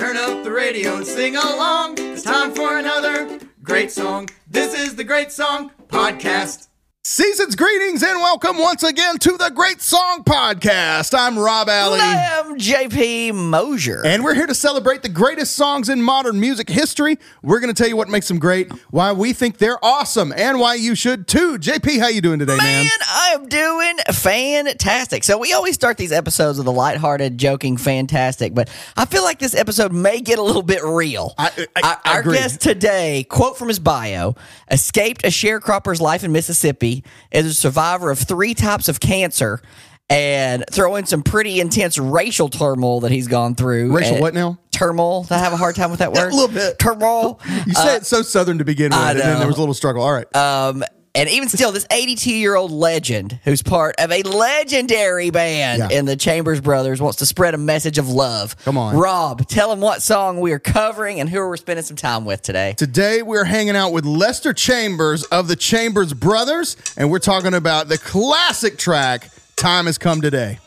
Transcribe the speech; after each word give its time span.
Turn 0.00 0.16
up 0.16 0.44
the 0.44 0.50
radio 0.50 0.96
and 0.96 1.06
sing 1.06 1.36
along. 1.36 1.96
It's 1.98 2.22
time 2.22 2.54
for 2.54 2.78
another 2.78 3.38
great 3.62 3.92
song. 3.92 4.30
This 4.48 4.72
is 4.72 4.96
the 4.96 5.04
Great 5.04 5.30
Song 5.30 5.72
Podcast. 5.88 6.69
Season's 7.12 7.56
greetings 7.56 8.04
and 8.04 8.20
welcome 8.20 8.56
once 8.56 8.84
again 8.84 9.18
to 9.18 9.36
the 9.36 9.50
Great 9.52 9.82
Song 9.82 10.22
Podcast. 10.22 11.12
I'm 11.12 11.36
Rob 11.36 11.68
Alley. 11.68 11.98
I'm 12.00 12.56
JP 12.56 13.34
Mosier. 13.34 14.06
And 14.06 14.22
we're 14.22 14.36
here 14.36 14.46
to 14.46 14.54
celebrate 14.54 15.02
the 15.02 15.08
greatest 15.08 15.56
songs 15.56 15.88
in 15.88 16.00
modern 16.02 16.38
music 16.38 16.68
history. 16.68 17.18
We're 17.42 17.58
going 17.58 17.74
to 17.74 17.76
tell 17.76 17.88
you 17.88 17.96
what 17.96 18.08
makes 18.08 18.28
them 18.28 18.38
great, 18.38 18.70
why 18.92 19.10
we 19.10 19.32
think 19.32 19.58
they're 19.58 19.84
awesome, 19.84 20.32
and 20.36 20.60
why 20.60 20.74
you 20.74 20.94
should 20.94 21.26
too. 21.26 21.58
JP, 21.58 21.98
how 21.98 22.06
you 22.06 22.20
doing 22.20 22.38
today, 22.38 22.56
man? 22.56 22.84
Man, 22.84 22.98
I 23.02 23.30
am 23.34 23.48
doing 23.48 23.96
fantastic. 24.12 25.24
So 25.24 25.36
we 25.36 25.52
always 25.52 25.74
start 25.74 25.96
these 25.96 26.12
episodes 26.12 26.58
with 26.58 26.68
a 26.68 26.70
lighthearted, 26.70 27.36
joking, 27.38 27.76
fantastic, 27.76 28.54
but 28.54 28.70
I 28.96 29.04
feel 29.04 29.24
like 29.24 29.40
this 29.40 29.56
episode 29.56 29.92
may 29.92 30.20
get 30.20 30.38
a 30.38 30.42
little 30.42 30.62
bit 30.62 30.84
real. 30.84 31.34
I- 31.36 31.66
I- 31.74 31.80
our 31.82 32.00
I 32.04 32.12
our 32.14 32.20
agree. 32.20 32.36
guest 32.38 32.60
today, 32.60 33.26
quote 33.28 33.58
from 33.58 33.66
his 33.66 33.80
bio, 33.80 34.36
escaped 34.70 35.24
a 35.24 35.28
sharecropper's 35.28 36.00
life 36.00 36.22
in 36.22 36.30
Mississippi, 36.30 36.99
is 37.30 37.46
a 37.46 37.54
survivor 37.54 38.10
of 38.10 38.18
three 38.18 38.54
types 38.54 38.88
of 38.88 39.00
cancer, 39.00 39.60
and 40.08 40.64
throw 40.70 40.96
in 40.96 41.06
some 41.06 41.22
pretty 41.22 41.60
intense 41.60 41.96
racial 41.98 42.48
turmoil 42.48 43.00
that 43.00 43.12
he's 43.12 43.28
gone 43.28 43.54
through. 43.54 43.92
Racial 43.96 44.14
And- 44.14 44.20
what 44.22 44.34
now? 44.34 44.58
Turmoil. 44.72 45.26
I 45.30 45.38
have 45.38 45.52
a 45.52 45.56
hard 45.58 45.76
time 45.76 45.90
with 45.90 45.98
that 46.00 46.12
word? 46.14 46.32
A 46.32 46.34
little 46.34 46.48
bit. 46.54 46.78
Turmoil. 46.78 47.38
You 47.66 47.74
said 47.74 47.96
it 47.98 48.06
so 48.06 48.22
southern 48.22 48.58
to 48.58 48.64
begin 48.64 48.90
with, 48.90 48.98
and 48.98 49.18
then 49.20 49.38
there 49.38 49.46
was 49.46 49.56
a 49.56 49.60
little 49.60 49.74
struggle. 49.74 50.02
All 50.02 50.12
right. 50.12 50.34
Um, 50.34 50.82
and 51.14 51.28
even 51.28 51.48
still, 51.48 51.72
this 51.72 51.86
82 51.90 52.30
year 52.32 52.54
old 52.54 52.70
legend, 52.70 53.38
who's 53.44 53.62
part 53.62 53.96
of 53.98 54.10
a 54.12 54.22
legendary 54.22 55.30
band 55.30 55.78
Yeah. 55.90 55.98
in 55.98 56.04
the 56.04 56.16
Chambers 56.16 56.60
Brothers, 56.60 57.00
wants 57.00 57.18
to 57.18 57.26
spread 57.26 57.54
a 57.54 57.58
message 57.58 57.98
of 57.98 58.08
love. 58.08 58.56
Come 58.64 58.78
on. 58.78 58.96
Rob, 58.96 59.46
tell 59.48 59.72
him 59.72 59.80
what 59.80 60.02
song 60.02 60.40
we 60.40 60.52
are 60.52 60.58
covering 60.58 61.20
and 61.20 61.28
who 61.28 61.38
we're 61.40 61.56
spending 61.56 61.84
some 61.84 61.96
time 61.96 62.24
with 62.24 62.42
today. 62.42 62.74
Today 62.76 63.22
we're 63.22 63.44
hanging 63.44 63.76
out 63.76 63.92
with 63.92 64.04
Lester 64.04 64.52
Chambers 64.52 65.24
of 65.24 65.48
the 65.48 65.56
Chambers 65.56 66.12
Brothers, 66.12 66.76
and 66.96 67.10
we're 67.10 67.18
talking 67.18 67.54
about 67.54 67.88
the 67.88 67.98
classic 67.98 68.78
track 68.78 69.28
"Time 69.56 69.86
Has 69.86 69.98
Come 69.98 70.20
Today." 70.20 70.58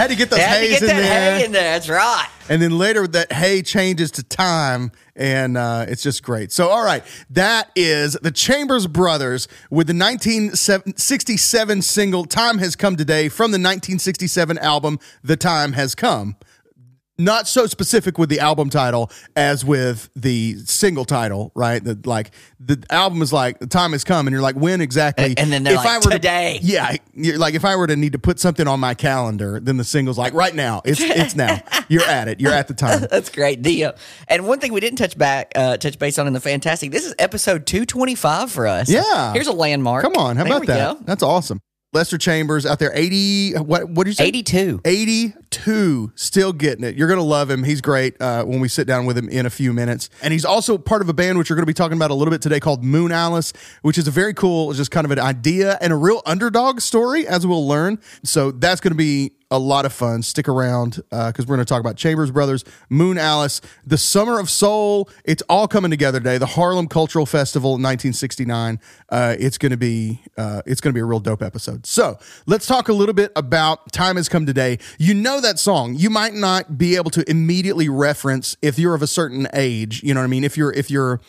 Had 0.00 0.08
to 0.08 0.16
get 0.16 0.30
those 0.30 0.38
Had 0.38 0.54
to 0.54 0.60
hays 0.60 0.80
get 0.80 0.82
in 0.82 0.88
that 0.88 0.96
there. 1.02 1.38
hay 1.38 1.44
in 1.44 1.52
there. 1.52 1.72
That's 1.74 1.88
right. 1.90 2.26
And 2.48 2.62
then 2.62 2.78
later 2.78 3.06
that 3.06 3.30
hay 3.32 3.60
changes 3.60 4.10
to 4.12 4.22
time, 4.22 4.92
and 5.14 5.58
uh, 5.58 5.84
it's 5.88 6.02
just 6.02 6.22
great. 6.22 6.52
So, 6.52 6.68
all 6.68 6.82
right, 6.82 7.04
that 7.28 7.70
is 7.76 8.14
the 8.22 8.30
Chambers 8.30 8.86
Brothers 8.86 9.46
with 9.68 9.88
the 9.88 9.92
1967 9.92 11.82
single 11.82 12.24
Time 12.24 12.56
Has 12.58 12.76
Come 12.76 12.96
Today 12.96 13.28
from 13.28 13.50
the 13.50 13.56
1967 13.56 14.56
album 14.56 14.98
The 15.22 15.36
Time 15.36 15.74
Has 15.74 15.94
Come. 15.94 16.36
Not 17.20 17.46
so 17.48 17.66
specific 17.66 18.16
with 18.18 18.30
the 18.30 18.40
album 18.40 18.70
title 18.70 19.10
as 19.36 19.64
with 19.64 20.08
the 20.16 20.56
single 20.64 21.04
title, 21.04 21.52
right? 21.54 21.82
The, 21.84 21.98
like 22.04 22.30
the 22.58 22.82
album 22.90 23.20
is 23.22 23.32
like 23.32 23.58
the 23.58 23.66
time 23.66 23.92
has 23.92 24.04
come, 24.04 24.26
and 24.26 24.32
you're 24.32 24.40
like, 24.42 24.56
when 24.56 24.80
exactly? 24.80 25.26
And- 25.26 25.38
and 25.38 25.52
then 25.52 25.62
they're 25.64 25.74
like, 25.76 26.00
to- 26.02 26.10
"Today." 26.10 26.58
yeah, 26.62 26.96
you're 27.14 27.36
like 27.38 27.54
if 27.54 27.64
I 27.64 27.76
were 27.76 27.86
to 27.86 27.96
need 27.96 28.12
to 28.12 28.18
put 28.18 28.40
something 28.40 28.66
on 28.66 28.80
my 28.80 28.94
calendar, 28.94 29.60
then 29.60 29.76
the 29.76 29.84
single's 29.84 30.16
like 30.18 30.32
right 30.34 30.54
now. 30.54 30.80
It's 30.84 31.00
it's 31.00 31.36
now. 31.36 31.60
You're 31.88 32.04
at 32.04 32.28
it. 32.28 32.40
You're 32.40 32.52
at 32.52 32.68
the 32.68 32.74
time. 32.74 33.06
That's 33.10 33.28
great. 33.28 33.66
Uh, 33.66 33.92
and 34.28 34.46
one 34.46 34.58
thing 34.60 34.72
we 34.72 34.80
didn't 34.80 34.98
touch 34.98 35.18
back, 35.18 35.52
uh, 35.54 35.76
touch 35.76 35.98
base 35.98 36.18
on 36.18 36.26
in 36.26 36.32
the 36.32 36.40
fantastic. 36.40 36.90
This 36.90 37.04
is 37.04 37.14
episode 37.18 37.66
two 37.66 37.84
twenty 37.84 38.14
five 38.14 38.50
for 38.50 38.66
us. 38.66 38.88
Yeah. 38.88 39.32
here's 39.32 39.46
a 39.46 39.52
landmark. 39.52 40.02
Come 40.04 40.16
on, 40.16 40.36
how 40.36 40.44
There 40.44 40.56
about 40.56 40.66
that? 40.66 40.98
go. 40.98 41.04
That's 41.04 41.22
awesome. 41.22 41.60
Lester 41.92 42.18
Chambers 42.18 42.66
out 42.66 42.78
there, 42.78 42.92
eighty. 42.94 43.52
What 43.54 43.88
what 43.88 44.04
did 44.04 44.10
you 44.10 44.14
say? 44.14 44.26
Eighty 44.26 44.42
two. 44.42 44.80
82 44.84 46.12
still 46.14 46.52
getting 46.52 46.84
it 46.84 46.94
you're 46.96 47.08
gonna 47.08 47.22
love 47.22 47.50
him 47.50 47.64
he's 47.64 47.80
great 47.80 48.20
uh, 48.20 48.44
when 48.44 48.60
we 48.60 48.68
sit 48.68 48.86
down 48.86 49.04
with 49.04 49.18
him 49.18 49.28
in 49.28 49.46
a 49.46 49.50
few 49.50 49.72
minutes 49.72 50.08
and 50.22 50.32
he's 50.32 50.44
also 50.44 50.78
part 50.78 51.02
of 51.02 51.08
a 51.08 51.12
band 51.12 51.36
which 51.38 51.50
we're 51.50 51.56
gonna 51.56 51.66
be 51.66 51.74
talking 51.74 51.96
about 51.96 52.10
a 52.10 52.14
little 52.14 52.30
bit 52.30 52.40
today 52.40 52.60
called 52.60 52.82
Moonalice 52.84 53.52
which 53.82 53.98
is 53.98 54.06
a 54.06 54.10
very 54.10 54.32
cool 54.32 54.72
just 54.72 54.90
kind 54.90 55.04
of 55.04 55.10
an 55.10 55.18
idea 55.18 55.76
and 55.80 55.92
a 55.92 55.96
real 55.96 56.22
underdog 56.24 56.80
story 56.80 57.26
as 57.26 57.46
we'll 57.46 57.66
learn 57.66 57.98
so 58.22 58.50
that's 58.52 58.80
gonna 58.80 58.94
be 58.94 59.32
a 59.50 59.58
lot 59.58 59.84
of 59.84 59.92
fun. 59.92 60.22
Stick 60.22 60.48
around 60.48 61.02
because 61.10 61.46
we're 61.46 61.56
going 61.56 61.64
to 61.66 61.68
talk 61.68 61.80
about 61.80 61.96
chambers 61.96 62.30
brothers 62.30 62.64
Moonalice 62.90 63.60
the 63.86 63.98
summer 63.98 64.38
of 64.38 64.50
soul. 64.50 65.08
It's 65.24 65.42
all 65.48 65.68
coming 65.68 65.90
together 65.90 66.18
today. 66.18 66.38
The 66.38 66.46
harlem 66.46 66.88
cultural 66.88 67.26
festival 67.26 67.72
1969 67.72 68.80
uh, 69.08 69.36
it's 69.38 69.58
going 69.58 69.70
to 69.70 69.76
be 69.76 70.22
uh, 70.36 70.62
it's 70.66 70.80
going 70.80 70.92
to 70.92 70.94
be 70.94 71.00
a 71.00 71.04
real 71.04 71.20
dope 71.20 71.42
episode. 71.42 71.86
So 71.86 72.18
let's 72.46 72.66
talk 72.66 72.88
a 72.88 72.92
little 72.92 73.14
bit 73.14 73.32
about 73.36 73.92
time 73.92 74.16
has 74.16 74.28
come 74.28 74.46
today. 74.46 74.78
You 74.98 75.14
know 75.14 75.40
that 75.40 75.58
song. 75.58 75.94
You 75.94 76.10
might 76.10 76.34
not 76.34 76.78
be 76.78 76.96
able 76.96 77.10
to 77.12 77.28
immediately 77.28 77.88
reference 77.88 78.56
if 78.62 78.78
you're 78.78 78.94
of 78.94 79.02
a 79.02 79.06
certain 79.06 79.46
age 79.54 80.00
you 80.02 80.14
know 80.14 80.20
what 80.20 80.24
i 80.24 80.28
mean? 80.28 80.44
If 80.44 80.56
you're 80.56 80.72
if 80.72 80.90
you're 80.90 81.20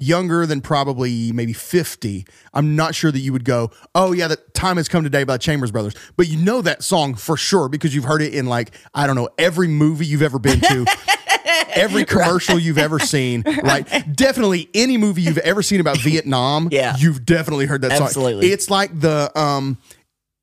younger 0.00 0.46
than 0.46 0.60
probably 0.60 1.30
maybe 1.32 1.52
50 1.52 2.26
i'm 2.54 2.74
not 2.74 2.94
sure 2.94 3.12
that 3.12 3.18
you 3.18 3.32
would 3.32 3.44
go 3.44 3.70
oh 3.94 4.12
yeah 4.12 4.28
the 4.28 4.36
time 4.54 4.76
has 4.78 4.88
come 4.88 5.04
today 5.04 5.24
by 5.24 5.34
the 5.34 5.38
chambers 5.38 5.70
brothers. 5.70 5.94
But 6.16 6.28
you 6.28 6.38
know 6.38 6.62
that 6.62 6.82
song 6.82 7.14
for 7.14 7.36
sure 7.36 7.68
because 7.68 7.94
you've 7.94 8.04
heard 8.04 8.22
it 8.22 8.34
in 8.34 8.46
like 8.46 8.72
i 8.94 9.06
don't 9.06 9.16
know 9.16 9.28
every 9.38 9.68
movie 9.68 10.06
you've 10.06 10.22
ever 10.22 10.38
been 10.38 10.60
to 10.60 10.86
every 11.74 12.04
commercial 12.04 12.58
you've 12.58 12.78
ever 12.78 12.98
seen 12.98 13.42
right. 13.62 13.86
definitely 14.16 14.68
any 14.74 14.96
movie 14.96 15.22
you've 15.22 15.38
ever 15.38 15.62
seen 15.62 15.80
about 15.80 15.98
vietnam 15.98 16.68
Yeah. 16.72 16.96
you've 16.98 17.24
definitely 17.24 17.66
heard 17.66 17.82
that 17.82 17.96
song. 17.96 18.08
It's 18.42 18.70
like 18.70 18.98
the 18.98 19.30
um 19.38 19.78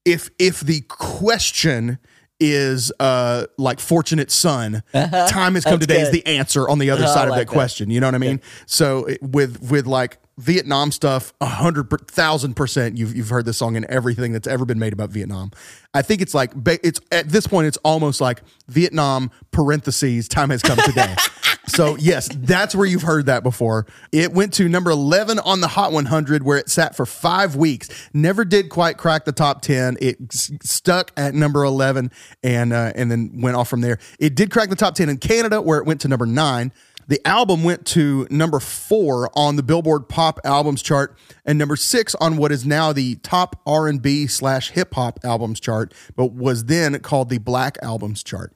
if 0.05 0.29
if 0.39 0.61
the 0.61 0.81
question 0.81 1.99
is 2.39 2.91
uh 2.99 3.45
like 3.57 3.79
fortunate 3.79 4.29
son. 4.31 4.83
Time 4.93 5.55
has 5.55 5.63
come 5.63 5.73
Uh-huh. 5.73 5.77
That's 5.77 5.79
today 5.79 6.01
is 6.01 6.11
the 6.11 6.25
answer 6.25 6.67
on 6.69 6.79
the 6.79 6.91
other 6.91 7.03
Oh, 7.05 7.13
side 7.13 7.23
of 7.27 7.31
like 7.31 7.39
that 7.41 7.47
that. 7.47 7.53
question. 7.53 7.89
You 7.89 7.99
know 7.99 8.07
what 8.07 8.15
i 8.15 8.19
mean? 8.19 8.41
So 8.65 9.05
it- 9.05 9.21
with 9.23 9.61
with 9.71 9.87
like 9.87 10.19
vietnam 10.39 10.91
stuff 10.91 11.33
a 11.41 11.47
hundred 11.47 11.89
thousand 12.11 12.53
percent 12.55 12.95
you've 12.95 13.15
you've 13.15 13.29
heard 13.29 13.43
this 13.45 13.57
song 13.57 13.75
in 13.75 13.83
everything 13.89 14.33
that's 14.33 14.47
ever 14.47 14.65
been 14.65 14.77
made 14.77 14.93
about 14.93 15.09
vietnam. 15.09 15.49
I 15.95 16.03
think 16.03 16.21
it's 16.21 16.35
like 16.35 16.51
it's 16.83 16.99
at 17.11 17.29
this 17.29 17.47
point 17.47 17.65
it's 17.67 17.77
almost 17.77 18.21
like 18.21 18.41
vietnam 18.67 19.31
parentheses 19.49 20.27
time 20.27 20.51
has 20.51 20.61
come 20.61 20.77
today 20.85 21.15
so 21.67 21.95
yes 21.97 22.29
that's 22.33 22.73
where 22.75 22.85
you've 22.85 23.03
heard 23.03 23.25
that 23.27 23.43
before. 23.43 23.85
It 24.11 24.31
went 24.33 24.53
to 24.53 24.67
number 24.69 24.89
11 24.91 25.39
on 25.39 25.61
the 25.61 25.67
hot 25.67 25.91
100 25.91 26.43
where 26.43 26.57
it 26.57 26.69
sat 26.69 26.95
for 26.95 27.05
five 27.05 27.55
weeks. 27.55 27.89
Never 28.13 28.45
did 28.45 28.69
quite 28.69 28.97
crack 28.97 29.25
the 29.25 29.31
top 29.31 29.61
10 29.61 29.97
it 30.01 30.17
s- 30.31 30.51
stuck 30.61 31.11
at 31.17 31.33
number 31.33 31.63
11 31.63 32.11
and 32.43 32.73
uh, 32.73 32.91
and 32.95 33.11
then 33.11 33.41
went 33.41 33.55
off 33.55 33.69
from 33.69 33.81
there. 33.81 33.99
It 34.19 34.35
did 34.35 34.51
crack 34.51 34.69
the 34.69 34.75
top 34.75 34.95
10 34.95 35.09
in 35.09 35.17
canada 35.17 35.61
where 35.61 35.79
it 35.79 35.85
went 35.85 36.01
to 36.01 36.07
number 36.07 36.25
9 36.25 36.71
the 37.07 37.25
album 37.25 37.63
went 37.63 37.85
to 37.87 38.27
number 38.29 38.59
four 38.59 39.29
on 39.33 39.55
the 39.55 39.63
Billboard 39.63 40.09
Pop 40.09 40.41
Albums 40.43 40.81
chart 40.81 41.17
and 41.45 41.57
number 41.57 41.77
six 41.77 42.13
on 42.15 42.35
what 42.35 42.51
is 42.51 42.65
now 42.65 42.91
the 42.91 43.15
top 43.15 43.61
R 43.65 43.87
and 43.87 44.01
B 44.01 44.27
slash 44.27 44.71
hip 44.71 44.93
hop 44.93 45.19
albums 45.23 45.61
chart, 45.61 45.93
but 46.17 46.33
was 46.33 46.65
then 46.65 46.99
called 46.99 47.29
the 47.29 47.37
Black 47.37 47.77
Albums 47.81 48.23
chart. 48.23 48.53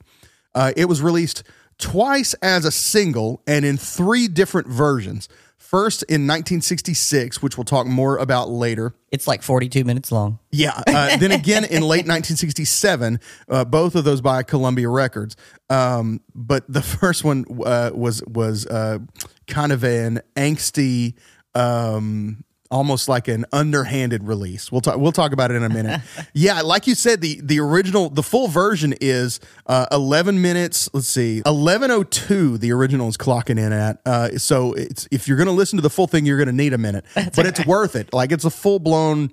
Uh, 0.54 0.72
it 0.76 0.84
was 0.84 1.00
released 1.00 1.42
twice 1.82 2.32
as 2.34 2.64
a 2.64 2.70
single 2.70 3.42
and 3.46 3.64
in 3.64 3.76
three 3.76 4.28
different 4.28 4.68
versions. 4.68 5.28
First 5.58 6.02
in 6.04 6.26
1966, 6.26 7.42
which 7.42 7.56
we'll 7.56 7.64
talk 7.64 7.86
more 7.86 8.18
about 8.18 8.50
later. 8.50 8.94
It's 9.10 9.26
like 9.26 9.42
42 9.42 9.84
minutes 9.84 10.12
long. 10.12 10.38
Yeah. 10.50 10.80
Uh, 10.86 11.16
then 11.18 11.32
again 11.32 11.64
in 11.64 11.82
late 11.82 12.06
1967, 12.06 13.18
uh, 13.48 13.64
both 13.64 13.94
of 13.94 14.04
those 14.04 14.20
by 14.20 14.42
Columbia 14.42 14.88
Records. 14.88 15.34
Um, 15.70 16.20
but 16.34 16.70
the 16.70 16.82
first 17.00 17.24
one 17.24 17.46
uh, 17.64 17.90
was 17.94 18.22
was 18.24 18.66
uh, 18.66 18.98
kind 19.46 19.72
of 19.72 19.82
an 19.82 20.20
angsty. 20.36 21.14
Um, 21.54 22.44
almost 22.72 23.08
like 23.08 23.28
an 23.28 23.44
underhanded 23.52 24.24
release. 24.24 24.72
We'll 24.72 24.80
talk. 24.80 24.96
We'll 24.96 25.12
talk 25.12 25.32
about 25.32 25.52
it 25.52 25.54
in 25.54 25.62
a 25.62 25.68
minute. 25.68 26.00
yeah, 26.32 26.62
like 26.62 26.86
you 26.86 26.96
said, 26.96 27.20
the 27.20 27.40
the 27.42 27.60
original, 27.60 28.08
the 28.08 28.22
full 28.22 28.48
version 28.48 28.94
is 29.00 29.38
uh, 29.66 29.86
eleven 29.92 30.42
minutes. 30.42 30.88
Let's 30.92 31.06
see, 31.06 31.42
eleven 31.46 31.90
oh 31.90 32.02
two. 32.02 32.58
The 32.58 32.72
original 32.72 33.08
is 33.08 33.16
clocking 33.16 33.58
in 33.58 33.72
at. 33.72 34.00
Uh, 34.04 34.38
so 34.38 34.72
it's 34.72 35.06
if 35.12 35.28
you're 35.28 35.36
going 35.36 35.46
to 35.46 35.52
listen 35.52 35.76
to 35.76 35.82
the 35.82 35.90
full 35.90 36.08
thing, 36.08 36.26
you're 36.26 36.38
going 36.38 36.48
to 36.48 36.52
need 36.52 36.72
a 36.72 36.78
minute, 36.78 37.04
but 37.14 37.46
it's 37.46 37.64
worth 37.66 37.94
it. 37.94 38.12
Like 38.12 38.32
it's 38.32 38.44
a 38.44 38.50
full 38.50 38.80
blown. 38.80 39.30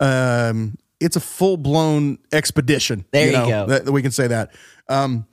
Um, 0.00 0.76
it's 1.00 1.14
a 1.14 1.20
full 1.20 1.56
blown 1.56 2.18
expedition. 2.32 3.04
There 3.12 3.26
you 3.26 3.32
know, 3.32 3.48
go. 3.48 3.66
That, 3.66 3.84
that 3.84 3.92
we 3.92 4.02
can 4.02 4.10
say 4.10 4.26
that. 4.28 4.52
Um, 4.88 5.26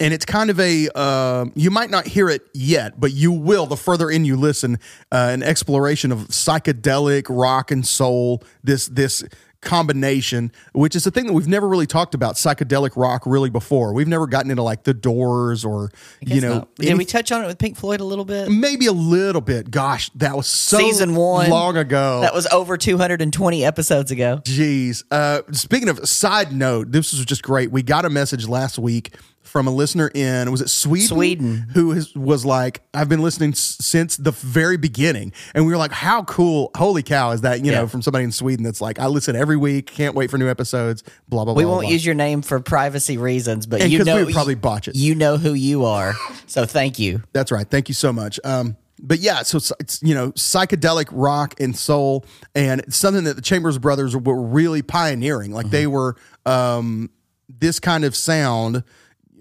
and 0.00 0.12
it's 0.12 0.24
kind 0.24 0.50
of 0.50 0.60
a 0.60 0.88
uh, 0.94 1.46
you 1.54 1.70
might 1.70 1.90
not 1.90 2.06
hear 2.06 2.28
it 2.28 2.42
yet 2.54 2.98
but 3.00 3.12
you 3.12 3.32
will 3.32 3.66
the 3.66 3.76
further 3.76 4.10
in 4.10 4.24
you 4.24 4.36
listen 4.36 4.78
uh, 5.12 5.30
an 5.32 5.42
exploration 5.42 6.12
of 6.12 6.18
psychedelic 6.28 7.26
rock 7.28 7.70
and 7.70 7.86
soul 7.86 8.42
this 8.64 8.86
this 8.88 9.24
combination 9.62 10.52
which 10.74 10.94
is 10.94 11.06
a 11.06 11.10
thing 11.10 11.26
that 11.26 11.32
we've 11.32 11.48
never 11.48 11.66
really 11.66 11.86
talked 11.86 12.14
about 12.14 12.36
psychedelic 12.36 12.90
rock 12.94 13.22
really 13.26 13.50
before 13.50 13.92
we've 13.92 14.06
never 14.06 14.26
gotten 14.26 14.50
into 14.50 14.62
like 14.62 14.84
the 14.84 14.94
doors 14.94 15.64
or 15.64 15.90
you 16.20 16.40
know 16.40 16.58
No. 16.58 16.68
Did 16.78 16.88
any- 16.90 16.98
we 16.98 17.04
touch 17.04 17.32
on 17.32 17.42
it 17.42 17.46
with 17.48 17.58
Pink 17.58 17.76
Floyd 17.76 17.98
a 18.00 18.04
little 18.04 18.24
bit? 18.24 18.48
maybe 18.48 18.86
a 18.86 18.92
little 18.92 19.40
bit 19.40 19.70
gosh 19.70 20.08
that 20.16 20.36
was 20.36 20.46
so 20.46 20.78
Season 20.78 21.16
one. 21.16 21.50
long 21.50 21.76
ago 21.76 22.20
That 22.20 22.32
was 22.34 22.46
over 22.48 22.76
220 22.76 23.64
episodes 23.64 24.10
ago. 24.12 24.40
Jeez. 24.44 25.02
Uh, 25.10 25.40
speaking 25.52 25.88
of 25.88 26.06
side 26.08 26.52
note, 26.52 26.92
this 26.92 27.12
was 27.12 27.24
just 27.24 27.42
great. 27.42 27.70
We 27.72 27.82
got 27.82 28.04
a 28.04 28.10
message 28.10 28.46
last 28.46 28.78
week 28.78 29.14
from 29.46 29.66
a 29.66 29.70
listener 29.70 30.10
in 30.14 30.50
was 30.50 30.60
it 30.60 30.68
Sweden? 30.68 31.06
Sweden. 31.08 31.66
who 31.72 31.92
has, 31.92 32.14
was 32.14 32.44
like, 32.44 32.82
I've 32.92 33.08
been 33.08 33.22
listening 33.22 33.50
s- 33.52 33.76
since 33.80 34.16
the 34.16 34.32
very 34.32 34.76
beginning, 34.76 35.32
and 35.54 35.64
we 35.66 35.72
were 35.72 35.78
like, 35.78 35.92
how 35.92 36.24
cool! 36.24 36.70
Holy 36.76 37.02
cow, 37.02 37.30
is 37.30 37.42
that 37.42 37.64
you 37.64 37.70
Yeah. 37.72 37.80
know 37.82 37.86
from 37.86 38.02
somebody 38.02 38.24
in 38.24 38.32
Sweden 38.32 38.64
that's 38.64 38.80
like, 38.80 38.98
I 38.98 39.06
listen 39.06 39.36
every 39.36 39.56
week, 39.56 39.86
can't 39.86 40.14
wait 40.14 40.30
for 40.30 40.38
new 40.38 40.48
episodes. 40.48 41.02
Blah 41.28 41.44
blah. 41.44 41.54
Blah. 41.54 41.58
We 41.60 41.64
blah, 41.64 41.72
won't 41.74 41.84
blah. 41.84 41.92
use 41.92 42.04
your 42.04 42.14
name 42.14 42.42
for 42.42 42.60
privacy 42.60 43.18
reasons, 43.18 43.66
but 43.66 43.80
And 43.82 43.90
you 43.92 43.98
we 44.00 44.04
know 44.04 44.24
would 44.24 44.34
probably 44.34 44.54
botch 44.56 44.88
it. 44.88 44.96
You 44.96 45.14
know 45.14 45.36
who 45.36 45.54
you 45.54 45.84
are, 45.84 46.14
so 46.46 46.66
thank 46.66 46.98
you. 46.98 47.22
That's 47.32 47.50
right. 47.52 47.68
Thank 47.68 47.88
you 47.88 47.94
so 47.94 48.12
much. 48.12 48.38
Um, 48.44 48.76
but 48.98 49.18
yeah, 49.20 49.42
so 49.42 49.58
it's, 49.58 49.72
it's 49.78 50.02
you 50.02 50.14
know 50.14 50.32
psychedelic 50.32 51.06
rock 51.12 51.60
and 51.60 51.76
soul, 51.76 52.24
and 52.54 52.80
it's 52.80 52.96
something 52.96 53.24
that 53.24 53.36
the 53.36 53.42
Chambers 53.42 53.76
Brothers 53.78 54.16
were 54.16 54.40
really 54.42 54.80
pioneering. 54.82 55.52
Like 55.52 55.68
they 55.70 55.86
were 55.86 56.16
um, 56.46 57.10
this 57.48 57.78
kind 57.78 58.04
of 58.04 58.16
sound 58.16 58.82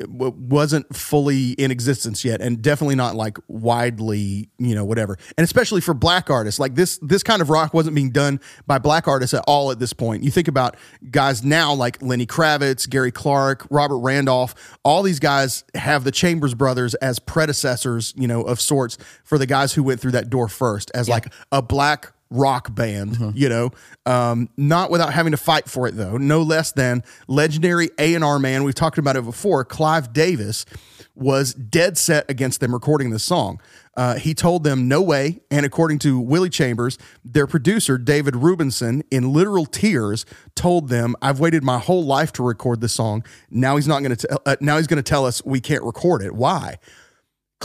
wasn't 0.08 0.94
fully 0.96 1.52
in 1.52 1.72
existence 1.72 2.26
yet, 2.26 2.42
and 2.42 2.62
definitely 2.62 2.96
not 2.96 3.16
like 3.16 3.38
widely, 3.48 4.50
you 4.58 4.76
know, 4.76 4.84
whatever. 4.84 5.18
And 5.38 5.44
especially 5.46 5.82
for 5.82 5.94
black 5.94 6.30
artists, 6.30 6.60
like 6.60 6.76
this 6.76 7.00
this 7.02 7.24
kind 7.24 7.42
of 7.42 7.50
rock 7.50 7.74
wasn't 7.74 7.96
being 7.96 8.12
done 8.12 8.40
by 8.68 8.78
black 8.78 9.08
artists 9.08 9.34
at 9.34 9.44
all 9.48 9.72
at 9.72 9.80
this 9.80 9.94
point. 9.94 10.24
You 10.24 10.32
think 10.32 10.48
about 10.48 10.76
guys 11.12 11.44
now 11.44 11.74
like 11.74 12.02
Lenny 12.02 12.26
Kravitz, 12.26 12.90
Gary 12.90 13.12
Clark, 13.12 13.68
Robert 13.70 14.00
Randolph. 14.00 14.78
All 14.84 15.04
these 15.04 15.20
guys 15.20 15.64
have 15.76 16.04
the 16.04 16.12
Chambers 16.12 16.54
Brothers 16.54 16.94
as 16.96 17.20
predecessors, 17.20 18.14
you 18.18 18.28
know, 18.28 18.42
of 18.42 18.60
sorts 18.60 18.98
for 19.24 19.38
the 19.38 19.46
guys 19.46 19.74
who 19.74 19.84
went 19.84 20.02
through 20.02 20.12
that 20.12 20.30
door 20.30 20.48
first 20.48 20.92
as 20.94 21.08
like 21.08 21.32
a 21.52 21.62
black 21.62 22.12
rock 22.30 22.74
band, 22.74 23.34
you 23.36 23.50
know, 23.50 23.72
um, 24.06 24.50
not 24.58 24.90
without 24.90 25.14
having 25.14 25.32
to 25.32 25.38
fight 25.38 25.70
for 25.70 25.88
it 25.88 25.96
though. 25.96 26.18
No 26.18 26.42
less 26.42 26.72
than 26.72 27.04
legendary 27.28 27.90
A 28.00 28.16
and 28.16 28.24
R 28.24 28.40
man. 28.40 28.64
We've 28.64 28.76
talked 28.76 28.98
about 28.98 29.16
it 29.16 29.24
before. 29.24 29.64
Clive 29.64 30.12
Davis 30.12 30.66
was 31.14 31.54
dead 31.54 31.98
set 31.98 32.30
against 32.30 32.60
them 32.60 32.74
recording 32.74 33.10
this 33.10 33.24
song. 33.24 33.62
Uh, 33.96 34.16
he 34.16 34.34
told 34.34 34.66
them 34.66 34.90
no 34.90 35.02
way, 35.02 35.40
and 35.50 35.66
according 35.66 36.00
to 36.00 36.20
Willie 36.20 36.50
Chambers, 36.50 36.98
their 37.24 37.48
producer 37.48 37.98
David 37.98 38.34
Rubinson, 38.34 39.04
in 39.10 39.32
literal 39.32 39.66
tears, 39.66 40.26
told 40.56 40.90
them, 40.90 41.16
"I've 41.22 41.40
waited 41.40 41.64
my 41.64 41.80
whole 41.80 42.04
life 42.04 42.34
to 42.34 42.44
record 42.44 42.82
this 42.82 42.92
song. 42.92 43.24
Now 43.50 43.78
he's 43.78 43.88
not 43.88 44.04
going 44.04 44.16
to. 44.16 44.40
Uh, 44.46 44.56
now 44.60 44.78
he's 44.78 44.88
going 44.88 45.02
to 45.02 45.10
tell 45.10 45.26
us 45.26 45.46
we 45.46 45.62
can't 45.62 45.84
record 45.84 46.22
it. 46.22 46.36
Why?" 46.36 46.78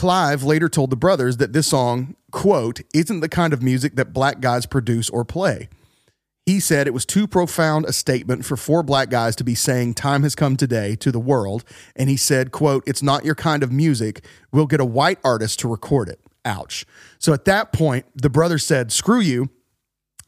Clive 0.01 0.41
later 0.41 0.67
told 0.67 0.89
the 0.89 0.95
brothers 0.95 1.37
that 1.37 1.53
this 1.53 1.67
song, 1.67 2.15
quote, 2.31 2.81
isn't 2.91 3.19
the 3.19 3.29
kind 3.29 3.53
of 3.53 3.61
music 3.61 3.97
that 3.97 4.13
black 4.13 4.39
guys 4.39 4.65
produce 4.65 5.11
or 5.11 5.23
play. 5.23 5.69
He 6.43 6.59
said 6.59 6.87
it 6.87 6.93
was 6.95 7.05
too 7.05 7.27
profound 7.27 7.85
a 7.85 7.93
statement 7.93 8.43
for 8.43 8.57
four 8.57 8.81
black 8.81 9.11
guys 9.11 9.35
to 9.35 9.43
be 9.43 9.53
saying 9.53 9.93
time 9.93 10.23
has 10.23 10.33
come 10.33 10.57
today 10.57 10.95
to 10.95 11.11
the 11.11 11.19
world. 11.19 11.63
And 11.95 12.09
he 12.09 12.17
said, 12.17 12.51
quote, 12.51 12.83
it's 12.87 13.03
not 13.03 13.25
your 13.25 13.35
kind 13.35 13.61
of 13.61 13.71
music. 13.71 14.25
We'll 14.51 14.65
get 14.65 14.79
a 14.79 14.85
white 14.85 15.19
artist 15.23 15.59
to 15.59 15.67
record 15.67 16.09
it. 16.09 16.19
Ouch. 16.45 16.83
So 17.19 17.31
at 17.31 17.45
that 17.45 17.71
point, 17.71 18.07
the 18.15 18.31
brothers 18.31 18.65
said, 18.65 18.91
screw 18.91 19.19
you. 19.19 19.51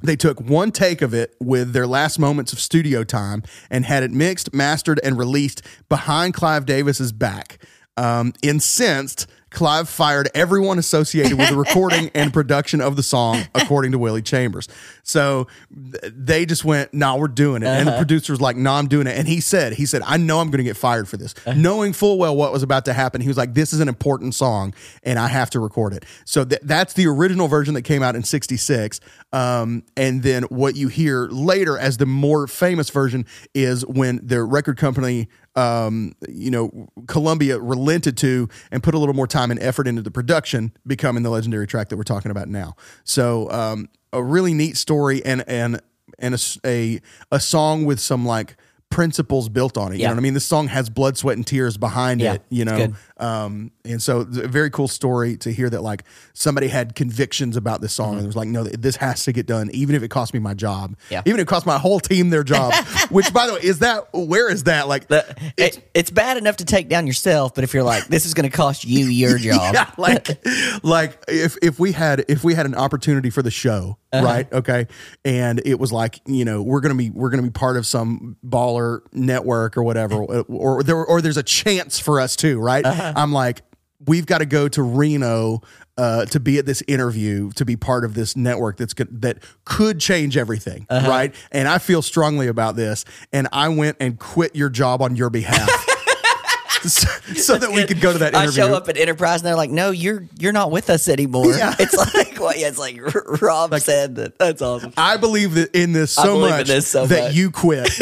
They 0.04 0.16
took 0.16 0.40
one 0.40 0.72
take 0.72 1.02
of 1.02 1.16
it 1.16 1.36
with 1.40 1.74
their 1.74 1.88
last 1.88 2.20
moments 2.20 2.54
of 2.54 2.60
studio 2.60 3.04
time 3.04 3.42
and 3.72 3.86
had 3.86 4.04
it 4.04 4.12
mixed, 4.12 4.54
mastered, 4.54 5.00
and 5.04 5.18
released 5.18 5.64
behind 5.90 6.36
Clive 6.36 6.68
Davis's 6.68 7.12
back. 7.12 7.58
Um, 7.96 8.34
incensed, 8.42 9.28
Clive 9.54 9.88
fired 9.88 10.30
everyone 10.34 10.80
associated 10.80 11.38
with 11.38 11.50
the 11.50 11.56
recording 11.58 12.12
and 12.14 12.34
production 12.34 12.82
of 12.82 12.96
the 12.96 13.04
song, 13.04 13.44
according 13.56 13.92
to 13.92 14.00
Willie 14.00 14.22
Chambers. 14.22 14.68
So 15.04 15.48
they 15.80 16.46
just 16.46 16.64
went, 16.64 16.94
"Nah, 16.94 17.18
we're 17.18 17.28
doing 17.28 17.62
it." 17.62 17.68
And 17.68 17.88
the 17.88 17.98
producer 17.98 18.32
was 18.34 18.42
like, 18.42 18.56
"No, 18.56 18.72
I'm 18.74 18.88
doing 18.88 19.06
it." 19.06 19.18
And 19.18 19.28
he 19.28 19.42
said, 19.42 19.74
"He 19.74 19.86
said, 19.86 20.02
I 20.06 20.18
know 20.18 20.40
I'm 20.40 20.48
going 20.48 20.60
to 20.60 20.64
get 20.64 20.78
fired 20.78 21.08
for 21.10 21.18
this, 21.18 21.36
knowing 21.56 21.92
full 21.94 22.18
well 22.18 22.36
what 22.36 22.54
was 22.54 22.64
about 22.64 22.86
to 22.86 22.94
happen." 22.94 23.22
He 23.22 23.28
was 23.28 23.38
like, 23.38 23.54
"This 23.54 23.74
is 23.74 23.82
an 23.82 23.90
important 23.90 24.34
song, 24.34 24.74
and 25.04 25.20
I 25.20 25.28
have 25.28 25.50
to 25.52 25.60
record 25.60 25.94
it." 25.94 26.06
So 26.26 26.46
th- 26.46 26.62
that's 26.64 26.94
the 26.94 27.06
original 27.08 27.48
version 27.48 27.74
that 27.74 27.82
came 27.84 28.02
out 28.02 28.16
in 28.16 28.24
'66. 28.24 29.00
Um, 29.34 29.84
and 29.98 30.24
then 30.24 30.44
what 30.44 30.76
you 30.76 30.88
hear 30.88 31.28
later 31.28 31.78
as 31.78 31.98
the 31.98 32.06
more 32.06 32.48
famous 32.48 32.90
version 32.90 33.26
is 33.54 33.86
when 33.86 34.20
the 34.24 34.42
record 34.44 34.78
company 34.78 35.28
um, 35.56 36.14
you 36.28 36.50
know, 36.50 36.90
Columbia 37.08 37.60
relented 37.60 38.18
to 38.18 38.50
and 38.72 38.82
put 38.82 38.96
a 38.96 38.98
little 38.98 39.14
more 39.14 39.28
time 39.28 39.52
and 39.52 39.62
effort 39.62 39.88
into 39.88 40.02
the 40.02 40.12
production, 40.12 40.72
becoming 40.88 41.24
the 41.24 41.30
legendary 41.30 41.68
track 41.68 41.90
that 41.90 41.98
we're 41.98 42.04
talking 42.04 42.32
about 42.32 42.48
now. 42.48 42.76
So, 43.04 43.52
um, 43.52 43.90
a 44.14 44.24
really 44.24 44.54
neat 44.54 44.78
story 44.78 45.24
and 45.26 45.44
and 45.48 45.82
and 46.20 46.36
a 46.36 46.40
a, 46.66 47.02
a 47.32 47.40
song 47.40 47.86
with 47.86 48.00
some 48.00 48.26
like 48.26 48.56
principles 48.90 49.50
built 49.50 49.76
on 49.78 49.92
it. 49.92 49.96
You 49.96 50.02
Yeah. 50.02 50.10
know 50.10 50.14
what 50.14 50.20
I 50.20 50.22
mean? 50.22 50.34
This 50.36 50.46
song 50.46 50.68
has 50.68 50.90
blood, 50.90 51.18
sweat, 51.18 51.36
and 51.36 51.46
tears 51.48 51.78
behind 51.78 52.22
Yeah, 52.22 52.34
it. 52.36 52.44
You 52.50 52.64
know. 52.66 52.94
Um, 53.24 53.72
and 53.86 54.02
so 54.02 54.22
it's 54.22 54.38
a 54.38 54.48
very 54.48 54.70
cool 54.70 54.88
story 54.88 55.38
to 55.38 55.52
hear 55.52 55.70
that 55.70 55.82
like 55.82 56.04
somebody 56.34 56.68
had 56.68 56.96
convictions 56.96 57.56
about 57.56 57.80
this 57.82 57.94
song 57.94 58.18
and 58.18 58.26
was 58.26 58.36
like, 58.36 58.48
no, 58.50 58.64
this 58.64 58.98
has 58.98 59.24
to 59.26 59.32
get 59.32 59.46
done, 59.46 59.70
even 59.74 59.96
if 59.96 60.04
it 60.04 60.10
cost 60.10 60.34
me 60.34 60.40
my 60.40 60.54
job. 60.54 60.92
Mm-hmm. 60.92 61.14
Yeah. 61.14 61.22
even 61.26 61.40
if 61.40 61.44
it 61.44 61.48
cost 61.48 61.66
my 61.66 61.78
whole 61.78 62.00
team 62.00 62.30
their 62.30 62.44
job. 62.44 62.74
Which, 63.10 63.32
by 63.34 63.48
the 63.48 63.54
way, 63.54 63.60
is 63.64 63.80
that 63.80 64.08
where 64.14 64.50
is 64.52 64.64
that 64.64 64.88
like? 64.88 65.08
The, 65.08 65.24
it, 65.58 65.90
it's 65.94 66.10
bad 66.12 66.38
enough 66.38 66.58
to 66.58 66.66
take 66.66 66.90
down 66.90 67.08
yourself, 67.08 67.54
but 67.56 67.64
if 67.64 67.74
you're 67.74 67.84
like, 67.84 68.08
this 68.08 68.26
is 68.26 68.34
going 68.34 68.50
to 68.50 68.56
cost 68.56 68.84
you 68.86 69.06
your 69.06 69.38
job. 69.50 69.74
yeah, 69.74 69.90
like 69.98 70.28
like 70.84 71.24
if 71.28 71.58
if 71.62 71.80
we 71.80 71.92
had 71.94 72.26
if 72.28 72.44
we 72.44 72.54
had 72.56 72.66
an 72.66 72.76
opportunity 72.76 73.30
for 73.30 73.42
the 73.42 73.52
show, 73.52 73.98
Uh-huh. 74.12 74.26
right? 74.26 74.52
Okay, 74.52 74.88
and 75.24 75.62
it 75.66 75.80
was 75.80 75.92
like 75.92 76.20
you 76.26 76.46
know 76.46 76.62
we're 76.62 76.82
gonna 76.82 76.96
be 76.96 77.10
we're 77.10 77.30
gonna 77.30 77.44
be 77.44 77.50
part 77.52 77.78
of 77.78 77.86
some 77.86 78.38
baller 78.46 79.02
network 79.12 79.78
or 79.78 79.84
whatever, 79.84 80.16
or 80.16 80.84
there 80.84 80.98
or 81.06 81.22
there's 81.22 81.38
a 81.38 81.44
chance 81.44 82.00
for 82.00 82.20
us 82.20 82.36
too, 82.36 82.60
right? 82.60 82.86
Uh-huh. 82.86 83.13
I'm 83.16 83.32
like, 83.34 83.62
we've 84.06 84.26
got 84.26 84.40
to 84.40 84.46
go 84.46 84.68
to 84.70 84.82
Reno. 84.84 85.62
Uh, 85.96 86.26
to 86.26 86.40
be 86.40 86.58
at 86.58 86.66
this 86.66 86.82
interview, 86.88 87.52
to 87.52 87.66
be 87.66 87.76
part 87.76 88.04
of 88.04 88.16
this 88.16 88.36
network 88.36 88.78
that's 88.78 88.96
that 89.12 89.38
could 89.64 90.00
change 90.00 90.38
everything, 90.38 90.88
Uh-huh. 90.90 91.08
right? 91.08 91.36
And 91.52 91.68
I 91.68 91.78
feel 91.78 92.02
strongly 92.02 92.48
about 92.48 92.76
this, 92.76 93.06
and 93.32 93.48
I 93.54 93.70
went 93.70 93.98
and 94.00 94.18
quit 94.18 94.56
your 94.56 94.72
job 94.72 95.04
on 95.04 95.16
your 95.16 95.30
behalf, 95.30 95.70
so, 96.82 97.08
so 97.36 97.58
that 97.60 97.72
we 97.72 97.86
could 97.86 98.02
go 98.02 98.12
to 98.12 98.18
that 98.18 98.34
interview. 98.34 98.64
I 98.64 98.68
show 98.70 98.74
up 98.74 98.90
at 98.90 98.98
Enterprise 98.98 99.42
and 99.42 99.46
they're 99.48 99.56
like, 99.56 99.70
"No, 99.70 99.92
you're 99.92 100.28
you're 100.40 100.52
not 100.52 100.72
with 100.72 100.90
us 100.90 101.08
anymore." 101.08 101.54
Yeah. 101.54 101.76
It's 101.80 101.96
like, 102.16 102.40
well, 102.40 102.58
yeah, 102.58 102.70
it's 102.70 102.80
like 102.80 103.00
Rob 103.44 103.80
said 103.80 104.16
that. 104.16 104.40
That's 104.40 104.64
awesome. 104.64 104.94
I 104.98 105.18
believe 105.18 105.54
that 105.54 105.76
in 105.76 105.94
this 105.94 106.10
so 106.10 106.40
much 106.40 106.66
this 106.70 106.88
so 106.88 107.06
that 107.06 107.26
much. 107.26 107.34
you 107.36 107.52
quit. 107.52 107.88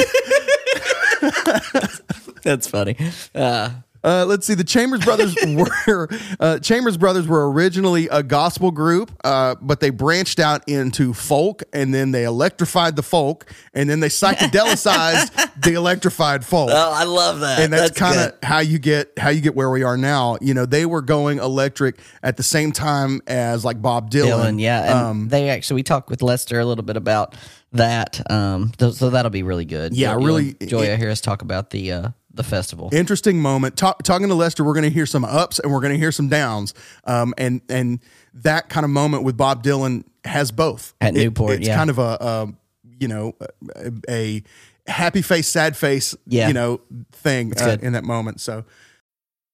That's 2.44 2.68
funny. 2.68 2.96
Uh, 3.36 3.70
Uh, 4.04 4.26
let's 4.28 4.48
see. 4.48 4.54
The 4.54 4.64
Chambers 4.64 5.04
Brothers 5.06 5.36
were 5.88 6.10
uh, 6.40 6.60
Chambers 6.60 6.98
Brothers 6.98 7.28
were 7.28 7.52
originally 7.52 8.08
a 8.08 8.24
gospel 8.24 8.72
group, 8.72 9.12
uh, 9.24 9.56
but 9.62 9.80
they 9.80 9.90
branched 9.92 10.40
out 10.40 10.68
into 10.68 11.14
folk, 11.14 11.64
and 11.74 11.94
then 11.94 12.12
they 12.12 12.24
electrified 12.24 12.96
the 12.96 13.04
folk, 13.04 13.52
and 13.74 13.90
then 13.90 14.00
they 14.00 14.10
psychedelicized 14.10 15.52
the 15.62 15.74
electrified 15.74 16.46
folk. 16.46 16.70
oh, 16.74 16.92
I 16.94 17.04
love 17.04 17.42
that. 17.42 17.60
and 17.60 17.72
that's, 17.74 17.98
kind 17.98 18.20
of 18.20 18.34
how 18.44 18.60
you 18.60 18.80
get 18.80 19.12
how 19.18 19.30
you 19.30 19.42
get 19.42 19.56
where 19.56 19.70
we 19.70 19.84
are 19.84 19.98
now. 19.98 20.38
You 20.42 20.54
know, 20.54 20.66
they 20.66 20.86
were 20.86 21.02
going 21.02 21.40
electric 21.40 22.00
at 22.24 22.38
the 22.38 22.44
same 22.44 22.72
time 22.72 23.22
as 23.28 23.64
like 23.66 23.82
Bob 23.82 24.10
Dylan. 24.10 24.32
Dylan, 24.56 24.62
yeah. 24.62 24.84
And 24.84 24.94
Um, 25.08 25.28
they 25.30 25.50
actually 25.50 25.76
we 25.76 25.84
talked 25.84 26.10
with 26.10 26.22
Lester 26.22 26.60
a 26.60 26.66
little 26.66 26.84
bit 26.84 26.98
about 26.98 27.36
that. 27.74 28.20
Um, 28.32 28.72
th- 28.78 28.94
so 28.96 29.10
that'll 29.12 29.32
be 29.32 29.44
really 29.44 29.66
good. 29.66 29.94
Yeah, 29.96 30.14
You'll- 30.14 30.26
really- 30.26 30.56
enjoy. 30.60 30.96
Hear 30.98 31.10
us 31.10 31.22
talk 31.22 31.42
about 31.42 31.70
the 31.70 31.92
uh, 31.92 32.10
the 32.34 32.44
festival. 32.44 32.90
interesting 32.94 33.40
moment. 33.42 33.76
Talk, 33.78 34.04
talking 34.04 34.28
to 34.30 34.36
Lester, 34.36 34.64
we're 34.64 34.74
going 34.74 34.84
to 34.84 34.90
hear 34.90 35.06
some 35.06 35.26
ups 35.26 35.60
and 35.60 35.72
we're 35.72 35.82
going 35.82 35.94
to 35.94 36.00
hear 36.00 36.12
some 36.12 36.30
downs. 36.30 36.74
Um, 37.06 37.34
and 37.38 37.62
and 37.70 38.00
that 38.36 38.70
kind 38.70 38.84
of 38.86 38.90
moment 38.90 39.24
with 39.24 39.36
Bob 39.38 39.64
Dylan 39.64 40.06
has 40.24 40.52
both 40.52 40.94
At 41.02 41.16
It- 41.16 41.20
Newport, 41.24 41.54
It's 41.60 41.68
yeah. 41.68 41.76
kind 41.76 41.90
of 41.90 42.00
a, 42.00 42.18
a 42.22 42.54
you 43.00 43.08
know 43.08 43.36
a, 43.76 43.92
a 44.10 44.44
happy 44.88 45.22
face, 45.22 45.48
sad 45.48 45.76
face, 45.76 46.16
Yeah. 46.26 46.48
you 46.48 46.54
know 46.54 46.82
thing 47.12 47.54
uh, 47.60 47.78
in 47.82 47.94
that 47.94 48.04
moment. 48.04 48.40
So 48.42 48.64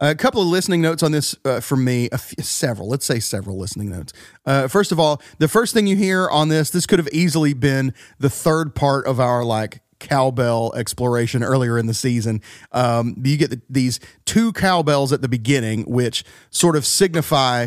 A 0.00 0.14
couple 0.14 0.42
of 0.42 0.48
listening 0.48 0.80
notes 0.82 1.04
on 1.04 1.12
this 1.12 1.36
uh, 1.44 1.60
from 1.60 1.84
me, 1.84 2.08
several, 2.40 2.88
let's 2.88 3.06
say 3.06 3.20
several 3.20 3.56
listening 3.56 3.90
notes. 3.90 4.12
Uh, 4.44 4.66
first 4.66 4.90
of 4.90 4.98
all, 4.98 5.22
the 5.38 5.46
first 5.46 5.72
thing 5.72 5.86
you 5.86 5.94
hear 5.94 6.28
on 6.28 6.48
this, 6.48 6.70
this 6.70 6.84
could 6.84 6.98
have 6.98 7.08
easily 7.12 7.54
been 7.54 7.94
the 8.18 8.28
third 8.28 8.74
part 8.74 9.06
of 9.06 9.20
our 9.20 9.44
like 9.44 9.82
cowbell 10.00 10.72
exploration 10.74 11.44
earlier 11.44 11.78
in 11.78 11.86
the 11.86 11.94
season. 11.94 12.42
Um, 12.72 13.14
you 13.24 13.36
get 13.36 13.50
the, 13.50 13.62
these 13.70 14.00
two 14.24 14.52
cowbells 14.52 15.12
at 15.12 15.22
the 15.22 15.28
beginning, 15.28 15.84
which 15.84 16.24
sort 16.50 16.74
of 16.74 16.84
signify 16.84 17.66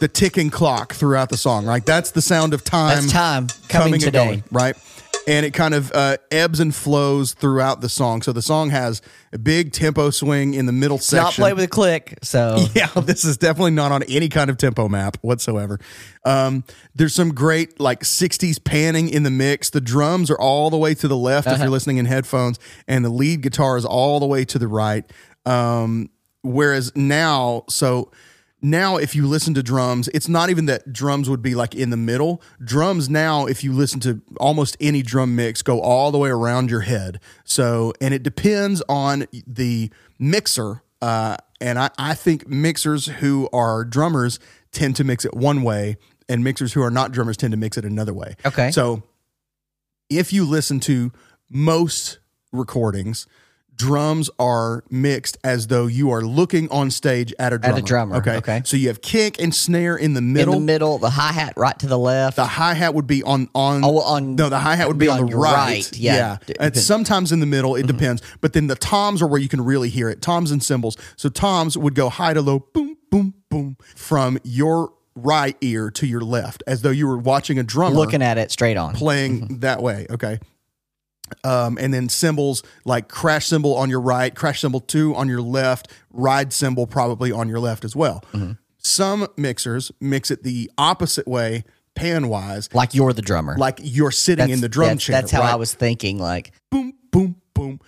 the 0.00 0.08
ticking 0.08 0.48
clock 0.48 0.92
throughout 0.94 1.28
the 1.28 1.36
song. 1.36 1.66
Right, 1.66 1.84
that's 1.84 2.12
the 2.12 2.22
sound 2.22 2.54
of 2.54 2.62
time. 2.62 3.00
That's 3.00 3.12
time 3.12 3.48
coming 3.68 3.94
and 3.94 4.02
today. 4.02 4.24
going, 4.24 4.44
right? 4.52 4.76
And 5.26 5.46
it 5.46 5.52
kind 5.52 5.72
of 5.72 5.92
uh, 5.94 6.16
ebbs 6.30 6.58
and 6.58 6.74
flows 6.74 7.32
throughout 7.32 7.80
the 7.80 7.88
song. 7.88 8.22
So 8.22 8.32
the 8.32 8.42
song 8.42 8.70
has 8.70 9.00
a 9.32 9.38
big 9.38 9.72
tempo 9.72 10.10
swing 10.10 10.54
in 10.54 10.66
the 10.66 10.72
middle 10.72 10.98
section. 10.98 11.24
Not 11.24 11.32
play 11.34 11.52
with 11.52 11.64
a 11.64 11.68
click. 11.68 12.18
So 12.22 12.64
Yeah, 12.74 12.88
this 12.88 13.24
is 13.24 13.36
definitely 13.36 13.70
not 13.70 13.92
on 13.92 14.02
any 14.04 14.28
kind 14.28 14.50
of 14.50 14.56
tempo 14.56 14.88
map 14.88 15.18
whatsoever. 15.20 15.78
Um, 16.24 16.64
there's 16.94 17.14
some 17.14 17.34
great 17.34 17.78
like 17.78 18.00
60s 18.00 18.62
panning 18.62 19.08
in 19.08 19.22
the 19.22 19.30
mix. 19.30 19.70
The 19.70 19.80
drums 19.80 20.30
are 20.30 20.38
all 20.38 20.70
the 20.70 20.76
way 20.76 20.94
to 20.94 21.06
the 21.06 21.16
left 21.16 21.46
if 21.46 21.58
you're 21.60 21.70
listening 21.70 21.98
in 21.98 22.06
headphones, 22.06 22.58
and 22.88 23.04
the 23.04 23.10
lead 23.10 23.42
guitar 23.42 23.76
is 23.76 23.84
all 23.84 24.18
the 24.18 24.26
way 24.26 24.44
to 24.46 24.58
the 24.58 24.68
right. 24.68 25.04
Um, 25.46 26.10
whereas 26.42 26.94
now, 26.96 27.64
so 27.68 28.10
now 28.62 28.96
if 28.96 29.14
you 29.16 29.26
listen 29.26 29.54
to 29.54 29.62
drums, 29.62 30.08
it's 30.14 30.28
not 30.28 30.48
even 30.48 30.66
that 30.66 30.92
drums 30.92 31.28
would 31.28 31.42
be 31.42 31.54
like 31.54 31.74
in 31.74 31.90
the 31.90 31.96
middle. 31.96 32.40
Drums 32.64 33.10
now, 33.10 33.46
if 33.46 33.64
you 33.64 33.72
listen 33.72 34.00
to 34.00 34.22
almost 34.38 34.76
any 34.80 35.02
drum 35.02 35.34
mix, 35.34 35.62
go 35.62 35.80
all 35.80 36.12
the 36.12 36.18
way 36.18 36.30
around 36.30 36.70
your 36.70 36.80
head. 36.80 37.20
So, 37.44 37.92
and 38.00 38.14
it 38.14 38.22
depends 38.22 38.82
on 38.88 39.26
the 39.46 39.90
mixer. 40.18 40.82
Uh, 41.00 41.36
and 41.60 41.78
I, 41.78 41.90
I 41.98 42.14
think 42.14 42.46
mixers 42.46 43.06
who 43.06 43.48
are 43.52 43.84
drummers 43.84 44.38
tend 44.70 44.96
to 44.96 45.04
mix 45.04 45.24
it 45.24 45.34
one 45.34 45.62
way, 45.62 45.96
and 46.28 46.44
mixers 46.44 46.72
who 46.72 46.82
are 46.82 46.90
not 46.90 47.12
drummers 47.12 47.36
tend 47.36 47.50
to 47.50 47.56
mix 47.56 47.76
it 47.76 47.84
another 47.84 48.14
way. 48.14 48.36
Okay. 48.46 48.70
So 48.70 49.02
if 50.08 50.32
you 50.32 50.44
listen 50.44 50.80
to 50.80 51.12
most 51.50 52.18
recordings, 52.52 53.26
drums 53.82 54.30
are 54.38 54.84
mixed 54.90 55.36
as 55.42 55.66
though 55.66 55.86
you 55.86 56.10
are 56.10 56.22
looking 56.22 56.70
on 56.70 56.90
stage 56.90 57.34
at 57.38 57.52
a 57.52 57.58
drummer. 57.58 57.80
drummer, 57.80 58.16
Okay. 58.16 58.36
okay. 58.36 58.62
So 58.64 58.76
you 58.76 58.88
have 58.88 59.02
kick 59.02 59.40
and 59.40 59.52
snare 59.52 59.96
in 59.96 60.14
the 60.14 60.20
middle. 60.20 60.54
in 60.54 60.60
the 60.60 60.66
middle, 60.66 60.98
the 60.98 61.10
hi 61.10 61.32
hat 61.32 61.54
right 61.56 61.76
to 61.80 61.88
the 61.88 61.98
left. 61.98 62.36
The 62.36 62.46
hi 62.46 62.74
hat 62.74 62.94
would 62.94 63.08
be 63.08 63.22
on 63.24 63.48
on 63.54 63.84
Oh, 63.84 63.98
on- 64.00 64.36
no 64.36 64.48
the 64.48 64.60
hi 64.60 64.76
hat 64.76 64.86
would 64.86 64.98
be, 64.98 65.06
be 65.06 65.10
on, 65.10 65.20
on 65.20 65.26
the 65.30 65.36
right. 65.36 65.52
right, 65.52 65.98
yeah. 65.98 66.38
It's 66.46 66.82
sometimes 66.82 67.32
in 67.32 67.40
the 67.40 67.46
middle. 67.46 67.74
It 67.74 67.80
mm-hmm. 67.80 67.96
depends. 67.96 68.22
But 68.40 68.52
then 68.52 68.68
the 68.68 68.76
toms 68.76 69.20
are 69.20 69.26
where 69.26 69.40
you 69.40 69.48
can 69.48 69.60
really 69.64 69.88
hear 69.88 70.08
it. 70.08 70.22
Toms 70.22 70.52
and 70.52 70.62
cymbals. 70.62 70.96
So 71.16 71.28
toms 71.28 71.76
would 71.76 71.94
go 71.96 72.08
high 72.08 72.34
to 72.34 72.40
low, 72.40 72.60
boom, 72.60 72.96
boom, 73.10 73.34
boom, 73.50 73.76
from 73.96 74.38
your 74.44 74.92
right 75.14 75.56
ear 75.60 75.90
to 75.90 76.06
your 76.06 76.22
left, 76.22 76.62
as 76.66 76.82
though 76.82 76.90
you 76.90 77.06
were 77.06 77.18
watching 77.18 77.58
a 77.58 77.62
drummer 77.62 77.96
looking 77.96 78.22
at 78.22 78.38
it 78.38 78.50
straight 78.50 78.76
on. 78.76 78.94
playing 78.94 79.40
mm-hmm. 79.40 79.58
that 79.58 79.82
way. 79.82 80.06
Okay. 80.08 80.38
Um, 81.44 81.78
and 81.80 81.92
then 81.92 82.08
cymbals 82.08 82.62
like 82.84 83.08
crash 83.08 83.46
cymbal 83.46 83.74
on 83.76 83.90
your 83.90 84.00
right, 84.00 84.34
crash 84.34 84.60
cymbal 84.60 84.80
two 84.80 85.14
on 85.14 85.28
your 85.28 85.42
left, 85.42 85.88
ride 86.12 86.52
cymbal 86.52 86.86
probably 86.86 87.32
on 87.32 87.48
your 87.48 87.60
left 87.60 87.84
as 87.84 87.94
well. 87.96 88.24
Some 88.78 89.28
mixers 89.36 89.92
mix 90.00 90.30
it 90.30 90.42
the 90.42 90.70
opposite 90.76 91.28
way, 91.28 91.64
pan 91.94 92.28
wise, 92.28 92.68
Like 92.74 92.94
you're 92.94 93.12
the 93.12 93.22
drummer. 93.22 93.56
like 93.56 93.78
you're 93.82 94.10
sitting 94.10 94.48
in 94.50 94.60
the 94.60 94.68
drum 94.68 94.88
that's, 94.90 95.04
chair. 95.04 95.20
That's 95.20 95.30
how 95.30 95.42
I 95.42 95.54
was 95.54 95.72
thinking. 95.72 96.18
Like 96.18 96.52
boom, 96.70 96.94
boom, 97.12 97.36
boom. 97.54 97.78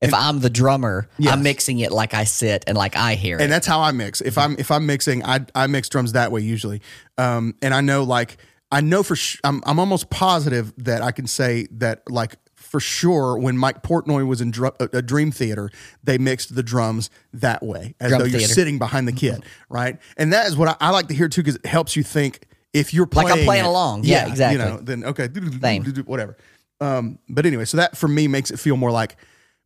if 0.00 0.12
I'm 0.12 0.40
the 0.40 0.50
drummer, 0.50 1.08
Yes. 1.18 1.32
I'm 1.32 1.42
mixing 1.44 1.78
it 1.78 1.92
like 1.92 2.12
I 2.12 2.24
sit 2.24 2.64
and 2.66 2.76
like 2.76 2.96
I 2.96 3.14
hear 3.14 3.36
it. 3.38 3.42
and 3.42 3.52
that's 3.52 3.66
how 3.68 3.80
I 3.80 3.92
mix. 3.92 4.20
If 4.20 4.36
I'm 4.36 4.56
if 4.58 4.70
I'm 4.72 4.84
mixing, 4.84 5.24
I 5.24 5.46
I 5.54 5.68
mix 5.68 5.88
drums 5.88 6.12
that 6.12 6.32
way 6.32 6.40
usually. 6.40 6.82
Um, 7.18 7.54
and 7.62 7.72
I 7.72 7.80
know 7.80 8.02
like 8.02 8.36
I 8.72 8.80
know 8.80 9.04
for 9.04 9.14
sh- 9.14 9.38
I'm 9.44 9.62
I'm 9.64 9.78
almost 9.78 10.10
positive 10.10 10.72
that 10.78 11.02
I 11.02 11.12
can 11.12 11.28
say 11.28 11.68
that 11.72 12.02
like 12.10 12.34
for 12.72 12.80
sure 12.80 13.38
when 13.38 13.54
Mike 13.58 13.82
Portnoy 13.82 14.26
was 14.26 14.40
in 14.40 14.50
dr- 14.50 14.74
a, 14.80 15.02
Dream 15.02 15.30
Theater, 15.30 15.70
they 16.02 16.16
mixed 16.16 16.54
the 16.54 16.62
drums 16.62 17.10
that 17.34 17.62
way 17.62 17.94
as 18.00 18.08
Drum 18.08 18.18
though 18.20 18.24
you're 18.24 18.38
theater. 18.38 18.54
sitting 18.54 18.78
behind 18.78 19.06
the 19.06 19.12
kit, 19.12 19.42
right? 19.68 19.98
And 20.16 20.32
that 20.32 20.46
is 20.46 20.56
what 20.56 20.68
I, 20.68 20.76
I 20.80 20.90
like 20.90 21.08
to 21.08 21.14
hear 21.14 21.28
too 21.28 21.42
because 21.42 21.56
it 21.56 21.66
helps 21.66 21.96
you 21.96 22.02
think 22.02 22.46
if 22.72 22.94
you're 22.94 23.04
Like 23.12 23.26
playing 23.26 23.38
I'm 23.40 23.44
playing 23.44 23.64
it, 23.66 23.68
along. 23.68 24.04
Yeah, 24.04 24.26
exactly. 24.26 24.58
You 24.64 24.70
know, 24.70 24.80
then 24.80 25.04
okay, 25.04 25.28
Same. 25.60 25.84
whatever. 26.06 26.38
Um, 26.80 27.18
but 27.28 27.44
anyway, 27.44 27.66
so 27.66 27.76
that 27.76 27.94
for 27.94 28.08
me 28.08 28.26
makes 28.26 28.50
it 28.50 28.58
feel 28.58 28.78
more 28.78 28.90
like, 28.90 29.16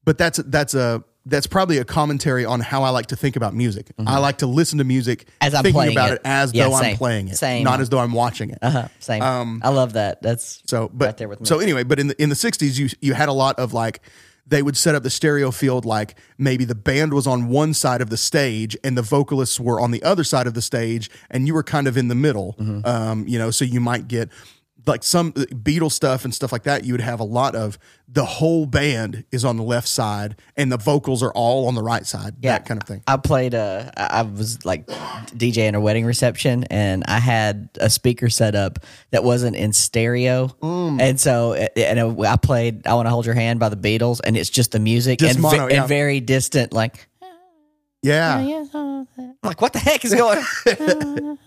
but 0.04 0.18
that's 0.18 0.38
that's 0.38 0.74
a 0.74 1.04
that's 1.28 1.46
probably 1.48 1.78
a 1.78 1.84
commentary 1.84 2.44
on 2.44 2.60
how 2.60 2.82
I 2.84 2.90
like 2.90 3.06
to 3.06 3.16
think 3.16 3.34
about 3.36 3.52
music. 3.52 3.90
I 4.06 4.18
like 4.18 4.38
to 4.38 4.46
listen 4.46 4.78
to 4.78 4.84
music 4.84 5.24
Mm-hmm. 5.26 5.30
As 5.46 5.54
I'm 5.54 5.62
thinking 5.64 5.74
playing 5.76 5.92
about 5.96 6.10
it. 6.12 6.14
it, 6.14 6.20
as 6.24 6.54
Yeah, 6.54 6.68
though 6.68 6.76
same. 6.78 6.90
I'm 6.92 6.96
playing 6.96 7.28
it, 7.28 7.36
Same. 7.36 7.64
not 7.64 7.80
as 7.80 7.88
though 7.88 7.98
I'm 7.98 8.12
watching 8.12 8.50
it. 8.50 8.58
uh-huh. 8.62 8.88
Same. 9.00 9.22
I 9.22 9.68
love 9.68 9.92
that. 9.94 10.22
That's 10.22 10.58
Um, 10.58 10.62
So, 10.68 10.90
but 10.94 11.04
right 11.06 11.16
there 11.16 11.28
with 11.28 11.40
me. 11.40 11.46
so 11.46 11.58
anyway, 11.58 11.82
but 11.84 11.98
in 11.98 12.06
the 12.08 12.22
in 12.22 12.28
the 12.28 12.34
'60s, 12.36 12.78
you 12.78 12.88
you 13.00 13.14
had 13.14 13.28
a 13.28 13.32
lot 13.32 13.58
of 13.58 13.72
like 13.72 14.00
they 14.48 14.62
would 14.62 14.76
set 14.76 14.94
up 14.94 15.02
the 15.02 15.10
stereo 15.10 15.50
field 15.50 15.84
like 15.84 16.14
maybe 16.38 16.64
the 16.64 16.74
band 16.76 17.12
was 17.12 17.26
on 17.26 17.48
one 17.48 17.74
side 17.74 18.00
of 18.00 18.10
the 18.10 18.16
stage 18.16 18.76
and 18.84 18.96
the 18.96 19.02
vocalists 19.02 19.58
were 19.58 19.80
on 19.80 19.90
the 19.90 20.02
other 20.04 20.22
side 20.22 20.46
of 20.46 20.54
the 20.54 20.62
stage, 20.62 21.10
and 21.30 21.48
you 21.48 21.54
were 21.54 21.64
kind 21.64 21.88
of 21.88 21.96
in 21.96 22.06
the 22.08 22.14
middle. 22.14 22.54
Mm-hmm. 22.58 22.86
Um, 22.86 23.26
you 23.26 23.38
know, 23.40 23.50
so 23.50 23.64
you 23.64 23.80
might 23.80 24.06
get 24.06 24.28
like 24.86 25.02
some 25.02 25.32
Beatles 25.32 25.92
stuff 25.92 26.24
and 26.24 26.34
stuff 26.34 26.52
like 26.52 26.62
that. 26.62 26.84
You 26.84 26.92
would 26.94 27.00
have 27.00 27.18
a 27.20 27.24
lot 27.24 27.54
of 27.56 27.78
the 28.08 28.24
whole 28.24 28.66
band 28.66 29.24
is 29.32 29.44
on 29.44 29.56
the 29.56 29.62
left 29.64 29.88
side 29.88 30.36
and 30.56 30.70
the 30.70 30.76
vocals 30.76 31.22
are 31.24 31.32
all 31.32 31.66
on 31.66 31.74
the 31.74 31.82
right 31.82 32.06
side. 32.06 32.34
yeah, 32.40 32.52
that 32.52 32.66
kind 32.66 32.80
of 32.80 32.86
thing. 32.86 33.02
I 33.06 33.16
played. 33.16 33.54
Uh, 33.54 33.90
I 33.96 34.06
I 34.20 34.22
was 34.22 34.64
like 34.64 34.86
DJing 34.86 35.74
a 35.74 35.80
wedding 35.80 36.04
reception, 36.04 36.64
and 36.70 37.02
I 37.08 37.18
had 37.18 37.68
a 37.80 37.90
speaker 37.90 38.28
set 38.30 38.54
up 38.54 38.78
that 39.10 39.24
wasn't 39.24 39.56
in 39.56 39.72
stereo, 39.72 40.48
Mm. 40.62 41.00
and 41.00 41.20
so 41.20 41.54
and 41.54 42.00
I 42.26 42.36
played 42.36 42.86
"I 42.86 42.94
Want 42.94 43.06
to 43.06 43.10
Hold 43.10 43.26
Your 43.26 43.34
Hand" 43.34 43.58
by 43.60 43.68
the 43.68 43.76
Beatles, 43.76 44.20
and 44.24 44.36
it's 44.36 44.50
just 44.50 44.72
the 44.72 44.78
music 44.80 45.18
Just 45.18 45.34
and, 45.36 45.44
ve- 45.44 45.56
mono, 45.58 45.68
yeah. 45.68 45.80
and 45.80 45.88
very 45.88 46.20
distant, 46.20 46.72
like. 46.72 47.08
Yeah. 48.02 48.38
I'm 48.72 49.08
like, 49.42 49.60
what 49.60 49.72
the 49.72 49.80
heck 49.80 50.04
is 50.04 50.14
going 50.14 50.38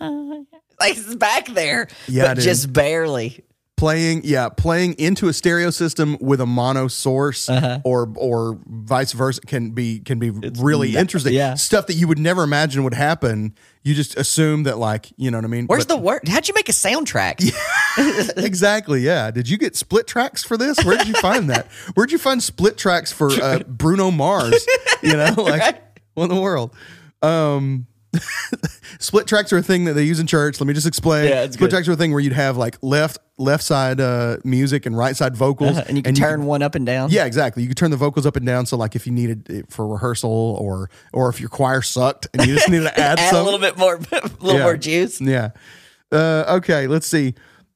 on? 0.00 0.46
like, 0.80 0.96
it's 0.96 1.14
back 1.14 1.46
there. 1.48 1.88
Yeah, 2.08 2.34
but 2.34 2.38
just 2.42 2.72
barely. 2.72 3.44
playing 3.76 4.20
yeah 4.24 4.50
playing 4.50 4.92
into 4.98 5.26
a 5.28 5.32
stereo 5.32 5.70
system 5.70 6.14
with 6.20 6.38
a 6.38 6.44
mono 6.44 6.86
source 6.86 7.48
Uh-huh. 7.48 7.80
or 7.82 8.12
or 8.16 8.58
vice 8.66 9.12
versa 9.12 9.40
can 9.40 9.70
be 9.70 10.00
can 10.00 10.18
be 10.18 10.28
really 10.58 10.96
interesting 10.96 11.32
yeah. 11.32 11.54
stuff 11.54 11.86
that 11.86 11.94
you 11.94 12.06
would 12.06 12.18
never 12.18 12.42
imagine 12.42 12.84
would 12.84 12.92
happen 12.92 13.54
you 13.82 13.94
just 13.94 14.18
assume 14.18 14.64
that 14.64 14.76
like 14.76 15.10
you 15.16 15.30
know 15.30 15.38
what 15.38 15.46
i 15.46 15.48
mean 15.48 15.64
Where's 15.66 15.86
But- 15.86 15.94
the 15.96 16.00
word? 16.02 16.28
How'd 16.28 16.46
you 16.46 16.52
make 16.54 16.68
a 16.68 16.72
soundtrack? 16.72 17.40
yeah, 17.96 18.44
exactly 18.44 19.00
yeah 19.00 19.30
did 19.30 19.48
you 19.48 19.56
get 19.56 19.74
split 19.76 20.06
tracks 20.06 20.44
for 20.44 20.58
this 20.58 20.76
where 20.84 20.98
did 20.98 21.08
you 21.08 21.14
find 21.14 21.48
that 21.48 21.66
where'd 21.94 22.12
you 22.12 22.18
find 22.18 22.42
split 22.42 22.76
tracks 22.76 23.10
for 23.12 23.30
uh, 23.30 23.60
bruno 23.66 24.10
mars 24.10 24.66
you 25.00 25.14
know 25.16 25.32
like 25.38 25.80
what 26.12 26.24
in 26.24 26.34
the 26.34 26.40
world 26.40 26.74
um 27.22 27.86
split 28.98 29.26
tracks 29.26 29.52
are 29.52 29.58
a 29.58 29.62
thing 29.62 29.84
that 29.84 29.92
they 29.94 30.02
use 30.04 30.20
in 30.20 30.26
church. 30.26 30.60
Let 30.60 30.66
me 30.66 30.74
just 30.74 30.86
explain. 30.86 31.28
Yeah, 31.28 31.42
it's 31.42 31.54
split 31.54 31.70
good. 31.70 31.76
tracks 31.76 31.88
are 31.88 31.92
a 31.92 31.96
thing 31.96 32.10
where 32.12 32.20
you'd 32.20 32.32
have 32.32 32.56
like 32.56 32.76
left 32.82 33.18
left 33.38 33.64
side 33.64 34.00
uh, 34.00 34.36
music 34.44 34.84
and 34.86 34.96
right 34.96 35.16
side 35.16 35.36
vocals, 35.36 35.78
and 35.78 35.96
you 35.96 36.02
can 36.02 36.14
turn 36.14 36.44
one 36.46 36.62
up 36.62 36.74
and 36.74 36.84
down. 36.84 37.10
Yeah, 37.10 37.24
exactly. 37.24 37.62
You 37.62 37.68
could 37.68 37.76
turn 37.78 37.90
the 37.90 37.96
vocals 37.96 38.26
up 38.26 38.36
and 38.36 38.44
down. 38.46 38.66
So 38.66 38.76
like 38.76 38.96
if 38.96 39.06
you 39.06 39.12
needed 39.12 39.48
it 39.50 39.70
for 39.72 39.86
rehearsal 39.86 40.30
or 40.60 40.90
or 41.12 41.28
if 41.28 41.40
your 41.40 41.48
choir 41.48 41.82
sucked 41.82 42.26
and 42.34 42.46
you 42.46 42.54
just 42.54 42.68
needed 42.68 42.84
to 42.84 42.98
add, 43.00 43.18
Add 43.18 43.30
some, 43.30 43.40
a 43.40 43.44
little 43.44 43.60
bit 43.60 43.76
more, 43.78 43.94
a 44.12 44.20
little 44.40 44.54
Yeah. 44.54 44.62
more 44.64 44.76
juice. 44.76 45.20
Yeah. 45.20 45.50
Uh, 46.12 46.44
okay, 46.58 46.86
let's 46.86 47.06
see. 47.06 47.34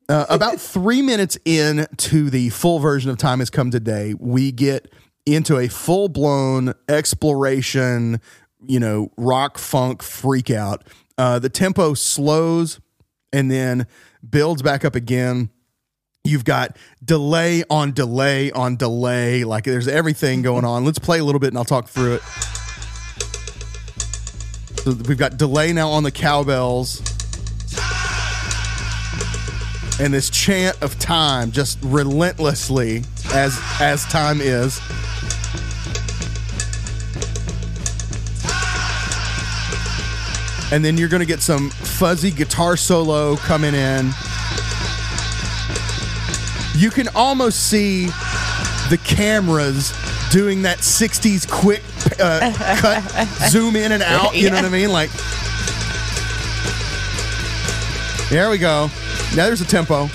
Uh, 0.09 0.27
about 0.29 0.61
three 0.61 1.01
minutes 1.01 1.39
in 1.45 1.87
to 1.97 2.29
the 2.29 2.51
full 2.51 2.79
version 2.79 3.11
of 3.11 3.17
Time 3.17 3.39
Has 3.39 3.49
Come 3.51 3.71
Today, 3.71 4.15
we 4.19 4.53
get 4.53 4.93
into 5.25 5.57
a 5.57 5.69
full 5.69 6.09
blown 6.11 6.75
exploration, 6.89 8.21
you 8.67 8.81
know, 8.81 9.11
rock 9.17 9.59
funk 9.59 10.03
freak 10.03 10.51
out. 10.51 10.85
Uh, 11.17 11.39
the 11.39 11.49
tempo 11.49 11.95
slows 11.95 12.81
and 13.33 13.51
then 13.51 13.87
builds 14.29 14.63
back 14.63 14.85
up 14.85 14.95
again. 14.95 15.51
You've 16.25 16.45
got 16.45 16.77
delay 17.05 17.65
on 17.69 17.93
delay 17.93 18.51
on 18.51 18.77
delay. 18.77 19.45
Like 19.45 19.65
there's 19.65 19.89
everything 19.89 20.43
going 20.43 20.65
on. 20.65 20.85
Let's 20.85 20.99
play 20.99 21.19
a 21.19 21.25
little 21.25 21.39
bit 21.39 21.49
and 21.49 21.59
I'll 21.59 21.65
talk 21.65 21.89
through 21.89 22.15
it. 22.15 22.23
So 24.83 24.93
we've 25.09 25.19
got 25.19 25.37
delay 25.37 25.73
now 25.73 25.91
on 25.91 26.03
the 26.03 26.11
cowbells. 26.11 27.01
And 30.01 30.13
this 30.13 30.29
chant 30.29 30.83
of 30.83 30.99
time 30.99 31.53
just 31.53 31.79
relentlessly 31.83 33.05
as 33.33 33.59
as 33.81 34.05
time 34.07 34.41
is. 34.41 34.81
And 40.75 40.85
then 40.85 40.99
you're 40.99 41.09
going 41.09 41.21
to 41.21 41.27
get 41.27 41.41
some 41.41 41.71
fuzzy 41.71 42.33
guitar 42.33 42.77
solo 42.77 43.37
coming 43.37 43.77
in. 43.77 44.07
You 46.75 46.91
can 46.91 47.07
almost 47.15 47.69
see 47.71 48.07
the 48.91 48.99
cameras 49.05 49.93
doing 50.33 50.63
that 50.63 50.79
60s 50.79 51.49
quick 51.49 51.81
uh, 52.19 52.53
cut, 52.81 53.29
zoom 53.49 53.77
in 53.77 53.93
and 53.93 54.03
out. 54.03 54.35
You 54.35 54.51
know 54.51 54.57
what 54.57 54.65
I 54.65 54.69
mean? 54.69 54.91
Like, 54.91 55.11
there 58.29 58.51
we 58.51 58.59
go. 58.59 58.91
Now 59.37 59.47
there's 59.47 59.61
a 59.61 59.67
tempo. 59.67 60.09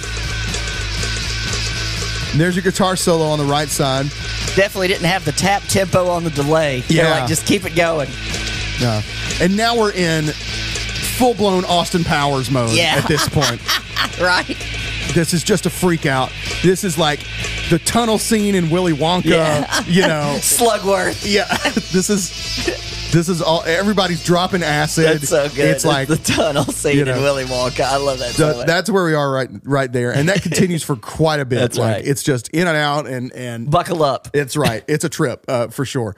And 2.32 2.42
there's 2.42 2.58
your 2.58 2.64
guitar 2.64 2.98
solo 2.98 3.28
on 3.28 3.40
the 3.40 3.46
right 3.46 3.70
side. 3.70 4.08
Definitely 4.58 4.90
didn't 4.90 5.08
have 5.08 5.24
the 5.24 5.32
tap 5.32 5.64
tempo 5.70 6.10
on 6.10 6.26
the 6.26 6.32
delay. 6.32 6.84
Yeah. 6.90 7.12
like, 7.12 7.30
just 7.30 7.48
keep 7.48 7.64
it 7.64 7.78
going. 7.78 8.10
Yeah. 8.80 9.02
And 9.42 9.56
now 9.58 9.78
we're 9.78 9.92
in 9.92 10.26
full 11.18 11.34
blown 11.34 11.66
Austin 11.66 12.04
Powers 12.04 12.50
mode 12.50 12.72
Yeah. 12.72 12.96
at 13.02 13.08
this 13.08 13.28
point. 13.30 13.62
Right? 14.20 14.48
this 15.14 15.34
is 15.34 15.44
just 15.44 15.66
a 15.66 15.70
freak 15.70 16.06
out. 16.06 16.30
This 16.62 16.84
is 16.84 16.98
like 16.98 17.20
the 17.70 17.80
tunnel 17.80 18.18
scene 18.18 18.54
in 18.54 18.70
Willy 18.70 18.92
Wonka. 18.92 19.24
Yeah. 19.26 19.82
You 19.86 20.02
know, 20.02 20.36
Slugworth. 20.40 21.24
yeah. 21.26 21.48
This 21.94 22.10
is 22.10 22.30
this 23.12 23.30
is 23.30 23.42
all. 23.42 23.64
Everybody's 23.64 24.24
dropping 24.24 24.62
acid. 24.62 25.06
That's 25.06 25.30
so 25.30 25.48
good. 25.50 25.60
It's 25.70 25.86
like 25.86 26.08
the 26.10 26.18
tunnel 26.18 26.66
scene 26.66 26.98
you 26.98 27.06
know, 27.06 27.16
in 27.16 27.22
Willy 27.24 27.46
Wonka. 27.46 27.82
I 27.82 27.96
love 27.98 28.20
that 28.20 28.32
so 28.32 28.58
the- 28.60 28.64
that's 28.66 28.90
where 28.90 29.06
we 29.06 29.14
are 29.14 29.32
right 29.32 29.50
right 29.64 29.92
there, 29.92 30.12
and 30.14 30.28
that 30.30 30.42
continues 30.44 30.84
for 30.84 30.96
quite 30.98 31.40
a 31.40 31.46
bit. 31.46 31.60
That's 31.60 31.78
like 31.78 31.96
right. 31.98 32.06
it's 32.06 32.22
just 32.24 32.50
in 32.50 32.68
and 32.68 32.76
out, 32.78 33.08
and 33.08 33.32
and 33.34 33.70
Buckle 33.72 34.04
up. 34.04 34.30
It's 34.34 34.58
right. 34.58 34.84
It's 34.88 35.04
a 35.06 35.10
trip 35.10 35.46
uh, 35.48 35.68
for 35.70 35.86
sure. 35.86 36.16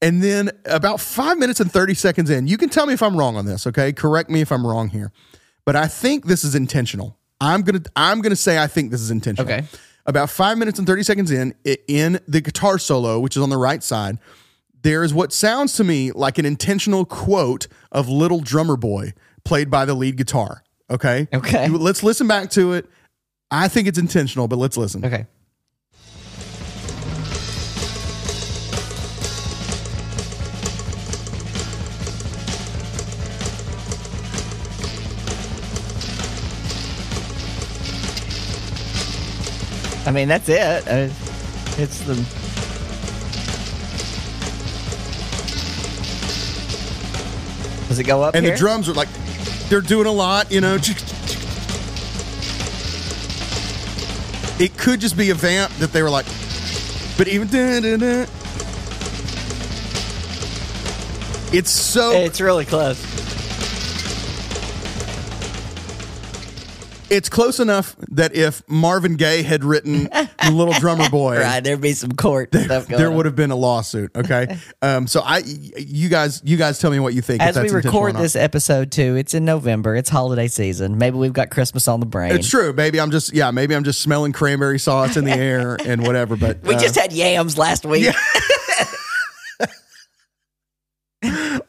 And 0.00 0.22
then 0.22 0.50
about 0.64 1.00
five 1.00 1.38
minutes 1.38 1.60
and 1.60 1.70
30 1.70 1.94
seconds 1.94 2.30
in, 2.30 2.46
you 2.46 2.56
can 2.56 2.68
tell 2.68 2.86
me 2.86 2.94
if 2.94 3.02
I'm 3.02 3.16
wrong 3.16 3.36
on 3.36 3.46
this, 3.46 3.66
okay? 3.66 3.92
Correct 3.92 4.30
me 4.30 4.40
if 4.40 4.52
I'm 4.52 4.66
wrong 4.66 4.88
here. 4.88 5.12
But 5.64 5.76
I 5.76 5.86
think 5.86 6.26
this 6.26 6.44
is 6.44 6.54
intentional. 6.54 7.18
I'm 7.40 7.62
gonna 7.62 7.82
I'm 7.94 8.20
gonna 8.20 8.36
say 8.36 8.58
I 8.58 8.66
think 8.66 8.90
this 8.90 9.00
is 9.00 9.10
intentional. 9.10 9.52
Okay. 9.52 9.66
About 10.06 10.30
five 10.30 10.56
minutes 10.56 10.78
and 10.78 10.86
30 10.86 11.02
seconds 11.02 11.30
in, 11.30 11.54
in 11.86 12.20
the 12.26 12.40
guitar 12.40 12.78
solo, 12.78 13.20
which 13.20 13.36
is 13.36 13.42
on 13.42 13.50
the 13.50 13.58
right 13.58 13.82
side, 13.82 14.18
there 14.82 15.04
is 15.04 15.12
what 15.12 15.32
sounds 15.32 15.74
to 15.74 15.84
me 15.84 16.12
like 16.12 16.38
an 16.38 16.46
intentional 16.46 17.04
quote 17.04 17.68
of 17.92 18.08
Little 18.08 18.40
Drummer 18.40 18.76
Boy 18.76 19.12
played 19.44 19.70
by 19.70 19.84
the 19.84 19.94
lead 19.94 20.16
guitar. 20.16 20.62
Okay. 20.90 21.28
Okay. 21.34 21.68
Let's 21.68 22.02
listen 22.02 22.26
back 22.26 22.50
to 22.50 22.72
it. 22.72 22.88
I 23.50 23.68
think 23.68 23.88
it's 23.88 23.98
intentional, 23.98 24.48
but 24.48 24.56
let's 24.56 24.76
listen. 24.76 25.04
Okay. 25.04 25.26
I 40.08 40.10
mean, 40.10 40.26
that's 40.26 40.48
it. 40.48 40.88
Uh, 40.88 41.10
it's 41.76 42.00
the. 42.06 42.14
Does 47.88 47.98
it 47.98 48.04
go 48.04 48.22
up 48.22 48.34
and 48.34 48.42
here? 48.42 48.54
the 48.54 48.58
drums 48.58 48.88
are 48.88 48.94
like 48.94 49.10
they're 49.68 49.82
doing 49.82 50.06
a 50.06 50.10
lot, 50.10 50.50
you 50.50 50.62
know. 50.62 50.78
It 54.58 54.78
could 54.78 54.98
just 54.98 55.14
be 55.14 55.28
a 55.28 55.34
vamp 55.34 55.72
that 55.74 55.92
they 55.92 56.02
were 56.02 56.08
like, 56.08 56.24
but 57.18 57.28
even 57.28 57.48
it's 61.52 61.70
so 61.70 62.12
It's 62.12 62.40
really 62.40 62.64
close. 62.64 63.27
It's 67.10 67.28
close 67.28 67.60
enough 67.60 67.96
that 68.08 68.34
if 68.34 68.68
Marvin 68.68 69.16
Gaye 69.16 69.42
had 69.42 69.64
written 69.64 70.04
the 70.04 70.50
Little 70.52 70.74
Drummer 70.74 71.08
Boy, 71.10 71.38
Right, 71.40 71.60
there'd 71.62 71.80
be 71.80 71.92
some 71.92 72.12
court 72.12 72.54
stuff 72.54 72.88
going 72.88 72.98
there 72.98 73.10
on. 73.10 73.16
would 73.16 73.26
have 73.26 73.36
been 73.36 73.50
a 73.50 73.56
lawsuit. 73.56 74.10
Okay, 74.16 74.58
um, 74.82 75.06
so 75.06 75.20
I, 75.20 75.38
you 75.76 76.08
guys, 76.08 76.42
you 76.44 76.56
guys, 76.56 76.78
tell 76.78 76.90
me 76.90 76.98
what 77.00 77.14
you 77.14 77.22
think. 77.22 77.42
As 77.42 77.58
we 77.58 77.70
record 77.70 78.16
this 78.16 78.36
episode 78.36 78.92
too, 78.92 79.16
it's 79.16 79.34
in 79.34 79.44
November. 79.44 79.96
It's 79.96 80.08
holiday 80.10 80.48
season. 80.48 80.98
Maybe 80.98 81.16
we've 81.16 81.32
got 81.32 81.50
Christmas 81.50 81.88
on 81.88 82.00
the 82.00 82.06
brain. 82.06 82.32
It's 82.32 82.48
true. 82.48 82.72
Maybe 82.72 83.00
I'm 83.00 83.10
just 83.10 83.32
yeah. 83.34 83.50
Maybe 83.50 83.74
I'm 83.74 83.84
just 83.84 84.00
smelling 84.00 84.32
cranberry 84.32 84.78
sauce 84.78 85.16
in 85.16 85.24
the 85.24 85.32
air 85.36 85.76
and 85.84 86.06
whatever. 86.06 86.36
But 86.36 86.62
We 86.62 86.74
uh, 86.74 86.80
just 86.80 86.96
had 86.96 87.12
yams 87.12 87.56
last 87.58 87.84
week. 87.84 88.14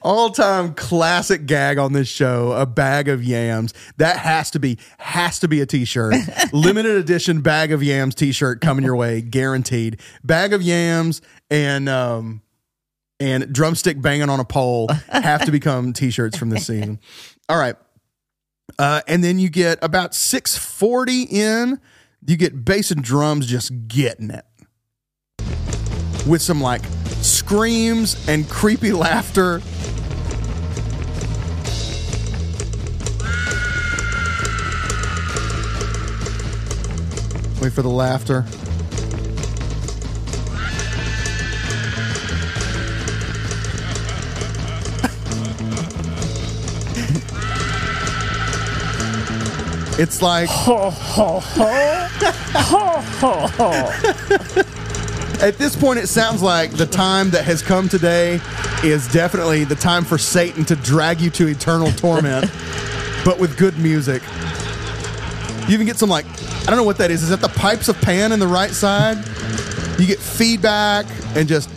All 0.02 0.30
time 0.30 0.74
classic 0.74 1.46
gag 1.46 1.78
on 1.78 1.94
this 1.94 2.08
show 2.08 2.52
a 2.54 2.66
bag 2.66 3.08
of 3.10 3.24
yams. 3.24 3.74
That 3.98 4.18
has 4.18 4.52
to 4.52 4.60
be 4.60 4.78
has 4.98 5.40
to 5.40 5.48
be 5.48 5.62
a 5.62 5.66
t-shirt. 5.66 6.16
Limited 6.54 6.96
edition 6.96 7.42
bag 7.42 7.72
of 7.72 7.84
yams 7.84 8.16
t-shirt 8.16 8.62
coming 8.62 8.86
your 8.86 8.96
way 8.96 9.22
guaranteed. 9.22 10.00
Bag 10.24 10.54
of 10.54 10.62
yams 10.62 11.22
and 11.50 11.90
um 11.90 12.42
and 13.20 13.54
drumstick 13.54 14.02
banging 14.02 14.30
on 14.30 14.40
a 14.40 14.46
pole 14.46 14.90
have 15.10 15.46
to 15.46 15.52
become 15.52 15.94
t-shirts 15.94 16.38
from 16.38 16.50
this 16.50 16.68
season. 16.68 17.00
All 17.48 17.58
right. 17.58 17.76
Uh 18.78 19.02
and 19.08 19.24
then 19.24 19.40
you 19.40 19.50
get 19.50 19.80
about 19.82 20.16
640 20.16 21.24
in 21.24 21.80
you 22.26 22.38
get 22.38 22.66
bass 22.66 22.92
and 22.92 23.04
drums 23.04 23.48
just 23.48 23.88
getting 23.88 24.30
it. 24.30 24.46
With 26.28 26.42
some 26.42 26.62
like 26.62 26.82
screams 27.22 28.28
and 28.28 28.50
creepy 28.50 28.92
laughter. 28.92 29.62
Wait 37.62 37.74
for 37.74 37.82
the 37.82 37.90
laughter. 37.90 38.46
It's 50.02 50.22
like 50.22 50.50
At 55.42 55.58
this 55.58 55.74
point, 55.74 56.00
it 56.00 56.08
sounds 56.08 56.42
like 56.42 56.72
the 56.72 56.86
time 56.86 57.30
that 57.30 57.46
has 57.46 57.62
come 57.62 57.88
today 57.88 58.42
is 58.84 59.08
definitely 59.08 59.64
the 59.64 59.76
time 59.76 60.04
for 60.04 60.18
Satan 60.18 60.66
to 60.66 60.76
drag 60.76 61.22
you 61.22 61.30
to 61.32 61.48
eternal 61.48 61.92
torment, 61.94 62.52
but 63.26 63.40
with 63.40 63.58
good 63.58 63.78
music. 63.78 64.22
You 65.68 65.76
even 65.76 65.88
get 65.88 65.98
some, 65.98 66.10
like, 66.10 66.26
I 66.64 66.66
don't 66.66 66.76
know 66.76 66.84
what 66.84 66.98
that 66.98 67.10
is. 67.10 67.24
Is 67.24 67.30
that 67.30 67.40
the 67.40 67.48
pipes 67.48 67.88
of 67.88 68.00
Pan 68.02 68.34
in 68.34 68.40
the 68.40 68.48
right 68.48 68.72
side? 68.72 69.18
You 69.98 70.08
get 70.08 70.20
feedback 70.20 71.06
and 71.36 71.48
just 71.48 71.70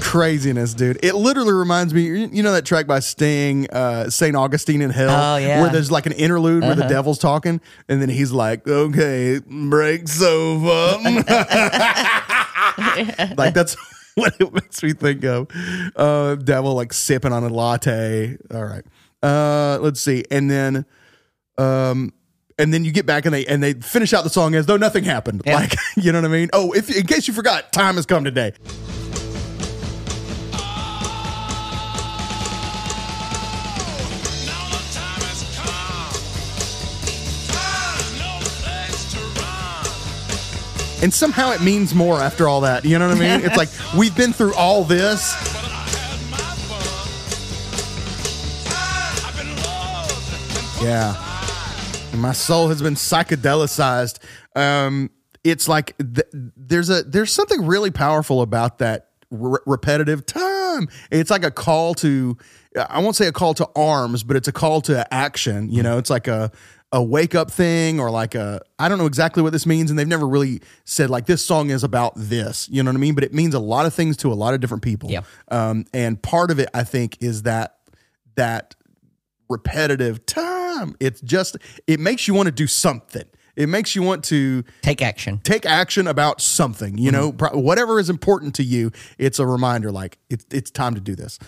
craziness, 0.00 0.74
dude. 0.74 0.98
It 1.02 1.14
literally 1.14 1.52
reminds 1.52 1.94
me, 1.94 2.26
you 2.26 2.42
know 2.42 2.52
that 2.52 2.64
track 2.64 2.86
by 2.86 3.00
Sting, 3.00 3.68
uh, 3.70 4.10
St. 4.10 4.36
Augustine 4.36 4.82
in 4.82 4.90
Hell? 4.90 5.10
Oh, 5.10 5.36
yeah. 5.38 5.62
Where 5.62 5.70
there's 5.70 5.90
like 5.90 6.06
an 6.06 6.12
interlude 6.12 6.62
where 6.62 6.74
the 6.74 6.86
devil's 6.86 7.18
talking, 7.18 7.60
and 7.88 8.02
then 8.02 8.08
he's 8.08 8.32
like, 8.32 8.66
okay, 8.68 9.40
breaks 9.46 10.20
like 13.36 13.54
that's 13.54 13.76
what 14.14 14.34
it 14.40 14.52
makes 14.52 14.82
me 14.82 14.92
think 14.92 15.24
of. 15.24 15.48
Uh, 15.96 16.36
devil 16.36 16.74
like 16.74 16.92
sipping 16.92 17.32
on 17.32 17.44
a 17.44 17.48
latte. 17.48 18.36
All 18.52 18.64
right. 18.64 18.84
Uh, 19.22 19.78
let's 19.80 20.00
see, 20.00 20.24
and 20.30 20.48
then, 20.48 20.86
um, 21.56 22.12
and 22.56 22.72
then 22.72 22.84
you 22.84 22.92
get 22.92 23.04
back 23.04 23.24
and 23.24 23.34
they 23.34 23.44
and 23.46 23.62
they 23.62 23.74
finish 23.74 24.12
out 24.12 24.22
the 24.22 24.30
song 24.30 24.54
as 24.54 24.66
though 24.66 24.76
nothing 24.76 25.04
happened. 25.04 25.42
Like 25.44 25.74
you 25.96 26.12
know 26.12 26.20
what 26.20 26.30
I 26.30 26.32
mean? 26.32 26.50
Oh, 26.52 26.72
if 26.72 26.94
in 26.94 27.06
case 27.06 27.26
you 27.26 27.34
forgot, 27.34 27.72
time 27.72 27.96
has 27.96 28.06
come 28.06 28.24
today. 28.24 28.52
And 41.02 41.12
somehow 41.14 41.52
it 41.52 41.60
means 41.60 41.94
more 41.94 42.20
after 42.20 42.48
all 42.48 42.62
that. 42.62 42.84
You 42.84 42.98
know 42.98 43.06
what 43.08 43.16
I 43.16 43.20
mean? 43.20 43.40
It's 43.46 43.56
like 43.56 43.68
we've 43.96 44.16
been 44.16 44.32
through 44.32 44.54
all 44.54 44.82
this. 44.84 45.34
But 45.52 45.70
I 45.70 45.86
had 45.86 46.30
my 46.30 46.38
fun. 48.66 49.26
I've 49.26 49.36
been 49.36 49.54
loved 49.62 50.80
and 50.80 50.88
Yeah. 50.88 51.14
And 52.12 52.20
my 52.20 52.32
soul 52.32 52.68
has 52.68 52.82
been 52.82 52.94
psychedelicized. 52.94 54.18
Um, 54.56 55.10
it's 55.44 55.68
like 55.68 55.96
th- 55.98 56.26
there's 56.32 56.90
a 56.90 57.04
there's 57.04 57.30
something 57.32 57.64
really 57.64 57.90
powerful 57.92 58.42
about 58.42 58.78
that 58.78 59.10
re- 59.30 59.60
repetitive 59.66 60.26
time. 60.26 60.88
It's 61.12 61.30
like 61.30 61.44
a 61.44 61.50
call 61.52 61.94
to 61.94 62.36
I 62.88 62.98
won't 63.00 63.14
say 63.16 63.26
a 63.28 63.32
call 63.32 63.54
to 63.54 63.68
arms, 63.76 64.24
but 64.24 64.36
it's 64.36 64.48
a 64.48 64.52
call 64.52 64.80
to 64.82 65.06
action. 65.14 65.70
You 65.70 65.82
know, 65.82 65.96
it's 65.98 66.10
like 66.10 66.26
a 66.26 66.50
a 66.90 67.02
wake 67.02 67.34
up 67.34 67.50
thing 67.50 68.00
or 68.00 68.10
like 68.10 68.34
a 68.34 68.60
I 68.78 68.88
don't 68.88 68.98
know 68.98 69.06
exactly 69.06 69.42
what 69.42 69.52
this 69.52 69.66
means, 69.66 69.90
and 69.90 69.98
they've 69.98 70.08
never 70.08 70.26
really 70.26 70.60
said 70.84 71.10
like 71.10 71.26
this 71.26 71.44
song 71.44 71.70
is 71.70 71.84
about 71.84 72.12
this. 72.16 72.68
You 72.70 72.82
know 72.82 72.90
what 72.90 72.96
I 72.96 73.00
mean? 73.00 73.14
But 73.14 73.24
it 73.24 73.34
means 73.34 73.54
a 73.54 73.58
lot 73.60 73.84
of 73.86 73.92
things 73.92 74.16
to 74.18 74.32
a 74.32 74.34
lot 74.34 74.54
of 74.54 74.60
different 74.60 74.82
people. 74.82 75.10
Yeah. 75.10 75.20
Um, 75.50 75.84
and 75.92 76.20
part 76.22 76.50
of 76.50 76.58
it, 76.58 76.68
I 76.72 76.84
think, 76.84 77.18
is 77.20 77.42
that 77.42 77.76
that 78.36 78.74
repetitive 79.48 80.24
time. 80.26 80.94
It's 81.00 81.20
just 81.20 81.56
it 81.86 82.00
makes 82.00 82.28
you 82.28 82.34
want 82.34 82.46
to 82.46 82.52
do 82.52 82.66
something. 82.66 83.24
It 83.56 83.68
makes 83.68 83.96
you 83.96 84.04
want 84.04 84.22
to 84.26 84.62
Take 84.82 85.02
action. 85.02 85.40
take 85.42 85.66
action 85.66 86.06
about 86.06 86.40
something. 86.40 86.96
You 86.96 87.10
know, 87.10 87.32
Mm-hmm. 87.32 87.36
pro- 87.38 87.58
whatever 87.58 87.98
is 87.98 88.08
important 88.08 88.54
to 88.56 88.62
you. 88.62 88.92
It's 89.18 89.40
a 89.40 89.46
reminder, 89.46 89.90
like 89.90 90.16
it's 90.30 90.46
it's 90.52 90.70
time 90.70 90.94
to 90.94 91.00
do 91.00 91.16
this. 91.16 91.38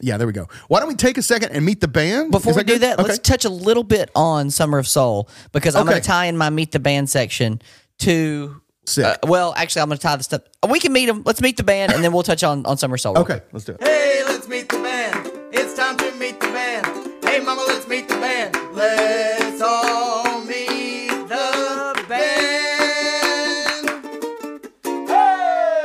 Yeah, 0.00 0.16
there 0.18 0.26
we 0.26 0.32
go. 0.32 0.46
Why 0.68 0.80
don't 0.80 0.88
we 0.88 0.94
take 0.94 1.16
a 1.16 1.22
second 1.22 1.52
and 1.52 1.64
meet 1.64 1.80
the 1.80 1.88
band 1.88 2.30
Before 2.30 2.50
Is 2.50 2.56
we 2.56 2.64
do 2.64 2.74
good? 2.74 2.82
that, 2.82 2.98
okay. 2.98 3.08
let's 3.08 3.18
touch 3.18 3.44
a 3.44 3.48
little 3.48 3.82
bit 3.82 4.10
on 4.14 4.50
Summer 4.50 4.78
of 4.78 4.86
Soul 4.86 5.28
because 5.52 5.74
I'm 5.74 5.86
going 5.86 6.00
to 6.00 6.06
tie 6.06 6.26
in 6.26 6.36
my 6.36 6.50
meet 6.50 6.72
the 6.72 6.80
band 6.80 7.08
section 7.10 7.60
to. 8.00 8.60
Sick. 8.84 9.04
Uh, 9.04 9.16
well, 9.26 9.52
actually, 9.56 9.82
I'm 9.82 9.88
going 9.88 9.98
to 9.98 10.02
tie 10.02 10.14
the 10.16 10.22
stuff. 10.22 10.42
We 10.70 10.78
can 10.78 10.92
meet 10.92 11.06
them. 11.06 11.22
Let's 11.24 11.40
meet 11.40 11.56
the 11.56 11.64
band, 11.64 11.92
and 11.92 12.04
then 12.04 12.12
we'll 12.12 12.22
touch 12.22 12.44
on 12.44 12.64
on 12.66 12.76
Summer 12.76 12.96
Soul. 12.98 13.18
okay, 13.18 13.40
quick. 13.40 13.48
let's 13.52 13.64
do 13.64 13.72
it. 13.72 13.82
Hey, 13.82 14.22
let's 14.26 14.46
meet 14.48 14.68
the 14.68 14.78
band. 14.78 15.30
It's 15.52 15.74
time 15.74 15.96
to 15.96 16.12
meet 16.12 16.38
the 16.38 16.46
band. 16.46 16.86
Hey, 17.24 17.40
mama, 17.40 17.64
let's 17.66 17.88
meet 17.88 18.08
the 18.08 18.14
band. 18.14 18.54
Let's 18.76 19.35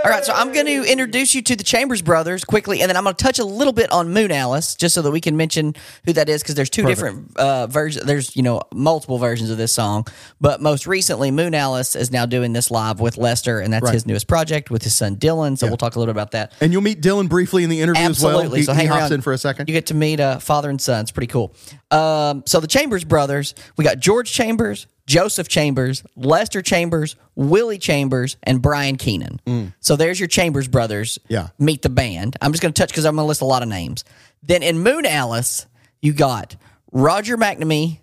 All 0.04 0.10
right, 0.10 0.26
so 0.26 0.34
I'm 0.34 0.52
going 0.52 0.66
to 0.66 0.84
introduce 0.92 1.36
you 1.36 1.44
to 1.44 1.56
the 1.56 1.64
Chambers 1.64 2.02
Brothers 2.02 2.44
quickly, 2.44 2.82
and 2.82 2.90
then 2.90 2.98
I'm 2.98 3.04
going 3.04 3.16
to 3.16 3.24
touch 3.24 3.38
a 3.38 3.46
little 3.46 3.72
bit 3.74 3.92
on 3.92 4.08
Moonalice, 4.08 4.76
just 4.76 4.96
so 4.96 5.04
that 5.04 5.12
we 5.12 5.22
can 5.22 5.38
mention 5.38 5.76
who 6.06 6.14
that 6.14 6.28
is, 6.28 6.42
because 6.42 6.56
there's 6.56 6.72
two 6.72 6.84
different 6.88 7.38
uh, 7.38 7.68
versions. 7.68 8.04
There's 8.06 8.36
you 8.36 8.42
know 8.42 8.62
multiple 8.74 9.20
versions 9.20 9.52
of 9.52 9.58
this 9.58 9.72
song, 9.72 10.08
but 10.40 10.60
most 10.60 10.88
recently, 10.88 11.30
Moonalice 11.30 11.96
is 11.96 12.10
now 12.12 12.26
doing 12.26 12.52
this 12.54 12.72
live 12.72 13.00
with 13.00 13.18
Lester, 13.18 13.60
and 13.60 13.72
that's 13.72 13.84
Right. 13.84 13.94
his 13.94 14.08
newest 14.08 14.28
project 14.28 14.72
with 14.72 14.82
his 14.84 14.96
son 14.96 15.18
Dylan. 15.18 15.56
So 15.56 15.68
we'll 15.68 15.78
talk 15.78 15.96
a 15.96 16.00
little 16.00 16.12
bit 16.12 16.18
about 16.20 16.32
that. 16.32 16.54
And 16.62 16.72
you'll 16.74 16.82
meet 16.82 17.02
Dylan 17.02 17.30
briefly 17.30 17.64
in 17.64 17.70
the 17.70 17.82
interview 17.82 18.02
Absolutely. 18.04 18.44
as 18.46 18.50
well. 18.50 18.58
He, 18.58 18.64
so 18.64 18.74
he 18.74 18.78
hang 18.80 18.88
hops 18.88 19.02
around 19.02 19.12
in 19.14 19.22
for 19.22 19.34
a 19.34 19.38
second. 19.38 19.70
You 19.70 19.74
get 19.74 19.86
to 19.88 19.94
meet 19.94 20.20
uh, 20.20 20.40
father 20.40 20.72
and 20.72 20.82
son. 20.82 21.02
It's 21.02 21.12
pretty 21.12 21.28
cool. 21.32 21.54
Um, 21.92 22.42
so 22.48 22.60
the 22.60 22.68
Chambers 22.68 23.04
brothers, 23.04 23.54
we 23.78 23.84
got 23.86 24.00
George 24.00 24.32
Chambers, 24.32 24.88
Joseph 25.08 25.48
Chambers, 25.48 26.04
Lester 26.16 26.62
Chambers, 26.62 27.16
Willie 27.36 27.78
Chambers, 27.80 28.38
and 28.44 28.62
Brian 28.62 28.98
Keenan. 28.98 29.40
So 29.80 29.96
there's 29.96 30.20
your 30.20 30.28
Chambers 30.28 30.68
brothers. 30.68 31.18
Mm. 31.24 31.26
Yeah. 31.30 31.48
Meet 31.60 31.82
the 31.82 31.90
band. 31.90 32.38
I'm 32.42 32.52
just 32.52 32.62
going 32.62 32.74
to 32.74 32.80
touch 32.80 32.90
because 32.90 33.06
I'm 33.06 33.16
going 33.16 33.26
to 33.26 33.28
list 33.28 33.42
a 33.42 33.46
lot 33.46 33.64
of 33.64 33.70
names. 33.70 34.04
Then 34.44 34.64
in 34.64 34.78
Moonalice, 34.78 35.66
you 36.02 36.14
got 36.14 36.56
Roger 36.92 37.38
McNamee, 37.38 38.00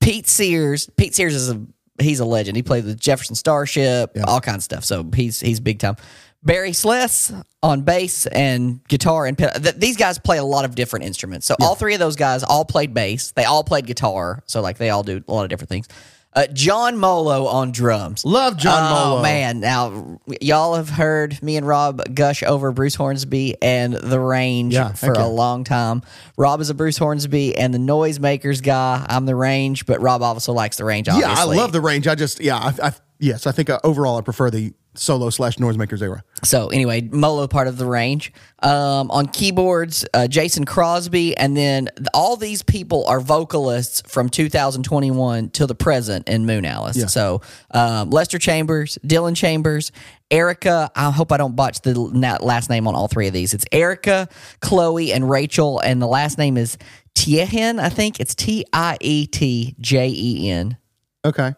Pete 0.00 0.26
Sears. 0.26 0.88
Pete 0.96 1.14
Sears 1.14 1.34
is 1.34 1.50
a 1.50 1.60
he's 2.00 2.20
a 2.20 2.24
legend. 2.24 2.56
He 2.56 2.62
played 2.62 2.84
with 2.84 2.98
Jefferson 2.98 3.34
Starship, 3.34 4.16
all 4.26 4.40
kinds 4.40 4.58
of 4.58 4.62
stuff. 4.62 4.84
So 4.84 5.08
he's 5.14 5.40
he's 5.40 5.60
big 5.60 5.78
time. 5.78 5.96
Barry 6.42 6.72
Sless 6.72 7.32
on 7.62 7.82
bass 7.82 8.26
and 8.26 8.82
guitar 8.88 9.26
and. 9.26 9.36
Th- 9.36 9.74
these 9.76 9.96
guys 9.98 10.18
play 10.18 10.38
a 10.38 10.44
lot 10.44 10.64
of 10.64 10.74
different 10.74 11.04
instruments. 11.04 11.46
So 11.46 11.54
all 11.60 11.74
three 11.74 11.92
of 11.92 12.00
those 12.00 12.16
guys 12.16 12.42
all 12.42 12.64
played 12.64 12.94
bass. 12.94 13.32
They 13.32 13.44
all 13.44 13.62
played 13.62 13.86
guitar. 13.86 14.42
So 14.46 14.62
like 14.62 14.78
they 14.78 14.88
all 14.88 15.02
do 15.02 15.22
a 15.26 15.32
lot 15.32 15.42
of 15.44 15.50
different 15.50 15.68
things. 15.68 15.88
Uh, 16.32 16.46
John 16.52 16.96
Molo 16.96 17.46
on 17.46 17.72
drums. 17.72 18.24
Love 18.24 18.56
John 18.56 18.84
Molo. 18.90 19.02
oh, 19.02 19.08
Molo. 19.10 19.22
man, 19.22 19.58
now 19.58 20.20
y'all 20.40 20.76
have 20.76 20.88
heard 20.88 21.42
me 21.42 21.56
and 21.56 21.66
Rob 21.66 22.00
gush 22.14 22.44
over 22.44 22.70
Bruce 22.70 22.94
Hornsby 22.94 23.56
and 23.60 23.94
the 23.94 24.20
Range 24.20 24.72
Yeah, 24.72 24.92
for 24.92 25.12
yeah. 25.14 25.24
a 25.24 25.28
long 25.28 25.64
time. 25.64 26.02
Rob 26.36 26.60
is 26.60 26.70
a 26.70 26.74
Bruce 26.74 26.98
Hornsby 26.98 27.56
and 27.56 27.74
the 27.74 27.78
Noisemakers 27.78 28.62
guy. 28.62 29.04
I'm 29.08 29.26
the 29.26 29.34
Range, 29.34 29.84
but 29.86 30.00
Rob 30.00 30.22
also 30.22 30.52
likes 30.52 30.76
the 30.76 30.84
Range. 30.84 31.08
Obviously. 31.08 31.34
yeah, 31.34 31.40
I 31.40 31.44
love 31.44 31.72
the 31.72 31.80
range. 31.80 32.06
I 32.06 32.14
just 32.14 32.40
yeah, 32.40 32.56
I, 32.58 32.74
I 32.88 32.92
yes, 33.18 33.48
I 33.48 33.52
think 33.52 33.68
uh, 33.68 33.80
overall 33.82 34.16
I 34.16 34.20
prefer 34.22 34.50
the 34.50 34.72
solo 35.00 35.30
slash 35.30 35.56
noisemakers 35.56 36.02
era. 36.02 36.22
So 36.44 36.68
anyway, 36.68 37.00
Molo 37.00 37.46
part 37.46 37.68
of 37.68 37.78
the 37.78 37.86
range. 37.86 38.32
Um, 38.62 39.10
on 39.10 39.26
keyboards, 39.26 40.04
uh, 40.12 40.28
Jason 40.28 40.66
Crosby, 40.66 41.34
and 41.36 41.56
then 41.56 41.88
all 42.12 42.36
these 42.36 42.62
people 42.62 43.06
are 43.06 43.18
vocalists 43.18 44.02
from 44.06 44.28
2021 44.28 45.48
till 45.50 45.66
the 45.66 45.74
present 45.74 46.28
in 46.28 46.44
Moonalice. 46.44 46.96
So 47.06 47.40
um, 47.70 48.10
Lester 48.10 48.38
Chambers, 48.38 48.98
Dylan 49.04 49.34
Chambers, 49.34 49.90
Erica. 50.30 50.90
I 50.94 51.10
hope 51.10 51.32
I 51.32 51.38
don't 51.38 51.56
botch 51.56 51.80
the 51.80 51.98
last 51.98 52.68
name 52.68 52.86
on 52.86 52.94
all 52.94 53.08
three 53.08 53.26
of 53.26 53.32
these. 53.32 53.54
It's 53.54 53.64
Erica, 53.72 54.28
Chloe, 54.60 55.12
and 55.12 55.28
Rachel, 55.28 55.80
and 55.80 56.00
the 56.02 56.06
last 56.06 56.36
name 56.36 56.58
is 56.58 56.76
Tiehen. 57.14 57.80
I 57.80 57.88
think 57.88 58.20
it's 58.20 58.34
T 58.34 58.66
I 58.72 58.98
E 59.00 59.26
T 59.26 59.74
J 59.80 60.08
E 60.08 60.50
N. 60.50 60.76
Okay. 61.24 61.54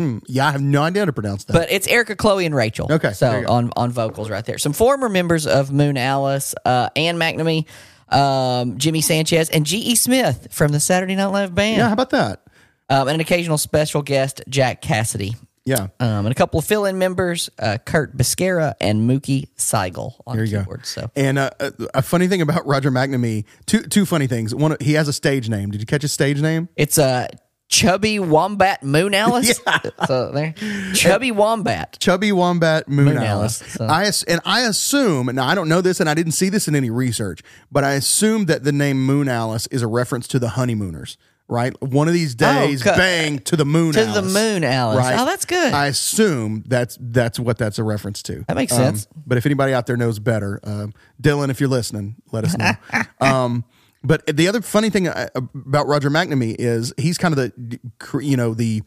Hmm. 0.00 0.18
Yeah, 0.26 0.48
I 0.48 0.52
have 0.52 0.62
no 0.62 0.82
idea 0.82 1.02
how 1.02 1.06
to 1.06 1.12
pronounce 1.12 1.44
that. 1.44 1.52
But 1.52 1.70
it's 1.70 1.86
Erica, 1.86 2.16
Chloe, 2.16 2.46
and 2.46 2.54
Rachel. 2.54 2.86
Okay, 2.90 3.08
there 3.08 3.14
so 3.14 3.38
you 3.40 3.44
go. 3.46 3.52
on 3.52 3.70
on 3.76 3.90
vocals 3.90 4.30
right 4.30 4.44
there. 4.44 4.56
Some 4.56 4.72
former 4.72 5.10
members 5.10 5.46
of 5.46 5.68
Moonalice, 5.68 6.54
uh, 6.64 6.88
Ann 6.96 7.18
McNamee, 7.18 7.66
um, 8.08 8.78
Jimmy 8.78 9.02
Sanchez, 9.02 9.50
and 9.50 9.66
G.E. 9.66 9.94
Smith 9.96 10.48
from 10.52 10.72
the 10.72 10.80
Saturday 10.80 11.16
Night 11.16 11.26
Live 11.26 11.54
band, 11.54 11.76
yeah, 11.76 11.86
how 11.88 11.92
about 11.92 12.10
that? 12.10 12.42
um, 12.88 13.08
and 13.08 13.16
an 13.16 13.20
occasional 13.20 13.58
special 13.58 14.00
guest, 14.00 14.42
Jack 14.48 14.80
Casady. 14.80 15.36
Yeah. 15.66 15.88
Um, 16.00 16.24
and 16.24 16.28
a 16.28 16.34
couple 16.34 16.58
of 16.58 16.64
fill-in 16.64 16.98
members, 16.98 17.50
uh, 17.58 17.76
Kurt 17.84 18.16
Biscara 18.16 18.72
and 18.80 19.08
Mookie 19.08 19.48
Siegel 19.56 20.16
on 20.26 20.36
There 20.36 20.46
you 20.46 20.58
keyboards. 20.60 20.94
go. 20.94 21.02
So 21.02 21.10
And 21.14 21.38
uh, 21.38 21.50
a, 21.60 21.72
a 21.96 22.02
funny 22.02 22.26
thing 22.26 22.40
about 22.40 22.66
Roger 22.66 22.90
McNamee, 22.90 23.44
two 23.66 23.82
two 23.82 24.06
funny 24.06 24.26
things. 24.26 24.54
One, 24.54 24.76
he 24.80 24.94
has 24.94 25.06
a 25.08 25.12
stage 25.12 25.50
name. 25.50 25.70
Did 25.70 25.80
you 25.82 25.86
catch 25.86 26.00
his 26.02 26.12
stage 26.12 26.40
name? 26.40 26.70
it's 26.76 26.96
a 26.96 27.28
chubby 27.70 28.18
wombat 28.18 28.82
Moonalice. 28.82 29.58
So 30.06 30.32
there, 30.32 30.54
chubby 30.94 31.30
wombat. 31.30 31.96
Chubby 32.00 32.32
Wombat 32.32 32.88
Moon, 32.88 33.06
Moon 33.06 33.16
Alice. 33.18 33.62
Alice, 33.62 33.72
so. 33.74 33.84
I 33.86 34.04
as- 34.04 34.22
and 34.24 34.40
I 34.44 34.62
assume 34.62 35.26
now 35.34 35.46
I 35.46 35.54
don't 35.54 35.68
know 35.68 35.80
this 35.80 36.00
and 36.00 36.10
I 36.10 36.14
didn't 36.14 36.32
see 36.32 36.48
this 36.48 36.68
in 36.68 36.74
any 36.74 36.90
research, 36.90 37.40
but 37.70 37.84
I 37.84 37.92
assume 37.92 38.46
that 38.46 38.64
the 38.64 38.72
name 38.72 39.06
Moonalice 39.06 39.68
is 39.70 39.82
a 39.82 39.86
reference 39.86 40.26
to 40.28 40.38
the 40.38 40.50
honeymooners. 40.50 41.16
Right, 41.48 41.74
one 41.82 42.06
of 42.06 42.14
these 42.14 42.36
days, 42.36 42.80
co- 42.80 42.94
bang 42.96 43.40
to 43.40 43.56
the 43.56 43.64
moon. 43.64 43.92
To 43.94 44.00
the 44.04 44.06
Alice. 44.06 44.32
Moon 44.34 44.62
Alice. 44.62 44.98
Right. 44.98 45.18
Oh, 45.18 45.24
that's 45.24 45.44
good. 45.44 45.72
I 45.72 45.86
assume 45.88 46.62
that's 46.64 46.96
that's 47.00 47.40
what 47.40 47.58
that's 47.58 47.80
a 47.80 47.82
reference 47.82 48.22
to. 48.24 48.44
That 48.46 48.54
makes 48.54 48.72
Um, 48.72 48.78
sense. 48.78 49.08
but 49.26 49.36
if 49.36 49.46
anybody 49.46 49.74
out 49.74 49.86
there 49.88 49.96
knows 49.96 50.20
better, 50.20 50.60
um, 50.62 50.94
Dylan, 51.20 51.50
if 51.50 51.58
you're 51.58 51.68
listening, 51.68 52.14
let 52.30 52.44
us 52.44 52.56
know. 52.56 52.70
um, 53.20 53.64
but 54.02 54.26
the 54.26 54.48
other 54.48 54.62
funny 54.62 54.90
thing 54.90 55.08
uh, 55.08 55.28
about 55.34 55.86
Roger 55.86 56.10
McNamee 56.10 56.56
is 56.58 56.92
he's 56.96 57.18
kind 57.18 57.36
of 57.36 57.52
the 57.52 57.80
you 58.22 58.36
know 58.36 58.54
the 58.54 58.82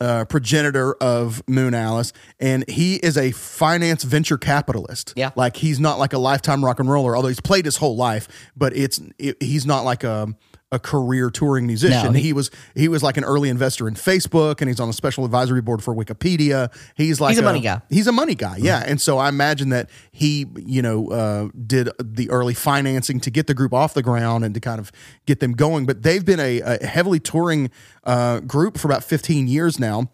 uh, 0.00 0.24
progenitor 0.24 0.94
of 0.94 1.42
Moonalice, 1.46 2.12
and 2.38 2.68
he 2.68 2.96
is 2.96 3.16
a 3.16 3.32
finance 3.32 4.02
venture 4.02 4.38
capitalist. 4.38 5.12
Yeah. 5.16 5.30
like 5.36 5.56
he's 5.56 5.78
not 5.78 5.98
like 5.98 6.12
a 6.12 6.18
lifetime 6.18 6.64
rock 6.64 6.80
and 6.80 6.90
roller, 6.90 7.16
although 7.16 7.28
he's 7.28 7.40
played 7.40 7.64
his 7.64 7.76
whole 7.76 7.96
life. 7.96 8.28
But 8.56 8.74
it's 8.74 9.00
it, 9.18 9.42
he's 9.42 9.66
not 9.66 9.84
like 9.84 10.04
a 10.04 10.34
a 10.72 10.78
career 10.78 11.30
touring 11.30 11.66
musician. 11.66 12.12
No, 12.12 12.12
he- 12.12 12.22
he, 12.22 12.32
was 12.32 12.50
he 12.76 12.86
was 12.88 13.02
like 13.02 13.16
an 13.16 13.24
early 13.24 13.48
investor 13.48 13.88
in 13.88 13.94
Facebook, 13.94 14.60
and 14.60 14.68
he's 14.68 14.78
on 14.78 14.88
a 14.88 14.92
special 14.92 15.24
advisory 15.24 15.60
board 15.60 15.82
for 15.82 15.94
Wikipedia. 15.94 16.72
He's 16.96 17.20
like 17.20 17.30
He's 17.30 17.38
a 17.38 17.42
money 17.42 17.60
guy. 17.60 17.82
He's 17.90 18.06
a 18.06 18.12
money 18.12 18.34
guy, 18.36 18.56
yeah. 18.58 18.84
And 18.86 19.00
so 19.00 19.18
I 19.18 19.28
imagine 19.28 19.70
that 19.70 19.90
he, 20.12 20.46
you 20.56 20.80
know, 20.82 21.08
uh, 21.10 21.48
did 21.66 21.88
the 22.02 22.30
early 22.30 22.54
financing 22.54 23.18
to 23.20 23.30
get 23.30 23.46
the 23.48 23.54
group 23.54 23.72
off 23.74 23.94
the 23.94 24.02
ground 24.02 24.44
and 24.44 24.54
to 24.54 24.60
kind 24.60 24.78
of 24.78 24.92
get 25.26 25.40
them 25.40 25.52
going. 25.52 25.86
But 25.86 26.02
they've 26.02 26.24
been 26.24 26.40
a, 26.40 26.60
a 26.60 26.86
heavily 26.86 27.18
touring 27.20 27.70
uh, 28.04 28.40
group 28.40 28.78
for 28.78 28.86
about 28.88 29.02
15 29.02 29.48
years 29.48 29.78
now. 29.80 30.10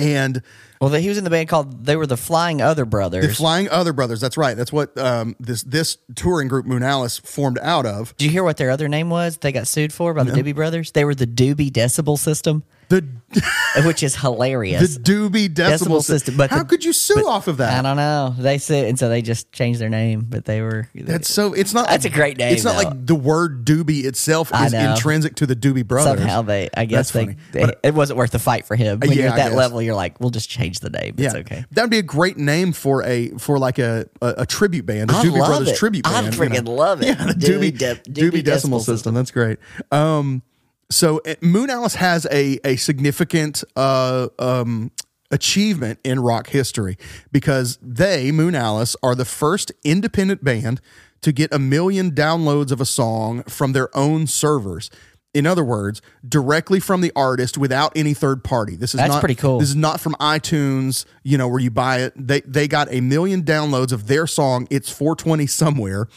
And 0.00 0.42
Well, 0.80 0.92
he 0.92 1.08
was 1.08 1.18
in 1.18 1.24
the 1.24 1.30
band 1.30 1.48
called 1.48 1.84
they 1.84 1.96
were 1.96 2.06
the 2.06 2.16
Flying 2.16 2.62
Other 2.62 2.84
Brothers. 2.84 3.26
the 3.26 3.34
Flying 3.34 3.68
Other 3.68 3.92
Brothers, 3.92 4.20
that's 4.20 4.36
right. 4.36 4.56
That's 4.56 4.72
what 4.72 4.96
um, 4.98 5.36
this 5.38 5.62
this 5.62 5.98
touring 6.14 6.48
group 6.48 6.66
Moonalice 6.66 7.20
formed 7.26 7.58
out 7.60 7.86
of. 7.86 8.16
Did 8.16 8.24
you 8.26 8.30
hear 8.30 8.44
what 8.44 8.56
their 8.56 8.70
other 8.70 8.88
name 8.88 9.10
was? 9.10 9.36
They 9.36 9.52
got 9.52 9.68
sued 9.68 9.92
for 9.92 10.14
by 10.14 10.24
the 10.24 10.32
Doobie 10.32 10.54
Brothers. 10.54 10.92
They 10.92 11.04
were 11.04 11.14
the 11.14 11.26
Doobie 11.26 11.70
Decibel 11.70 12.18
System. 12.18 12.64
The 12.90 13.04
which 13.86 14.02
is 14.02 14.16
hilarious. 14.16 14.96
the 14.96 15.00
Doobie 15.04 15.54
Decimal, 15.54 15.70
Decimal 15.70 16.02
System. 16.02 16.18
System, 16.18 16.36
but 16.36 16.50
How 16.50 16.58
the- 16.58 16.64
could 16.64 16.84
you 16.84 16.92
sue 16.92 17.28
off 17.28 17.46
of 17.46 17.58
that? 17.58 17.78
I 17.78 17.82
don't 17.88 17.96
know. 17.96 18.34
They 18.36 18.58
said, 18.58 18.86
and 18.86 18.98
so 18.98 19.08
they 19.08 19.22
just 19.22 19.52
changed 19.52 19.80
their 19.80 19.88
name, 19.88 20.26
but 20.28 20.44
they 20.44 20.60
were. 20.60 20.88
That's 20.96 21.32
so. 21.32 21.52
It's 21.52 21.72
not. 21.72 21.88
That's 21.88 22.04
a 22.04 22.10
great 22.10 22.36
name, 22.38 22.52
It's 22.52 22.64
not 22.64 22.72
though. 22.82 22.88
like 22.88 23.06
the 23.06 23.14
word 23.14 23.64
Doobie 23.64 24.04
itself 24.04 24.50
is 24.52 24.72
intrinsic 24.72 25.36
to 25.36 25.46
the 25.46 25.54
Doobie 25.54 25.86
Brothers. 25.86 26.18
somehow 26.18 26.42
they. 26.42 26.68
I 26.76 26.84
guess 26.86 27.12
they. 27.12 27.36
they- 27.52 27.66
But- 27.66 27.78
it 27.84 27.94
wasn't 27.94 28.16
worth 28.18 28.32
the 28.32 28.40
fight 28.40 28.66
for 28.66 28.74
him. 28.74 28.98
When 28.98 29.10
Yeah, 29.12 29.16
you're 29.16 29.28
at 29.28 29.36
that 29.36 29.52
level, 29.54 29.80
you're 29.80 29.94
like, 29.94 30.18
we'll 30.20 30.30
just 30.30 30.50
change 30.50 30.80
the 30.80 30.90
name. 30.90 31.14
It's 31.16 31.32
Yeah, 31.32 31.40
okay. 31.40 31.64
That 31.70 31.82
would 31.82 31.90
be 31.90 31.98
a 31.98 32.02
great 32.02 32.36
name 32.36 32.72
for 32.72 33.04
a 33.04 33.28
for 33.38 33.60
like 33.60 33.78
a 33.78 34.06
a, 34.20 34.34
a 34.38 34.46
tribute 34.46 34.86
band, 34.86 35.12
a 35.12 35.14
I 35.14 35.24
Doobie 35.24 35.46
Brothers 35.46 35.68
it. 35.68 35.76
tribute 35.76 36.02
band. 36.04 36.26
I 36.26 36.30
freaking 36.30 36.66
love 36.66 37.00
it. 37.02 37.06
Yeah, 37.06 37.14
the 37.26 37.34
Doobie 37.34 37.70
Doobie, 37.70 37.78
De- 37.78 37.94
Doobie, 38.10 38.44
Decimal, 38.44 38.80
Decimal 38.80 38.80
System. 38.80 39.14
That's 39.14 39.30
great. 39.30 39.58
Um, 39.92 40.42
so 40.90 41.18
uh, 41.18 41.34
Moonalice 41.36 41.96
has 41.96 42.26
a 42.30 42.58
a 42.64 42.76
significant 42.76 43.64
uh 43.76 44.28
um 44.38 44.90
achievement 45.30 45.98
in 46.04 46.20
rock 46.20 46.48
history 46.48 46.98
because 47.30 47.78
they 47.80 48.30
Moonalice 48.30 48.96
are 49.02 49.14
the 49.14 49.24
first 49.24 49.72
independent 49.84 50.42
band 50.42 50.80
to 51.22 51.32
get 51.32 51.52
a 51.52 51.58
million 51.58 52.10
downloads 52.12 52.72
of 52.72 52.80
a 52.80 52.86
song 52.86 53.42
from 53.44 53.72
their 53.72 53.94
own 53.96 54.26
servers. 54.26 54.90
In 55.32 55.46
other 55.46 55.62
words, 55.62 56.02
directly 56.28 56.80
from 56.80 57.02
the 57.02 57.12
artist 57.14 57.56
without 57.56 57.92
any 57.94 58.14
third 58.14 58.42
party. 58.42 58.74
This 58.74 58.94
is 58.94 58.98
That's 58.98 59.12
not 59.12 59.20
pretty 59.20 59.36
cool. 59.36 59.60
This 59.60 59.68
is 59.68 59.76
not 59.76 60.00
from 60.00 60.14
iTunes, 60.14 61.04
you 61.22 61.38
know, 61.38 61.46
where 61.46 61.60
you 61.60 61.70
buy 61.70 62.00
it. 62.00 62.14
They 62.16 62.40
they 62.40 62.66
got 62.66 62.92
a 62.92 63.00
million 63.00 63.42
downloads 63.42 63.92
of 63.92 64.08
their 64.08 64.26
song. 64.26 64.66
It's 64.70 64.90
420 64.90 65.46
somewhere 65.46 66.08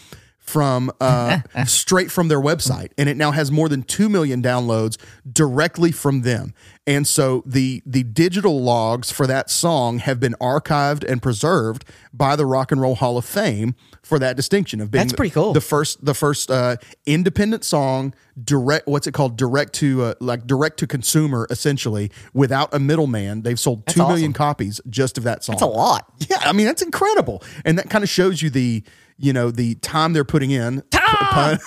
from 0.44 0.92
uh, 1.00 1.40
straight 1.66 2.12
from 2.12 2.28
their 2.28 2.40
website, 2.40 2.92
and 2.98 3.08
it 3.08 3.16
now 3.16 3.32
has 3.32 3.50
more 3.50 3.70
than 3.70 3.82
two 3.82 4.10
million 4.10 4.42
downloads 4.42 4.98
directly 5.32 5.92
from 5.92 6.22
them. 6.22 6.54
And 6.86 7.08
so 7.08 7.44
the 7.46 7.82
the 7.86 8.04
digital 8.04 8.62
logs 8.62 9.10
for 9.10 9.26
that 9.26 9.50
song 9.50 10.00
have 10.00 10.20
been 10.20 10.36
archived 10.42 11.10
and 11.10 11.22
preserved 11.22 11.86
by 12.14 12.36
the 12.36 12.46
Rock 12.46 12.74
and 12.74 12.82
Roll 12.82 12.96
Hall 12.96 13.18
of 13.18 13.24
Fame 13.24 13.76
for 14.04 14.20
that 14.20 14.36
distinction 14.36 14.82
of 14.82 14.92
being 14.92 15.06
That's 15.06 15.14
pretty 15.14 15.34
cool. 15.34 15.54
The 15.54 15.62
first 15.62 16.04
the 16.04 16.14
first 16.14 16.52
uh, 16.52 16.76
independent 17.06 17.64
song 17.64 18.14
direct 18.44 18.86
what's 18.86 19.08
it 19.08 19.14
called 19.14 19.38
direct 19.38 19.74
to 19.76 20.04
uh, 20.04 20.14
like 20.20 20.46
direct 20.46 20.78
to 20.80 20.88
consumer 20.88 21.48
essentially 21.50 22.12
without 22.34 22.74
a 22.74 22.80
middleman. 22.80 23.44
They've 23.44 23.60
sold 23.60 23.88
two 23.88 24.02
million 24.02 24.32
awesome. 24.32 24.34
copies 24.34 24.82
just 24.90 25.18
of 25.18 25.24
that 25.24 25.46
song. 25.46 25.54
That's 25.54 25.64
a 25.64 25.68
lot. 25.68 26.12
Yeah, 26.30 26.40
I 26.42 26.52
mean 26.52 26.66
that's 26.66 26.82
incredible, 26.82 27.44
and 27.64 27.80
that 27.80 27.90
kind 27.90 28.04
of 28.04 28.10
shows 28.10 28.42
you 28.42 28.50
the 28.50 28.84
you 29.24 29.34
know 29.34 29.52
the 29.52 29.76
time 29.76 30.14
they're 30.14 30.24
putting 30.24 30.52
in. 30.52 30.84
Pun, 30.92 31.60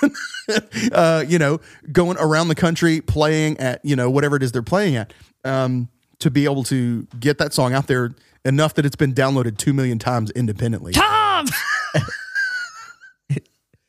uh, 0.93 1.25
you 1.27 1.39
know, 1.39 1.61
going 1.91 2.17
around 2.19 2.49
the 2.49 2.55
country 2.55 3.01
playing 3.01 3.59
at 3.59 3.85
you 3.85 3.97
know 3.97 4.11
whatever 4.11 4.37
it 4.37 4.43
is 4.43 4.53
they're 4.53 4.63
playing 4.63 4.97
at, 4.97 5.13
um, 5.45 5.89
to 6.19 6.31
be 6.31 6.45
able 6.45 6.65
to 6.65 7.07
get 7.19 7.39
that 7.39 7.53
song 7.53 7.73
out 7.73 7.87
there 7.87 8.15
enough 8.45 8.75
that 8.75 8.87
it's 8.87 8.97
been 8.97 9.13
downloaded 9.13 9.57
two 9.57 9.73
million 9.73 9.99
times 9.99 10.31
independently. 10.33 10.93
Tom. 10.93 11.47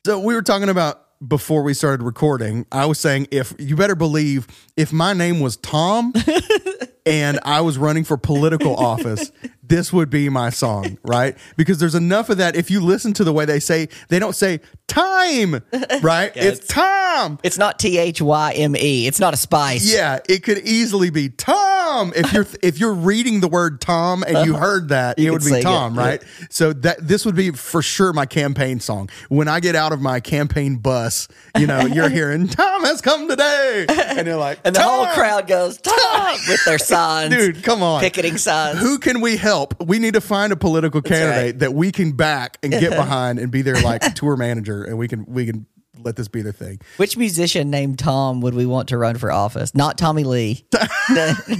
So 0.08 0.18
we 0.18 0.32
were 0.32 0.40
talking 0.40 0.70
about 0.70 1.04
before 1.26 1.62
we 1.62 1.74
started 1.74 2.02
recording. 2.02 2.64
I 2.72 2.86
was 2.86 2.98
saying 2.98 3.28
if 3.30 3.52
you 3.58 3.76
better 3.76 3.94
believe 3.94 4.46
if 4.74 4.90
my 4.90 5.12
name 5.12 5.40
was 5.40 5.58
Tom 5.58 6.14
and 7.06 7.38
I 7.44 7.60
was 7.60 7.78
running 7.78 8.04
for 8.04 8.16
political 8.16 8.76
office, 8.76 9.32
this 9.62 9.92
would 9.92 10.10
be 10.10 10.28
my 10.28 10.50
song, 10.50 10.98
right? 11.02 11.36
Because 11.56 11.78
there's 11.78 11.94
enough 11.94 12.30
of 12.30 12.38
that. 12.38 12.56
If 12.56 12.70
you 12.70 12.80
listen 12.80 13.12
to 13.14 13.24
the 13.24 13.32
way 13.32 13.44
they 13.44 13.60
say, 13.60 13.88
they 14.08 14.18
don't 14.18 14.34
say 14.34 14.60
time, 14.86 15.62
right? 16.02 16.32
it's 16.34 16.66
Tom. 16.66 17.38
It's 17.42 17.58
not 17.58 17.78
T 17.78 17.98
H 17.98 18.22
Y 18.22 18.52
M 18.52 18.76
E. 18.76 19.06
It's 19.06 19.20
not 19.20 19.34
a 19.34 19.36
spice. 19.36 19.92
Yeah, 19.92 20.18
it 20.28 20.42
could 20.42 20.58
easily 20.58 21.10
be 21.10 21.28
Tom. 21.28 22.12
If 22.14 22.32
you're 22.32 22.46
if 22.62 22.78
you're 22.78 22.94
reading 22.94 23.40
the 23.40 23.48
word 23.48 23.80
Tom 23.80 24.22
and 24.22 24.46
you 24.46 24.54
uh-huh. 24.54 24.64
heard 24.64 24.88
that, 24.88 25.18
You 25.18 25.28
it 25.28 25.30
would 25.32 25.44
be 25.44 25.60
Tom, 25.60 25.98
it, 25.98 26.02
right? 26.02 26.24
So 26.50 26.72
that 26.72 27.06
this 27.06 27.24
would 27.24 27.36
be 27.36 27.50
for 27.50 27.82
sure 27.82 28.12
my 28.12 28.26
campaign 28.26 28.80
song. 28.80 29.10
When 29.28 29.48
I 29.48 29.60
get 29.60 29.74
out 29.74 29.92
of 29.92 30.00
my 30.00 30.20
campaign 30.20 30.76
bus, 30.76 31.28
you 31.56 31.66
know, 31.66 31.80
you're 31.80 32.08
hearing 32.08 32.48
Tom 32.48 32.84
has 32.84 33.00
come 33.00 33.28
today, 33.28 33.86
and 33.88 34.26
you're 34.26 34.36
like, 34.36 34.60
And 34.64 34.74
the 34.74 34.82
whole 34.82 35.06
crowd 35.06 35.46
goes, 35.46 35.78
Tom, 35.78 36.36
with 36.48 36.64
their 36.64 36.78
signs. 36.88 37.34
Dude, 37.34 37.62
come 37.62 37.82
on. 37.82 38.00
Picketing 38.00 38.36
signs. 38.38 38.78
Who 38.78 38.98
can 38.98 39.20
we 39.20 39.36
help? 39.36 39.80
We 39.86 39.98
need 39.98 40.14
to 40.14 40.20
find 40.20 40.52
a 40.52 40.56
political 40.56 41.02
candidate 41.02 41.44
right. 41.44 41.58
that 41.60 41.74
we 41.74 41.92
can 41.92 42.12
back 42.12 42.58
and 42.62 42.72
get 42.72 42.90
behind 42.96 43.38
and 43.38 43.50
be 43.50 43.62
their 43.62 43.80
like 43.80 44.14
tour 44.14 44.36
manager, 44.36 44.84
and 44.84 44.98
we 44.98 45.08
can 45.08 45.24
we 45.26 45.46
can 45.46 45.66
let 46.02 46.16
this 46.16 46.28
be 46.28 46.42
their 46.42 46.52
thing. 46.52 46.80
Which 46.96 47.16
musician 47.16 47.70
named 47.70 47.98
Tom 47.98 48.40
would 48.40 48.54
we 48.54 48.66
want 48.66 48.88
to 48.88 48.98
run 48.98 49.16
for 49.16 49.30
office? 49.32 49.74
Not 49.74 49.98
Tommy 49.98 50.24
Lee. 50.24 50.64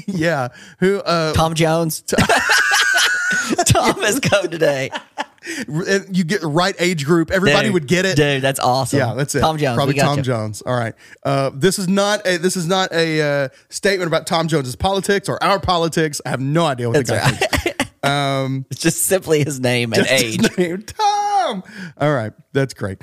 Yeah, 0.06 0.48
who 0.78 0.98
uh, 0.98 1.32
Tom 1.32 1.54
Jones. 1.54 2.02
Tom 3.66 4.02
has 4.02 4.20
come 4.20 4.48
today. 4.50 4.90
R- 5.72 5.84
you 6.10 6.24
get 6.24 6.40
the 6.40 6.46
right 6.46 6.74
age 6.78 7.04
group, 7.04 7.30
everybody 7.30 7.66
Dude, 7.68 7.74
would 7.74 7.86
get 7.88 8.04
it. 8.04 8.16
Dude, 8.16 8.42
that's 8.42 8.60
awesome. 8.60 8.98
Yeah, 8.98 9.14
that's 9.14 9.34
it. 9.34 9.40
Tom 9.40 9.58
Jones. 9.58 9.76
Probably 9.76 9.94
Tom 9.94 10.18
you. 10.18 10.22
Jones. 10.24 10.62
All 10.62 10.74
right. 10.74 10.94
Uh, 11.22 11.50
this 11.54 11.78
is 11.78 11.88
not 11.88 12.26
a 12.26 12.36
this 12.38 12.56
is 12.56 12.66
not 12.66 12.92
a 12.92 13.20
uh, 13.20 13.48
statement 13.68 14.08
about 14.08 14.26
Tom 14.26 14.48
Jones's 14.48 14.76
politics 14.76 15.28
or 15.28 15.42
our 15.42 15.60
politics. 15.60 16.20
I 16.26 16.30
have 16.30 16.40
no 16.40 16.66
idea 16.66 16.88
what 16.88 17.04
the 17.06 17.12
That's 17.12 17.38
guy 17.38 17.46
right. 17.64 17.74
Um, 18.00 18.64
It's 18.70 18.80
just 18.80 19.02
simply 19.02 19.44
his 19.44 19.58
name 19.58 19.92
and 19.92 20.06
age. 20.06 20.56
name, 20.56 20.82
Tom. 20.82 21.64
All 21.98 22.14
right, 22.14 22.32
that's 22.52 22.72
great. 22.72 23.02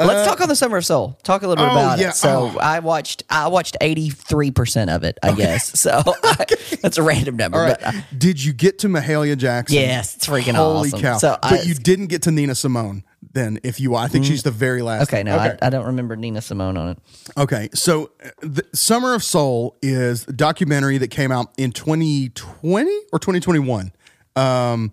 Let's 0.00 0.28
talk 0.28 0.40
on 0.40 0.48
the 0.48 0.54
Summer 0.54 0.76
of 0.76 0.86
Soul. 0.86 1.18
Talk 1.24 1.42
a 1.42 1.48
little 1.48 1.64
bit 1.64 1.70
Uh, 1.72 1.74
oh, 1.74 1.80
about 1.84 1.98
yeah. 1.98 2.10
it. 2.10 2.14
So 2.14 2.52
Oh. 2.54 2.58
I 2.60 2.78
watched 2.78 3.24
I 3.28 3.48
watched 3.48 3.76
eighty 3.80 4.10
three 4.10 4.52
percent 4.52 4.90
of 4.90 5.02
it. 5.02 5.18
I 5.24 5.32
guess 5.32 5.78
so. 5.78 6.02
I, 6.24 6.46
that's 6.82 6.98
a 6.98 7.02
random 7.02 7.36
number, 7.36 7.58
right. 7.58 7.76
but 7.80 7.94
uh, 7.94 8.00
Did 8.16 8.42
you 8.44 8.52
get 8.52 8.78
to 8.80 8.88
Mahalia 8.88 9.36
Jackson? 9.36 9.76
Yes, 9.76 10.14
it's 10.16 10.26
freaking 10.28 10.54
Holy 10.54 10.88
awesome. 10.90 11.00
cow! 11.00 11.18
So 11.18 11.36
but 11.42 11.52
I- 11.52 11.62
you 11.62 11.74
didn't 11.74 12.06
get 12.06 12.22
to 12.22 12.30
Nina 12.30 12.54
Simone. 12.54 13.02
Then, 13.32 13.58
if 13.62 13.78
you, 13.78 13.94
I 13.94 14.08
think 14.08 14.24
she's 14.24 14.42
the 14.42 14.50
very 14.50 14.80
last. 14.80 15.08
okay, 15.12 15.22
no, 15.22 15.36
I, 15.36 15.58
I 15.60 15.68
don't 15.70 15.86
remember 15.86 16.16
Nina 16.16 16.40
Simone 16.40 16.76
on 16.76 16.88
it. 16.90 16.98
Okay, 17.36 17.68
so 17.74 18.10
uh, 18.24 18.30
the 18.40 18.64
Summer 18.72 19.12
of 19.14 19.22
Soul 19.22 19.76
is 19.82 20.26
a 20.28 20.32
documentary 20.32 20.96
that 20.98 21.08
came 21.08 21.30
out 21.30 21.52
in 21.58 21.72
2020 21.72 22.90
or 23.12 23.18
2021. 23.18 23.92
Um, 24.36 24.92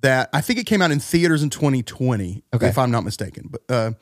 that 0.00 0.28
I 0.32 0.40
think 0.40 0.58
it 0.58 0.64
came 0.66 0.82
out 0.82 0.90
in 0.90 0.98
theaters 0.98 1.42
in 1.42 1.50
2020, 1.50 2.42
Okay. 2.54 2.66
if 2.68 2.78
I'm 2.78 2.90
not 2.90 3.04
mistaken. 3.04 3.48
But 3.50 3.62
uh, 3.68 3.92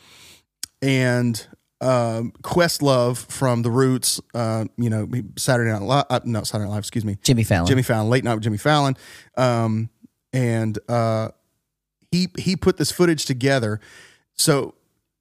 and 0.82 1.46
um, 1.80 2.32
Questlove 2.42 3.18
from 3.30 3.62
The 3.62 3.70
Roots, 3.70 4.20
uh, 4.34 4.64
you 4.76 4.90
know, 4.90 5.08
Saturday 5.36 5.70
Night 5.70 5.82
Live, 5.82 6.04
uh, 6.08 6.20
no 6.24 6.42
Saturday 6.42 6.68
Night 6.68 6.74
Live, 6.74 6.80
excuse 6.80 7.04
me, 7.04 7.18
Jimmy 7.22 7.44
Fallon. 7.44 7.66
Jimmy 7.66 7.82
Fallon, 7.82 8.08
late 8.08 8.24
night 8.24 8.34
with 8.34 8.44
Jimmy 8.44 8.56
Fallon, 8.56 8.96
um, 9.36 9.90
and 10.32 10.78
uh, 10.88 11.28
he 12.10 12.28
he 12.38 12.56
put 12.56 12.76
this 12.76 12.90
footage 12.90 13.26
together. 13.26 13.80
So 14.34 14.74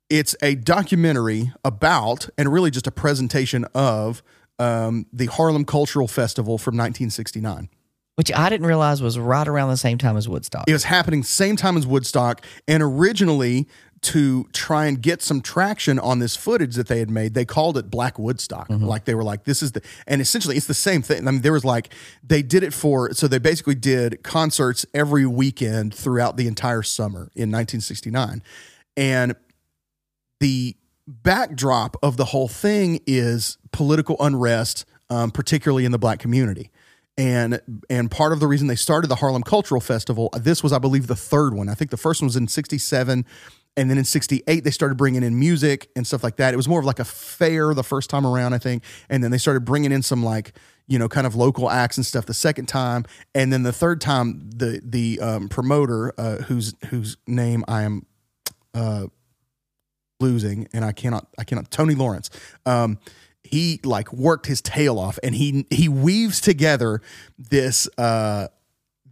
it's 0.09 0.35
a 0.41 0.55
documentary 0.55 1.51
about, 1.63 2.29
and 2.37 2.51
really 2.51 2.71
just 2.71 2.87
a 2.87 2.91
presentation 2.91 3.65
of 3.73 4.23
um, 4.59 5.07
the 5.11 5.25
Harlem 5.25 5.65
Cultural 5.65 6.07
Festival 6.07 6.57
from 6.57 6.75
1969. 6.75 7.69
which 8.15 8.31
I 8.31 8.49
didn't 8.49 8.67
realize 8.67 9.01
was 9.01 9.19
right 9.19 9.47
around 9.47 9.69
the 9.69 9.77
same 9.77 9.97
time 9.97 10.15
as 10.15 10.29
Woodstock. 10.29 10.65
It 10.67 10.73
was 10.73 10.85
happening 10.85 11.23
same 11.23 11.57
time 11.57 11.75
as 11.75 11.85
Woodstock, 11.85 12.45
and 12.67 12.81
originally 12.81 13.67
to 14.05 14.47
try 14.53 14.85
and 14.85 15.01
get 15.01 15.21
some 15.21 15.41
traction 15.41 15.97
on 15.99 16.19
this 16.19 16.35
footage 16.35 16.75
that 16.75 16.87
they 16.87 16.99
had 16.99 17.09
made, 17.09 17.33
they 17.33 17.45
called 17.45 17.77
it 17.77 17.89
Black 17.89 18.19
Woodstock. 18.19 18.67
Like 18.69 19.05
they 19.05 19.15
were 19.15 19.23
like, 19.23 19.45
"This 19.45 19.63
is 19.63 19.71
the," 19.71 19.81
and 20.07 20.21
essentially 20.21 20.55
it's 20.57 20.67
the 20.67 20.73
same 20.73 21.01
thing. 21.01 21.27
I 21.27 21.31
mean, 21.31 21.41
there 21.41 21.53
was 21.53 21.65
like 21.65 21.93
they 22.23 22.41
did 22.41 22.63
it 22.63 22.73
for, 22.73 23.13
so 23.13 23.27
they 23.27 23.39
basically 23.39 23.75
did 23.75 24.23
concerts 24.23 24.85
every 24.93 25.25
weekend 25.25 25.93
throughout 25.93 26.37
the 26.37 26.47
entire 26.47 26.83
summer 26.83 27.31
in 27.35 27.51
1969, 27.51 28.43
and 28.95 29.35
the 30.39 30.75
backdrop 31.07 31.97
of 32.03 32.17
the 32.17 32.25
whole 32.25 32.47
thing 32.47 32.99
is 33.07 33.57
political 33.71 34.15
unrest, 34.19 34.85
um, 35.09 35.31
particularly 35.31 35.85
in 35.85 35.91
the 35.91 35.99
black 35.99 36.19
community. 36.19 36.71
And 37.17 37.61
and 37.89 38.11
part 38.11 38.33
of 38.33 38.39
the 38.39 38.47
reason 38.47 38.67
they 38.67 38.75
started 38.75 39.07
the 39.07 39.15
Harlem 39.15 39.43
Cultural 39.43 39.79
Festival, 39.79 40.29
this 40.37 40.61
was, 40.61 40.73
I 40.73 40.79
believe, 40.79 41.07
the 41.07 41.15
third 41.15 41.53
one. 41.53 41.69
I 41.69 41.73
think 41.73 41.91
the 41.91 41.97
first 41.97 42.21
one 42.21 42.27
was 42.27 42.35
in 42.35 42.47
'67, 42.47 43.25
and 43.77 43.89
then 43.89 43.97
in 43.97 44.05
'68 44.05 44.63
they 44.63 44.71
started 44.71 44.95
bringing 44.95 45.23
in 45.23 45.37
music 45.39 45.89
and 45.95 46.05
stuff 46.05 46.23
like 46.23 46.37
that. 46.37 46.53
It 46.53 46.57
was 46.57 46.67
more 46.67 46.79
of 46.79 46.85
like 46.85 46.99
a 46.99 47.05
fair 47.05 47.73
the 47.73 47.83
first 47.83 48.09
time 48.09 48.25
around, 48.25 48.53
I 48.53 48.57
think, 48.57 48.83
and 49.09 49.23
then 49.23 49.31
they 49.31 49.37
started 49.37 49.65
bringing 49.65 49.91
in 49.91 50.01
some 50.01 50.23
like 50.23 50.53
you 50.87 50.99
know 50.99 51.09
kind 51.09 51.25
of 51.27 51.35
local 51.35 51.69
acts 51.69 51.97
and 51.97 52.05
stuff 52.05 52.25
the 52.25 52.33
second 52.33 52.67
time, 52.67 53.05
and 53.33 53.51
then 53.51 53.63
the 53.63 53.73
third 53.73 54.01
time 54.01 54.49
the 54.49 54.81
the 54.83 55.19
um, 55.19 55.49
promoter 55.49 56.13
uh, 56.17 56.37
whose 56.43 56.75
whose 56.89 57.17
name 57.27 57.63
I 57.67 57.83
am 57.83 58.05
losing 60.19 60.67
and 60.73 60.85
I 60.85 60.91
cannot 60.91 61.27
I 61.37 61.43
cannot 61.43 61.71
Tony 61.71 61.95
Lawrence 61.95 62.29
um 62.65 62.99
he 63.43 63.79
like 63.83 64.11
worked 64.13 64.47
his 64.47 64.61
tail 64.61 64.97
off 64.97 65.19
and 65.23 65.35
he 65.35 65.65
he 65.69 65.89
weaves 65.89 66.41
together 66.41 67.01
this 67.37 67.87
uh 67.97 68.47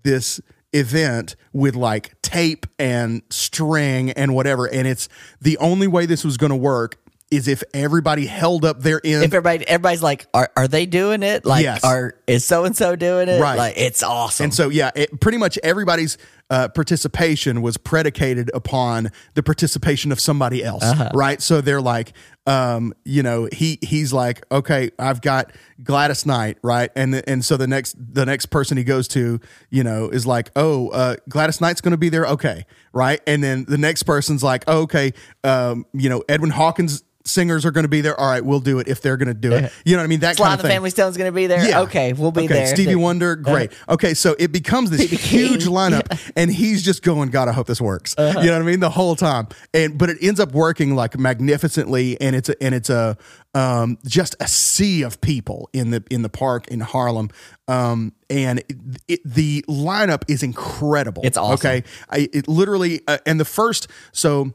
this 0.04 0.40
event 0.74 1.36
with 1.54 1.76
like 1.76 2.20
tape 2.22 2.66
and 2.80 3.22
string 3.30 4.12
and 4.12 4.34
whatever 4.34 4.66
and 4.66 4.88
it's 4.88 5.08
the 5.42 5.58
only 5.60 5.88
way 5.88 6.06
this 6.06 6.24
was 6.24 6.38
going 6.38 6.50
to 6.50 6.56
work 6.56 6.98
is 7.32 7.48
if 7.48 7.64
everybody 7.74 8.28
held 8.28 8.64
up 8.64 8.82
their 8.82 9.02
end. 9.04 9.24
If 9.24 9.34
everybody, 9.34 9.68
everybody's 9.68 10.04
like, 10.04 10.28
are, 10.36 10.52
are 10.56 10.68
they 10.68 10.86
doing 10.86 11.24
it? 11.24 11.46
Like, 11.48 11.64
Yes. 11.64 11.84
are 11.84 12.14
is 12.28 12.46
so 12.46 12.64
and 12.64 12.78
so 12.78 12.96
doing 12.96 13.28
it? 13.28 13.42
Right. 13.42 13.58
Like, 13.58 13.74
it's 13.76 14.04
awesome. 14.04 14.44
And 14.44 14.54
so, 14.54 14.70
yeah, 14.70 14.92
it, 14.94 15.20
pretty 15.20 15.40
much 15.40 15.58
everybody's 15.64 16.20
uh, 16.52 16.68
participation 16.68 17.64
was 17.64 17.76
predicated 17.78 18.52
upon 18.54 19.10
the 19.34 19.42
participation 19.42 20.12
of 20.12 20.20
somebody 20.20 20.64
else, 20.64 20.84
Uh-huh. 20.84 21.10
right? 21.16 21.42
So 21.42 21.60
they're 21.60 21.82
like, 21.82 22.14
um, 22.46 22.94
you 23.06 23.24
know, 23.24 23.48
he 23.52 23.80
he's 23.82 24.12
like, 24.12 24.44
okay, 24.52 24.92
I've 25.00 25.22
got 25.22 25.52
Gladys 25.84 26.26
Knight, 26.26 26.58
right? 26.62 26.92
And 26.96 27.14
the, 27.14 27.30
and 27.30 27.44
so 27.44 27.56
the 27.58 27.68
next 27.68 27.96
the 27.98 28.26
next 28.26 28.48
person 28.48 28.76
he 28.78 28.84
goes 28.84 29.08
to, 29.10 29.40
you 29.70 29.84
know, 29.84 30.10
is 30.10 30.28
like, 30.28 30.52
oh, 30.56 30.90
uh, 30.90 31.16
Gladys 31.30 31.62
Knight's 31.62 31.82
going 31.82 31.92
to 31.92 31.98
be 31.98 32.10
there, 32.10 32.26
okay, 32.26 32.66
right? 32.92 33.22
And 33.26 33.44
then 33.44 33.66
the 33.68 33.78
next 33.78 34.04
person's 34.04 34.44
like, 34.44 34.64
oh, 34.68 34.82
okay, 34.82 35.14
um, 35.44 35.86
you 35.94 36.10
know, 36.10 36.24
Edwin 36.28 36.52
Hawkins. 36.52 37.04
Singers 37.26 37.66
are 37.66 37.72
going 37.72 37.86
to 37.86 37.90
be 37.90 38.02
there. 38.02 38.20
All 38.20 38.30
right, 38.30 38.44
we'll 38.44 38.60
do 38.60 38.80
it 38.80 38.90
if 38.90 39.00
they're 39.02 39.16
going 39.16 39.30
to 39.30 39.34
do 39.34 39.54
it. 39.54 39.72
You 39.86 39.96
know 39.96 40.02
what 40.02 40.04
I 40.04 40.08
mean? 40.08 40.20
That 40.20 40.36
Sly 40.36 40.46
kind 40.46 40.54
of 40.56 40.62
the 40.62 40.68
thing. 40.68 40.76
Family 40.76 40.90
Stone's 40.90 41.16
going 41.16 41.32
to 41.32 41.34
be 41.34 41.48
there. 41.48 41.66
Yeah. 41.66 41.84
Okay, 41.84 42.12
we'll 42.12 42.34
be 42.34 42.42
Okay, 42.44 42.54
there. 42.54 42.68
Stevie 42.68 42.96
Wonder, 42.96 43.38
great. 43.38 43.72
Okay, 43.88 44.14
so 44.14 44.36
it 44.38 44.52
becomes 44.52 44.90
this 44.90 45.06
BB 45.06 45.20
King. 45.20 45.48
huge 45.48 45.64
lineup, 45.66 46.32
and 46.36 46.52
he's 46.52 46.84
just 46.84 47.02
going, 47.02 47.30
God, 47.30 47.48
I 47.48 47.54
hope 47.54 47.66
this 47.66 47.80
works. 47.80 48.14
Uh-huh. 48.18 48.42
You 48.42 48.48
know 48.48 48.58
what 48.58 48.64
I 48.64 48.66
mean? 48.66 48.82
The 48.82 48.90
whole 48.90 49.16
time, 49.16 49.48
and 49.74 49.98
but 49.98 50.10
it 50.10 50.18
ends 50.22 50.42
up 50.42 50.52
working 50.52 50.96
like 50.96 51.18
magnificently, 51.18 52.20
and 52.20 52.33
it's 52.36 52.50
a, 52.50 52.64
and 52.64 52.76
it's 52.76 52.90
a 52.90 53.18
um, 53.54 53.98
just 54.06 54.36
a 54.40 54.48
sea 54.48 55.04
of 55.04 55.22
people 55.22 55.70
in 55.74 55.92
the 55.92 56.04
in 56.10 56.22
the 56.22 56.30
park 56.30 56.68
in 56.70 56.80
Harlem, 56.80 57.30
um, 57.68 58.14
and 58.30 58.60
it, 58.60 58.78
it, 59.08 59.20
the 59.26 59.64
lineup 59.68 60.24
is 60.28 60.44
incredible. 60.44 61.22
It's 61.26 61.38
awesome. 61.38 61.54
Okay, 61.54 61.84
I, 62.10 62.30
it 62.34 62.48
literally, 62.48 63.02
uh, 63.08 63.18
and 63.26 63.40
the 63.40 63.46
first 63.46 63.88
so 64.12 64.54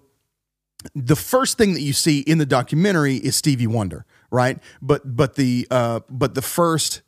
the 0.94 1.16
first 1.16 1.58
thing 1.58 1.74
that 1.74 1.80
you 1.80 1.92
see 1.92 2.20
in 2.20 2.38
the 2.38 2.46
documentary 2.46 3.16
is 3.16 3.36
Stevie 3.36 3.66
Wonder, 3.66 4.04
right? 4.30 4.58
But 4.80 5.16
but 5.16 5.34
the 5.34 5.66
uh, 5.70 6.00
but 6.08 6.34
the 6.34 6.42
first 6.42 7.02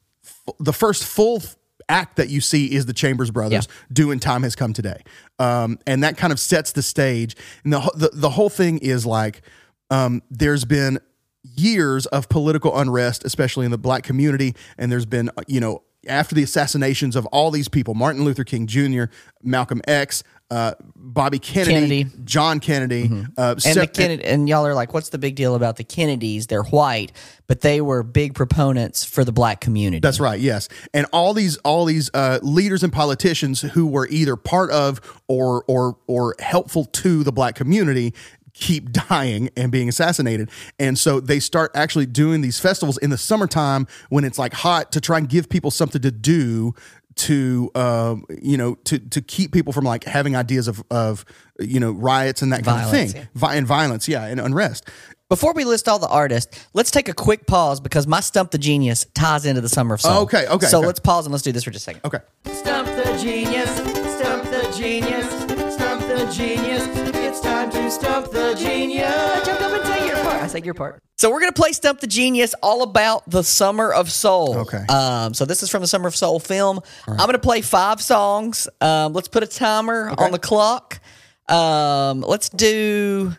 the 0.58 0.72
first 0.72 1.04
full 1.04 1.42
act 1.88 2.16
that 2.16 2.28
you 2.28 2.40
see 2.40 2.72
is 2.72 2.86
the 2.86 2.92
Chambers 2.92 3.30
Brothers 3.30 3.68
doing 3.92 4.18
"Time 4.18 4.42
Has 4.42 4.56
Come 4.56 4.72
Today," 4.72 5.02
um, 5.38 5.78
and 5.86 6.02
that 6.02 6.16
kind 6.16 6.32
of 6.32 6.40
sets 6.40 6.72
the 6.72 6.82
stage. 6.82 7.36
And 7.64 7.72
the 7.72 7.80
the, 7.94 8.10
the 8.12 8.30
whole 8.30 8.50
thing 8.50 8.78
is 8.78 9.06
like 9.06 9.42
um, 9.90 10.22
there's 10.30 10.64
been 10.64 11.00
years 11.42 12.06
of 12.06 12.28
political 12.28 12.76
unrest, 12.78 13.24
especially 13.24 13.64
in 13.64 13.70
the 13.70 13.78
black 13.78 14.02
community, 14.02 14.54
and 14.78 14.90
there's 14.90 15.06
been 15.06 15.30
uh, 15.36 15.42
you 15.46 15.60
know 15.60 15.82
after 16.08 16.34
the 16.34 16.42
assassinations 16.42 17.16
of 17.16 17.26
all 17.26 17.50
these 17.50 17.68
people, 17.68 17.94
Martin 17.94 18.24
Luther 18.24 18.44
King 18.44 18.66
Jr., 18.66 19.04
Malcolm 19.42 19.82
X. 19.86 20.22
Uh, 20.50 20.74
Bobby 20.96 21.38
Kennedy, 21.38 22.02
Kennedy. 22.02 22.06
John 22.24 22.58
Kennedy, 22.58 23.08
uh, 23.38 23.54
and 23.64 23.76
the 23.76 23.86
Kennedy, 23.86 24.24
and 24.24 24.48
y'all 24.48 24.66
are 24.66 24.74
like, 24.74 24.92
what's 24.92 25.10
the 25.10 25.18
big 25.18 25.36
deal 25.36 25.54
about 25.54 25.76
the 25.76 25.84
Kennedys? 25.84 26.48
They're 26.48 26.64
white, 26.64 27.12
but 27.46 27.60
they 27.60 27.80
were 27.80 28.02
big 28.02 28.34
proponents 28.34 29.04
for 29.04 29.22
the 29.22 29.30
black 29.30 29.60
community. 29.60 30.00
That's 30.00 30.18
right. 30.18 30.40
Yes, 30.40 30.68
and 30.92 31.06
all 31.12 31.34
these 31.34 31.56
all 31.58 31.84
these 31.84 32.10
uh, 32.14 32.40
leaders 32.42 32.82
and 32.82 32.92
politicians 32.92 33.60
who 33.60 33.86
were 33.86 34.08
either 34.08 34.34
part 34.34 34.72
of 34.72 35.00
or 35.28 35.62
or 35.68 35.96
or 36.08 36.34
helpful 36.40 36.84
to 36.84 37.22
the 37.22 37.30
black 37.30 37.54
community 37.54 38.12
keep 38.54 38.90
dying 39.08 39.50
and 39.56 39.70
being 39.72 39.88
assassinated 39.88 40.50
and 40.78 40.98
so 40.98 41.20
they 41.20 41.40
start 41.40 41.70
actually 41.74 42.06
doing 42.06 42.40
these 42.40 42.58
festivals 42.60 42.98
in 42.98 43.10
the 43.10 43.18
summertime 43.18 43.86
when 44.08 44.24
it's 44.24 44.38
like 44.38 44.52
hot 44.52 44.90
to 44.92 45.00
try 45.00 45.18
and 45.18 45.28
give 45.28 45.48
people 45.48 45.70
something 45.70 46.00
to 46.02 46.10
do 46.10 46.74
to 47.16 47.70
um, 47.74 48.24
you 48.40 48.56
know 48.56 48.76
to 48.84 48.98
to 48.98 49.20
keep 49.20 49.52
people 49.52 49.72
from 49.72 49.84
like 49.84 50.04
having 50.04 50.36
ideas 50.36 50.68
of 50.68 50.82
of 50.90 51.24
you 51.58 51.78
know 51.80 51.90
riots 51.92 52.40
and 52.42 52.52
that 52.52 52.64
kind 52.64 52.82
of 52.84 52.90
thing 52.90 53.26
Vi- 53.34 53.54
and 53.56 53.66
violence 53.66 54.08
yeah 54.08 54.24
and 54.26 54.40
unrest 54.40 54.88
Before 55.28 55.52
we 55.52 55.64
list 55.64 55.88
all 55.88 56.00
the 56.00 56.08
artists, 56.08 56.66
let's 56.72 56.90
take 56.90 57.08
a 57.08 57.12
quick 57.12 57.46
pause 57.46 57.78
because 57.80 58.04
my 58.08 58.18
Stump 58.20 58.50
the 58.50 58.58
Genius 58.58 59.06
ties 59.14 59.46
into 59.46 59.60
the 59.60 59.68
Summer 59.68 59.94
of 59.94 60.00
Soul. 60.00 60.22
Okay, 60.22 60.44
okay, 60.48 60.66
So 60.66 60.78
okay. 60.78 60.86
let's 60.88 60.98
pause 60.98 61.24
and 61.26 61.32
let's 61.32 61.44
do 61.44 61.52
this 61.52 61.62
for 61.62 61.70
just 61.70 61.84
a 61.86 61.94
second. 61.94 62.00
okay 62.04 62.18
Stump 62.52 62.88
the 62.88 63.16
genius, 63.22 63.70
stump 64.18 64.42
the 64.44 64.74
genius, 64.76 65.28
stump 65.74 66.00
the 66.08 66.32
genius. 66.34 67.19
It's 67.40 67.48
time 67.48 67.70
to 67.70 67.90
stump 67.90 68.30
the 68.32 68.54
genius. 68.54 69.46
Jump 69.46 69.62
up 69.62 69.72
and 69.72 69.86
say 69.86 70.06
your 70.06 70.16
part. 70.16 70.42
I 70.42 70.46
say 70.46 70.60
your 70.62 70.74
part. 70.74 71.02
So 71.16 71.30
we're 71.30 71.40
gonna 71.40 71.52
play 71.52 71.72
Stump 71.72 72.00
the 72.00 72.06
Genius, 72.06 72.54
all 72.62 72.82
about 72.82 73.22
the 73.30 73.42
Summer 73.42 73.90
of 73.90 74.12
Soul. 74.12 74.58
Okay. 74.58 74.84
Um, 74.90 75.32
so 75.32 75.46
this 75.46 75.62
is 75.62 75.70
from 75.70 75.80
the 75.80 75.86
Summer 75.86 76.06
of 76.06 76.14
Soul 76.14 76.38
film. 76.38 76.80
I'm 77.08 77.16
gonna 77.16 77.38
play 77.38 77.62
five 77.62 78.02
songs. 78.02 78.68
Um, 78.82 79.14
let's 79.14 79.28
put 79.28 79.42
a 79.42 79.46
timer 79.46 80.12
on 80.18 80.32
the 80.32 80.38
clock. 80.38 81.00
Um, 81.48 82.20
let's 82.20 82.50
do. 82.50 83.34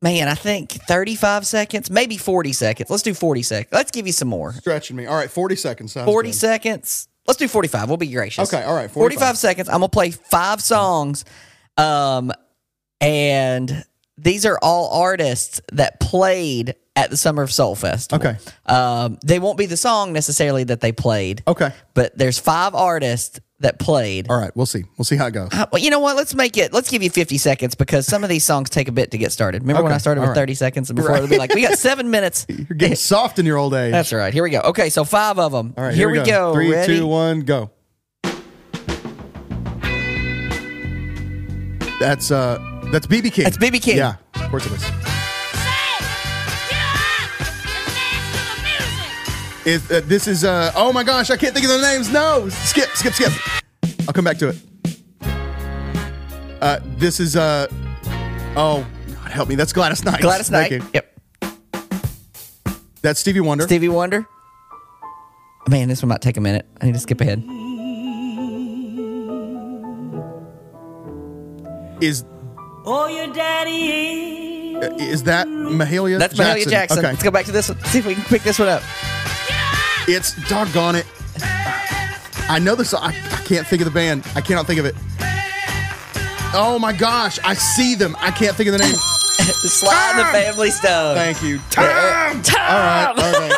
Man, 0.00 0.26
I 0.26 0.34
think 0.34 0.70
35 0.72 1.46
seconds, 1.46 1.90
maybe 1.90 2.16
40 2.16 2.54
seconds. 2.54 2.88
Let's 2.88 3.02
do 3.02 3.12
40 3.12 3.42
seconds. 3.42 3.72
Let's 3.72 3.90
give 3.90 4.06
you 4.06 4.14
some 4.14 4.28
more. 4.28 4.54
stretching 4.54 4.96
me 4.96 5.04
all 5.04 5.14
right 5.16 5.30
40 5.30 5.56
seconds 5.56 5.92
40 5.92 6.28
good. 6.30 6.34
seconds. 6.34 7.08
Let's 7.26 7.38
do 7.38 7.48
45. 7.48 7.86
We'll 7.88 7.98
be 7.98 8.06
gracious. 8.06 8.50
Okay, 8.50 8.64
all 8.64 8.74
right, 8.74 8.90
45, 8.90 9.18
45. 9.18 9.36
seconds. 9.38 9.68
I'm 9.68 9.80
going 9.80 9.90
to 9.90 9.94
play 9.94 10.10
five 10.10 10.62
songs. 10.62 11.26
Um, 11.76 12.32
and 13.04 13.84
these 14.16 14.46
are 14.46 14.58
all 14.62 15.02
artists 15.02 15.60
that 15.72 16.00
played 16.00 16.74
at 16.96 17.10
the 17.10 17.16
Summer 17.16 17.42
of 17.42 17.52
Soul 17.52 17.74
Festival. 17.74 18.26
Okay. 18.26 18.38
Um, 18.66 19.18
they 19.24 19.38
won't 19.38 19.58
be 19.58 19.66
the 19.66 19.76
song 19.76 20.12
necessarily 20.12 20.64
that 20.64 20.80
they 20.80 20.92
played. 20.92 21.42
Okay. 21.46 21.72
But 21.94 22.16
there's 22.16 22.38
five 22.38 22.74
artists 22.74 23.40
that 23.60 23.78
played. 23.78 24.30
All 24.30 24.38
right, 24.38 24.54
we'll 24.54 24.66
see. 24.66 24.84
We'll 24.96 25.04
see 25.04 25.16
how 25.16 25.26
it 25.26 25.32
goes. 25.32 25.48
Uh, 25.52 25.66
Well, 25.72 25.82
you 25.82 25.90
know 25.90 25.98
what? 25.98 26.16
Let's 26.16 26.34
make 26.34 26.56
it. 26.56 26.72
Let's 26.72 26.90
give 26.90 27.02
you 27.02 27.10
50 27.10 27.38
seconds 27.38 27.74
because 27.74 28.06
some 28.06 28.22
of 28.22 28.30
these 28.30 28.44
songs 28.44 28.70
take 28.70 28.88
a 28.88 28.92
bit 28.92 29.10
to 29.12 29.18
get 29.18 29.32
started. 29.32 29.62
Remember 29.62 29.82
when 29.82 29.92
I 29.92 29.98
started 29.98 30.20
with 30.20 30.30
right. 30.30 30.36
30 30.36 30.54
seconds 30.54 30.90
and 30.90 30.96
before 31.00 31.16
it'll 31.16 31.28
be 31.28 31.38
like, 31.38 31.54
we 31.54 31.62
got 31.62 31.78
seven 31.78 32.10
minutes. 32.10 32.46
You're 32.48 32.76
getting 32.76 32.96
soft 32.96 33.38
in 33.38 33.46
your 33.46 33.56
old 33.58 33.74
age. 33.74 33.92
That's 33.92 34.12
right. 34.12 34.32
Here 34.32 34.42
we 34.42 34.50
go. 34.50 34.60
Okay, 34.60 34.90
so 34.90 35.04
five 35.04 35.38
of 35.38 35.50
them. 35.52 35.74
All 35.76 35.84
right, 35.84 35.94
here, 35.94 36.10
we 36.10 36.22
go. 36.22 36.54
Three, 36.54 36.72
Ready? 36.72 36.98
two, 36.98 37.06
one, 37.06 37.40
go. 37.40 37.70
That's 42.00 42.30
uh, 42.30 42.58
that's 42.92 43.06
BB 43.06 43.32
King. 43.32 43.44
That's 43.44 43.56
BB 43.56 43.82
King. 43.82 43.96
Yeah, 43.98 44.16
of 44.36 44.50
course 44.50 44.66
it 44.66 44.72
is. 44.72 44.84
Is 49.66 49.90
uh, 49.90 50.02
this 50.04 50.28
is 50.28 50.44
uh? 50.44 50.72
Oh 50.76 50.92
my 50.92 51.02
gosh, 51.02 51.30
I 51.30 51.36
can't 51.36 51.54
think 51.54 51.64
of 51.64 51.72
the 51.72 51.80
names. 51.80 52.12
No, 52.12 52.48
skip, 52.50 52.90
skip, 52.90 53.14
skip. 53.14 53.32
I'll 54.06 54.12
come 54.12 54.24
back 54.24 54.36
to 54.38 54.50
it. 54.50 54.56
Uh, 56.60 56.80
this 56.96 57.18
is 57.18 57.34
uh, 57.34 57.66
oh, 58.56 58.86
God 59.06 59.30
help 59.30 59.48
me. 59.48 59.54
That's 59.54 59.72
Gladys 59.72 60.04
Knight. 60.04 60.20
Gladys 60.20 60.50
Knight. 60.50 60.68
Thank 60.68 60.84
you. 60.84 60.90
Yep. 60.94 61.20
That's 63.00 63.20
Stevie 63.20 63.40
Wonder. 63.40 63.64
Stevie 63.64 63.88
Wonder. 63.88 64.26
Man, 65.68 65.88
this 65.88 66.02
one 66.02 66.10
might 66.10 66.20
take 66.20 66.36
a 66.36 66.40
minute. 66.40 66.66
I 66.80 66.86
need 66.86 66.94
to 66.94 67.00
skip 67.00 67.20
ahead. 67.22 67.42
Is 72.02 72.24
Oh, 72.86 73.08
your 73.08 73.32
daddy 73.32 74.76
uh, 74.76 74.94
is 74.98 75.22
that 75.24 75.46
Mahalia? 75.48 76.18
That's 76.18 76.34
Mahalia 76.34 76.68
Jackson. 76.68 76.98
Okay. 76.98 77.08
Let's 77.08 77.22
go 77.22 77.30
back 77.30 77.46
to 77.46 77.52
this 77.52 77.68
one. 77.68 77.78
See 77.84 77.98
if 77.98 78.06
we 78.06 78.14
can 78.14 78.24
pick 78.24 78.42
this 78.42 78.58
one 78.58 78.68
up. 78.68 78.82
It's 80.06 80.34
doggone 80.48 80.96
it. 80.96 81.06
I 82.48 82.58
know 82.60 82.74
this. 82.74 82.92
I, 82.92 83.08
I 83.08 83.42
can't 83.46 83.66
think 83.66 83.80
of 83.80 83.86
the 83.86 83.94
band. 83.94 84.26
I 84.34 84.40
cannot 84.40 84.66
think 84.66 84.80
of 84.80 84.86
it. 84.86 84.94
Oh 86.56 86.78
my 86.78 86.92
gosh! 86.92 87.38
I 87.44 87.54
see 87.54 87.94
them. 87.94 88.16
I 88.18 88.30
can't 88.30 88.54
think 88.56 88.68
of 88.68 88.72
the 88.72 88.78
name. 88.78 88.94
Sly 88.94 90.10
and 90.10 90.18
the 90.18 90.24
Family 90.24 90.70
Stone. 90.70 91.14
Thank 91.16 91.42
you, 91.42 91.58
Tom. 91.70 91.84
All 91.84 91.90
right, 91.90 93.14
all 93.16 93.32
right. 93.32 93.53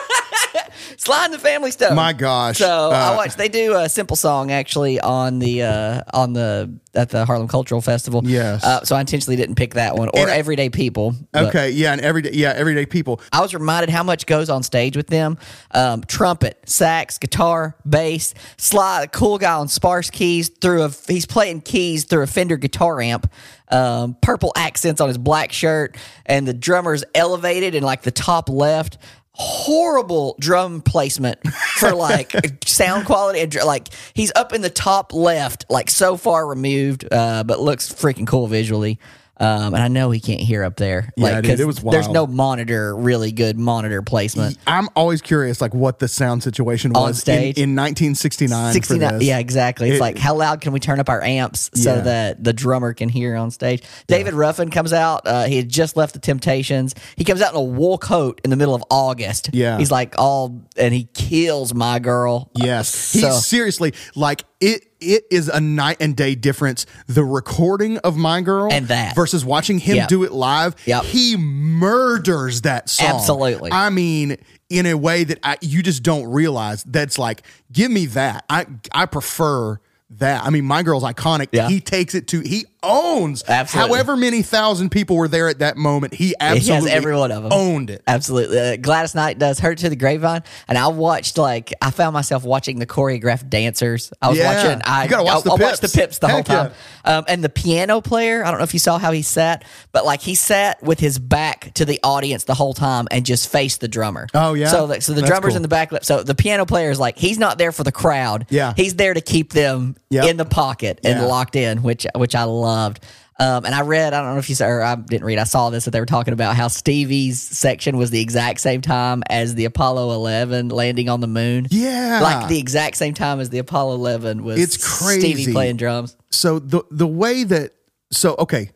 Sly 1.07 1.25
and 1.27 1.33
the 1.33 1.38
Family 1.38 1.71
Stone. 1.71 1.95
My 1.95 2.12
gosh. 2.12 2.59
So 2.59 2.90
I 2.90 3.12
Uh, 3.12 3.16
watched. 3.16 3.38
They 3.38 3.49
do 3.49 3.77
a 3.77 3.88
simple 3.88 4.16
song 4.16 4.51
actually 4.51 4.99
on 4.99 5.38
the 5.38 5.62
uh, 5.62 6.03
on 6.12 6.33
the 6.33 6.69
at 6.95 7.11
the 7.11 7.25
Harlem 7.25 7.47
Cultural 7.47 7.81
Festival. 7.81 8.23
Yes. 8.25 8.64
Uh, 8.64 8.83
so 8.85 8.97
I 8.97 9.01
intentionally 9.01 9.37
didn't 9.37 9.55
pick 9.55 9.75
that 9.75 9.95
one 9.97 10.09
or 10.09 10.19
And 10.19 10.31
Everyday 10.31 10.69
People. 10.69 11.14
Okay, 11.35 11.71
yeah, 11.71 11.92
and 11.92 12.01
everyday, 12.01 12.33
yeah, 12.33 12.55
everyday 12.57 12.87
people. 12.87 13.21
I 13.33 13.40
was 13.40 13.55
reminded 13.55 13.90
how 13.90 14.03
much 14.03 14.27
goes 14.27 14.51
on 14.51 14.62
stage 14.64 14.97
with 14.97 15.07
them. 15.07 15.38
Um, 15.71 16.03
trumpet, 16.09 16.59
sax, 16.66 17.19
guitar, 17.19 17.77
bass. 17.88 18.35
Sly, 18.57 19.03
the 19.03 19.09
cool 19.09 19.38
guy 19.38 19.53
on 19.55 19.69
sparse 19.69 20.11
keys 20.11 20.49
through 20.49 20.83
a 20.83 20.90
he's 21.07 21.27
playing 21.27 21.61
keys 21.61 22.05
through 22.05 22.23
a 22.23 22.27
Fender 22.27 22.57
guitar 22.57 23.01
amp. 23.01 23.31
Um, 23.69 24.16
purple 24.23 24.53
accents 24.57 25.01
on 25.01 25.09
his 25.09 25.19
black 25.19 25.53
shirt, 25.53 25.97
and 26.25 26.49
the 26.49 26.55
drummer's 26.55 27.05
elevated 27.14 27.75
in 27.77 27.83
like 27.85 28.03
the 28.03 28.11
top 28.12 28.49
left. 28.49 28.99
Horrible 29.38 30.35
drum 30.40 30.81
placement 30.81 31.38
for 31.79 31.94
like 31.94 32.33
sound 32.64 33.05
quality 33.05 33.40
and 33.40 33.55
like 33.64 33.88
he's 34.14 34.33
up 34.35 34.53
in 34.55 34.62
the 34.62 34.70
top 34.70 35.12
left, 35.12 35.66
like 35.68 35.90
so 35.90 36.16
far 36.16 36.46
removed, 36.46 37.07
uh, 37.12 37.44
but 37.44 37.61
looks 37.61 37.92
freaking 37.92 38.27
cool 38.27 38.46
visually. 38.46 38.99
Um, 39.38 39.75
and 39.75 39.83
I 39.83 39.88
know 39.88 40.11
he 40.11 40.20
can't 40.20 40.40
hear 40.40 40.62
up 40.64 40.77
there. 40.77 41.11
Yeah, 41.16 41.25
like, 41.25 41.44
dude, 41.44 41.61
it 41.61 41.66
was 41.66 41.77
There's 41.83 42.09
no 42.09 42.27
monitor, 42.27 42.96
really 42.96 43.33
good 43.33 43.59
monitor 43.59 44.01
placement. 44.01 44.57
I'm 44.66 44.88
always 44.96 45.20
curious, 45.20 45.61
like 45.61 45.75
what 45.75 45.99
the 45.99 46.09
sound 46.09 46.43
situation 46.43 46.97
On 46.97 47.09
was 47.09 47.18
stage? 47.20 47.59
in, 47.59 47.70
in 47.70 47.76
1969. 47.76 48.68
for 48.68 48.72
69 48.72 49.18
this. 49.18 49.24
yeah 49.28 49.39
exactly 49.39 49.89
it's 49.91 49.99
It- 49.99 50.01
like 50.01 50.16
how 50.18 50.34
loud 50.34 50.61
can 50.61 50.72
we 50.72 50.80
turn 50.80 51.01
up 51.01 51.09
our 51.09 51.22
amps 51.22 51.70
so 51.74 51.97
Yeah. 51.97 52.01
that 52.03 52.45
the 52.45 52.53
drummer 52.53 52.95
can 52.95 53.09
hear 53.09 53.37
on 53.37 53.51
stage 53.51 53.82
david 54.07 54.32
ruffin 54.34 54.70
comes 54.70 54.93
out 54.93 55.22
uh, 55.26 55.45
he 55.45 55.57
had 55.57 55.68
just 55.68 55.97
left 55.97 56.14
the 56.14 56.18
temptations 56.18 56.95
he 57.16 57.24
comes 57.24 57.43
out 57.43 57.53
in 57.53 57.59
a 57.59 57.62
wool 57.62 57.99
coat 57.99 58.41
in 58.45 58.51
the 58.51 58.57
middle 58.57 58.74
of 58.74 58.82
august 58.91 59.51
Yeah. 59.53 59.78
he's 59.78 59.91
like 59.91 60.14
all 60.18 60.62
and 60.76 60.95
he 60.95 61.05
kills 61.14 61.74
my 61.74 61.99
girl 61.99 62.51
Yes, 62.55 63.12
he's 63.12 63.22
So- 63.22 63.32
seriously 63.32 63.93
like 64.14 64.45
it. 64.61 64.87
It 65.07 65.25
is 65.31 65.49
a 65.49 65.61
night 65.61 65.99
and 66.01 66.17
day 66.17 66.35
difference. 66.35 66.85
The 67.07 67.25
recording 67.25 67.99
of 67.99 68.17
My 68.17 68.41
Girl 68.41 68.73
And 68.73 68.89
that. 68.89 69.15
versus 69.15 69.45
watching 69.45 69.79
him 69.79 69.97
Yep. 69.97 70.09
do 70.09 70.25
it 70.25 70.33
live. 70.33 70.75
Yep. 70.87 71.05
He 71.05 71.37
murders 71.37 72.63
that 72.63 72.89
song. 72.89 73.07
Absolutely. 73.09 73.71
I 73.73 73.91
mean, 73.91 74.37
in 74.69 74.87
a 74.87 74.95
way 74.95 75.25
that 75.25 75.39
I, 75.43 75.57
you 75.61 75.83
just 75.83 76.03
don't 76.03 76.27
realize. 76.27 76.83
That's 76.85 77.19
like, 77.19 77.43
give 77.73 77.91
me 77.91 78.07
that. 78.07 78.45
I 78.51 78.67
I 78.93 79.07
prefer 79.07 79.79
that. 80.11 80.45
I 80.45 80.51
mean, 80.51 80.65
My 80.65 80.83
Girl's 80.83 81.03
iconic. 81.05 81.49
Yeah. 81.53 81.69
He 81.69 81.81
takes 81.81 82.15
it 82.15 82.29
to. 82.29 82.41
He 82.41 82.67
owns. 82.83 83.43
Absolutely. 83.49 83.89
However 83.97 84.17
many 84.17 84.43
thousand 84.43 84.91
people 84.91 85.17
were 85.17 85.27
there 85.27 85.49
at 85.49 85.59
that 85.59 85.77
moment, 85.77 86.15
he 86.15 86.35
absolutely 86.39 86.93
every 86.93 87.17
one 87.17 87.33
of 87.33 87.43
them 87.43 87.53
owned 87.53 87.91
it. 87.91 88.03
Absolutely. 88.07 88.59
Uh, 88.59 88.77
Gladys 88.77 89.15
Knight 89.17 89.39
does 89.41 89.59
Heard 89.59 89.79
It 89.79 89.81
Through 89.81 89.91
the 89.91 89.97
Grapevine. 89.97 90.43
And 90.69 90.79
I 90.79 90.87
watched, 90.89 91.37
like, 91.39 91.75
I 91.83 91.91
found 91.91 92.15
myself 92.15 92.45
watching 92.45 92.79
the 92.79 92.87
choreographed 92.87 93.49
dancers. 93.51 94.13
I 94.23 94.29
was 94.29 94.39
Yeah. 94.39 94.55
watching, 94.55 94.83
I, 94.85 95.05
You 95.05 95.11
gotta 95.11 95.25
watch 95.25 95.39
I, 95.39 95.41
the 95.41 95.51
I 95.51 95.67
watched 95.67 95.81
the 95.81 95.89
Pips. 95.89 95.97
pips 95.97 96.19
the 96.19 96.29
whole 96.29 96.37
Heck 96.39 96.49
yeah. 96.49 96.63
time. 96.69 96.73
Um, 97.05 97.25
and 97.27 97.43
the 97.43 97.49
piano 97.49 98.01
player, 98.01 98.45
I 98.45 98.51
don't 98.53 98.59
know 98.59 98.65
if 98.65 98.75
you 98.75 98.81
saw 98.81 98.99
how 98.99 99.11
he 99.11 99.23
sat, 99.23 99.65
but 99.91 100.05
like 100.05 100.21
he 100.21 100.37
sat 100.37 100.81
with 100.83 101.01
his 101.01 101.19
back 101.19 101.73
to 101.75 101.85
the 101.85 101.99
audience 102.05 102.45
the 102.45 102.55
whole 102.55 102.75
time 102.75 103.09
and 103.11 103.27
just 103.27 103.49
faced 103.51 103.81
the 103.81 103.89
drummer. 103.89 104.29
Oh, 104.35 104.55
yeah? 104.55 104.69
So, 104.69 104.85
like, 104.85 105.03
so 105.03 105.13
the 105.13 105.23
That's 105.23 105.31
drummer's 105.31 105.51
cool. 105.51 105.57
in 105.57 105.63
the 105.63 105.69
back. 105.69 105.91
So 106.05 106.23
the 106.23 106.35
piano 106.37 106.65
player 106.67 106.91
is 106.91 107.01
like, 107.01 107.19
he's 107.19 107.39
not 107.39 107.59
there 107.59 107.73
for 107.73 107.83
the 107.83 107.93
crowd. 107.93 108.47
Yeah. 108.51 108.73
He's 108.77 108.95
there 108.95 109.13
to 109.15 109.21
keep 109.21 109.53
them 109.53 109.95
Yep. 110.11 110.31
in 110.31 110.37
the 110.37 110.45
pocket 110.45 111.01
and 111.05 111.19
Yeah. 111.21 111.27
locked 111.27 111.57
in, 111.57 111.83
which, 111.83 112.07
which 112.15 112.35
I 112.35 112.45
loved. 112.45 113.01
Um, 113.39 113.67
and 113.67 113.75
I 113.75 113.83
read, 113.83 114.15
I 114.15 114.23
don't 114.23 114.33
know 114.33 114.39
if 114.39 114.49
you 114.49 114.55
saw, 114.55 114.67
or 114.67 114.83
I 114.83 114.95
didn't 114.95 115.25
read, 115.25 115.39
I 115.39 115.45
saw 115.45 115.69
this 115.69 115.85
that 115.85 115.91
they 115.91 116.01
were 116.01 116.07
talking 116.07 116.33
about 116.33 116.57
how 116.57 116.69
Stevie's 116.69 117.39
section 117.43 117.99
was 117.99 118.11
the 118.11 118.21
exact 118.21 118.61
same 118.61 118.81
time 118.81 119.23
as 119.29 119.55
the 119.55 119.67
Apollo 119.67 120.13
11 120.15 120.71
landing 120.71 121.09
on 121.11 121.21
the 121.21 121.27
moon. 121.27 121.67
Yeah. 121.71 122.21
Like 122.23 122.49
the 122.49 122.59
exact 122.59 122.97
same 122.97 123.13
time 123.13 123.41
as 123.41 123.51
the 123.51 123.59
Apollo 123.59 123.95
11 123.97 124.43
was 124.43 124.59
It's 124.59 124.77
crazy. 125.01 125.35
Stevie 125.35 125.53
playing 125.53 125.77
drums. 125.77 126.17
so 126.31 126.59
the 126.59 126.83
the 126.91 127.07
way 127.07 127.45
that 127.45 127.73
so 128.11 128.37
okay 128.39 128.71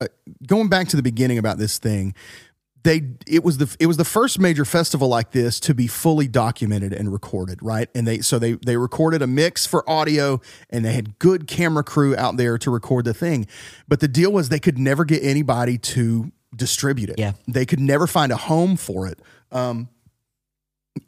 uh, 0.00 0.06
going 0.46 0.68
back 0.68 0.86
to 0.88 0.96
the 0.96 1.02
beginning 1.02 1.38
about 1.38 1.56
this 1.58 1.78
thing 1.78 2.14
they 2.86 3.02
it 3.26 3.42
was 3.42 3.58
the 3.58 3.76
it 3.80 3.86
was 3.86 3.96
the 3.96 4.04
first 4.04 4.38
major 4.38 4.64
festival 4.64 5.08
like 5.08 5.32
this 5.32 5.58
to 5.58 5.74
be 5.74 5.88
fully 5.88 6.28
documented 6.28 6.92
and 6.92 7.12
recorded 7.12 7.58
right 7.60 7.90
and 7.96 8.06
they 8.06 8.20
so 8.20 8.38
they 8.38 8.52
they 8.52 8.76
recorded 8.76 9.22
a 9.22 9.26
mix 9.26 9.66
for 9.66 9.88
audio 9.90 10.40
and 10.70 10.84
they 10.84 10.92
had 10.92 11.18
good 11.18 11.48
camera 11.48 11.82
crew 11.82 12.14
out 12.16 12.36
there 12.36 12.56
to 12.56 12.70
record 12.70 13.04
the 13.04 13.12
thing 13.12 13.44
but 13.88 13.98
the 13.98 14.06
deal 14.06 14.30
was 14.32 14.48
they 14.50 14.60
could 14.60 14.78
never 14.78 15.04
get 15.04 15.20
anybody 15.24 15.76
to 15.76 16.30
distribute 16.54 17.10
it 17.10 17.18
Yeah. 17.18 17.32
they 17.48 17.66
could 17.66 17.80
never 17.80 18.06
find 18.06 18.30
a 18.30 18.36
home 18.36 18.76
for 18.76 19.08
it 19.08 19.18
um 19.50 19.88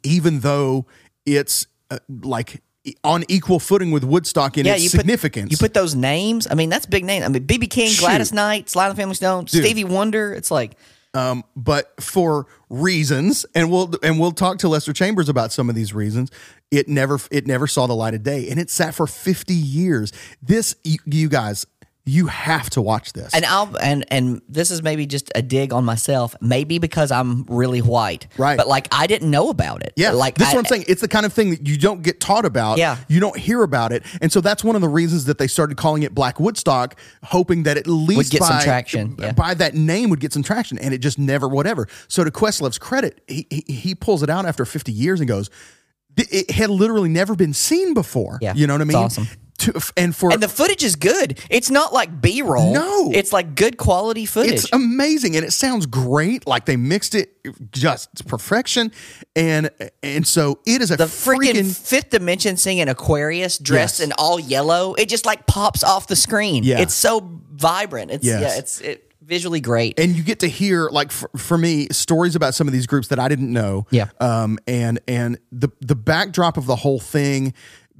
even 0.03 0.41
though 0.41 0.85
it's 1.25 1.65
uh, 1.89 1.99
like 2.21 2.61
on 3.05 3.23
equal 3.29 3.59
footing 3.59 3.91
with 3.91 4.03
Woodstock 4.03 4.57
in 4.57 4.65
its 4.65 4.83
you 4.83 4.89
significance. 4.89 5.45
Put, 5.45 5.51
you 5.51 5.57
put 5.57 5.73
those 5.73 5.95
names. 5.95 6.47
I 6.49 6.55
mean, 6.55 6.69
that's 6.69 6.85
big 6.85 7.03
name. 7.03 7.23
I 7.23 7.27
mean, 7.27 7.45
BB 7.45 7.69
King, 7.69 7.89
Shoot. 7.89 7.99
Gladys 8.01 8.31
Knight, 8.31 8.69
Sly 8.69 8.87
and 8.87 8.95
the 8.95 9.01
Family 9.01 9.15
Stone, 9.15 9.45
Dude. 9.45 9.63
Stevie 9.63 9.83
Wonder. 9.83 10.33
It's 10.33 10.49
like, 10.49 10.77
um, 11.13 11.43
but 11.55 12.01
for 12.01 12.45
reasons, 12.69 13.45
and 13.55 13.71
we'll 13.71 13.91
and 14.03 14.19
we'll 14.19 14.31
talk 14.31 14.59
to 14.59 14.69
Lester 14.69 14.93
Chambers 14.93 15.29
about 15.29 15.51
some 15.51 15.69
of 15.69 15.75
these 15.75 15.93
reasons. 15.93 16.29
It 16.71 16.87
never 16.87 17.19
it 17.31 17.47
never 17.47 17.67
saw 17.67 17.87
the 17.87 17.95
light 17.95 18.13
of 18.13 18.23
day, 18.23 18.49
and 18.49 18.59
it 18.59 18.69
sat 18.69 18.93
for 18.93 19.07
fifty 19.07 19.55
years. 19.55 20.13
This 20.41 20.75
you, 20.83 20.99
you 21.05 21.29
guys, 21.29 21.65
you 22.05 22.25
have 22.27 22.69
to 22.71 22.81
watch 22.81 23.13
this. 23.13 23.33
and 23.35 23.45
I'll 23.45 23.75
and 23.77 24.03
and 24.09 24.41
this 24.49 24.71
is 24.71 24.81
maybe 24.81 25.05
just 25.05 25.31
a 25.35 25.41
dig 25.43 25.71
on 25.73 25.85
myself, 25.85 26.35
maybe 26.41 26.79
because 26.79 27.11
I'm 27.11 27.43
really 27.43 27.81
white, 27.81 28.25
Right. 28.37 28.57
But 28.57 28.67
like, 28.67 28.87
I 28.91 29.05
didn't 29.05 29.29
know 29.29 29.49
about 29.49 29.83
it. 29.83 29.93
yeah, 29.95 30.11
like 30.11 30.35
this 30.35 30.47
is 30.47 30.53
I- 30.53 30.57
what 30.57 30.65
I'm 30.65 30.69
saying. 30.69 30.85
It's 30.87 31.01
the 31.01 31.07
kind 31.07 31.25
of 31.25 31.33
thing 31.33 31.51
that 31.51 31.67
you 31.67 31.77
don't 31.77 32.01
get 32.01 32.19
taught 32.19 32.45
about. 32.45 32.77
Yeah. 32.79 32.97
you 33.07 33.19
don't 33.19 33.37
hear 33.37 33.61
about 33.61 33.91
it, 33.91 34.03
and 34.21 34.31
so 34.31 34.41
that's 34.41 34.63
one 34.63 34.75
of 34.75 34.81
the 34.81 34.89
reasons 34.89 35.25
that 35.25 35.37
they 35.37 35.47
started 35.47 35.77
calling 35.77 36.01
it 36.03 36.15
Black 36.15 36.39
Woodstock, 36.39 36.99
hoping 37.25 37.63
that 37.63 37.77
at 37.77 37.85
least 37.85 38.31
get 38.31 38.41
some 38.41 38.57
by, 38.57 38.63
traction, 38.63 39.15
yeah. 39.19 39.31
by 39.33 39.53
that 39.53 39.75
name 39.75 40.09
would 40.09 40.19
get 40.19 40.33
some 40.33 40.41
traction, 40.41 40.79
and 40.79 40.93
it 40.93 40.99
just 40.99 41.19
never 41.19 41.47
whatever. 41.47 41.87
So 42.07 42.23
to 42.23 42.31
Questlove's 42.31 42.79
credit, 42.79 43.21
he 43.27 43.45
he, 43.51 43.63
he 43.71 43.93
pulls 43.95 44.23
it 44.23 44.29
out 44.31 44.45
after 44.47 44.65
50 44.65 44.91
years 44.91 45.19
and 45.19 45.27
goes. 45.27 45.49
"Th- 46.15 46.27
It 46.31 46.51
had 46.51 46.69
literally 46.69 47.09
never 47.09 47.35
been 47.35 47.53
seen 47.53 47.93
before. 47.93 48.39
Yeah, 48.41 48.53
you 48.55 48.67
know 48.67 48.73
what 48.75 48.81
I 48.81 48.83
it's 48.85 48.93
mean. 48.93 49.03
awesome. 49.03 49.27
To, 49.59 49.91
and 49.97 50.15
for 50.15 50.31
And 50.31 50.41
the 50.41 50.47
footage 50.47 50.85
is 50.85 50.95
good. 50.95 51.37
It's 51.49 51.69
not 51.69 51.91
like 51.91 52.21
B 52.21 52.41
roll. 52.41 52.71
No. 52.73 53.11
it's 53.11 53.33
like 53.33 53.55
good 53.55 53.75
quality 53.75 54.25
footage. 54.25 54.53
It's 54.53 54.69
amazing 54.71 55.35
and 55.35 55.43
it 55.45 55.51
sounds 55.51 55.85
great. 55.85 56.47
Like 56.47 56.63
they 56.63 56.77
mixed 56.77 57.13
it 57.13 57.35
just 57.73 58.25
perfection. 58.25 58.93
And 59.35 59.69
and 60.01 60.25
so 60.25 60.59
it 60.65 60.81
is 60.81 60.91
a 60.91 60.95
the 60.95 61.03
freaking, 61.07 61.55
freaking 61.55 61.77
fifth 61.77 62.09
dimension 62.11 62.55
singing 62.55 62.87
Aquarius 62.87 63.57
dressed 63.57 63.99
Yes. 63.99 64.05
in 64.07 64.13
all 64.17 64.39
yellow. 64.39 64.93
It 64.93 65.09
just 65.09 65.25
like 65.25 65.45
pops 65.45 65.83
off 65.83 66.07
the 66.07 66.15
screen. 66.15 66.63
Yeah. 66.63 66.79
It's 66.79 66.93
so 66.93 67.19
vibrant. 67.51 68.11
It's 68.11 68.25
Yes. 68.25 68.41
yeah, 68.41 68.57
it's 68.59 68.79
it 68.79 69.08
visually 69.29 69.61
great. 69.61 69.97
and 69.99 70.15
you 70.15 70.23
get 70.23 70.39
to 70.39 70.47
hear 70.47 70.89
like 70.89 71.11
for, 71.11 71.29
for 71.37 71.57
me 71.57 71.87
stories 71.91 72.35
about 72.35 72.55
some 72.55 72.67
of 72.67 72.73
these 72.73 72.87
groups 72.87 73.07
that 73.09 73.19
I 73.19 73.29
didn't 73.29 73.53
know. 73.53 73.85
Yeah. 73.91 74.07
Um 74.19 74.57
and 74.67 74.99
and 75.07 75.37
the 75.51 75.69
the 75.79 75.95
backdrop 75.95 76.57
of 76.57 76.65
the 76.65 76.75
whole 76.75 76.99
thing 76.99 77.53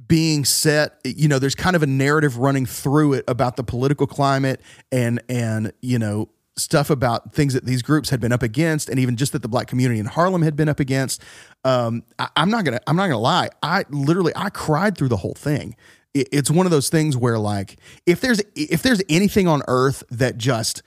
being 0.08 0.44
set, 0.44 0.98
you 1.04 1.28
know, 1.28 1.38
there's 1.38 1.54
kind 1.54 1.76
of 1.76 1.84
a 1.84 1.86
narrative 1.86 2.36
running 2.36 2.66
through 2.66 3.12
it 3.12 3.24
about 3.28 3.56
the 3.56 3.62
political 3.62 4.08
climate 4.08 4.60
and 4.90 5.22
and 5.28 5.72
you 5.80 5.98
know 5.98 6.28
stuff 6.56 6.90
about 6.90 7.32
things 7.32 7.54
that 7.54 7.64
these 7.64 7.80
groups 7.80 8.10
had 8.10 8.20
been 8.20 8.32
up 8.32 8.42
against 8.42 8.88
and 8.88 8.98
even 8.98 9.16
just 9.16 9.32
that 9.32 9.40
the 9.40 9.48
black 9.48 9.68
community 9.68 10.00
in 10.00 10.06
Harlem 10.06 10.42
had 10.42 10.56
been 10.56 10.68
up 10.68 10.80
against. 10.80 11.22
Um 11.64 12.02
I, 12.18 12.28
I'm 12.36 12.50
not 12.50 12.64
gonna 12.64 12.80
I'm 12.88 12.96
not 12.96 13.04
gonna 13.06 13.18
lie. 13.18 13.50
I 13.62 13.84
literally 13.88 14.32
I 14.34 14.50
cried 14.50 14.98
through 14.98 15.08
the 15.08 15.16
whole 15.18 15.34
thing. 15.34 15.76
It, 16.12 16.28
it's 16.32 16.50
one 16.50 16.66
of 16.66 16.72
those 16.72 16.88
things 16.88 17.16
where 17.16 17.38
like 17.38 17.78
if 18.04 18.20
there's 18.20 18.42
if 18.56 18.82
there's 18.82 19.00
anything 19.08 19.46
on 19.46 19.62
earth 19.68 20.02
that 20.10 20.36
just 20.36 20.82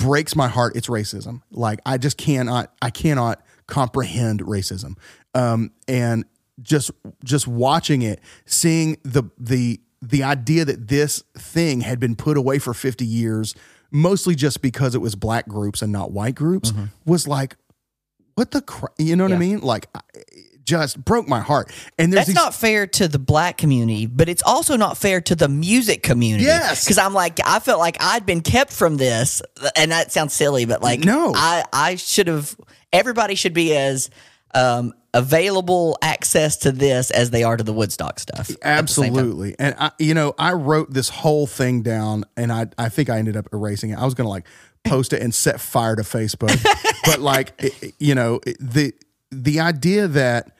breaks 0.00 0.34
my 0.34 0.48
heart 0.48 0.74
it's 0.76 0.88
racism. 0.88 1.42
Like 1.50 1.78
i 1.86 1.96
just 1.98 2.16
cannot 2.16 2.72
i 2.82 2.90
cannot 2.90 3.42
comprehend 3.66 4.40
racism. 4.40 4.96
Um 5.34 5.70
and 5.86 6.24
just 6.62 6.90
just 7.24 7.46
watching 7.46 8.02
it 8.02 8.20
seeing 8.46 8.96
the 9.02 9.22
the 9.38 9.80
the 10.02 10.22
idea 10.22 10.64
that 10.64 10.88
this 10.88 11.22
thing 11.36 11.82
had 11.82 12.00
been 12.00 12.16
put 12.16 12.36
away 12.36 12.58
for 12.58 12.72
50 12.74 13.04
years 13.06 13.54
mostly 13.90 14.34
just 14.34 14.62
because 14.62 14.94
it 14.94 14.98
was 15.00 15.14
black 15.14 15.46
groups 15.48 15.82
and 15.82 15.92
not 15.92 16.12
white 16.12 16.34
groups 16.34 16.72
was 17.04 17.26
like 17.28 17.56
what 18.34 18.50
the 18.52 18.62
cra- 18.62 18.88
you 18.98 19.16
know 19.16 19.24
what 19.24 19.32
i 19.32 19.34
Mm-hmm. 19.36 19.40
Mean? 19.40 19.60
Like 19.60 19.88
I, 19.94 20.00
just 20.70 21.04
broke 21.04 21.26
my 21.28 21.40
heart 21.40 21.70
and 21.98 22.12
there's 22.12 22.20
That's 22.20 22.28
these 22.28 22.34
not 22.36 22.54
fair 22.54 22.86
to 22.86 23.08
the 23.08 23.18
black 23.18 23.58
community, 23.58 24.06
but 24.06 24.28
it's 24.28 24.42
also 24.42 24.76
not 24.76 24.96
fair 24.96 25.20
to 25.22 25.34
the 25.34 25.48
music 25.48 26.02
community. 26.02 26.44
Yes. 26.44 26.84
because 26.84 26.98
I'm 26.98 27.12
like 27.14 27.38
I 27.44 27.58
felt 27.58 27.78
like 27.80 27.96
I'd 28.00 28.24
been 28.24 28.40
kept 28.40 28.72
from 28.72 28.96
this, 28.96 29.42
and 29.76 29.90
that 29.92 30.12
sounds 30.12 30.32
silly, 30.32 30.64
but 30.64 30.82
like 30.82 31.00
No. 31.04 31.32
I 31.34 31.64
I 31.72 31.96
should 31.96 32.28
have. 32.28 32.54
Everybody 32.92 33.34
should 33.36 33.54
be 33.54 33.76
as 33.76 34.10
um, 34.54 34.92
available 35.14 35.96
access 36.02 36.56
to 36.58 36.72
this 36.72 37.10
as 37.10 37.30
they 37.30 37.44
are 37.44 37.56
to 37.56 37.62
the 37.64 37.72
Woodstock 37.72 38.18
stuff. 38.18 38.50
at 38.62 38.86
the 38.86 38.92
same 38.92 39.12
time. 39.14 39.18
Absolutely. 39.18 39.56
And 39.58 39.74
I, 39.78 39.90
you 39.98 40.14
know, 40.14 40.34
I 40.38 40.52
wrote 40.54 40.92
this 40.92 41.08
whole 41.08 41.46
thing 41.46 41.82
down 41.82 42.24
and 42.36 42.52
I, 42.52 42.66
I 42.78 42.88
think 42.88 43.10
I 43.10 43.18
ended 43.18 43.36
up 43.36 43.48
erasing 43.52 43.90
it. 43.90 43.98
I 43.98 44.04
was 44.04 44.14
going 44.14 44.24
to 44.26 44.30
like 44.30 44.46
post 44.84 45.12
it 45.12 45.22
and 45.22 45.32
set 45.34 45.60
fire 45.60 45.94
to 45.94 46.02
Facebook. 46.02 46.60
but 47.04 47.20
like, 47.20 47.52
it- 47.58 47.94
you 48.00 48.14
know, 48.16 48.40
the, 48.58 48.92
the 49.30 49.60
idea 49.60 50.08
that, 50.08 50.50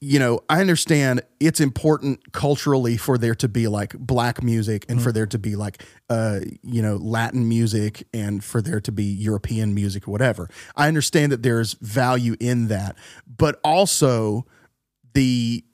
you 0.00 0.18
know, 0.18 0.40
I 0.48 0.60
understand 0.60 1.22
it's 1.40 1.60
important 1.60 2.32
culturally 2.32 2.96
for 2.96 3.18
there 3.18 3.34
to 3.36 3.48
be 3.48 3.66
like 3.68 3.98
black 3.98 4.42
music 4.42 4.84
and 4.88 5.02
for 5.02 5.12
there 5.12 5.26
to 5.26 5.38
be 5.38 5.56
like, 5.56 5.82
uh, 6.08 6.40
you 6.62 6.80
know, 6.80 6.96
Latin 6.96 7.48
music 7.48 8.06
and 8.12 8.42
for 8.44 8.62
there 8.62 8.80
to 8.80 8.92
be 8.92 9.04
European 9.04 9.74
music 9.74 10.06
or 10.06 10.12
whatever. 10.12 10.48
I 10.76 10.88
understand 10.88 11.32
that 11.32 11.42
there's 11.42 11.74
value 11.74 12.36
in 12.38 12.68
that, 12.68 12.96
but 13.26 13.60
also 13.64 14.46
the 15.14 15.64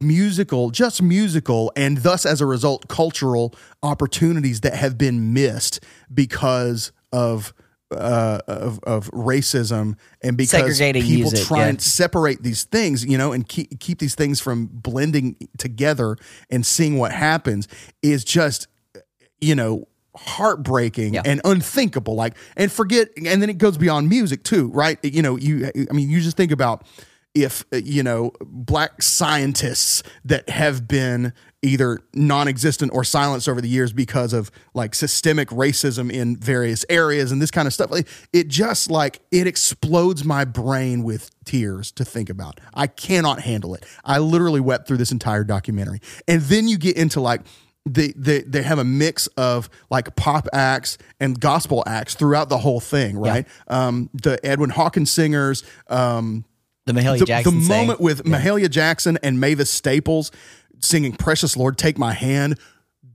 musical, 0.00 0.70
just 0.70 1.00
musical, 1.00 1.72
and 1.76 1.98
thus 1.98 2.26
as 2.26 2.40
a 2.40 2.46
result, 2.46 2.88
cultural 2.88 3.54
opportunities 3.82 4.60
that 4.60 4.74
have 4.74 4.98
been 4.98 5.32
missed 5.32 5.82
because 6.12 6.92
of. 7.12 7.54
Uh, 7.92 8.40
of 8.46 8.80
of 8.84 9.10
racism 9.10 9.96
and 10.22 10.36
because 10.36 10.78
people 10.78 11.02
music, 11.30 11.46
try 11.46 11.58
yeah. 11.58 11.66
and 11.68 11.82
separate 11.82 12.42
these 12.42 12.64
things, 12.64 13.04
you 13.04 13.18
know, 13.18 13.32
and 13.32 13.48
keep 13.48 13.78
keep 13.80 13.98
these 13.98 14.14
things 14.14 14.40
from 14.40 14.66
blending 14.66 15.36
together 15.58 16.16
and 16.50 16.64
seeing 16.64 16.98
what 16.98 17.12
happens 17.12 17.68
is 18.02 18.24
just, 18.24 18.66
you 19.40 19.54
know, 19.54 19.86
heartbreaking 20.16 21.14
Yeah. 21.14 21.22
and 21.24 21.40
unthinkable 21.44 22.14
like 22.14 22.36
and 22.56 22.70
forget 22.70 23.08
and 23.16 23.40
then 23.40 23.48
it 23.48 23.58
goes 23.58 23.78
beyond 23.78 24.08
music 24.08 24.42
too 24.42 24.68
right 24.68 24.98
you 25.02 25.22
know 25.22 25.36
you 25.36 25.70
i 25.90 25.92
mean 25.92 26.10
you 26.10 26.20
just 26.20 26.36
think 26.36 26.52
about 26.52 26.84
if 27.34 27.64
you 27.72 28.02
know 28.02 28.32
black 28.42 29.00
scientists 29.02 30.02
that 30.24 30.48
have 30.50 30.86
been 30.86 31.32
either 31.62 32.00
non-existent 32.12 32.90
or 32.92 33.04
silenced 33.04 33.48
over 33.48 33.60
the 33.60 33.68
years 33.68 33.92
because 33.92 34.32
of 34.32 34.50
like 34.74 34.94
systemic 34.96 35.48
racism 35.50 36.12
in 36.12 36.36
various 36.36 36.84
areas 36.88 37.30
and 37.30 37.40
this 37.40 37.52
kind 37.52 37.68
of 37.68 37.72
stuff. 37.72 37.90
Like 37.90 38.08
it 38.32 38.48
just 38.48 38.90
like 38.90 39.20
it 39.30 39.46
explodes 39.46 40.24
my 40.24 40.44
brain 40.44 41.04
with 41.04 41.30
tears 41.44 41.92
to 41.92 42.04
think 42.04 42.28
about. 42.28 42.60
I 42.74 42.88
cannot 42.88 43.42
handle 43.42 43.74
it. 43.74 43.86
I 44.04 44.18
literally 44.18 44.60
wept 44.60 44.88
through 44.88 44.96
this 44.96 45.12
entire 45.12 45.44
documentary. 45.44 46.00
And 46.26 46.42
then 46.42 46.66
you 46.66 46.78
get 46.78 46.96
into 46.96 47.20
like 47.20 47.42
they, 47.84 48.08
they 48.16 48.42
they 48.42 48.62
have 48.62 48.78
a 48.78 48.84
mix 48.84 49.26
of 49.36 49.68
like 49.90 50.14
pop 50.16 50.48
acts 50.52 50.98
and 51.20 51.38
gospel 51.40 51.82
acts 51.86 52.14
throughout 52.14 52.48
the 52.48 52.58
whole 52.58 52.80
thing, 52.80 53.18
right? 53.18 53.46
Um, 53.68 54.10
the 54.14 54.44
Edwin 54.44 54.70
Hawkins 54.70 55.10
singers, 55.10 55.64
um, 55.88 56.44
The 56.86 56.92
Mahalia 56.92 57.20
the, 57.20 57.24
Jackson 57.26 57.60
the 57.60 57.66
thing. 57.66 57.86
moment 57.86 58.00
with 58.00 58.24
Mahalia 58.24 58.68
Jackson 58.70 59.18
and 59.22 59.38
Mavis 59.40 59.70
Staples 59.70 60.30
singing 60.82 61.12
"Precious 61.12 61.56
Lord, 61.56 61.78
Take 61.78 61.96
My 61.98 62.12
Hand." 62.12 62.58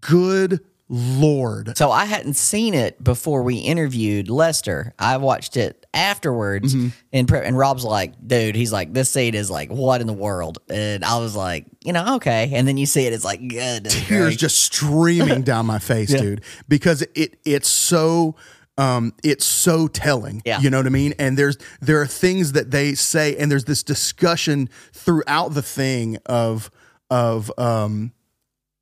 Good 0.01 0.61
lord, 0.89 1.77
So 1.77 1.91
I 1.91 2.05
hadn't 2.05 2.35
seen 2.35 2.73
it 2.73 3.03
before 3.03 3.43
we 3.43 3.55
interviewed 3.57 4.29
Lester. 4.29 4.93
I 4.97 5.17
watched 5.17 5.57
it 5.57 5.85
afterwards, 5.93 6.73
Mm-hmm. 6.73 6.87
and 7.11 7.27
pre- 7.27 7.41
and 7.45 7.57
Rob's 7.57 7.83
like, 7.83 8.13
"Dude, 8.25 8.55
he's 8.55 8.71
like, 8.71 8.93
this 8.93 9.09
scene 9.09 9.35
is 9.35 9.51
like, 9.51 9.69
what 9.69 9.99
in 9.99 10.07
the 10.07 10.13
world?" 10.13 10.59
And 10.69 11.03
I 11.03 11.17
was 11.19 11.35
like, 11.35 11.65
you 11.83 11.91
know, 11.91 12.15
okay. 12.15 12.51
And 12.53 12.65
then 12.67 12.77
you 12.77 12.85
see 12.85 13.05
it, 13.05 13.11
it's 13.11 13.25
like, 13.25 13.45
good, 13.49 13.85
tears 13.89 14.07
great. 14.07 14.39
just 14.39 14.59
streaming 14.61 15.41
down 15.41 15.65
my 15.65 15.79
face, 15.79 16.13
dude, 16.21 16.41
because 16.69 17.01
it 17.15 17.37
it's 17.43 17.67
so 17.69 18.35
um 18.77 19.13
it's 19.25 19.45
so 19.45 19.87
telling. 19.89 20.41
Yeah. 20.45 20.61
You 20.61 20.69
know 20.69 20.77
what 20.77 20.85
I 20.85 20.89
mean? 20.89 21.13
And 21.19 21.37
there's 21.37 21.57
there 21.81 21.99
are 21.99 22.07
things 22.07 22.53
that 22.53 22.71
they 22.71 22.93
say 22.93 23.35
and 23.35 23.51
there's 23.51 23.65
this 23.65 23.83
discussion 23.83 24.69
throughout 24.93 25.53
the 25.53 25.61
thing 25.63 26.17
of 26.27 26.71
of 27.09 27.51
um 27.57 28.11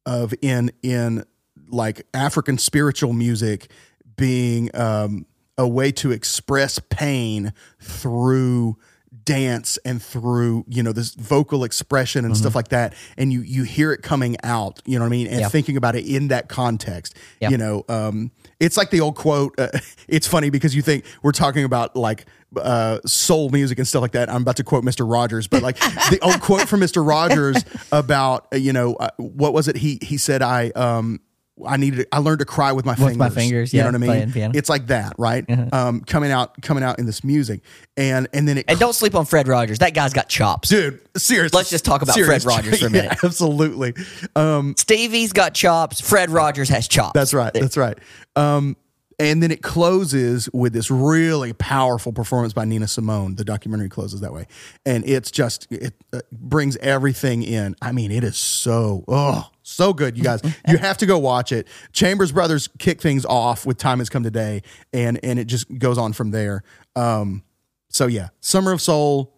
of 0.06 0.34
in 0.42 0.72
in 0.84 1.24
like 1.70 2.06
African 2.14 2.58
spiritual 2.58 3.14
music 3.14 3.70
being 4.18 4.70
um 4.76 5.26
a 5.58 5.68
way 5.68 5.92
to 5.92 6.12
express 6.12 6.80
pain 6.90 7.54
through 7.80 8.78
dance 9.24 9.78
and 9.86 10.02
through 10.02 10.66
you 10.68 10.84
know 10.84 10.92
this 10.92 11.16
vocal 11.16 11.64
expression 11.64 12.26
and 12.26 12.36
stuff 12.36 12.54
like 12.54 12.68
that 12.68 12.94
and 13.18 13.32
you 13.32 13.42
you 13.42 13.64
hear 13.64 13.92
it 13.94 14.04
coming 14.04 14.36
out 14.44 14.82
you 14.86 15.00
know 15.00 15.06
what 15.06 15.08
i 15.08 15.10
mean 15.10 15.26
and 15.28 15.40
Yeah. 15.40 15.50
thinking 15.50 15.78
about 15.78 15.96
it 15.96 16.06
in 16.06 16.28
that 16.28 16.50
context 16.50 17.16
Yeah. 17.40 17.50
you 17.50 17.58
know 17.58 17.86
um 17.88 18.32
it's 18.60 18.78
like 18.78 18.90
the 18.90 19.02
old 19.02 19.16
quote 19.16 19.54
uh, 19.60 19.68
it's 20.08 20.28
funny 20.28 20.50
because 20.50 20.76
you 20.76 20.82
think 20.82 21.06
we're 21.22 21.32
talking 21.32 21.64
about 21.64 21.96
like 21.96 22.26
uh 22.58 23.00
soul 23.06 23.50
music 23.50 23.78
and 23.78 23.88
stuff 23.88 24.02
like 24.02 24.14
that. 24.14 24.30
I'm 24.30 24.42
about 24.42 24.58
to 24.58 24.64
quote 24.64 24.84
mr 24.84 25.10
rogers 25.10 25.48
but 25.48 25.62
like 25.62 25.78
the 26.10 26.20
old 26.22 26.42
quote 26.42 26.68
from 26.68 26.80
mr 26.80 27.06
rogers 27.06 27.64
about 27.92 28.48
uh, 28.54 28.58
you 28.58 28.74
know 28.74 28.96
uh, 28.96 29.10
what 29.18 29.54
was 29.54 29.68
it 29.68 29.76
he 29.78 30.00
he 30.02 30.18
said 30.18 30.42
i 30.42 30.70
um 30.70 31.20
I 31.66 31.78
needed. 31.78 32.08
I 32.12 32.18
learned 32.20 32.40
to 32.40 32.46
cry 32.46 32.74
with 32.74 32.86
my 32.86 32.96
fingers. 32.96 33.18
my 33.18 33.30
fingers, 33.30 33.74
You 33.74 33.78
yeah, 33.78 33.84
know 33.84 33.90
what 33.90 33.96
I 33.96 33.98
mean? 34.00 34.08
playing 34.10 34.32
piano. 34.34 34.54
It's 34.58 34.68
like 34.70 34.88
that, 34.88 35.14
right? 35.18 35.46
Um, 35.74 36.02
coming 36.02 36.32
out, 36.32 36.62
coming 36.62 36.84
out 36.84 37.00
in 37.00 37.06
this 37.06 37.24
music, 37.24 37.62
and 37.96 38.28
and 38.34 38.46
then 38.48 38.58
it 38.58 38.66
and 38.68 38.78
don't 38.78 38.94
sleep 38.94 39.16
on 39.16 39.26
Fred 39.26 39.48
Rogers. 39.48 39.80
That 39.80 39.94
guy's 39.94 40.12
got 40.14 40.28
chops. 40.28 40.68
dude 40.70 41.00
seriously 41.16 41.58
Let's 41.58 41.70
just 41.70 41.86
talk 41.86 42.02
about 42.02 42.18
Fred 42.20 42.44
Rogers 42.44 42.80
for 42.82 42.88
a 42.88 42.90
Yeah, 42.92 43.02
minute. 43.04 43.24
absolutely 43.24 43.94
um 44.36 44.76
Stevie's 44.78 45.32
got 45.32 45.54
chops. 45.54 46.02
Fred 46.02 46.30
Rogers 46.30 46.68
has 46.70 46.88
chops. 46.90 47.14
that's 47.14 47.34
right 47.34 47.54
that's 47.54 47.78
right 47.78 47.98
um 48.36 48.76
and 49.18 49.42
then 49.42 49.50
it 49.50 49.62
closes 49.62 50.50
with 50.52 50.74
this 50.74 50.92
really 50.92 51.54
powerful 51.54 52.12
performance 52.12 52.52
by 52.52 52.66
Nina 52.66 52.86
Simone. 52.90 53.36
The 53.36 53.46
documentary 53.46 53.88
closes 53.88 54.20
that 54.20 54.34
way, 54.34 54.46
and 54.86 55.08
it's 55.08 55.32
just 55.32 55.72
it 55.72 55.94
uh, 56.12 56.20
brings 56.34 56.76
everything 56.78 57.42
in. 57.42 57.78
I 57.82 57.94
mean, 57.94 58.12
it 58.12 58.26
is 58.26 58.36
so 58.36 59.06
oh 59.08 59.50
so 59.66 59.94
good, 59.94 60.18
you 60.18 60.24
guys. 60.24 60.42
you 60.68 60.78
have 60.78 60.98
to 61.00 61.06
go 61.06 61.18
watch 61.18 61.52
it. 61.52 61.68
Chambers 61.92 62.32
Brothers 62.32 62.70
kick 62.78 63.02
things 63.02 63.26
off 63.26 63.66
with 63.66 63.78
"Time 63.78 64.00
Has 64.00 64.10
Come 64.10 64.24
Today," 64.24 64.62
and 64.94 65.20
and 65.24 65.40
it 65.40 65.46
just 65.46 65.76
goes 65.78 65.98
on 65.98 66.14
from 66.14 66.32
there. 66.32 66.64
Um, 66.96 67.44
so 67.90 68.08
yeah, 68.08 68.30
Summer 68.42 68.72
of 68.72 68.82
Soul, 68.82 69.34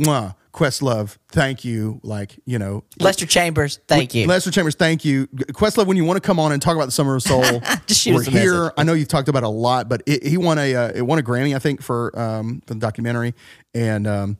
mwah, 0.00 0.34
Questlove, 0.52 1.16
thank 1.28 1.64
you. 1.64 2.00
Like 2.02 2.38
you 2.44 2.58
know, 2.58 2.84
Lester 2.98 3.24
Chambers, 3.24 3.78
thank 3.88 4.14
you. 4.14 4.26
Lester 4.26 4.50
Chambers, 4.50 4.74
thank 4.74 5.04
you. 5.04 5.26
Questlove, 5.28 5.86
when 5.86 5.96
you 5.96 6.04
want 6.04 6.20
to 6.22 6.26
come 6.26 6.38
on 6.38 6.52
and 6.52 6.60
talk 6.60 6.74
about 6.74 6.86
the 6.86 6.92
Summer 6.92 7.14
of 7.14 7.22
Soul, 7.22 7.42
Just 7.86 8.02
shoot 8.02 8.14
we're 8.14 8.22
here. 8.24 8.62
message. 8.64 8.74
I 8.76 8.82
know 8.82 8.92
you've 8.94 9.08
talked 9.08 9.28
about 9.28 9.44
it 9.44 9.46
a 9.46 9.50
lot, 9.50 9.88
but 9.88 10.02
it, 10.06 10.26
he 10.26 10.36
won 10.36 10.58
a 10.58 10.74
uh, 10.74 10.92
it 10.94 11.02
won 11.02 11.18
a 11.18 11.22
Grammy, 11.22 11.54
I 11.54 11.58
think, 11.58 11.82
for 11.82 12.18
um 12.18 12.62
for 12.66 12.74
the 12.74 12.80
documentary, 12.80 13.34
and 13.74 14.06
um 14.06 14.38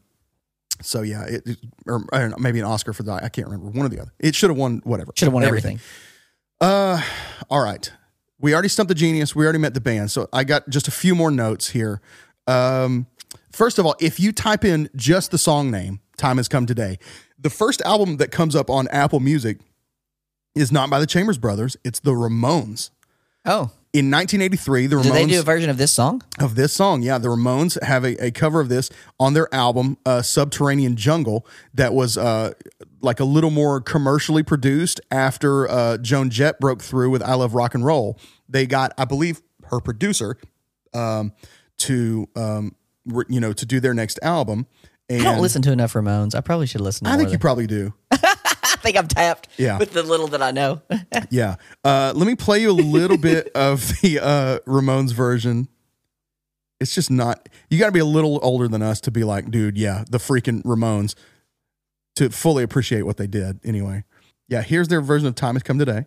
so 0.83 1.03
yeah, 1.03 1.25
it, 1.25 1.43
it- 1.47 1.59
or 1.87 2.05
I 2.13 2.19
don't 2.19 2.31
know, 2.31 2.37
maybe 2.39 2.59
an 2.59 2.65
Oscar 2.67 2.93
for 2.93 3.03
the 3.03 3.13
I 3.13 3.29
can't 3.29 3.49
remember 3.49 3.71
one 3.71 3.87
or 3.87 3.89
the 3.89 4.01
other. 4.01 4.13
It 4.19 4.35
should 4.35 4.51
have 4.51 4.57
won 4.59 4.81
whatever. 4.85 5.13
Should 5.17 5.27
have 5.27 5.35
won 5.35 5.45
everything. 5.45 5.81
Uh, 6.61 7.03
all 7.51 7.63
right. 7.63 7.91
We 8.39 8.53
already 8.55 8.69
stumped 8.69 8.89
the 8.89 8.95
genius. 8.95 9.35
We 9.37 9.45
already 9.45 9.59
met 9.59 9.75
the 9.75 9.81
band. 9.81 10.11
So 10.11 10.29
I 10.33 10.45
got 10.45 10.69
just 10.69 10.89
a 10.89 10.91
few 10.91 11.15
more 11.15 11.31
notes 11.31 11.71
here. 11.71 12.01
Um, 12.47 13.07
first 13.53 13.79
of 13.79 13.87
all, 13.87 13.95
if 14.01 14.19
you 14.19 14.33
type 14.33 14.65
in 14.65 14.89
just 14.97 15.31
the 15.31 15.39
song 15.39 15.71
name, 15.71 16.01
Time 16.17 16.37
Has 16.39 16.49
Come 16.49 16.67
Today, 16.67 16.99
the 17.39 17.51
first 17.51 17.81
album 17.83 18.17
that 18.19 18.31
comes 18.33 18.55
up 18.57 18.69
on 18.71 18.89
Apple 18.89 19.21
Music 19.21 19.59
is 20.55 20.71
not 20.73 20.91
by 20.91 20.99
the 21.01 21.07
Chambers 21.07 21.39
Brothers. 21.39 21.77
It's 21.85 22.01
the 22.01 22.13
Ramones. 22.13 22.91
Oh, 23.45 23.71
In 23.93 24.11
1983, 24.11 24.87
the 24.87 24.97
Ramones 24.97 25.03
did 25.03 25.13
they 25.13 25.27
do 25.27 25.41
a 25.41 25.43
version 25.43 25.69
of 25.69 25.77
this 25.77 25.93
song? 25.93 26.23
of 26.41 26.55
this 26.55 26.73
song. 26.73 27.03
Yeah, 27.03 27.19
the 27.19 27.29
Ramones 27.29 27.83
have 27.83 28.05
a, 28.05 28.25
a 28.25 28.31
cover 28.31 28.59
of 28.59 28.71
this 28.71 28.89
on 29.21 29.35
their 29.35 29.55
album 29.55 29.99
uh, 30.07 30.23
Subterranean 30.23 30.97
Jungle 30.97 31.47
that 31.75 31.93
was 31.93 32.17
uh, 32.17 32.53
like 33.03 33.21
a 33.21 33.25
little 33.25 33.51
more 33.51 33.83
commercially 33.83 34.43
produced 34.43 34.99
after 35.11 35.69
uh, 35.71 35.99
Joan 35.99 36.31
Jett 36.31 36.59
broke 36.59 36.81
through 36.81 37.11
with 37.11 37.23
I 37.23 37.35
Love 37.35 37.55
Rock 37.55 37.75
and 37.75 37.85
Roll. 37.85 38.19
They 38.49 38.65
got, 38.65 38.95
I 38.97 39.05
believe, 39.05 39.43
her 39.65 39.79
producer 39.79 40.39
um, 40.95 41.35
to 41.79 42.29
um, 42.35 42.75
re- 43.05 43.27
you 43.29 43.41
know 43.41 43.53
to 43.53 43.67
do 43.67 43.79
their 43.79 43.93
next 43.93 44.19
album. 44.23 44.67
And 45.11 45.21
I 45.21 45.33
don't 45.33 45.43
listen 45.43 45.61
to 45.63 45.73
enough 45.73 45.93
Ramones. 45.93 46.35
I 46.35 46.41
probably 46.41 46.67
should 46.67 46.81
listen. 46.81 47.05
To 47.05 47.11
I 47.13 47.19
think 47.19 47.31
you 47.31 47.39
probably 47.39 47.67
do. 47.67 47.93
I 48.65 48.77
think 48.77 48.97
I'm 48.97 49.09
tapped. 49.09 49.49
Yeah. 49.57 49.79
with 49.79 49.93
the 49.93 50.03
little 50.03 50.29
that 50.29 50.43
I 50.43 50.51
know. 50.51 50.83
Yeah. 51.31 51.57
Uh, 51.85 52.13
let 52.15 52.27
me 52.27 52.35
play 52.35 52.61
you 52.61 52.71
a 52.71 52.73
little 52.73 53.17
bit 53.19 53.49
of 53.55 54.01
the 54.01 54.19
uh, 54.21 54.59
Ramones 54.67 55.13
version. 55.13 55.69
It's 56.81 56.95
just 56.95 57.11
not. 57.11 57.49
You 57.71 57.79
got 57.79 57.87
to 57.87 57.93
be 57.93 58.01
a 58.01 58.05
little 58.05 58.41
older 58.43 58.69
than 58.69 58.83
us 58.83 59.01
to 59.03 59.11
be 59.11 59.25
like, 59.25 59.51
dude, 59.51 59.79
yeah, 59.79 60.05
the 60.11 60.19
freaking 60.19 60.63
Ramones 60.65 61.15
to 62.17 62.29
fully 62.31 62.63
appreciate 62.65 63.03
what 63.03 63.17
they 63.17 63.27
did. 63.27 63.61
Anyway, 63.65 64.05
yeah, 64.49 64.63
here's 64.63 64.89
their 64.89 65.01
version 65.01 65.29
of 65.29 65.35
"Time 65.35 65.55
Has 65.55 65.63
Come 65.63 65.79
Today." 65.79 66.07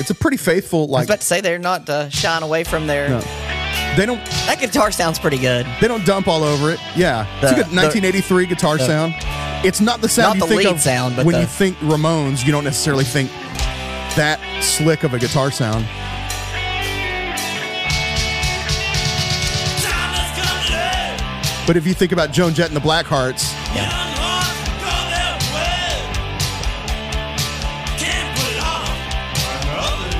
It's 0.00 0.10
a 0.10 0.14
pretty 0.14 0.36
faithful, 0.36 0.80
I 0.80 0.82
was 0.82 0.90
like 0.90 1.04
about 1.06 1.20
to 1.20 1.26
say 1.26 1.40
they're 1.40 1.58
not 1.58 1.88
uh, 1.88 2.10
shying 2.10 2.42
away 2.42 2.64
from 2.64 2.86
their. 2.88 3.08
No. 3.08 3.53
They 3.96 4.06
don't 4.06 4.24
That 4.46 4.58
guitar 4.60 4.90
sounds 4.90 5.18
pretty 5.18 5.38
good. 5.38 5.66
they 5.80 5.88
don't 5.88 6.04
dump 6.04 6.26
all 6.28 6.42
over 6.42 6.70
it. 6.70 6.80
Yeah, 6.96 7.26
it's 7.40 7.52
a 7.52 7.54
good 7.54 7.66
1983 7.74 8.46
guitar 8.46 8.78
sound. 8.78 9.14
It's 9.64 9.80
not 9.80 10.00
the 10.00 10.08
sound 10.08 10.38
Not 10.40 10.48
you 10.48 10.54
the 10.56 10.56
think 10.62 10.68
lead 10.68 10.74
of 10.76 10.80
sound, 10.80 11.16
but 11.16 11.24
when 11.24 11.34
the- 11.36 11.40
you 11.42 11.46
think 11.46 11.76
Ramones. 11.78 12.44
You 12.44 12.52
don't 12.52 12.64
necessarily 12.64 13.04
think 13.04 13.30
that 14.16 14.38
slick 14.62 15.04
of 15.04 15.14
a 15.14 15.18
guitar 15.18 15.50
sound. 15.50 15.84
Time 19.82 20.12
has 20.14 20.30
come 20.38 20.58
today. 20.66 21.64
But 21.66 21.76
if 21.76 21.86
you 21.86 21.94
think 21.94 22.12
about 22.12 22.32
Joan 22.32 22.52
Jett 22.54 22.68
and 22.68 22.76
the 22.76 22.80
Blackhearts, 22.80 23.52
Young 23.74 23.86
hearts 23.86 24.60
go 24.84 24.94
their 25.14 25.34
way. 25.54 25.88
Can't 27.98 28.38
put 28.38 28.50
it 28.52 28.60
off 28.60 28.88
another 29.62 30.10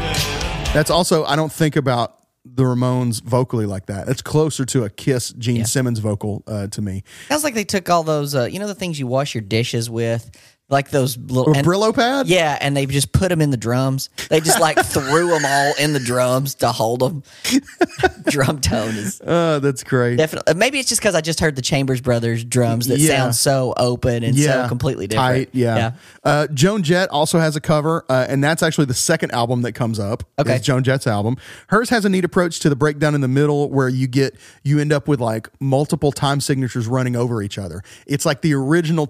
day. 0.64 0.72
that's 0.72 0.90
also 0.90 1.24
I 1.24 1.36
don't 1.36 1.52
think 1.52 1.76
about 1.76 2.16
the 2.55 2.62
Ramones 2.62 3.22
vocally 3.22 3.66
like 3.66 3.86
that. 3.86 4.09
It's 4.09 4.22
closer 4.22 4.64
to 4.66 4.84
a 4.84 4.90
Kiss 4.90 5.32
Gene 5.32 5.64
Simmons 5.64 5.98
vocal 5.98 6.42
uh, 6.46 6.68
to 6.68 6.80
me. 6.82 7.02
Sounds 7.28 7.42
like 7.42 7.55
they 7.55 7.64
took 7.64 7.90
all 7.90 8.05
those, 8.05 8.34
uh, 8.34 8.44
you 8.44 8.59
know, 8.59 8.66
the 8.66 8.74
things 8.74 8.98
you 8.98 9.07
wash 9.07 9.34
your 9.34 9.42
dishes 9.42 9.90
with, 9.90 10.30
like 10.70 10.90
those 10.90 11.16
little 11.18 11.54
and- 11.54 11.66
Brillo 11.66 11.94
pad? 11.94 12.26
Yeah, 12.26 12.56
and 12.60 12.76
they 12.76 12.86
just 12.86 13.12
put 13.12 13.28
them 13.28 13.40
in 13.42 13.50
the 13.50 13.56
drums. 13.56 14.08
They 14.30 14.40
just 14.40 14.60
like 14.60 14.78
threw 14.86 15.28
them 15.28 15.44
all 15.44 15.74
in 15.78 15.92
the 15.92 16.00
drums 16.00 16.54
to 16.56 16.72
hold 16.72 17.00
them. 17.00 17.22
Drum 18.30 18.60
tone 18.60 18.94
is 18.96 19.20
Uh, 19.20 19.58
that's 19.58 19.84
great. 19.84 20.16
definitely. 20.16 20.54
Maybe 20.54 20.78
it's 20.78 20.88
just 20.88 21.00
because 21.00 21.14
I 21.14 21.20
just 21.20 21.40
heard 21.40 21.56
the 21.56 21.62
Chambers 21.62 22.00
Brothers 22.00 22.42
drums 22.44 22.86
that 22.88 22.98
Yeah. 22.98 23.16
sound 23.18 23.34
so 23.36 23.74
open 23.76 24.24
and 24.24 24.38
so 24.38 24.66
completely 24.68 25.06
different. 25.06 25.48
Tight, 25.48 25.50
yeah. 25.52 25.92
Uh, 26.24 26.46
Joan 26.48 26.82
Jett 26.82 27.10
also 27.10 27.38
has 27.38 27.54
a 27.56 27.60
cover, 27.60 28.04
uh, 28.08 28.26
and 28.28 28.42
that's 28.42 28.62
actually 28.62 28.86
the 28.86 28.94
second 28.94 29.32
album 29.32 29.62
that 29.62 29.72
comes 29.72 29.98
up. 29.98 30.24
Okay. 30.38 30.58
Joan 30.58 30.82
Jett's 30.82 31.06
album. 31.06 31.36
Hers 31.68 31.90
has 31.90 32.04
a 32.04 32.08
neat 32.08 32.24
approach 32.24 32.60
to 32.60 32.68
the 32.70 32.76
breakdown 32.76 33.14
in 33.14 33.20
the 33.20 33.28
middle, 33.28 33.68
where 33.70 33.88
you 33.88 34.06
get 34.06 34.34
you 34.62 34.78
end 34.78 34.92
up 34.92 35.06
with 35.06 35.20
like 35.20 35.48
multiple 35.60 36.10
time 36.12 36.40
signatures 36.40 36.86
running 36.86 37.16
over 37.16 37.42
each 37.42 37.58
other. 37.58 37.82
It's 38.06 38.24
like 38.24 38.40
the 38.40 38.54
original 38.54 39.06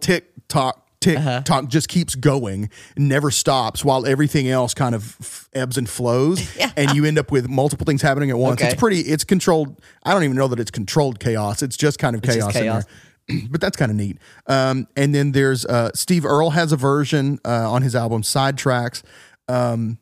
tick 1.05 1.19
tick 1.19 1.45
tock 1.45 1.69
just 1.69 1.89
keeps 1.89 2.15
going, 2.15 2.71
never 2.97 3.31
stops, 3.31 3.85
while 3.85 4.07
everything 4.07 4.49
else 4.49 4.75
kind 4.75 4.95
of 4.95 5.17
f- 5.21 5.49
ebbs 5.55 5.79
and 5.79 5.89
flows, 5.89 6.57
and 6.77 6.93
you 6.93 7.05
end 7.05 7.19
up 7.19 7.31
with 7.31 7.49
multiple 7.49 7.85
things 7.85 8.03
happening 8.03 8.31
at 8.31 8.39
once. 8.39 8.61
Okay. 8.61 8.71
It's 8.71 8.81
pretty. 8.81 9.01
It's 9.01 9.25
controlled. 9.25 9.81
I 10.03 10.13
don't 10.13 10.25
even 10.25 10.37
know 10.37 10.49
that 10.49 10.61
it's 10.61 10.71
controlled 10.71 11.21
chaos. 11.21 11.63
It's 11.63 11.77
just 11.77 11.99
kind 11.99 12.17
of 12.17 12.23
just 12.23 12.39
chaos, 12.39 12.53
chaos. 12.53 12.85
in 12.85 12.89
there. 12.89 13.49
but 13.51 13.61
that's 13.61 13.77
kind 13.77 13.91
of 13.91 13.97
neat. 13.97 14.19
Um, 14.47 14.87
and 14.97 15.15
then 15.15 15.33
there's 15.33 15.65
uh, 15.65 15.91
Steve 15.95 16.25
Earle 16.25 16.51
has 16.51 16.73
a 16.73 16.77
version 16.77 17.39
uh, 17.45 17.71
on 17.71 17.83
his 17.83 17.95
album 17.95 18.23
Sidetracks. 18.23 19.03
Um, 19.49 19.99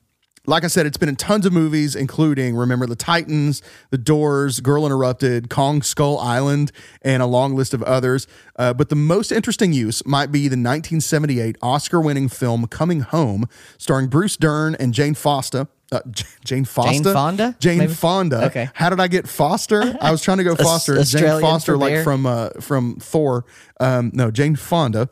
like 0.46 0.64
I 0.64 0.66
said, 0.66 0.86
it's 0.86 0.96
been 0.96 1.08
in 1.08 1.16
tons 1.16 1.46
of 1.46 1.52
movies, 1.52 1.94
including 1.94 2.56
Remember 2.56 2.86
the 2.86 2.96
Titans, 2.96 3.62
The 3.90 3.98
Doors, 3.98 4.58
Girl 4.60 4.84
Interrupted, 4.84 5.48
Kong 5.48 5.82
Skull 5.82 6.18
Island, 6.18 6.72
and 7.02 7.22
a 7.22 7.26
long 7.26 7.54
list 7.54 7.72
of 7.74 7.82
others. 7.84 8.26
Uh, 8.56 8.74
but 8.74 8.88
the 8.88 8.96
most 8.96 9.30
interesting 9.30 9.72
use 9.72 10.04
might 10.04 10.32
be 10.32 10.42
the 10.42 10.54
1978 10.56 11.56
Oscar 11.62 12.00
winning 12.00 12.28
film 12.28 12.66
Coming 12.66 13.00
Home, 13.00 13.48
starring 13.78 14.08
Bruce 14.08 14.36
Dern 14.36 14.74
and 14.74 14.92
Jane 14.92 15.14
Foster. 15.14 15.68
Uh, 15.92 16.00
Jane 16.44 16.64
Foster? 16.64 17.12
Fonda, 17.12 17.56
Jane 17.60 17.78
maybe? 17.78 17.94
Fonda. 17.94 18.46
Okay. 18.46 18.68
How 18.74 18.90
did 18.90 18.98
I 18.98 19.06
get 19.06 19.28
Foster? 19.28 19.96
I 20.00 20.10
was 20.10 20.22
trying 20.22 20.38
to 20.38 20.44
go 20.44 20.56
Foster. 20.56 21.00
Jane 21.04 21.40
Foster, 21.40 21.76
like 21.76 22.02
from 22.02 22.26
uh, 22.26 22.48
from 22.60 22.96
Thor. 22.96 23.44
Um, 23.78 24.10
no, 24.12 24.30
Jane 24.32 24.56
Fonda 24.56 25.08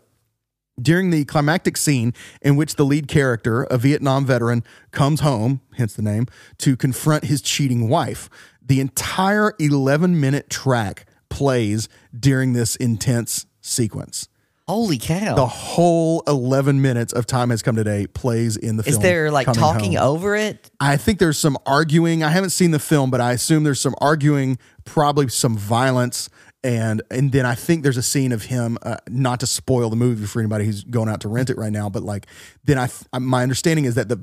during 0.82 1.10
the 1.10 1.24
climactic 1.24 1.76
scene 1.76 2.14
in 2.42 2.56
which 2.56 2.76
the 2.76 2.84
lead 2.84 3.08
character, 3.08 3.64
a 3.64 3.78
Vietnam 3.78 4.24
veteran, 4.24 4.64
comes 4.90 5.20
home, 5.20 5.60
hence 5.76 5.94
the 5.94 6.02
name, 6.02 6.26
to 6.58 6.76
confront 6.76 7.24
his 7.24 7.42
cheating 7.42 7.88
wife. 7.88 8.28
The 8.64 8.80
entire 8.80 9.54
11 9.58 10.20
minute 10.20 10.48
track 10.50 11.06
plays 11.28 11.88
during 12.18 12.52
this 12.52 12.76
intense 12.76 13.46
sequence. 13.60 14.28
Holy 14.68 14.98
cow! 14.98 15.34
The 15.34 15.48
whole 15.48 16.22
11 16.28 16.80
minutes 16.80 17.12
of 17.12 17.26
Time 17.26 17.50
Has 17.50 17.60
Come 17.60 17.74
Today 17.74 18.06
plays 18.06 18.56
in 18.56 18.76
the 18.76 18.82
Is 18.82 18.90
film. 18.94 19.02
Is 19.02 19.02
there 19.02 19.30
like 19.32 19.46
Coming 19.46 19.60
talking 19.60 19.92
Home. 19.94 20.06
over 20.06 20.36
it? 20.36 20.70
I 20.78 20.96
think 20.96 21.18
there's 21.18 21.38
some 21.38 21.58
arguing. 21.66 22.22
I 22.22 22.30
haven't 22.30 22.50
seen 22.50 22.70
the 22.70 22.78
film, 22.78 23.10
but 23.10 23.20
I 23.20 23.32
assume 23.32 23.64
there's 23.64 23.80
some 23.80 23.96
arguing, 24.00 24.58
probably 24.84 25.26
some 25.26 25.56
violence, 25.56 26.30
and 26.62 27.02
and 27.10 27.32
then 27.32 27.46
I 27.46 27.54
think 27.54 27.82
there's 27.82 27.96
a 27.96 28.02
scene 28.02 28.32
of 28.32 28.44
him. 28.44 28.78
Uh, 28.82 28.96
not 29.08 29.40
to 29.40 29.46
spoil 29.46 29.90
the 29.90 29.96
movie 29.96 30.26
for 30.26 30.40
anybody 30.40 30.64
who's 30.66 30.84
going 30.84 31.08
out 31.08 31.20
to 31.22 31.28
rent 31.28 31.50
it 31.50 31.56
right 31.56 31.72
now, 31.72 31.88
but 31.88 32.02
like 32.02 32.26
then 32.64 32.78
I 32.78 32.86
th- 32.86 33.04
my 33.20 33.42
understanding 33.42 33.84
is 33.86 33.94
that 33.94 34.08
the 34.08 34.20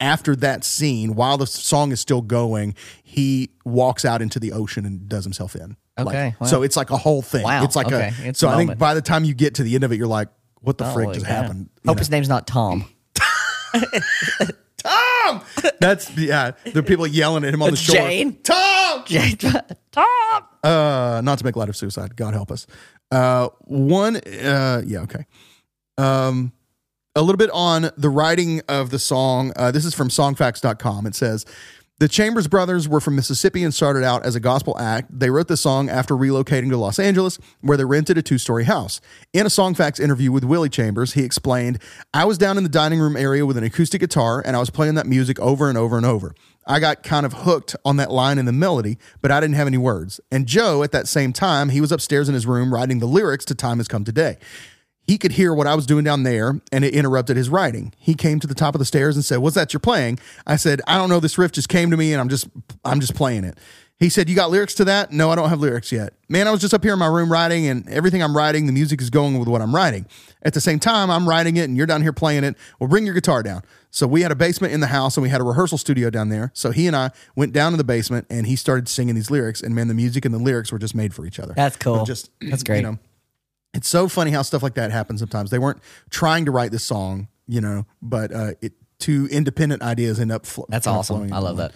after 0.00 0.34
that 0.36 0.64
scene, 0.64 1.14
while 1.14 1.38
the 1.38 1.46
song 1.46 1.92
is 1.92 2.00
still 2.00 2.22
going, 2.22 2.74
he 3.02 3.50
walks 3.64 4.04
out 4.04 4.20
into 4.22 4.40
the 4.40 4.52
ocean 4.52 4.84
and 4.84 5.08
does 5.08 5.24
himself 5.24 5.54
in. 5.54 5.76
Like, 5.96 6.06
Okay, 6.08 6.34
wow. 6.40 6.46
so 6.46 6.62
it's 6.62 6.76
like 6.76 6.90
a 6.90 6.96
whole 6.96 7.22
thing. 7.22 7.42
Wow, 7.44 7.62
It's 7.64 7.76
like 7.76 7.86
okay, 7.86 8.12
a. 8.24 8.28
it's 8.28 8.38
so 8.40 8.48
a 8.48 8.52
I 8.52 8.56
think 8.56 8.78
by 8.78 8.94
the 8.94 9.02
time 9.02 9.24
you 9.24 9.34
get 9.34 9.54
to 9.56 9.62
the 9.62 9.74
end 9.74 9.84
of 9.84 9.92
it, 9.92 9.96
you're 9.98 10.06
like, 10.06 10.28
"What 10.60 10.78
the 10.78 10.84
frick 10.92 11.12
just 11.12 11.26
cow. 11.26 11.42
happened?" 11.42 11.68
You 11.84 11.88
Hope 11.90 11.96
know? 11.96 12.00
his 12.00 12.10
name's 12.10 12.28
not 12.28 12.46
Tom. 12.46 12.84
Tom. 14.82 15.42
That's 15.80 16.16
yeah. 16.16 16.52
The 16.72 16.82
people 16.82 17.06
yelling 17.06 17.44
at 17.44 17.54
him 17.54 17.62
on 17.62 17.70
the 17.70 17.76
shore. 17.76 17.96
Jane. 17.96 18.38
Tom. 18.42 19.04
Jane- 19.06 19.36
Tom. 19.90 20.06
Uh, 20.62 21.20
not 21.24 21.38
to 21.38 21.44
make 21.44 21.56
light 21.56 21.68
of 21.68 21.76
suicide. 21.76 22.16
God 22.16 22.34
help 22.34 22.50
us. 22.50 22.66
Uh, 23.10 23.48
one. 23.62 24.16
Uh, 24.16 24.82
yeah. 24.86 25.00
Okay. 25.00 25.26
Um, 25.98 26.52
a 27.14 27.20
little 27.20 27.36
bit 27.36 27.50
on 27.52 27.90
the 27.96 28.08
writing 28.08 28.62
of 28.68 28.90
the 28.90 28.98
song. 28.98 29.52
Uh, 29.56 29.70
this 29.70 29.84
is 29.84 29.94
from 29.94 30.08
songfacts.com. 30.08 31.06
It 31.06 31.14
says 31.14 31.44
the 32.02 32.08
Chambers 32.08 32.48
brothers 32.48 32.88
were 32.88 33.00
from 33.00 33.14
Mississippi 33.14 33.62
and 33.62 33.72
started 33.72 34.02
out 34.02 34.26
as 34.26 34.34
a 34.34 34.40
gospel 34.40 34.76
act. 34.76 35.16
They 35.16 35.30
wrote 35.30 35.46
the 35.46 35.56
song 35.56 35.88
after 35.88 36.16
relocating 36.16 36.68
to 36.70 36.76
Los 36.76 36.98
Angeles, 36.98 37.38
where 37.60 37.76
they 37.76 37.84
rented 37.84 38.18
a 38.18 38.22
two 38.22 38.38
story 38.38 38.64
house. 38.64 39.00
In 39.32 39.46
a 39.46 39.48
Songfacts 39.48 40.00
interview 40.00 40.32
with 40.32 40.42
Willie 40.42 40.68
Chambers, 40.68 41.12
he 41.12 41.22
explained, 41.22 41.80
I 42.12 42.24
was 42.24 42.38
down 42.38 42.56
in 42.56 42.64
the 42.64 42.68
dining 42.68 42.98
room 42.98 43.16
area 43.16 43.46
with 43.46 43.56
an 43.56 43.62
acoustic 43.62 44.00
guitar 44.00 44.42
and 44.44 44.56
I 44.56 44.58
was 44.58 44.68
playing 44.68 44.96
that 44.96 45.06
music 45.06 45.38
over 45.38 45.68
and 45.68 45.78
over 45.78 45.96
and 45.96 46.04
over. 46.04 46.34
I 46.66 46.80
got 46.80 47.04
kind 47.04 47.24
of 47.24 47.34
hooked 47.34 47.76
on 47.84 47.98
that 47.98 48.10
line 48.10 48.36
in 48.36 48.46
the 48.46 48.52
melody, 48.52 48.98
but 49.20 49.30
I 49.30 49.38
didn't 49.38 49.54
have 49.54 49.68
any 49.68 49.78
words. 49.78 50.20
And 50.32 50.48
Joe, 50.48 50.82
at 50.82 50.90
that 50.90 51.06
same 51.06 51.32
time, 51.32 51.68
he 51.68 51.80
was 51.80 51.92
upstairs 51.92 52.28
in 52.28 52.34
his 52.34 52.48
room 52.48 52.74
writing 52.74 52.98
the 52.98 53.06
lyrics 53.06 53.44
to 53.44 53.54
Time 53.54 53.78
Has 53.78 53.86
Come 53.86 54.02
Today. 54.02 54.38
He 55.06 55.18
could 55.18 55.32
hear 55.32 55.52
what 55.52 55.66
I 55.66 55.74
was 55.74 55.84
doing 55.84 56.04
down 56.04 56.22
there, 56.22 56.60
and 56.70 56.84
it 56.84 56.94
interrupted 56.94 57.36
his 57.36 57.48
writing. 57.48 57.92
He 57.98 58.14
came 58.14 58.38
to 58.40 58.46
the 58.46 58.54
top 58.54 58.74
of 58.74 58.78
the 58.78 58.84
stairs 58.84 59.16
and 59.16 59.24
said, 59.24 59.38
"What's 59.38 59.56
that 59.56 59.72
you're 59.72 59.80
playing?" 59.80 60.18
I 60.46 60.56
said, 60.56 60.80
"I 60.86 60.96
don't 60.96 61.08
know. 61.08 61.20
This 61.20 61.38
riff 61.38 61.52
just 61.52 61.68
came 61.68 61.90
to 61.90 61.96
me, 61.96 62.12
and 62.12 62.20
I'm 62.20 62.28
just, 62.28 62.48
I'm 62.84 63.00
just 63.00 63.14
playing 63.14 63.44
it." 63.44 63.58
He 63.98 64.08
said, 64.08 64.28
"You 64.28 64.36
got 64.36 64.50
lyrics 64.50 64.74
to 64.74 64.84
that?" 64.84 65.12
No, 65.12 65.30
I 65.30 65.34
don't 65.34 65.48
have 65.48 65.60
lyrics 65.60 65.90
yet. 65.92 66.14
Man, 66.28 66.46
I 66.46 66.50
was 66.50 66.60
just 66.60 66.72
up 66.72 66.82
here 66.82 66.92
in 66.92 66.98
my 66.98 67.06
room 67.06 67.30
writing, 67.30 67.66
and 67.66 67.88
everything 67.88 68.22
I'm 68.22 68.36
writing, 68.36 68.66
the 68.66 68.72
music 68.72 69.00
is 69.00 69.10
going 69.10 69.38
with 69.38 69.48
what 69.48 69.60
I'm 69.60 69.74
writing. 69.74 70.06
At 70.42 70.54
the 70.54 70.60
same 70.60 70.78
time, 70.78 71.10
I'm 71.10 71.28
writing 71.28 71.56
it, 71.56 71.64
and 71.64 71.76
you're 71.76 71.86
down 71.86 72.02
here 72.02 72.12
playing 72.12 72.44
it. 72.44 72.56
Well, 72.78 72.88
bring 72.88 73.04
your 73.04 73.14
guitar 73.14 73.42
down. 73.42 73.62
So 73.90 74.06
we 74.06 74.22
had 74.22 74.32
a 74.32 74.36
basement 74.36 74.72
in 74.72 74.80
the 74.80 74.86
house, 74.86 75.16
and 75.16 75.22
we 75.22 75.28
had 75.28 75.40
a 75.40 75.44
rehearsal 75.44 75.78
studio 75.78 76.10
down 76.10 76.30
there. 76.30 76.50
So 76.54 76.70
he 76.70 76.86
and 76.86 76.96
I 76.96 77.10
went 77.36 77.52
down 77.52 77.72
to 77.72 77.76
the 77.76 77.84
basement, 77.84 78.26
and 78.30 78.46
he 78.46 78.56
started 78.56 78.88
singing 78.88 79.14
these 79.14 79.30
lyrics. 79.30 79.60
And 79.62 79.74
man, 79.74 79.88
the 79.88 79.94
music 79.94 80.24
and 80.24 80.32
the 80.32 80.38
lyrics 80.38 80.72
were 80.72 80.78
just 80.78 80.94
made 80.94 81.12
for 81.12 81.26
each 81.26 81.38
other. 81.38 81.54
That's 81.54 81.76
cool. 81.76 82.04
Just 82.04 82.30
That's 82.40 82.62
great. 82.62 82.78
You 82.78 82.82
know, 82.82 82.98
it's 83.74 83.88
so 83.88 84.08
funny 84.08 84.30
how 84.30 84.42
stuff 84.42 84.62
like 84.62 84.74
that 84.74 84.90
happens 84.90 85.20
sometimes. 85.20 85.50
They 85.50 85.58
weren't 85.58 85.80
trying 86.10 86.44
to 86.44 86.50
write 86.50 86.70
this 86.72 86.84
song, 86.84 87.28
you 87.46 87.60
know, 87.60 87.86
but 88.00 88.32
uh, 88.32 88.52
it 88.60 88.72
two 88.98 89.28
independent 89.30 89.82
ideas 89.82 90.20
end 90.20 90.30
up. 90.32 90.46
Fl- 90.46 90.64
That's 90.68 90.86
awesome. 90.86 91.32
I 91.32 91.38
love 91.38 91.56
that. 91.56 91.72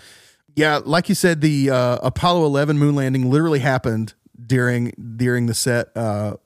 Yeah, 0.54 0.80
like 0.84 1.08
you 1.08 1.14
said, 1.14 1.40
the 1.40 1.70
uh, 1.70 1.98
Apollo 2.02 2.46
11 2.46 2.78
moon 2.78 2.94
landing 2.94 3.30
literally 3.30 3.58
happened 3.58 4.14
during 4.46 4.92
during 5.16 5.46
the 5.46 5.54
set. 5.54 5.88
Uh, 5.96 6.36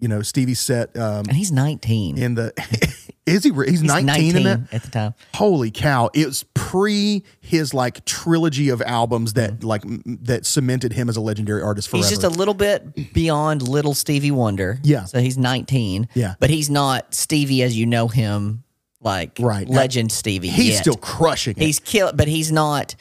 you 0.00 0.08
know, 0.08 0.22
Stevie's 0.22 0.60
set 0.60 0.96
um, 0.96 1.26
And 1.28 1.32
he's 1.32 1.52
19. 1.52 2.16
in 2.16 2.34
the. 2.34 2.52
is 3.26 3.44
he? 3.44 3.52
He's, 3.52 3.80
He's 3.80 3.82
19, 3.82 4.36
in 4.36 4.42
that. 4.44 4.60
at 4.72 4.82
the 4.82 4.90
time. 4.90 5.14
Holy 5.34 5.70
cow! 5.70 6.08
It 6.14 6.26
was 6.26 6.42
pre 6.70 7.24
his 7.40 7.74
like 7.74 8.04
trilogy 8.04 8.68
of 8.68 8.80
albums 8.82 9.32
that 9.32 9.64
like 9.64 9.84
m- 9.84 10.02
that 10.22 10.46
cemented 10.46 10.92
him 10.92 11.08
as 11.08 11.16
a 11.16 11.20
legendary 11.20 11.62
artist 11.62 11.88
forever. 11.88 12.04
He's 12.06 12.10
just 12.10 12.22
a 12.24 12.28
little 12.28 12.54
bit 12.54 13.12
beyond 13.12 13.66
little 13.66 13.92
Stevie 13.94 14.30
Wonder. 14.30 14.78
Yeah. 14.84 15.04
So 15.06 15.18
he's 15.20 15.36
19. 15.36 16.08
Yeah. 16.14 16.34
But 16.38 16.50
he's 16.50 16.70
not 16.70 17.12
Stevie 17.12 17.62
as 17.62 17.76
you 17.76 17.86
know 17.86 18.06
him, 18.06 18.62
like 19.00 19.36
Right. 19.40 19.68
legend 19.68 20.12
Stevie. 20.12 20.48
He's 20.48 20.74
yet. 20.74 20.80
still 20.82 20.94
crushing 20.96 21.54
it. 21.56 21.62
He's 21.62 21.80
killed, 21.80 22.16
but 22.16 22.28
he's 22.28 22.52
not. 22.52 22.94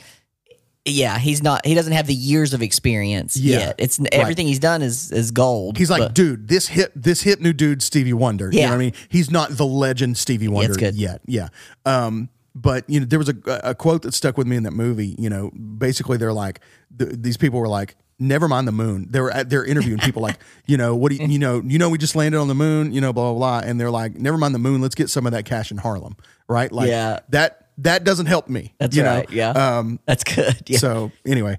Yeah, 0.86 1.20
he's 1.20 1.43
not. 1.43 1.65
He 1.67 1.76
doesn't 1.76 1.93
have 1.93 2.07
the 2.07 2.13
years 2.15 2.53
of 2.55 2.63
experience 2.63 3.38
Yeah. 3.38 3.59
yet. 3.59 3.76
It's 3.78 3.99
everything 4.11 4.47
he's 4.47 4.57
done 4.59 4.82
is 4.82 5.11
is 5.11 5.30
gold. 5.30 5.78
He's 5.78 5.91
like, 5.91 5.99
but- 6.01 6.15
dude, 6.15 6.47
this 6.47 6.70
hip, 6.70 6.91
this 6.95 7.22
hip 7.22 7.39
new 7.39 7.53
dude, 7.53 7.84
Stevie 7.84 8.13
Wonder. 8.13 8.45
You 8.45 8.51
know 8.51 8.59
Yeah. 8.61 8.70
what 8.70 8.76
I 8.76 8.80
mean? 8.80 8.93
He's 9.09 9.30
not 9.30 9.55
the 9.55 9.65
legend 9.65 10.17
Stevie 10.17 10.47
Wonder 10.47 10.70
it's 10.72 10.78
good. 10.78 10.95
yet. 10.95 11.22
Yeah. 11.28 11.49
Um, 11.86 12.30
but 12.62 12.89
you 12.89 12.99
know, 12.99 13.05
there 13.05 13.20
was 13.20 13.30
a, 13.30 13.36
a 13.64 13.76
quote 13.76 14.01
that 14.03 14.14
stuck 14.14 14.38
with 14.38 14.47
me 14.47 14.55
in 14.55 14.64
that 14.64 14.74
movie. 14.74 15.16
You 15.18 15.30
know, 15.30 15.51
basically 15.51 16.18
they're 16.18 16.34
like, 16.34 16.60
th- 16.97 17.12
these 17.16 17.38
people 17.38 17.60
were 17.60 17.68
like, 17.68 17.95
never 18.20 18.47
mind 18.47 18.68
the 18.68 18.72
moon. 18.74 19.07
They 19.10 19.22
were 19.22 19.32
at, 19.32 19.49
they're 19.49 19.66
interviewing 19.66 19.99
people 19.99 20.22
like, 20.22 20.38
you 20.68 20.76
know, 20.78 20.95
what 20.95 21.12
do 21.12 21.16
you, 21.18 21.28
you 21.28 21.39
know, 21.39 21.62
you 21.66 21.78
know, 21.80 21.89
we 21.89 21.97
just 21.97 22.16
landed 22.16 22.38
on 22.39 22.47
the 22.47 22.55
moon, 22.55 22.91
you 22.91 22.99
know, 23.01 23.14
blah, 23.14 23.32
blah, 23.32 23.62
blah. 23.62 23.68
And 23.70 23.80
they're 23.80 23.91
like, 23.91 24.16
never 24.16 24.38
mind 24.38 24.53
the 24.53 24.60
moon. 24.60 24.82
Let's 24.82 24.95
get 24.95 25.10
some 25.10 25.26
of 25.26 25.32
that 25.32 25.45
cash 25.45 25.72
in 25.72 25.78
Harlem. 25.78 26.18
Right. 26.47 26.72
Like 26.72 26.89
Yeah. 26.89 27.20
that, 27.30 27.68
that 27.78 28.03
doesn't 28.03 28.26
help 28.26 28.49
me. 28.49 28.74
That's 28.78 28.95
you 28.95 29.03
know? 29.03 29.16
right. 29.16 29.32
yeah. 29.32 29.51
Um, 29.51 29.99
That's 30.05 30.24
good. 30.26 30.64
Yeah. 30.68 30.80
so 30.80 31.12
anyway, 31.26 31.57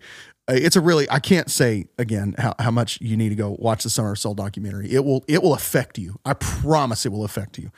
uh, 0.48 0.52
it's 0.54 0.76
a 0.76 0.80
really 0.82 1.08
I 1.08 1.18
can't 1.18 1.50
say 1.50 1.86
again 1.96 2.34
how, 2.36 2.54
how 2.58 2.70
much 2.70 3.00
you 3.00 3.16
need 3.16 3.30
to 3.30 3.34
go 3.36 3.56
watch 3.58 3.84
the 3.84 3.90
Summer 3.90 4.12
of 4.12 4.18
Soul 4.18 4.34
documentary. 4.34 4.90
It 4.92 5.02
will 5.04 5.24
it 5.28 5.42
will 5.42 5.54
affect 5.54 5.96
you. 5.96 6.18
I 6.26 6.34
promise 6.34 7.06
it 7.06 7.12
will 7.12 7.24
affect 7.24 7.56
you. 7.56 7.70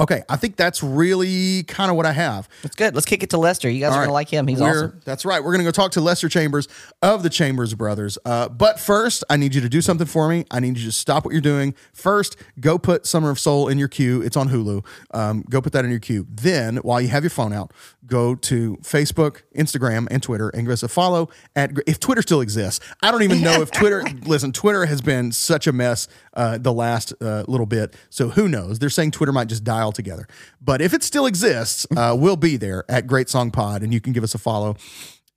Okay, 0.00 0.24
I 0.28 0.34
think 0.34 0.56
that's 0.56 0.82
really 0.82 1.62
kind 1.62 1.88
of 1.88 1.96
what 1.96 2.04
I 2.04 2.10
have. 2.10 2.48
That's 2.64 2.74
good. 2.74 2.96
Let's 2.96 3.06
kick 3.06 3.22
it 3.22 3.30
to 3.30 3.38
Lester. 3.38 3.70
You 3.70 3.78
guys 3.78 3.90
All 3.92 3.98
are 3.98 4.00
right. 4.00 4.04
gonna 4.06 4.12
like 4.12 4.28
him. 4.28 4.48
He's 4.48 4.60
We're- 4.60 4.70
awesome. 4.76 5.00
That's 5.04 5.24
right. 5.24 5.38
We're 5.38 5.52
going 5.52 5.60
to 5.60 5.64
go 5.64 5.70
talk 5.70 5.92
to 5.92 6.00
Lester 6.00 6.28
Chambers 6.28 6.66
of 7.00 7.22
the 7.22 7.30
Chambers 7.30 7.74
Brothers. 7.74 8.18
Uh, 8.24 8.48
but 8.48 8.80
first, 8.80 9.22
I 9.30 9.36
need 9.36 9.54
you 9.54 9.60
to 9.60 9.68
do 9.68 9.80
something 9.80 10.06
for 10.08 10.28
me. 10.28 10.46
I 10.50 10.58
need 10.58 10.76
you 10.78 10.84
to 10.86 10.90
stop 10.92 11.24
what 11.24 11.30
you're 11.30 11.40
doing. 11.40 11.76
First, 11.92 12.36
go 12.58 12.76
put 12.76 13.06
Summer 13.06 13.30
of 13.30 13.38
Soul 13.38 13.68
in 13.68 13.78
your 13.78 13.86
queue. 13.86 14.20
It's 14.20 14.36
on 14.36 14.48
Hulu. 14.48 14.84
Um, 15.12 15.44
go 15.48 15.60
put 15.60 15.72
that 15.74 15.84
in 15.84 15.92
your 15.92 16.00
queue. 16.00 16.26
Then, 16.28 16.78
while 16.78 17.00
you 17.00 17.06
have 17.08 17.22
your 17.22 17.30
phone 17.30 17.52
out, 17.52 17.72
go 18.04 18.34
to 18.34 18.76
Facebook, 18.82 19.42
Instagram, 19.54 20.08
and 20.10 20.20
Twitter 20.20 20.48
and 20.48 20.62
give 20.64 20.72
us 20.72 20.82
a 20.82 20.88
follow. 20.88 21.28
At 21.54 21.70
if 21.86 22.00
Twitter 22.00 22.22
still 22.22 22.40
exists, 22.40 22.84
I 23.00 23.12
don't 23.12 23.22
even 23.22 23.42
know 23.42 23.62
if 23.62 23.70
Twitter. 23.70 24.02
listen, 24.26 24.50
Twitter 24.50 24.86
has 24.86 25.00
been 25.00 25.30
such 25.30 25.68
a 25.68 25.72
mess 25.72 26.08
uh, 26.32 26.58
the 26.58 26.72
last 26.72 27.14
uh, 27.20 27.44
little 27.46 27.66
bit. 27.66 27.94
So 28.10 28.30
who 28.30 28.48
knows? 28.48 28.80
They're 28.80 28.90
saying 28.90 29.12
Twitter 29.12 29.30
might 29.32 29.46
just 29.46 29.62
die 29.62 29.83
altogether. 29.84 30.26
But 30.60 30.80
if 30.80 30.92
it 30.92 31.04
still 31.04 31.26
exists, 31.26 31.86
uh, 31.96 32.16
we'll 32.18 32.36
be 32.36 32.56
there 32.56 32.84
at 32.88 33.06
Great 33.06 33.28
Song 33.28 33.52
Pod, 33.52 33.82
and 33.82 33.94
you 33.94 34.00
can 34.00 34.12
give 34.12 34.24
us 34.24 34.34
a 34.34 34.38
follow. 34.38 34.76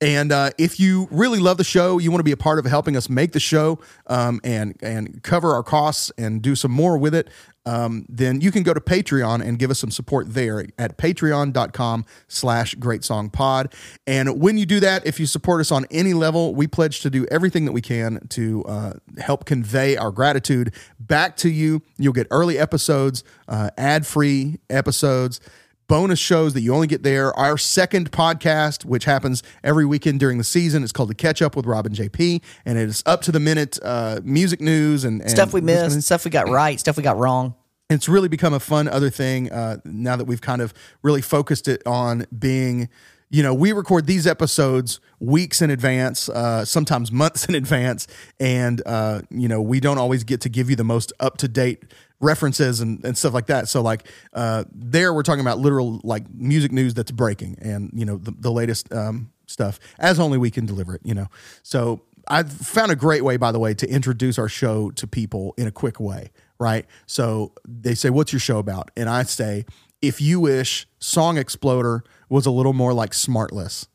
And 0.00 0.30
uh, 0.30 0.50
if 0.58 0.78
you 0.78 1.08
really 1.10 1.40
love 1.40 1.56
the 1.56 1.64
show, 1.64 1.98
you 1.98 2.12
want 2.12 2.20
to 2.20 2.24
be 2.24 2.32
a 2.32 2.36
part 2.36 2.60
of 2.60 2.64
helping 2.66 2.96
us 2.96 3.08
make 3.08 3.32
the 3.32 3.40
show 3.40 3.80
um, 4.06 4.40
and 4.44 4.76
and 4.80 5.22
cover 5.24 5.52
our 5.52 5.64
costs 5.64 6.12
and 6.16 6.40
do 6.40 6.54
some 6.54 6.70
more 6.70 6.96
with 6.96 7.14
it, 7.14 7.28
um, 7.66 8.06
then 8.08 8.40
you 8.40 8.52
can 8.52 8.62
go 8.62 8.72
to 8.72 8.80
Patreon 8.80 9.44
and 9.44 9.58
give 9.58 9.70
us 9.70 9.80
some 9.80 9.90
support 9.90 10.32
there 10.32 10.66
at 10.78 10.98
patreon.com 10.98 12.04
slash 12.28 12.74
great 12.76 13.04
song 13.04 13.28
pod. 13.28 13.74
And 14.06 14.40
when 14.40 14.56
you 14.56 14.66
do 14.66 14.78
that, 14.80 15.04
if 15.04 15.18
you 15.18 15.26
support 15.26 15.60
us 15.60 15.72
on 15.72 15.84
any 15.90 16.14
level, 16.14 16.54
we 16.54 16.68
pledge 16.68 17.00
to 17.00 17.10
do 17.10 17.26
everything 17.26 17.64
that 17.64 17.72
we 17.72 17.82
can 17.82 18.26
to 18.28 18.64
uh, 18.64 18.92
help 19.18 19.46
convey 19.46 19.96
our 19.96 20.12
gratitude 20.12 20.72
back 21.00 21.36
to 21.38 21.50
you. 21.50 21.82
You'll 21.98 22.12
get 22.12 22.28
early 22.30 22.56
episodes, 22.56 23.24
uh, 23.48 23.70
ad 23.76 24.06
free 24.06 24.60
episodes 24.70 25.40
bonus 25.88 26.18
shows 26.18 26.54
that 26.54 26.60
you 26.60 26.72
only 26.72 26.86
get 26.86 27.02
there. 27.02 27.36
Our 27.38 27.58
second 27.58 28.12
podcast, 28.12 28.84
which 28.84 29.04
happens 29.04 29.42
every 29.64 29.84
weekend 29.84 30.20
during 30.20 30.38
the 30.38 30.44
season, 30.44 30.82
is 30.82 30.92
called 30.92 31.08
The 31.10 31.14
Catch 31.14 31.42
Up 31.42 31.56
with 31.56 31.66
Rob 31.66 31.86
and 31.86 31.94
JP, 31.94 32.42
and 32.64 32.78
it 32.78 32.88
is 32.88 33.02
up 33.06 33.22
to 33.22 33.32
the 33.32 33.40
minute 33.40 33.78
uh, 33.82 34.20
music 34.22 34.60
news 34.60 35.04
and, 35.04 35.20
and 35.22 35.30
Stuff 35.30 35.52
we 35.52 35.60
missed, 35.60 35.94
and 35.94 36.04
stuff 36.04 36.24
we 36.24 36.30
got 36.30 36.48
right, 36.48 36.78
stuff 36.78 36.96
we 36.96 37.02
got 37.02 37.16
wrong. 37.16 37.54
it's 37.90 38.08
really 38.08 38.28
become 38.28 38.52
a 38.54 38.60
fun 38.60 38.86
other 38.86 39.10
thing 39.10 39.50
uh, 39.50 39.78
now 39.84 40.14
that 40.14 40.26
we've 40.26 40.42
kind 40.42 40.60
of 40.62 40.74
really 41.02 41.22
focused 41.22 41.66
it 41.66 41.82
on 41.86 42.26
being 42.38 42.88
you 43.30 43.42
know 43.42 43.54
we 43.54 43.72
record 43.72 44.06
these 44.06 44.26
episodes 44.26 45.00
weeks 45.20 45.60
in 45.62 45.70
advance 45.70 46.28
uh, 46.28 46.64
sometimes 46.64 47.12
months 47.12 47.44
in 47.48 47.54
advance 47.54 48.06
and 48.40 48.82
uh, 48.86 49.20
you 49.30 49.48
know 49.48 49.60
we 49.60 49.80
don't 49.80 49.98
always 49.98 50.24
get 50.24 50.40
to 50.42 50.48
give 50.48 50.70
you 50.70 50.76
the 50.76 50.84
most 50.84 51.12
up-to-date 51.20 51.84
references 52.20 52.80
and, 52.80 53.04
and 53.04 53.16
stuff 53.16 53.32
like 53.32 53.46
that 53.46 53.68
so 53.68 53.80
like 53.80 54.06
uh, 54.34 54.64
there 54.72 55.12
we're 55.14 55.22
talking 55.22 55.40
about 55.40 55.58
literal 55.58 56.00
like 56.02 56.28
music 56.34 56.72
news 56.72 56.94
that's 56.94 57.10
breaking 57.10 57.56
and 57.60 57.90
you 57.94 58.04
know 58.04 58.16
the, 58.16 58.32
the 58.32 58.50
latest 58.50 58.92
um, 58.92 59.30
stuff 59.46 59.78
as 59.98 60.18
only 60.18 60.38
we 60.38 60.50
can 60.50 60.66
deliver 60.66 60.94
it 60.94 61.00
you 61.04 61.14
know 61.14 61.28
so 61.62 62.02
I've 62.30 62.52
found 62.52 62.92
a 62.92 62.96
great 62.96 63.24
way, 63.24 63.36
by 63.36 63.52
the 63.52 63.58
way, 63.58 63.74
to 63.74 63.88
introduce 63.88 64.38
our 64.38 64.48
show 64.48 64.90
to 64.90 65.06
people 65.06 65.54
in 65.56 65.66
a 65.66 65.70
quick 65.70 65.98
way, 65.98 66.30
right? 66.58 66.86
So 67.06 67.52
they 67.66 67.94
say, 67.94 68.10
What's 68.10 68.32
your 68.32 68.40
show 68.40 68.58
about? 68.58 68.90
And 68.96 69.08
I 69.08 69.22
say, 69.22 69.64
If 70.00 70.20
you 70.20 70.40
wish 70.40 70.86
Song 70.98 71.38
Exploder 71.38 72.04
was 72.28 72.46
a 72.46 72.50
little 72.50 72.72
more 72.72 72.92
like 72.92 73.10
Smartless. 73.12 73.86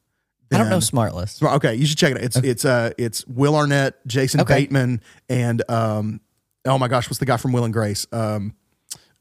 I 0.51 0.57
don't 0.57 0.69
know 0.69 0.77
Smartless. 0.77 1.29
Smart- 1.29 1.55
Okay, 1.55 1.73
you 1.73 1.85
should 1.87 1.97
check 1.97 2.11
it 2.11 2.17
out. 2.17 2.23
It's 2.23 2.37
it's 2.37 2.65
uh 2.65 2.91
it's 2.97 3.25
Will 3.25 3.55
Arnett, 3.55 4.05
Jason 4.05 4.41
Okay. 4.41 4.53
Bateman, 4.61 5.01
and 5.27 5.67
um 5.69 6.21
oh 6.65 6.77
my 6.77 6.87
gosh, 6.87 7.09
what's 7.09 7.17
the 7.17 7.25
guy 7.25 7.37
from 7.37 7.53
Will 7.53 7.63
and 7.63 7.73
Grace? 7.73 8.05
Um 8.11 8.53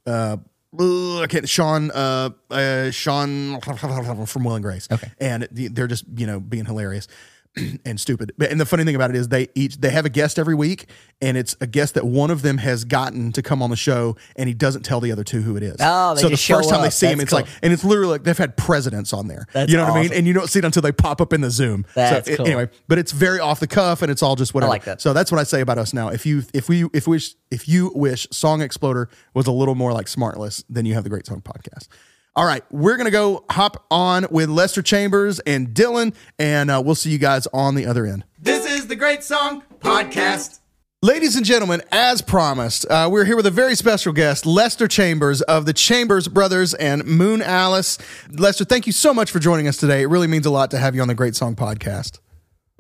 uh 0.07 0.37
I 0.79 1.27
can't 1.29 1.49
Sean 1.49 1.91
uh, 1.91 2.31
uh 2.51 2.91
Sean 2.91 3.61
from 4.27 4.45
Will 4.45 4.55
and 4.57 4.63
Grace. 4.65 4.89
Okay. 4.91 5.11
And 5.21 5.47
they're 5.53 5.87
just, 5.87 6.05
you 6.17 6.27
know, 6.27 6.41
being 6.41 6.65
hilarious. 6.65 7.09
and 7.85 8.01
stupid. 8.01 8.33
But- 8.39 8.51
And 8.51 8.61
the 8.61 8.67
funny 8.67 8.85
thing 8.85 8.95
about 8.95 9.11
it 9.11 9.17
is 9.17 9.29
they 9.29 9.49
each 9.55 9.77
they 9.81 9.91
have 9.91 10.05
a 10.07 10.09
guest 10.11 10.39
every 10.39 10.55
week, 10.55 10.89
and 11.21 11.37
it's 11.37 11.55
a 11.61 11.67
guest 11.67 11.95
that 11.95 12.05
one 12.07 12.31
of 12.31 12.43
them 12.43 12.59
has 12.59 12.85
gotten 12.85 13.33
to 13.33 13.43
come 13.43 13.63
on 13.63 13.71
the 13.71 13.77
show, 13.77 14.17
and 14.37 14.49
he 14.49 14.55
doesn't 14.55 14.83
tell 14.83 15.01
the 15.01 15.13
other 15.13 15.25
two 15.25 15.43
who 15.43 15.57
it 15.57 15.63
is. 15.63 15.77
Oh, 15.81 16.15
they 16.15 16.23
so 16.23 16.29
the 16.29 16.37
first 16.37 16.71
time 16.71 16.81
they 16.81 16.87
up. 16.89 16.93
see 16.93 17.07
him, 17.07 17.19
That's 17.19 17.25
it's 17.25 17.33
like, 17.33 17.47
and 17.63 17.73
it's 17.73 17.85
literally 17.85 18.13
like 18.13 18.25
they've 18.25 18.37
had 18.39 18.57
presidents 18.57 19.13
on 19.13 19.29
there. 19.29 19.47
That's 19.53 19.71
you 19.71 19.77
know 19.77 19.85
what 19.85 19.97
I 19.97 20.03
mean? 20.03 20.13
And 20.13 20.27
you 20.27 20.33
don't 20.33 20.49
see 20.49 20.59
it 20.61 20.65
until 20.65 20.83
they 20.83 20.93
pop 20.93 21.21
up 21.21 21.33
in 21.33 21.41
the 21.43 21.51
Zoom. 21.51 21.85
That's 21.95 22.27
so 22.27 22.33
it- 22.33 22.37
cool. 22.39 22.47
anyway, 22.47 22.71
but 22.89 22.99
it's 22.99 23.13
very 23.13 23.39
off 23.41 23.61
the 23.61 23.67
cuff, 23.67 24.03
and 24.03 24.11
it's 24.11 24.23
all 24.23 24.35
just 24.37 24.55
whatever. 24.55 24.71
like 24.71 24.85
that. 24.85 25.01
So 25.01 25.13
that's 25.13 25.31
what 25.31 25.39
I 25.41 25.45
say 25.45 25.61
about 25.61 25.79
us 25.79 25.93
now. 25.93 26.09
If 26.09 26.25
you 26.27 26.43
if 26.55 26.69
we 26.69 26.87
if 26.93 27.07
wish 27.07 27.35
if 27.51 27.69
you 27.69 27.93
wish 27.95 28.27
Song 28.31 28.63
Exploder 28.63 29.09
was 29.35 29.47
a 29.47 29.53
little 29.53 29.75
more 29.75 29.93
like 29.93 30.07
Smartless, 30.07 30.65
then 30.69 30.87
you 30.87 30.95
have 30.95 31.05
the 31.05 31.11
Great 31.11 31.27
Song 31.27 31.41
Podcast. 31.43 31.89
All 32.35 32.47
right, 32.47 32.65
we're 32.71 32.97
gonna 32.97 33.11
go 33.11 33.45
hop 33.51 33.85
on 33.91 34.27
with 34.31 34.49
Lester 34.49 34.81
Chambers 34.81 35.39
and 35.41 35.69
Dylan, 35.69 36.15
and 36.39 36.71
uh, 36.71 36.81
we'll 36.83 36.95
see 36.95 37.11
you 37.11 37.19
guys 37.19 37.47
on 37.53 37.75
the 37.75 37.85
other 37.85 38.07
end. 38.07 38.25
This 38.39 38.65
is 38.65 38.87
the 38.87 38.97
Great 38.97 39.23
Song 39.23 39.63
Podcast. 39.81 40.61
Ladies 41.03 41.37
and 41.37 41.45
gentlemen, 41.45 41.83
as 41.93 42.23
promised, 42.23 42.87
uh, 42.89 43.07
we're 43.13 43.27
here 43.27 43.37
with 43.37 43.45
a 43.45 43.51
very 43.51 43.75
special 43.75 44.15
guest, 44.15 44.47
Lester 44.47 44.89
Chambers 44.89 45.43
of 45.43 45.67
the 45.67 45.75
Chambers 45.75 46.27
Brothers 46.27 46.73
and 46.73 47.03
Moonalice. 47.03 48.01
Lester, 48.39 48.65
thank 48.65 48.87
you 48.87 48.93
so 48.93 49.13
much 49.13 49.31
for 49.31 49.39
joining 49.39 49.69
us 49.69 49.77
today. 49.77 50.01
It 50.01 50.07
really 50.07 50.29
means 50.29 50.47
a 50.47 50.51
lot 50.51 50.71
to 50.71 50.79
have 50.79 50.95
you 50.95 51.03
on 51.03 51.09
the 51.09 51.15
Great 51.15 51.37
Song 51.37 51.55
Podcast. 51.55 52.19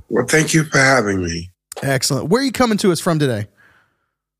Well, 0.09 0.24
thank 0.24 0.55
you 0.55 0.64
for 0.64 0.78
having 0.78 1.22
me. 1.22 1.50
Excellent. 1.82 2.30
Where 2.30 2.40
are 2.40 2.44
you 2.44 2.53
coming 2.53 2.78
to 2.78 2.90
us 2.90 3.00
from 3.00 3.18
today? 3.18 3.48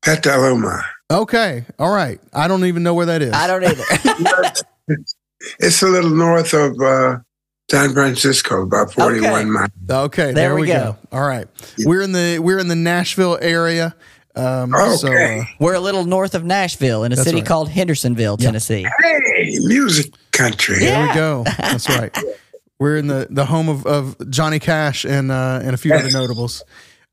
Petaluma. 0.01 0.83
Okay. 1.11 1.65
All 1.77 1.93
right. 1.93 2.19
I 2.33 2.47
don't 2.47 2.65
even 2.65 2.81
know 2.81 2.95
where 2.95 3.05
that 3.05 3.21
is. 3.21 3.33
I 3.33 3.45
don't 3.45 3.63
either. 3.63 4.53
It's 5.59 5.81
a 5.81 5.87
little 5.87 6.09
north 6.09 6.53
of 6.53 6.79
uh, 6.81 7.17
San 7.69 7.93
Francisco, 7.93 8.61
about 8.63 8.93
41 8.93 9.33
Okay. 9.33 9.45
miles. 9.45 9.69
Okay, 9.89 10.23
there, 10.25 10.33
There 10.33 10.55
we 10.55 10.61
we 10.61 10.67
go. 10.67 10.97
go. 11.11 11.17
All 11.17 11.27
right, 11.27 11.47
we're 11.85 12.01
in 12.01 12.11
the 12.11 12.39
we're 12.39 12.59
in 12.59 12.67
the 12.67 12.75
Nashville 12.75 13.37
area. 13.41 13.95
Um, 14.35 14.71
So, 14.97 15.09
Okay. 15.09 15.39
uh, 15.39 15.43
We're 15.59 15.75
a 15.75 15.79
little 15.79 16.05
north 16.05 16.33
of 16.33 16.43
Nashville 16.43 17.03
in 17.03 17.11
a 17.11 17.15
That's 17.15 17.27
city 17.27 17.39
right. 17.39 17.47
called 17.47 17.69
Hendersonville, 17.69 18.37
Tennessee. 18.37 18.87
Hey, 19.01 19.57
music 19.59 20.11
country. 20.31 20.79
there 20.79 21.07
we 21.07 21.13
go. 21.13 21.43
That's 21.59 21.87
right. 21.89 22.11
We're 22.79 22.97
in 22.97 23.07
the 23.07 23.27
the 23.29 23.45
home 23.45 23.69
of, 23.69 23.85
of 23.85 24.29
Johnny 24.31 24.59
Cash 24.59 25.05
and 25.05 25.31
uh, 25.31 25.59
and 25.63 25.73
a 25.73 25.77
few 25.77 25.93
other 25.93 26.09
notables. 26.11 26.63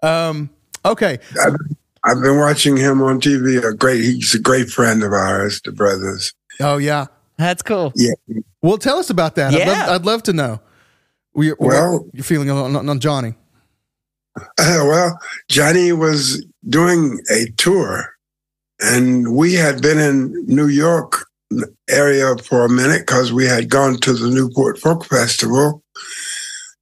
Um, 0.02 0.48
okay, 0.84 1.18
I've, 1.40 1.52
I've 2.04 2.22
been 2.22 2.38
watching 2.38 2.76
him 2.76 3.02
on 3.02 3.20
TV. 3.20 3.62
A 3.62 3.74
great, 3.74 4.00
he's 4.02 4.34
a 4.34 4.38
great 4.40 4.70
friend 4.70 5.02
of 5.04 5.12
ours, 5.12 5.60
the 5.64 5.72
brothers. 5.72 6.32
oh 6.60 6.78
yeah. 6.78 7.06
That's 7.40 7.62
cool. 7.62 7.92
Yeah. 7.96 8.12
Well, 8.62 8.76
tell 8.78 8.98
us 8.98 9.08
about 9.10 9.34
that. 9.36 9.54
I'd, 9.54 9.66
love, 9.66 9.76
Yeah. 9.76 9.94
I'd 9.94 10.04
love 10.04 10.22
to 10.24 10.32
know. 10.34 10.60
We, 11.34 11.54
Well- 11.58 12.06
you're 12.12 12.22
feeling 12.24 12.50
on, 12.50 12.76
on, 12.76 12.88
on 12.88 13.00
Johnny. 13.00 13.34
Uh, 14.36 14.44
well, 14.86 15.18
Johnny 15.48 15.92
was 15.92 16.44
doing 16.68 17.18
a 17.30 17.46
tour, 17.56 18.14
and 18.80 19.34
we 19.34 19.54
had 19.54 19.82
been 19.82 19.98
in 19.98 20.44
New 20.46 20.68
York 20.68 21.24
area 21.88 22.36
for 22.38 22.64
a 22.64 22.68
minute 22.68 23.00
because 23.06 23.32
we 23.32 23.44
had 23.46 23.68
gone 23.68 23.96
to 24.00 24.12
the 24.12 24.28
Newport 24.30 24.78
Folk 24.78 25.04
Festival, 25.06 25.82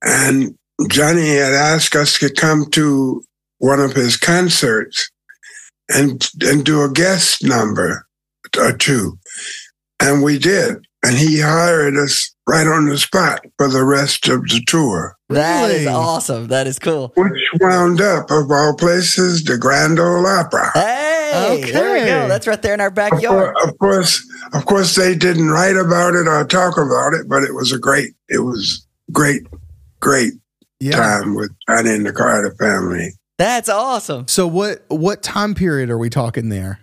and 0.03 0.55
Johnny 0.89 1.37
had 1.37 1.55
asked 1.55 1.97
us 1.97 2.19
to 2.19 2.31
come 2.33 2.67
to 2.73 3.23
one 3.59 3.81
of 3.81 3.95
his 3.95 4.17
concerts 4.17 5.09
and 5.89 6.29
and 6.43 6.65
do 6.67 6.83
a 6.83 6.93
guest 6.93 7.43
number 7.45 8.07
or 8.59 8.77
two, 8.77 9.19
and 10.01 10.23
we 10.23 10.39
did, 10.39 10.77
and 11.05 11.17
he 11.17 11.41
hired 11.41 11.97
us 11.97 12.31
right 12.49 12.67
on 12.67 12.87
the 12.87 12.99
spot 12.99 13.45
for 13.59 13.69
the 13.69 13.85
rest 13.85 14.29
of 14.29 14.43
the 14.45 14.63
tour 14.67 15.17
That 15.29 15.71
is 15.71 15.83
Really? 15.85 15.87
awesome. 15.89 16.49
That 16.49 16.67
is 16.67 16.79
cool. 16.79 17.13
which 17.17 17.43
wound 17.61 18.01
up, 18.01 18.31
of 18.31 18.51
all 18.51 18.75
places, 18.75 19.45
the 19.45 19.59
Grand 19.59 19.99
Ole 19.99 20.27
Opry. 20.27 20.61
Hey, 20.75 21.59
okay. 21.63 21.73
there 21.73 21.93
we 21.93 21.99
go. 22.01 22.29
That's 22.29 22.47
right 22.47 22.61
there 22.63 22.73
in 22.75 22.81
our 22.81 22.87
Of 22.89 22.95
backyard. 22.95 23.55
of 23.63 23.79
course, 23.79 24.25
of 24.55 24.65
course, 24.65 24.95
they 24.95 25.15
didn't 25.15 25.51
write 25.51 25.77
about 25.77 26.15
it 26.15 26.27
or 26.27 26.45
talk 26.45 26.79
about 26.79 27.13
it, 27.13 27.29
but 27.29 27.43
it 27.43 27.55
was 27.55 27.71
a 27.73 27.79
great, 27.79 28.15
it 28.31 28.39
was 28.39 28.87
great, 29.13 29.43
great 30.01 30.33
Yeah. 30.81 30.97
time 30.97 31.35
with 31.35 31.51
Johnny 31.69 31.91
and 31.91 32.07
the 32.07 32.13
Carter 32.13 32.55
family. 32.59 33.13
That's 33.37 33.69
awesome. 33.69 34.27
So 34.27 34.47
what 34.49 34.85
what 34.89 35.23
time 35.23 35.55
period 35.55 35.91
are 35.91 35.99
we 35.99 36.09
talking 36.11 36.49
there? 36.49 36.81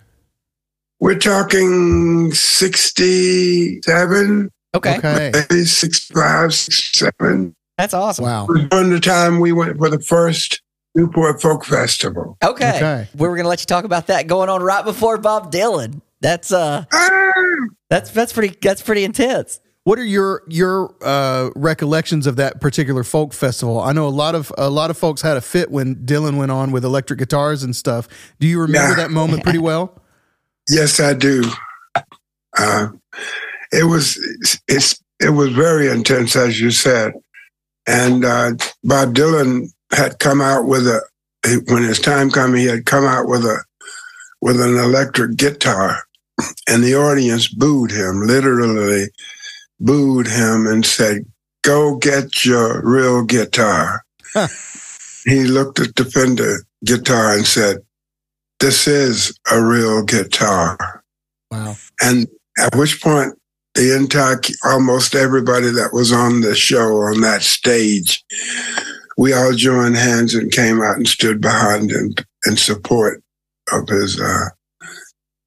We're 1.00 1.18
talking 1.18 2.32
67, 2.32 4.50
Okay. 4.74 4.98
Okay. 4.98 5.30
maybe 5.32 5.64
65, 5.64 6.54
67. 6.54 7.54
That's 7.78 7.94
awesome. 7.94 8.24
Wow. 8.24 8.44
It 8.44 8.48
was 8.50 8.64
during 8.70 8.90
the 8.90 9.00
time 9.00 9.40
we 9.40 9.52
went 9.52 9.76
for 9.78 9.88
the 9.90 10.00
first 10.00 10.60
Newport 10.94 11.40
Folk 11.42 11.64
Festival. 11.64 12.36
Okay. 12.42 12.76
Okay. 12.76 13.08
We 13.16 13.28
were 13.28 13.36
gonna 13.36 13.48
let 13.48 13.60
you 13.60 13.66
talk 13.66 13.84
about 13.84 14.06
that 14.08 14.26
going 14.26 14.48
on 14.48 14.62
right 14.62 14.84
before 14.84 15.18
Bob 15.18 15.52
Dylan. 15.52 16.00
That's 16.20 16.52
uh 16.52 16.84
Ah! 16.92 17.32
that's 17.90 18.10
that's 18.10 18.32
pretty 18.32 18.56
that's 18.62 18.82
pretty 18.82 19.04
intense. 19.04 19.60
What 19.84 19.98
are 19.98 20.04
your 20.04 20.42
your 20.48 20.94
uh, 21.02 21.50
recollections 21.54 22.26
of 22.26 22.36
that 22.36 22.60
particular 22.60 23.04
folk 23.04 23.32
festival? 23.34 23.78
I 23.80 23.92
know 23.92 24.06
a 24.06 24.08
lot 24.08 24.34
of 24.34 24.50
a 24.58 24.68
lot 24.70 24.90
of 24.90 24.96
folks 24.98 25.20
had 25.22 25.36
a 25.36 25.40
fit 25.42 25.70
when 25.70 25.96
Dylan 25.96 26.38
went 26.38 26.50
on 26.50 26.72
with 26.72 26.84
electric 26.84 27.18
guitars 27.18 27.62
and 27.62 27.76
stuff. 27.76 28.08
Do 28.40 28.46
you 28.48 28.60
remember 28.60 28.90
Yeah. 28.90 28.94
that 29.06 29.10
moment 29.10 29.42
pretty 29.44 29.58
well? 29.58 30.02
Yes, 30.68 31.00
I 31.00 31.14
do. 31.14 31.44
Uh, 32.58 32.88
it 33.72 33.84
was 33.84 34.18
it's 34.68 35.00
it 35.20 35.30
was 35.30 35.50
very 35.50 35.88
intense, 35.88 36.36
as 36.36 36.60
you 36.60 36.70
said, 36.70 37.12
and 37.86 38.24
uh, 38.24 38.52
Bob 38.82 39.14
Dylan 39.14 39.68
had 39.92 40.18
come 40.18 40.40
out 40.40 40.66
with 40.66 40.86
a 40.86 41.02
when 41.68 41.82
his 41.82 42.00
time 42.00 42.30
came, 42.30 42.54
he 42.54 42.66
had 42.66 42.86
come 42.86 43.04
out 43.04 43.28
with 43.28 43.44
a 43.44 43.62
with 44.40 44.60
an 44.60 44.76
electric 44.76 45.36
guitar, 45.36 46.02
and 46.68 46.82
the 46.82 46.94
audience 46.94 47.48
booed 47.48 47.90
him, 47.90 48.26
literally 48.26 49.06
booed 49.78 50.26
him, 50.26 50.66
and 50.66 50.84
said, 50.84 51.24
"Go 51.62 51.96
get 51.96 52.44
your 52.44 52.82
real 52.82 53.22
guitar." 53.22 54.04
Huh. 54.32 54.48
He 55.24 55.44
looked 55.44 55.80
at 55.80 55.94
the 55.96 56.04
Fender 56.04 56.64
guitar 56.84 57.34
and 57.36 57.46
said, 57.46 57.78
"This 58.60 58.86
is 58.86 59.38
a 59.50 59.62
real 59.62 60.02
guitar." 60.02 61.02
Wow. 61.50 61.76
And 62.02 62.26
at 62.58 62.74
which 62.76 63.00
point 63.02 63.34
the 63.74 63.94
entire, 63.94 64.40
almost 64.64 65.14
everybody 65.14 65.70
that 65.70 65.92
was 65.92 66.12
on 66.12 66.40
the 66.40 66.54
show 66.54 66.96
on 67.02 67.20
that 67.20 67.42
stage, 67.42 68.24
we 69.18 69.32
all 69.32 69.52
joined 69.52 69.96
hands 69.96 70.34
and 70.34 70.50
came 70.50 70.82
out 70.82 70.96
and 70.96 71.06
stood 71.06 71.40
behind 71.40 71.90
him 71.90 72.14
in 72.46 72.56
support 72.56 73.22
of 73.72 73.88
his 73.88 74.20
uh, 74.20 74.48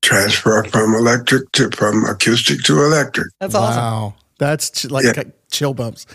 transfer 0.01 0.64
from 0.66 0.93
electric 0.95 1.51
to 1.53 1.70
from 1.72 2.05
acoustic 2.05 2.62
to 2.64 2.84
electric. 2.84 3.28
That's 3.39 3.55
awesome. 3.55 3.78
Wow, 3.84 4.14
that's 4.38 4.70
ch- 4.70 4.91
like 4.91 5.05
Yeah. 5.05 5.24
chill 5.51 5.74
bumps. 5.74 6.05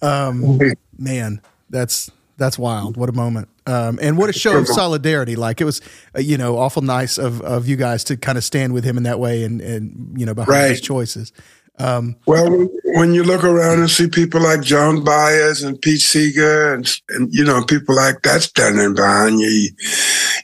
Um, 0.00 0.58
man, 0.98 1.40
that's 1.70 2.10
that's 2.36 2.58
wild. 2.58 2.96
What 2.96 3.08
a 3.08 3.12
moment. 3.12 3.48
Um, 3.66 3.98
and 4.02 4.18
what 4.18 4.28
a 4.28 4.32
show 4.32 4.58
of 4.58 4.66
solidarity. 4.66 5.36
Like 5.36 5.60
it 5.60 5.64
was, 5.64 5.80
uh, 6.16 6.20
you 6.20 6.36
know, 6.36 6.58
awful 6.58 6.82
nice 6.82 7.16
of, 7.18 7.40
of 7.42 7.68
you 7.68 7.76
guys 7.76 8.02
to 8.04 8.16
kind 8.16 8.36
of 8.36 8.42
stand 8.44 8.72
with 8.74 8.82
him 8.84 8.96
in 8.96 9.04
that 9.04 9.20
way 9.20 9.44
and, 9.44 9.60
and 9.60 10.14
you 10.18 10.26
know, 10.26 10.34
behind 10.34 10.70
his 10.70 10.78
Right. 10.78 10.82
choices. 10.82 11.32
Well, 12.26 12.68
when 12.94 13.12
you 13.14 13.24
look 13.24 13.42
around 13.44 13.80
and 13.80 13.90
see 13.90 14.08
people 14.08 14.40
like 14.40 14.62
Joan 14.62 15.02
Baez 15.04 15.62
and 15.62 15.80
Pete 15.80 16.00
Seeger 16.00 16.74
and, 16.74 16.88
and 17.10 17.32
you 17.34 17.44
know 17.44 17.64
people 17.64 17.96
like 17.96 18.22
that 18.22 18.42
standing 18.42 18.94
behind 18.94 19.40
you, 19.40 19.68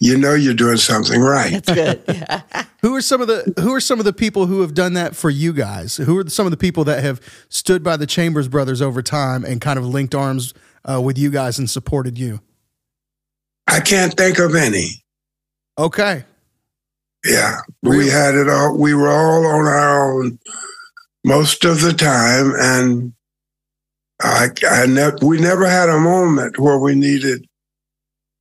you 0.00 0.16
know 0.16 0.34
you're 0.34 0.54
doing 0.54 0.78
something 0.78 1.20
right. 1.20 1.62
That's 1.64 1.72
good. 1.74 2.02
Yeah. 2.08 2.64
Who 2.82 2.94
are 2.96 3.02
some 3.02 3.20
of 3.20 3.26
the 3.28 3.52
Who 3.60 3.74
are 3.74 3.80
some 3.80 3.98
of 3.98 4.04
the 4.04 4.12
people 4.12 4.46
who 4.46 4.60
have 4.62 4.74
done 4.74 4.94
that 4.94 5.14
for 5.16 5.30
you 5.30 5.52
guys? 5.52 5.96
Who 5.96 6.16
are 6.18 6.28
some 6.28 6.46
of 6.46 6.50
the 6.50 6.56
people 6.56 6.84
that 6.84 7.02
have 7.04 7.20
stood 7.48 7.82
by 7.84 7.96
the 7.96 8.06
Chambers 8.06 8.48
brothers 8.48 8.80
over 8.82 9.02
time 9.02 9.44
and 9.44 9.60
kind 9.60 9.78
of 9.78 9.84
linked 9.86 10.14
arms 10.14 10.54
uh, 10.84 11.00
with 11.00 11.18
you 11.18 11.30
guys 11.30 11.58
and 11.58 11.68
supported 11.68 12.18
you? 12.18 12.40
I 13.68 13.80
can't 13.80 14.14
think 14.14 14.38
of 14.38 14.54
any. 14.54 15.02
Okay, 15.78 16.24
Yeah, 17.24 17.58
Really? 17.84 17.98
we 17.98 18.08
had 18.10 18.34
it 18.34 18.48
all. 18.48 18.76
We 18.76 18.94
were 18.94 19.08
all 19.10 19.46
on 19.46 19.66
our 19.66 20.12
own 20.12 20.38
most 21.24 21.64
of 21.64 21.80
the 21.82 21.92
time, 21.92 22.52
and 22.58 23.12
I, 24.20 24.48
I 24.68 24.86
ne- 24.86 25.12
we 25.22 25.38
never 25.38 25.68
had 25.68 25.88
a 25.88 25.98
moment 26.00 26.58
where 26.58 26.78
we 26.78 26.96
needed 26.96 27.46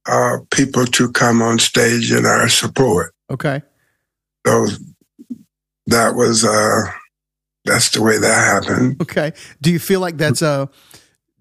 uh, 0.08 0.38
people 0.50 0.86
to 0.86 1.12
come 1.12 1.42
on 1.44 1.60
stage 1.60 2.12
in 2.12 2.26
our 2.26 2.50
support. 2.50 3.14
okay. 3.30 3.62
So 4.48 4.66
that 5.88 6.16
was 6.16 6.44
uh, 6.46 6.84
that's 7.66 7.90
the 7.92 8.02
way 8.02 8.18
that 8.18 8.64
happened. 8.66 9.00
Okay. 9.02 9.34
Do 9.62 9.72
you 9.72 9.78
feel 9.80 10.00
like 10.00 10.18
that's 10.18 10.42
a 10.42 10.70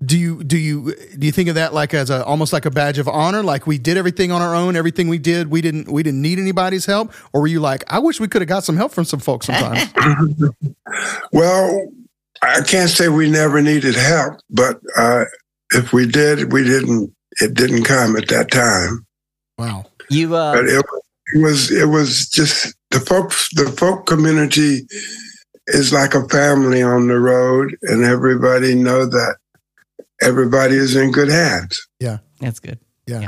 do 0.04 0.18
you 0.18 0.44
do 0.44 0.58
you 0.58 0.94
do 1.18 1.26
you 1.26 1.32
think 1.32 1.48
of 1.48 1.54
that 1.54 1.72
like 1.72 1.94
as 1.94 2.10
a 2.10 2.22
almost 2.24 2.52
like 2.52 2.66
a 2.66 2.70
badge 2.70 2.98
of 2.98 3.08
honor 3.08 3.42
like 3.42 3.66
we 3.66 3.78
did 3.78 3.96
everything 3.96 4.30
on 4.30 4.42
our 4.42 4.54
own 4.54 4.76
everything 4.76 5.08
we 5.08 5.16
did 5.16 5.50
we 5.50 5.62
didn't 5.62 5.90
we 5.90 6.02
didn't 6.02 6.20
need 6.20 6.38
anybody's 6.38 6.84
help 6.84 7.14
or 7.32 7.40
were 7.40 7.46
you 7.46 7.60
like 7.60 7.82
I 7.88 7.98
wish 7.98 8.20
we 8.20 8.28
could 8.28 8.42
have 8.42 8.48
got 8.48 8.62
some 8.62 8.76
help 8.76 8.92
from 8.92 9.06
some 9.06 9.20
folks 9.20 9.46
sometimes 9.46 9.90
Well, 11.32 11.88
I 12.42 12.60
can't 12.62 12.90
say 12.90 13.08
we 13.08 13.30
never 13.30 13.62
needed 13.62 13.94
help, 13.94 14.40
but 14.50 14.80
uh, 14.96 15.24
if 15.72 15.92
we 15.92 16.06
did, 16.06 16.52
we 16.52 16.64
didn't. 16.64 17.12
It 17.38 17.54
didn't 17.54 17.84
come 17.84 18.16
at 18.16 18.28
that 18.28 18.50
time. 18.50 19.06
wow 19.58 19.84
You 20.08 20.34
uh, 20.34 20.54
but 20.54 20.64
it, 20.66 20.84
it 21.34 21.42
was 21.42 21.70
it 21.70 21.86
was 21.86 22.28
just 22.28 22.74
the 22.90 23.00
folks 23.00 23.50
the 23.54 23.70
folk 23.72 24.06
community 24.06 24.86
is 25.66 25.92
like 25.92 26.14
a 26.14 26.26
family 26.28 26.82
on 26.82 27.08
the 27.08 27.18
road 27.18 27.76
and 27.82 28.04
everybody 28.04 28.74
know 28.74 29.04
that 29.04 29.36
everybody 30.22 30.76
is 30.76 30.96
in 30.96 31.12
good 31.12 31.28
hands 31.28 31.86
Yeah. 32.00 32.18
that's 32.40 32.60
good. 32.60 32.78
yeah 33.06 33.26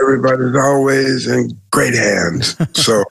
everybody's 0.00 0.56
always 0.56 1.26
in 1.26 1.50
great 1.70 1.94
hands 1.94 2.56
so 2.74 3.04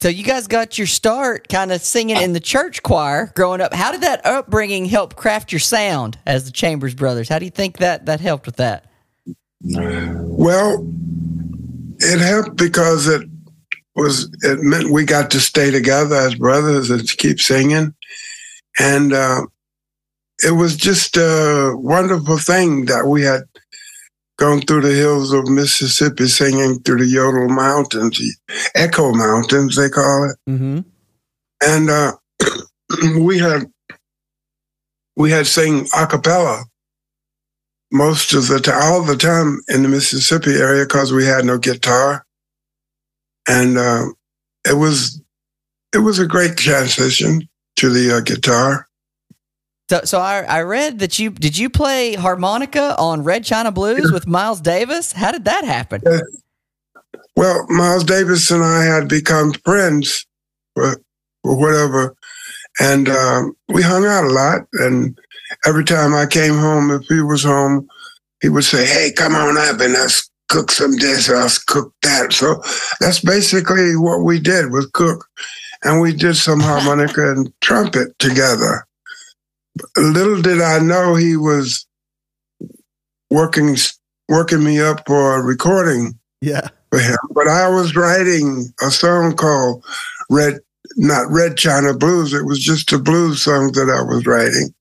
So 0.00 0.08
you 0.08 0.22
guys 0.22 0.46
got 0.46 0.78
your 0.78 0.86
start 0.86 1.48
kind 1.48 1.72
of 1.72 1.80
singing 1.80 2.16
in 2.18 2.32
the 2.32 2.40
church 2.40 2.82
choir 2.84 3.32
growing 3.34 3.60
up. 3.60 3.74
How 3.74 3.90
did 3.90 4.02
that 4.02 4.24
upbringing 4.24 4.84
help 4.84 5.16
craft 5.16 5.50
your 5.50 5.58
sound 5.58 6.16
as 6.24 6.44
the 6.44 6.52
Chambers 6.52 6.94
brothers? 6.94 7.28
How 7.28 7.38
do 7.40 7.44
you 7.46 7.50
think 7.50 7.78
that 7.78 8.06
that 8.06 8.20
helped 8.20 8.46
with 8.46 8.56
that? 8.56 8.84
well 9.62 10.86
it 12.00 12.20
helped 12.20 12.56
because 12.56 13.08
it 13.08 13.22
was 13.96 14.30
it 14.42 14.60
meant 14.60 14.92
we 14.92 15.04
got 15.04 15.30
to 15.32 15.40
stay 15.40 15.70
together 15.72 16.14
as 16.14 16.34
brothers 16.36 16.90
and 16.90 17.08
keep 17.16 17.40
singing 17.40 17.92
and 18.78 19.12
uh, 19.12 19.42
it 20.42 20.52
was 20.52 20.76
just 20.76 21.16
a 21.16 21.72
wonderful 21.76 22.38
thing 22.38 22.86
that 22.86 23.06
we 23.06 23.22
had 23.22 23.42
gone 24.38 24.60
through 24.60 24.82
the 24.82 24.94
hills 24.94 25.32
of 25.32 25.48
Mississippi 25.48 26.28
singing 26.28 26.80
through 26.80 26.98
the 26.98 27.06
Yodel 27.06 27.48
Mountains, 27.48 28.20
Echo 28.74 29.12
Mountains, 29.12 29.76
they 29.76 29.88
call 29.88 30.30
it. 30.30 30.50
mm-hmm 30.50 30.80
And 31.62 31.90
uh, 31.90 32.12
we 33.20 33.38
had 33.38 33.66
we 35.16 35.32
had 35.32 35.48
sing 35.48 35.86
a 35.98 36.06
cappella 36.06 36.64
most 37.90 38.32
of 38.34 38.46
the 38.46 38.60
time, 38.60 38.80
all 38.80 39.02
the 39.02 39.16
time 39.16 39.60
in 39.68 39.82
the 39.82 39.88
Mississippi 39.88 40.52
area 40.52 40.84
because 40.84 41.12
we 41.12 41.24
had 41.24 41.44
no 41.44 41.58
guitar, 41.58 42.24
and 43.48 43.76
uh, 43.76 44.04
it 44.68 44.74
was 44.74 45.20
it 45.94 45.98
was 45.98 46.18
a 46.18 46.26
great 46.26 46.56
transition 46.56 47.48
to 47.76 47.90
the 47.90 48.16
uh, 48.16 48.20
guitar. 48.20 48.87
So, 49.90 50.02
so 50.04 50.20
I, 50.20 50.42
I 50.42 50.62
read 50.62 50.98
that 50.98 51.18
you 51.18 51.30
did 51.30 51.56
you 51.56 51.70
play 51.70 52.14
harmonica 52.14 52.94
on 52.98 53.24
Red 53.24 53.44
China 53.44 53.72
Blues 53.72 54.12
with 54.12 54.26
Miles 54.26 54.60
Davis? 54.60 55.12
How 55.12 55.32
did 55.32 55.46
that 55.46 55.64
happen? 55.64 56.02
Well, 57.36 57.66
Miles 57.68 58.04
Davis 58.04 58.50
and 58.50 58.62
I 58.62 58.84
had 58.84 59.08
become 59.08 59.52
friends, 59.64 60.26
or, 60.76 61.00
whatever, 61.42 62.14
and 62.80 63.08
um, 63.08 63.56
we 63.68 63.80
hung 63.80 64.04
out 64.04 64.24
a 64.24 64.28
lot. 64.28 64.62
And 64.74 65.18
every 65.64 65.84
time 65.84 66.14
I 66.14 66.26
came 66.26 66.58
home, 66.58 66.90
if 66.90 67.06
he 67.06 67.22
was 67.22 67.44
home, 67.44 67.88
he 68.42 68.50
would 68.50 68.64
say, 68.64 68.84
"Hey, 68.84 69.12
come 69.16 69.34
on 69.34 69.56
up 69.56 69.80
and 69.80 69.94
let's 69.94 70.28
cook 70.48 70.70
some 70.70 70.96
this, 70.98 71.30
let's 71.30 71.62
cook 71.64 71.94
that." 72.02 72.34
So 72.34 72.60
that's 73.00 73.20
basically 73.20 73.96
what 73.96 74.22
we 74.22 74.38
did 74.38 74.70
was 74.70 74.90
cook, 74.92 75.24
and 75.82 76.02
we 76.02 76.12
did 76.12 76.36
some 76.36 76.60
harmonica 76.60 77.32
and 77.32 77.50
trumpet 77.62 78.18
together. 78.18 78.84
Little 79.96 80.42
did 80.42 80.60
I 80.60 80.78
know 80.78 81.14
he 81.14 81.36
was 81.36 81.86
working 83.30 83.76
working 84.28 84.64
me 84.64 84.80
up 84.80 85.06
for 85.06 85.36
a 85.36 85.42
recording 85.42 86.18
yeah 86.40 86.68
for 86.90 86.98
him. 86.98 87.18
But 87.30 87.48
I 87.48 87.68
was 87.68 87.94
writing 87.94 88.72
a 88.80 88.90
song 88.90 89.36
called 89.36 89.84
Red, 90.30 90.60
not 90.96 91.30
Red 91.30 91.56
China 91.56 91.94
Blues. 91.94 92.32
It 92.32 92.46
was 92.46 92.60
just 92.60 92.92
a 92.92 92.98
blues 92.98 93.42
song 93.42 93.72
that 93.72 93.90
I 93.90 94.02
was 94.02 94.26
writing. 94.26 94.74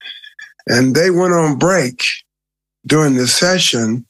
And 0.67 0.95
they 0.95 1.11
went 1.11 1.33
on 1.33 1.57
break 1.57 2.03
during 2.85 3.15
the 3.15 3.27
session. 3.27 4.05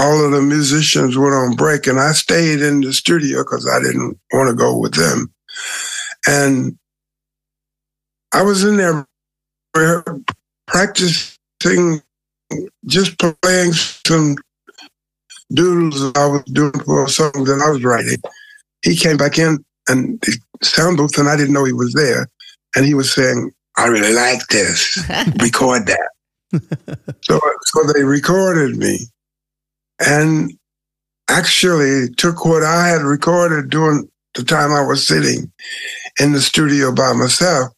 All 0.00 0.24
of 0.24 0.32
the 0.32 0.42
musicians 0.42 1.16
went 1.16 1.32
on 1.32 1.54
break, 1.54 1.86
and 1.86 2.00
I 2.00 2.12
stayed 2.12 2.60
in 2.60 2.80
the 2.80 2.92
studio 2.92 3.44
because 3.44 3.68
I 3.68 3.78
didn't 3.80 4.18
want 4.32 4.50
to 4.50 4.56
go 4.56 4.76
with 4.76 4.94
them. 4.94 5.32
And 6.26 6.76
I 8.32 8.42
was 8.42 8.64
in 8.64 8.76
there 8.76 9.06
practicing, 10.66 12.02
just 12.86 13.18
playing 13.18 13.72
some 13.72 14.36
doodles 15.52 16.12
I 16.16 16.26
was 16.26 16.42
doing 16.44 16.78
for 16.84 17.04
a 17.04 17.08
song 17.08 17.32
that 17.44 17.62
I 17.64 17.70
was 17.70 17.84
writing. 17.84 18.18
He 18.82 18.96
came 18.96 19.16
back 19.16 19.38
in 19.38 19.64
and 19.88 20.20
the 20.20 20.38
sound 20.62 20.96
booth, 20.96 21.18
and 21.18 21.28
I 21.28 21.36
didn't 21.36 21.52
know 21.52 21.64
he 21.64 21.72
was 21.72 21.92
there. 21.92 22.28
And 22.76 22.86
he 22.86 22.94
was 22.94 23.12
saying, 23.12 23.50
"I 23.76 23.86
really 23.86 24.14
like 24.14 24.46
this. 24.48 24.98
Record 25.40 25.86
that." 25.86 26.10
so, 27.22 27.40
so 27.64 27.92
they 27.92 28.04
recorded 28.04 28.76
me, 28.76 29.06
and 29.98 30.52
actually 31.28 32.08
took 32.16 32.44
what 32.44 32.62
I 32.62 32.88
had 32.88 33.02
recorded 33.02 33.70
during 33.70 34.08
the 34.34 34.44
time 34.44 34.72
I 34.72 34.82
was 34.82 35.06
sitting 35.06 35.50
in 36.20 36.32
the 36.32 36.40
studio 36.40 36.92
by 36.94 37.12
myself, 37.12 37.72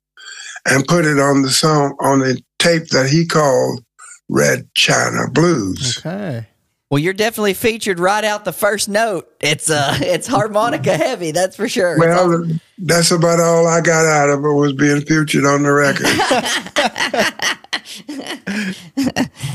and 0.69 0.87
put 0.87 1.05
it 1.05 1.19
on 1.19 1.43
the 1.43 1.51
song 1.51 1.97
on 2.01 2.21
the 2.21 2.41
tape 2.59 2.89
that 2.89 3.09
he 3.09 3.27
called 3.27 3.85
Red 4.29 4.69
China 4.75 5.29
Blues. 5.31 5.99
okay 5.99 6.47
Well, 6.91 6.99
you're 6.99 7.13
definitely 7.13 7.55
featured 7.55 7.99
right 7.99 8.25
out 8.25 8.45
the 8.45 8.53
first 8.53 8.89
note. 8.89 9.31
It's 9.41 9.71
uh, 9.71 9.97
it's 10.01 10.27
harmonica 10.27 10.97
heavy, 10.97 11.31
that's 11.31 11.57
for 11.57 11.69
sure. 11.69 11.99
Well, 11.99 12.33
awesome. 12.33 12.61
that's 12.79 13.11
about 13.11 13.41
all 13.41 13.67
I 13.67 13.81
got 13.81 14.07
out 14.07 14.31
of 14.31 14.45
it 14.45 14.53
was 14.53 14.73
being 14.75 15.01
featured 15.01 15.45
on 15.45 15.63
the 15.63 15.73
record. 15.73 16.07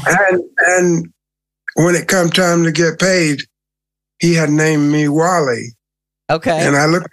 and 0.08 0.42
and 0.68 1.14
when 1.76 1.96
it 1.96 2.08
come 2.08 2.30
time 2.30 2.64
to 2.64 2.72
get 2.72 3.00
paid, 3.00 3.42
he 4.20 4.34
had 4.34 4.50
named 4.50 4.92
me 4.92 5.08
Wally, 5.08 5.76
okay. 6.30 6.66
and 6.66 6.76
I 6.76 6.86
looked. 6.88 7.08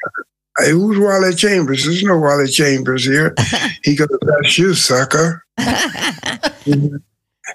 Hey, 0.59 0.71
who's 0.71 0.99
Wally 0.99 1.35
Chambers? 1.35 1.85
There's 1.85 2.03
no 2.05 2.19
Wally 2.19 2.49
Chambers 2.49 3.05
here. 3.05 3.35
He 3.83 3.97
goes, 3.97 4.09
"That's 4.23 4.57
you, 4.57 4.73
sucker." 4.73 5.45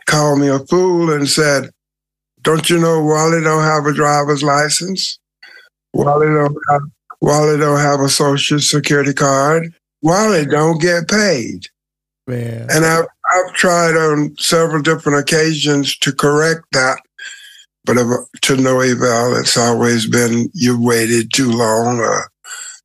Called 0.05 0.39
me 0.39 0.47
a 0.47 0.59
fool 0.59 1.11
and 1.11 1.27
said, 1.27 1.71
"Don't 2.43 2.69
you 2.69 2.77
know 2.79 3.03
Wally 3.03 3.41
don't 3.41 3.63
have 3.63 3.87
a 3.87 3.93
driver's 3.93 4.43
license? 4.43 5.17
Wally 5.91 6.27
don't 6.27 6.55
have 6.69 6.81
Wally 7.19 7.57
don't 7.57 7.79
have 7.79 8.01
a 8.01 8.09
social 8.09 8.59
security 8.59 9.13
card." 9.13 9.73
Wally 10.01 10.45
don't 10.45 10.81
get 10.81 11.07
paid. 11.09 11.67
Man. 12.27 12.67
And 12.69 12.85
I've, 12.85 13.05
I've 13.31 13.53
tried 13.53 13.95
on 13.95 14.35
several 14.37 14.81
different 14.81 15.19
occasions 15.19 15.97
to 15.97 16.13
correct 16.13 16.61
that, 16.73 16.99
but 17.85 17.95
to 18.41 18.57
no 18.57 18.81
avail. 18.81 19.35
It's 19.35 19.57
always 19.57 20.05
been 20.05 20.49
you 20.53 20.81
waited 20.81 21.33
too 21.33 21.51
long, 21.51 21.99
or 21.99 22.29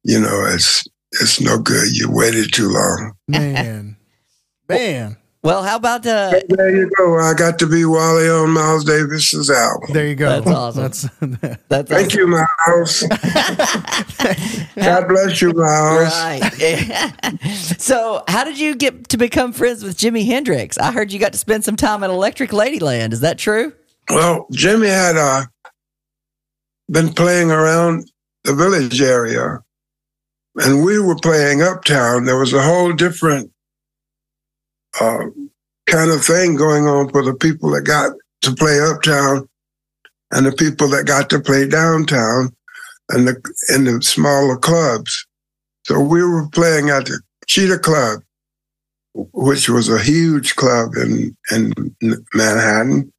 you 0.04 0.20
know, 0.20 0.44
it's 0.46 0.86
it's 1.12 1.40
no 1.40 1.58
good. 1.58 1.96
You 1.96 2.10
waited 2.10 2.52
too 2.52 2.68
long. 2.68 3.12
Man. 3.28 3.96
Man. 4.68 5.16
Well, 5.42 5.62
how 5.62 5.76
about 5.76 6.06
uh, 6.06 6.40
There 6.48 6.74
you 6.74 6.90
go. 6.96 7.18
I 7.18 7.34
got 7.34 7.58
to 7.58 7.66
be 7.66 7.84
Wally 7.84 8.30
on 8.30 8.50
Miles 8.50 8.82
Davis's 8.82 9.50
album. 9.50 9.90
There 9.92 10.06
you 10.06 10.14
go. 10.14 10.40
That's 10.40 10.46
awesome. 10.46 11.38
That's 11.42 11.62
that's 11.68 11.90
Thank 11.90 12.14
you, 12.14 12.26
Miles. 12.26 13.02
God 14.76 15.06
bless 15.06 15.42
you, 15.42 15.52
Miles. 15.52 16.14
Right. 16.14 17.38
so, 17.78 18.24
how 18.26 18.44
did 18.44 18.58
you 18.58 18.74
get 18.74 19.10
to 19.10 19.18
become 19.18 19.52
friends 19.52 19.84
with 19.84 19.98
Jimi 19.98 20.24
Hendrix? 20.24 20.78
I 20.78 20.92
heard 20.92 21.12
you 21.12 21.18
got 21.18 21.32
to 21.32 21.38
spend 21.38 21.62
some 21.62 21.76
time 21.76 22.02
at 22.02 22.08
Electric 22.08 22.48
Ladyland. 22.50 23.12
Is 23.12 23.20
that 23.20 23.36
true? 23.36 23.74
Well, 24.08 24.46
Jimi 24.50 24.88
had 24.88 25.16
uh, 25.16 25.44
been 26.90 27.12
playing 27.12 27.50
around 27.50 28.10
the 28.44 28.54
village 28.54 29.00
area, 29.02 29.62
and 30.56 30.84
we 30.84 30.98
were 30.98 31.16
playing 31.16 31.62
uptown. 31.62 32.24
There 32.24 32.38
was 32.38 32.52
a 32.52 32.62
whole 32.62 32.92
different 32.92 33.50
uh, 35.00 35.26
kind 35.86 36.10
of 36.10 36.24
thing 36.24 36.56
going 36.56 36.86
on 36.86 37.10
for 37.10 37.22
the 37.22 37.34
people 37.34 37.70
that 37.72 37.82
got 37.82 38.12
to 38.42 38.52
play 38.54 38.80
uptown 38.80 39.48
and 40.30 40.46
the 40.46 40.52
people 40.52 40.88
that 40.88 41.06
got 41.06 41.30
to 41.30 41.40
play 41.40 41.68
downtown 41.68 42.54
and 43.10 43.28
the 43.28 43.54
in 43.74 43.84
the 43.84 44.02
smaller 44.02 44.56
clubs. 44.56 45.26
So 45.84 46.00
we 46.00 46.22
were 46.22 46.48
playing 46.48 46.90
at 46.90 47.06
the 47.06 47.20
Cheetah 47.46 47.80
Club, 47.80 48.20
which 49.14 49.68
was 49.68 49.88
a 49.88 50.02
huge 50.02 50.56
club 50.56 50.94
in 50.96 51.36
in 51.50 51.72
Manhattan 52.34 53.12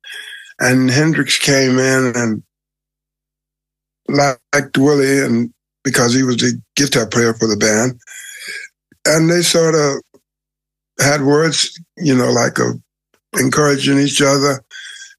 and 0.59 0.89
Hendrix 0.89 1.37
came 1.37 1.79
in 1.79 2.13
and 2.15 2.43
liked 4.07 4.77
Willie 4.77 5.19
and 5.19 5.53
because 5.85 6.13
he 6.13 6.23
was 6.23 6.37
the 6.37 6.61
guitar 6.75 7.07
player 7.07 7.33
for 7.33 7.47
the 7.47 7.55
band. 7.55 7.97
And 9.05 9.31
they 9.31 9.41
sort 9.41 9.75
of 9.75 10.01
had 10.99 11.21
words, 11.21 11.79
you 11.97 12.13
know, 12.15 12.31
like 12.31 12.57
encouraging 13.39 13.99
each 13.99 14.21
other. 14.21 14.61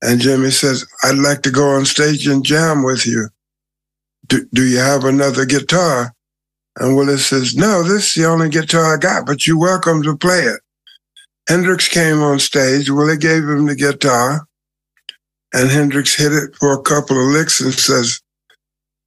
And 0.02 0.20
Jimi 0.20 0.52
says, 0.52 0.84
I'd 1.02 1.16
like 1.16 1.40
to 1.42 1.50
go 1.50 1.70
on 1.70 1.86
stage 1.86 2.26
and 2.26 2.44
jam 2.44 2.82
with 2.82 3.06
you. 3.06 3.28
Do, 4.26 4.46
do 4.52 4.66
you 4.66 4.78
have 4.78 5.04
another 5.04 5.46
guitar? 5.46 6.12
And 6.78 6.96
Willie 6.96 7.16
says, 7.16 7.56
No, 7.56 7.82
this 7.82 8.08
is 8.08 8.14
the 8.22 8.28
only 8.28 8.50
guitar 8.50 8.94
I 8.94 8.98
got, 8.98 9.24
but 9.24 9.46
you're 9.46 9.58
welcome 9.58 10.02
to 10.02 10.16
play 10.16 10.40
it. 10.40 10.60
Hendrix 11.48 11.88
came 11.88 12.20
on 12.20 12.38
stage. 12.38 12.90
Willie 12.90 13.16
gave 13.16 13.44
him 13.44 13.66
the 13.66 13.76
guitar 13.76 14.46
and 15.56 15.70
Hendrix 15.70 16.14
hit 16.14 16.32
it 16.32 16.54
for 16.56 16.72
a 16.72 16.82
couple 16.82 17.18
of 17.18 17.32
licks 17.32 17.60
and 17.60 17.72
says, 17.72 18.20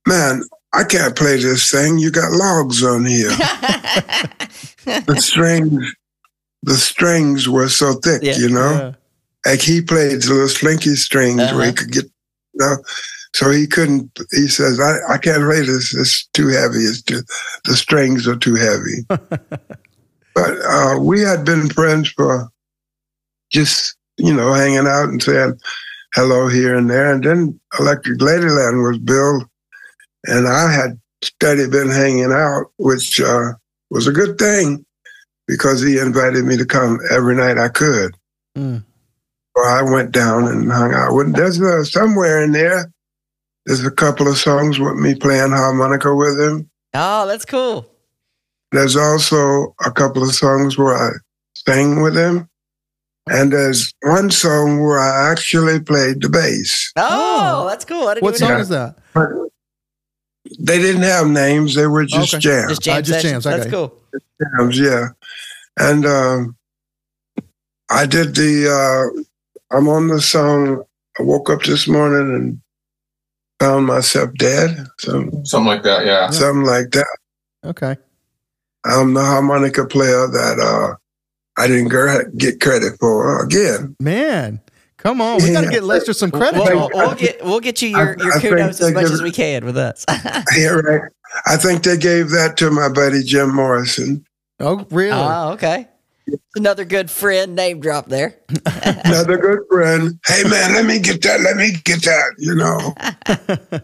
Man, 0.08 0.42
I 0.74 0.84
can't 0.84 1.16
play 1.16 1.38
this 1.38 1.72
thing. 1.72 1.98
You 1.98 2.12
got 2.12 2.32
logs 2.32 2.84
on 2.84 3.06
here. 3.06 3.30
the 4.86 5.16
strings, 5.20 5.84
the 6.64 6.76
strings 6.76 7.50
were 7.50 7.70
so 7.70 7.94
thick, 7.94 8.22
Yeah. 8.24 8.36
you 8.38 8.50
know. 8.50 8.72
yeah. 8.72 8.92
Like 9.52 9.62
he 9.62 9.82
played 9.82 10.22
the 10.22 10.34
little 10.34 10.48
slinky 10.50 10.96
strings 10.96 11.38
where 11.38 11.50
Uh-huh. 11.54 11.64
he 11.64 11.74
could 11.74 11.92
get, 11.92 12.06
you 12.06 12.12
know. 12.60 12.78
So 13.34 13.52
he 13.52 13.68
couldn't. 13.68 14.18
He 14.32 14.48
says, 14.48 14.80
"I, 14.80 14.98
I 15.14 15.18
can't 15.18 15.44
play 15.44 15.62
this. 15.62 15.94
It's 15.96 16.26
too 16.34 16.48
heavy. 16.50 16.80
It's 16.80 17.02
too, 17.04 17.22
the 17.66 17.76
strings 17.78 18.28
are 18.28 18.36
too 18.36 18.56
heavy." 18.56 19.06
but 20.36 20.52
uh, 20.66 20.98
we 21.00 21.22
had 21.22 21.46
been 21.46 21.70
friends 21.70 22.10
for 22.10 22.50
just 23.52 23.96
you 24.18 24.34
know 24.34 24.54
hanging 24.54 24.88
out 24.88 25.10
and 25.10 25.22
saying 25.22 25.60
hello 26.16 26.48
here 26.48 26.76
and 26.76 26.90
there, 26.90 27.14
and 27.14 27.24
then 27.24 27.60
Electric 27.80 28.20
Ladyland 28.20 28.84
was 28.88 28.98
built, 28.98 29.44
and 30.28 30.48
I 30.48 30.72
had 30.72 31.00
steady 31.24 31.68
been 31.68 31.90
hanging 31.90 32.32
out, 32.32 32.68
which 32.78 33.20
uh, 33.22 33.54
was 33.90 34.08
a 34.08 34.12
good 34.12 34.38
thing 34.38 34.86
because 35.48 35.82
he 35.82 35.98
invited 35.98 36.46
me 36.46 36.58
to 36.58 36.66
come 36.66 37.00
every 37.12 37.36
night 37.36 37.58
I 37.58 37.70
could. 37.70 38.16
Mm. 38.58 38.84
So 39.58 39.64
I 39.64 39.82
went 39.82 40.12
down 40.12 40.46
and 40.48 40.72
hung 40.72 40.94
out 40.94 41.14
with. 41.14 41.36
There's 41.36 41.62
uh, 41.62 41.84
somewhere 41.84 42.44
in 42.44 42.52
there. 42.52 42.92
There's 43.66 43.86
a 43.86 43.92
couple 43.92 44.28
of 44.28 44.38
songs 44.38 44.80
with 44.80 44.96
me 44.96 45.16
playing 45.16 45.52
harmonica 45.52 46.16
with 46.16 46.40
him. 46.40 46.70
Oh, 46.94 47.28
that's 47.28 47.46
cool. 47.46 47.86
There's 48.72 48.96
also 48.96 49.76
a 49.86 49.92
couple 49.92 50.24
of 50.24 50.34
songs 50.34 50.78
where 50.78 50.96
I 50.96 51.10
sang 51.56 52.02
with 52.02 52.16
him. 52.16 52.48
And 53.30 53.52
there's 53.54 53.94
one 54.02 54.32
song 54.32 54.80
where 54.82 55.00
I 55.00 55.32
actually 55.32 55.80
played 55.82 56.22
the 56.22 56.30
bass. 56.30 56.92
Oh, 56.96 57.68
that's 57.70 57.86
cool. 57.86 58.08
I 58.08 58.16
didn't 58.16 58.24
What 58.24 58.38
song 58.38 58.50
know. 58.50 58.60
is 58.60 58.70
that? 58.70 58.96
But 60.58 60.66
they 60.66 60.80
didn't 60.80 61.04
have 61.04 61.28
names, 61.28 61.76
they 61.76 61.88
were 61.88 62.06
just 62.06 62.34
Okay. 62.34 62.40
jams. 62.42 62.70
Just 62.70 62.82
jam 62.82 62.98
Uh, 62.98 63.02
just 63.02 63.22
jams, 63.22 63.44
That's 63.44 63.62
okay. 63.62 63.70
cool. 63.72 63.94
jams, 64.58 64.80
yeah. 64.80 65.08
And 65.78 66.06
um, 66.06 66.56
I 67.90 68.06
did 68.06 68.36
the, 68.36 68.70
uh, 68.70 69.22
I'm 69.76 69.88
on 69.88 70.08
the 70.08 70.22
song. 70.22 70.84
I 71.20 71.24
woke 71.24 71.50
up 71.50 71.64
this 71.64 71.88
morning 71.88 72.34
and 72.36 72.62
found 73.60 73.86
myself 73.86 74.32
dead. 74.38 74.88
Some, 75.00 75.46
Something 75.46 75.68
like 75.68 75.84
that, 75.84 76.06
yeah. 76.06 76.30
Something 76.30 76.64
like 76.66 76.92
that. 76.92 77.08
Okay. 77.66 77.98
I'm 78.86 79.14
the 79.14 79.24
harmonica 79.24 79.86
player 79.86 80.28
that 80.28 80.60
uh, 80.60 80.96
I 81.62 81.68
didn't 81.68 82.38
get 82.38 82.62
credit 82.62 82.98
for 83.00 83.44
again. 83.44 83.96
Man, 84.00 84.62
come 85.00 85.22
on. 85.22 85.42
We 85.44 85.52
got 85.52 85.62
to 85.62 85.66
Yeah. 85.68 85.72
get 85.72 85.84
Lester 85.84 86.14
some 86.14 86.32
credit. 86.32 86.62
We'll, 86.62 86.70
y'all. 86.74 86.90
we'll 86.94 87.16
get 87.16 87.44
we'll 87.44 87.60
get 87.60 87.82
you 87.82 87.90
your, 87.90 88.16
your 88.20 88.34
I 88.34 88.40
think 88.40 88.54
kudos 88.56 88.82
as 88.82 88.94
much 88.94 89.04
give 89.04 89.12
as 89.14 89.22
we 89.22 89.32
can 89.32 89.66
with 89.66 89.78
us. 89.78 90.06
Yeah, 90.58 90.68
right. 90.70 91.02
I 91.46 91.58
think 91.58 91.84
they 91.84 91.98
gave 91.98 92.30
that 92.32 92.58
to 92.58 92.72
my 92.72 92.90
buddy 92.90 93.22
Jim 93.24 93.54
Morrison. 93.54 94.26
Oh, 94.60 94.86
really? 94.90 95.12
oh, 95.12 95.52
okay. 95.54 95.88
Another 96.56 96.86
good 96.86 97.10
friend 97.10 97.56
name 97.56 97.80
drop 97.80 98.08
there. 98.08 98.36
Another 98.66 99.38
good 99.38 99.60
friend. 99.70 100.20
Hey 100.28 100.44
man, 100.44 100.74
let 100.74 100.86
me 100.86 101.00
get 101.00 101.22
that. 101.24 101.42
Let 101.42 101.56
me 101.58 101.72
get 101.84 102.02
that. 102.04 102.36
You 102.38 102.56
know. 102.56 103.80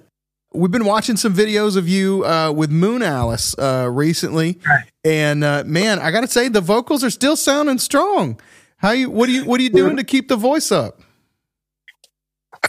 We've 0.53 0.71
been 0.71 0.85
watching 0.85 1.17
some 1.17 1.33
videos 1.33 1.75
of 1.75 1.87
you 1.89 2.23
uh, 2.25 2.49
with 2.51 2.71
Moonalice 2.71 3.55
uh, 3.59 3.89
recently, 3.89 4.57
and 5.03 5.43
uh, 5.43 5.63
man, 5.65 5.99
I 5.99 6.11
got 6.11 6.21
to 6.21 6.27
say 6.27 6.47
the 6.47 6.61
vocals 6.61 7.03
are 7.03 7.09
still 7.09 7.35
sounding 7.35 7.77
strong. 7.77 8.39
How 8.77 8.91
you? 8.91 9.09
What 9.09 9.27
are 9.27 9.33
you? 9.33 9.45
What 9.45 9.59
are 9.59 9.63
you 9.63 9.69
doing 9.69 9.97
to 9.97 10.03
keep 10.03 10.29
the 10.29 10.37
voice 10.37 10.71
up? 10.71 11.01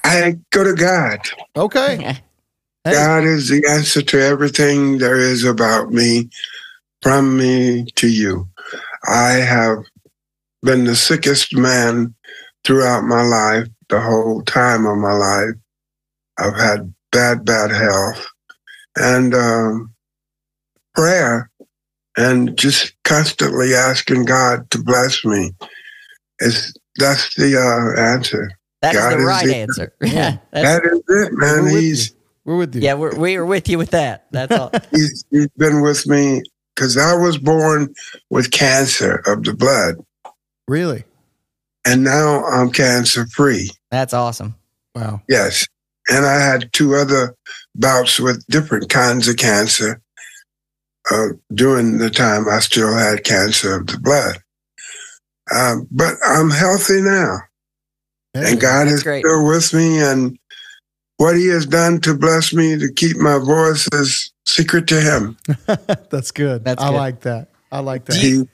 I 0.05 0.36
go 0.51 0.64
to 0.64 0.74
God. 0.74 1.20
Okay. 1.57 2.18
Hey. 2.84 2.92
God 2.92 3.24
is 3.24 3.49
the 3.49 3.66
answer 3.68 4.03
to 4.03 4.20
everything 4.20 4.99
there 4.99 5.16
is 5.16 5.44
about 5.44 5.90
me, 5.90 6.30
from 7.03 7.36
me 7.36 7.84
to 7.97 8.09
you. 8.09 8.49
I 9.09 9.32
have 9.32 9.78
been 10.62 10.84
the 10.84 10.97
sickest 10.97 11.55
man 11.55 12.14
throughout 12.64 13.03
my 13.03 13.22
life, 13.22 13.68
the 13.88 14.01
whole 14.01 14.42
time 14.42 14.86
of 14.86 14.99
my 14.99 15.12
life. 15.12 15.55
I've 16.38 16.57
had 16.57 16.92
bad, 17.12 17.44
bad 17.44 17.70
health 17.70 18.26
and 18.97 19.34
um, 19.34 19.94
prayer 20.94 21.51
and 22.16 22.57
just 22.57 22.94
constantly 23.05 23.74
asking 23.74 24.24
God 24.24 24.70
to 24.70 24.82
bless 24.82 25.24
me. 25.24 25.53
is 26.40 26.74
that's 26.99 27.34
the 27.36 27.57
uh, 27.57 28.01
answer. 28.01 28.51
That 28.93 28.95
is 28.95 29.01
God 29.01 29.12
the 29.12 29.18
is 29.18 29.24
right 29.26 29.47
the- 29.47 29.57
answer. 29.57 29.93
Yeah. 30.03 30.39
That's- 30.53 30.80
it, 31.09 31.32
man. 31.32 31.57
We're 31.59 31.62
with 31.64 31.80
He's 31.80 32.11
you. 32.11 32.16
We're 32.45 32.57
with 32.59 32.74
you. 32.76 32.80
yeah, 32.82 32.95
we're, 32.95 33.16
we 33.18 33.37
are 33.37 33.45
with 33.45 33.68
you 33.68 33.76
with 33.78 33.91
that. 33.91 34.26
That's 34.30 34.53
all. 34.57 34.70
he's, 34.93 35.24
he's 35.30 35.49
been 35.57 35.80
with 35.82 36.07
me 36.07 36.43
because 36.74 36.97
I 36.97 37.14
was 37.16 37.39
born 37.39 37.93
with 38.30 38.51
cancer 38.53 39.22
of 39.26 39.43
the 39.43 39.53
blood, 39.55 39.97
Really? 40.68 41.05
and 41.84 42.05
now 42.05 42.45
I'm 42.45 42.70
cancer 42.70 43.26
free. 43.26 43.70
That's 43.91 44.14
awesome. 44.14 44.55
Wow. 44.95 45.22
Yes, 45.28 45.66
and 46.09 46.24
I 46.24 46.39
had 46.39 46.72
two 46.72 46.95
other 46.95 47.34
bouts 47.74 48.20
with 48.20 48.47
different 48.47 48.89
kinds 48.91 49.26
of 49.26 49.37
cancer 49.37 50.01
uh, 51.11 51.28
during 51.53 51.99
the 51.99 52.11
time 52.11 52.49
I 52.49 52.61
still 52.61 52.95
had 52.95 53.24
cancer 53.24 53.76
of 53.80 53.87
the 53.89 53.99
blood. 53.99 54.37
Um, 55.55 55.87
but 55.91 56.14
I'm 56.24 56.51
healthy 56.51 57.01
now, 57.01 57.39
Hey. 58.37 58.53
and 58.53 58.61
God 58.61 58.87
is 58.89 59.03
great. 59.03 59.24
still 59.24 59.47
with 59.47 59.72
me, 59.74 60.01
and 60.03 60.39
what 61.16 61.37
He 61.37 61.47
has 61.49 61.66
done 61.66 62.01
to 62.03 62.14
bless 62.14 62.53
me 62.53 62.78
to 62.78 62.93
keep 62.93 63.16
my 63.16 63.39
voice 63.39 63.89
is 63.93 64.32
secret 64.47 64.87
to 64.89 65.01
Him. 65.01 65.37
That's 66.11 66.30
good. 66.30 66.64
That's 66.64 66.82
I 66.82 66.91
good. 66.91 66.97
like 66.97 67.20
that. 67.22 67.49
I 67.72 67.80
like 67.80 68.05
that. 68.07 68.14
Do 68.20 68.28
you- 68.28 68.49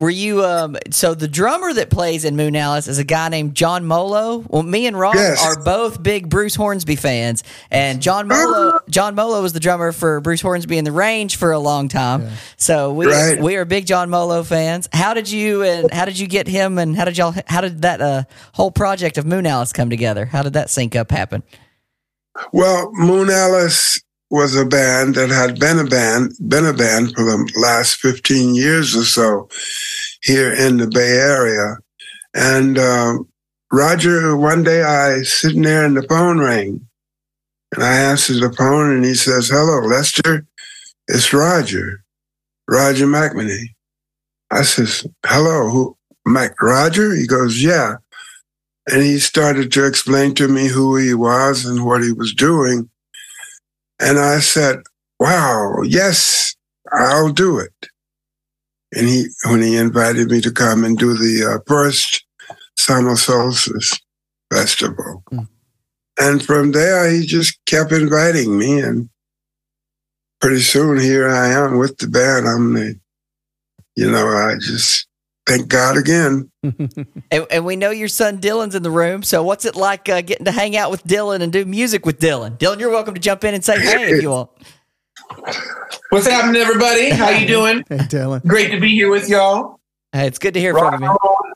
Were 0.00 0.08
you 0.08 0.42
um 0.46 0.78
so 0.90 1.12
the 1.14 1.28
drummer 1.28 1.74
that 1.74 1.90
plays 1.90 2.24
in 2.24 2.34
Moonalice 2.34 2.88
is 2.88 2.98
a 2.98 3.04
guy 3.04 3.28
named 3.28 3.54
John 3.54 3.84
Molo? 3.84 4.42
Well, 4.48 4.62
me 4.62 4.86
and 4.86 4.98
Rob 4.98 5.14
Yes. 5.14 5.44
are 5.44 5.62
both 5.62 6.02
big 6.02 6.30
Bruce 6.30 6.54
Hornsby 6.54 6.96
fans, 6.96 7.44
and 7.70 8.00
John 8.00 8.26
Molo 8.26 8.78
John 8.88 9.14
Molo 9.14 9.42
was 9.42 9.52
the 9.52 9.60
drummer 9.60 9.92
for 9.92 10.20
Bruce 10.22 10.40
Hornsby 10.40 10.78
in 10.78 10.84
the 10.86 10.92
Range 10.92 11.36
for 11.36 11.52
a 11.52 11.58
long 11.58 11.88
time. 11.88 12.28
So 12.56 12.94
we 12.94 13.06
Right. 13.08 13.38
we 13.42 13.56
are 13.56 13.66
big 13.66 13.84
John 13.84 14.08
Molo 14.08 14.42
fans. 14.42 14.88
How 14.90 15.12
did 15.12 15.30
you 15.30 15.62
and 15.62 15.92
how 15.92 16.06
did 16.06 16.18
you 16.18 16.26
get 16.26 16.46
him 16.48 16.78
and 16.78 16.96
how 16.96 17.04
did 17.04 17.18
y'all 17.18 17.34
how 17.46 17.60
did 17.60 17.82
that 17.82 18.00
uh, 18.00 18.22
whole 18.54 18.70
project 18.70 19.18
of 19.18 19.26
Moonalice 19.26 19.74
come 19.74 19.90
together? 19.90 20.24
How 20.24 20.42
did 20.42 20.54
that 20.54 20.70
sync 20.70 20.96
up 20.96 21.10
happen? 21.10 21.42
Well, 22.52 22.90
Moonalice 22.98 24.00
was 24.30 24.54
a 24.54 24.64
band 24.64 25.16
that 25.16 25.30
had 25.30 25.58
been 25.58 25.78
a 25.78 25.84
band, 25.84 26.32
been 26.48 26.64
a 26.64 26.72
band 26.72 27.12
for 27.14 27.24
the 27.24 27.52
last 27.60 27.96
15 27.96 28.54
years 28.54 28.96
or 28.96 29.04
so 29.04 29.48
here 30.22 30.52
in 30.52 30.76
the 30.76 30.86
Bay 30.86 31.18
Area. 31.18 31.76
And 32.32 32.78
um, 32.78 33.28
Roger, 33.72 34.36
one 34.36 34.62
day 34.62 34.82
I 34.82 35.22
sitting 35.22 35.62
there 35.62 35.84
and 35.84 35.96
the 35.96 36.06
phone 36.08 36.38
rang. 36.38 36.86
And 37.72 37.84
I 37.84 37.96
answered 37.96 38.40
the 38.40 38.52
phone 38.52 38.92
and 38.92 39.04
he 39.04 39.14
says, 39.14 39.48
Hello, 39.48 39.80
Lester. 39.86 40.46
It's 41.08 41.32
Roger, 41.32 42.04
Roger 42.68 43.06
McNamee. 43.06 43.74
I 44.50 44.62
says, 44.62 45.06
Hello, 45.26 45.68
who 45.68 45.96
Mac 46.24 46.60
Roger? 46.62 47.14
He 47.14 47.26
goes, 47.26 47.62
Yeah. 47.62 47.96
And 48.86 49.02
he 49.02 49.18
started 49.18 49.70
to 49.72 49.86
explain 49.86 50.34
to 50.36 50.48
me 50.48 50.66
who 50.66 50.96
he 50.96 51.14
was 51.14 51.64
and 51.64 51.84
what 51.84 52.02
he 52.02 52.12
was 52.12 52.34
doing. 52.34 52.90
And 54.00 54.18
I 54.18 54.40
said, 54.40 54.82
Wow, 55.18 55.82
yes, 55.84 56.56
I'll 56.92 57.32
do 57.32 57.58
it. 57.58 57.88
And 58.92 59.06
he, 59.06 59.26
when 59.44 59.62
he 59.62 59.76
invited 59.76 60.30
me 60.30 60.40
to 60.40 60.50
come 60.50 60.84
and 60.84 60.98
do 60.98 61.14
the 61.14 61.54
uh, 61.54 61.58
first 61.66 62.24
summer 62.76 63.16
solstice 63.16 64.00
festival. 64.50 65.22
Mm. 65.30 65.48
And 66.18 66.44
from 66.44 66.72
there, 66.72 67.10
he 67.10 67.24
just 67.24 67.58
kept 67.66 67.92
inviting 67.92 68.58
me. 68.58 68.80
And 68.80 69.08
pretty 70.40 70.60
soon, 70.60 70.98
here 70.98 71.28
I 71.28 71.48
am 71.48 71.78
with 71.78 71.98
the 71.98 72.08
band. 72.08 72.48
I'm 72.48 72.74
the, 72.74 72.98
you 73.96 74.10
know, 74.10 74.26
I 74.26 74.54
just 74.60 75.06
thank 75.50 75.68
God 75.68 75.96
again. 75.96 76.50
And, 77.32 77.46
and 77.50 77.64
we 77.64 77.76
know 77.76 77.90
your 77.90 78.08
son 78.08 78.40
Dylan's 78.40 78.74
in 78.74 78.82
the 78.82 78.90
room. 78.90 79.22
So 79.22 79.42
what's 79.44 79.64
it 79.64 79.76
like 79.76 80.08
uh, 80.08 80.20
getting 80.20 80.46
to 80.46 80.50
hang 80.50 80.76
out 80.76 80.90
with 80.90 81.04
Dylan 81.04 81.42
and 81.42 81.52
do 81.52 81.64
music 81.64 82.04
with 82.04 82.18
Dylan? 82.18 82.58
Dylan, 82.58 82.80
you're 82.80 82.90
welcome 82.90 83.14
to 83.14 83.20
jump 83.20 83.44
in 83.44 83.54
and 83.54 83.64
say 83.64 83.78
hey 83.80 84.10
if 84.16 84.22
you 84.22 84.30
want. 84.30 84.50
What's 86.10 86.26
happening, 86.26 86.60
everybody? 86.60 87.10
How 87.10 87.30
you 87.30 87.46
doing? 87.46 87.84
Hey, 87.88 87.98
Dylan. 87.98 88.44
Great 88.44 88.72
to 88.72 88.80
be 88.80 88.88
here 88.88 89.10
with 89.10 89.28
y'all. 89.28 89.78
Hey, 90.12 90.26
it's 90.26 90.38
good 90.40 90.54
to 90.54 90.60
hear 90.60 90.74
Rock 90.74 90.94
from 90.94 90.94
and 90.94 91.02
you. 91.04 91.08
man. 91.08 91.52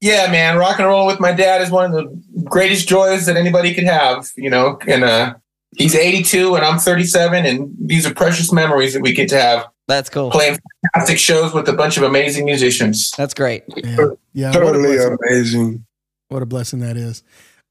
Yeah, 0.00 0.30
man, 0.30 0.58
rock 0.58 0.78
and 0.78 0.86
roll 0.86 1.06
with 1.06 1.20
my 1.20 1.32
dad 1.32 1.62
is 1.62 1.70
one 1.70 1.86
of 1.86 1.92
the 1.92 2.44
greatest 2.44 2.86
joys 2.86 3.24
that 3.24 3.38
anybody 3.38 3.72
could 3.72 3.84
have. 3.84 4.28
You 4.36 4.50
know, 4.50 4.78
and 4.86 5.04
uh, 5.04 5.34
he's 5.76 5.94
82 5.94 6.54
and 6.54 6.64
I'm 6.64 6.78
37, 6.78 7.46
and 7.46 7.74
these 7.80 8.06
are 8.06 8.12
precious 8.12 8.52
memories 8.52 8.92
that 8.92 9.00
we 9.00 9.12
get 9.14 9.30
to 9.30 9.40
have 9.40 9.66
That's 9.86 10.08
cool. 10.08 10.30
playing 10.30 10.58
fantastic 10.92 11.18
shows 11.18 11.52
with 11.52 11.68
a 11.68 11.72
bunch 11.74 11.96
of 11.96 12.02
amazing 12.04 12.44
musicians. 12.46 13.10
That's 13.12 13.34
great. 13.34 13.64
Yeah, 13.76 13.96
yeah 14.32 14.48
what, 14.48 14.56
a 14.56 14.60
Totally 14.60 14.96
blessing, 14.96 15.18
amazing. 15.28 15.86
what 16.28 16.42
a 16.42 16.46
blessing 16.46 16.80
that 16.80 16.96
is. 16.96 17.22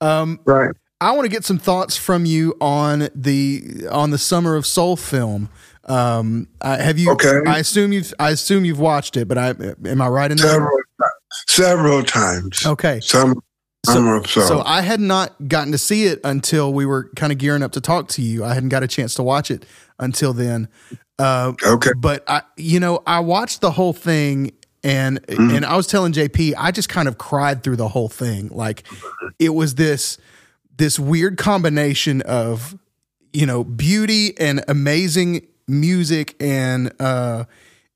Um, 0.01 0.39
Right. 0.45 0.72
I 1.01 1.11
want 1.11 1.26
to 1.26 1.30
get 1.30 1.43
some 1.43 1.57
thoughts 1.57 1.97
from 1.97 2.26
you 2.26 2.55
on 2.61 3.09
the 3.14 3.88
on 3.91 4.11
the 4.11 4.18
Summer 4.18 4.55
of 4.55 4.66
Soul 4.66 4.95
film. 4.95 5.49
Um, 5.86 6.47
I, 6.61 6.78
have 6.78 6.97
you? 6.97 7.11
Okay. 7.11 7.41
I 7.45 7.59
assume 7.59 7.91
you've. 7.91 8.14
I 8.20 8.30
assume 8.30 8.64
you've 8.64 8.80
watched 8.80 9.18
it, 9.18 9.28
but 9.28 9.38
I 9.38 9.49
am 9.86 10.01
I 10.01 10.07
right 10.07 10.32
in 10.32 10.38
that? 10.38 10.47
Several, 10.47 10.80
several 11.47 12.03
times. 12.03 12.66
Okay. 12.66 13.01
Some, 13.01 13.41
some 13.86 14.07
of 14.07 14.28
so. 14.28 14.41
So 14.41 14.64
I 14.66 14.80
had 14.82 15.01
not 15.01 15.49
gotten 15.49 15.74
to 15.74 15.78
see 15.78 16.05
it 16.05 16.22
until 16.24 16.72
we 16.72 16.86
were 16.86 17.09
kind 17.18 17.34
of 17.34 17.38
gearing 17.38 17.64
up 17.64 17.74
to 17.74 17.82
talk 17.82 18.07
to 18.09 18.22
you. 18.22 18.45
I 18.45 18.53
hadn't 18.53 18.70
got 18.70 18.82
a 18.84 18.88
chance 18.88 19.14
to 19.16 19.24
watch 19.24 19.51
it 19.51 19.66
until 19.99 20.32
then. 20.32 20.70
Uh, 21.20 21.53
okay. 21.66 21.91
but 21.97 22.24
I, 22.28 22.41
you 22.57 22.80
know, 22.80 23.03
I 23.05 23.20
watched 23.20 23.61
the 23.61 23.72
whole 23.72 23.93
thing, 23.93 24.51
and 24.84 25.24
and 25.30 25.66
I 25.66 25.78
was 25.78 25.88
telling 25.88 26.11
JP, 26.11 26.55
I 26.57 26.72
just 26.72 26.89
kind 26.89 27.07
of 27.07 27.18
cried 27.18 27.64
through 27.64 27.78
the 27.78 27.88
whole 27.88 28.09
thing. 28.09 28.49
Like 28.49 28.84
it 29.39 29.49
was 29.49 29.76
this 29.76 30.18
this 30.78 30.99
weird 30.99 31.38
combination 31.38 32.22
of 32.22 32.78
you 33.32 33.45
know 33.45 33.64
beauty 33.64 34.38
and 34.39 34.64
amazing 34.68 35.47
music 35.68 36.36
and 36.41 36.93
uh 36.99 37.45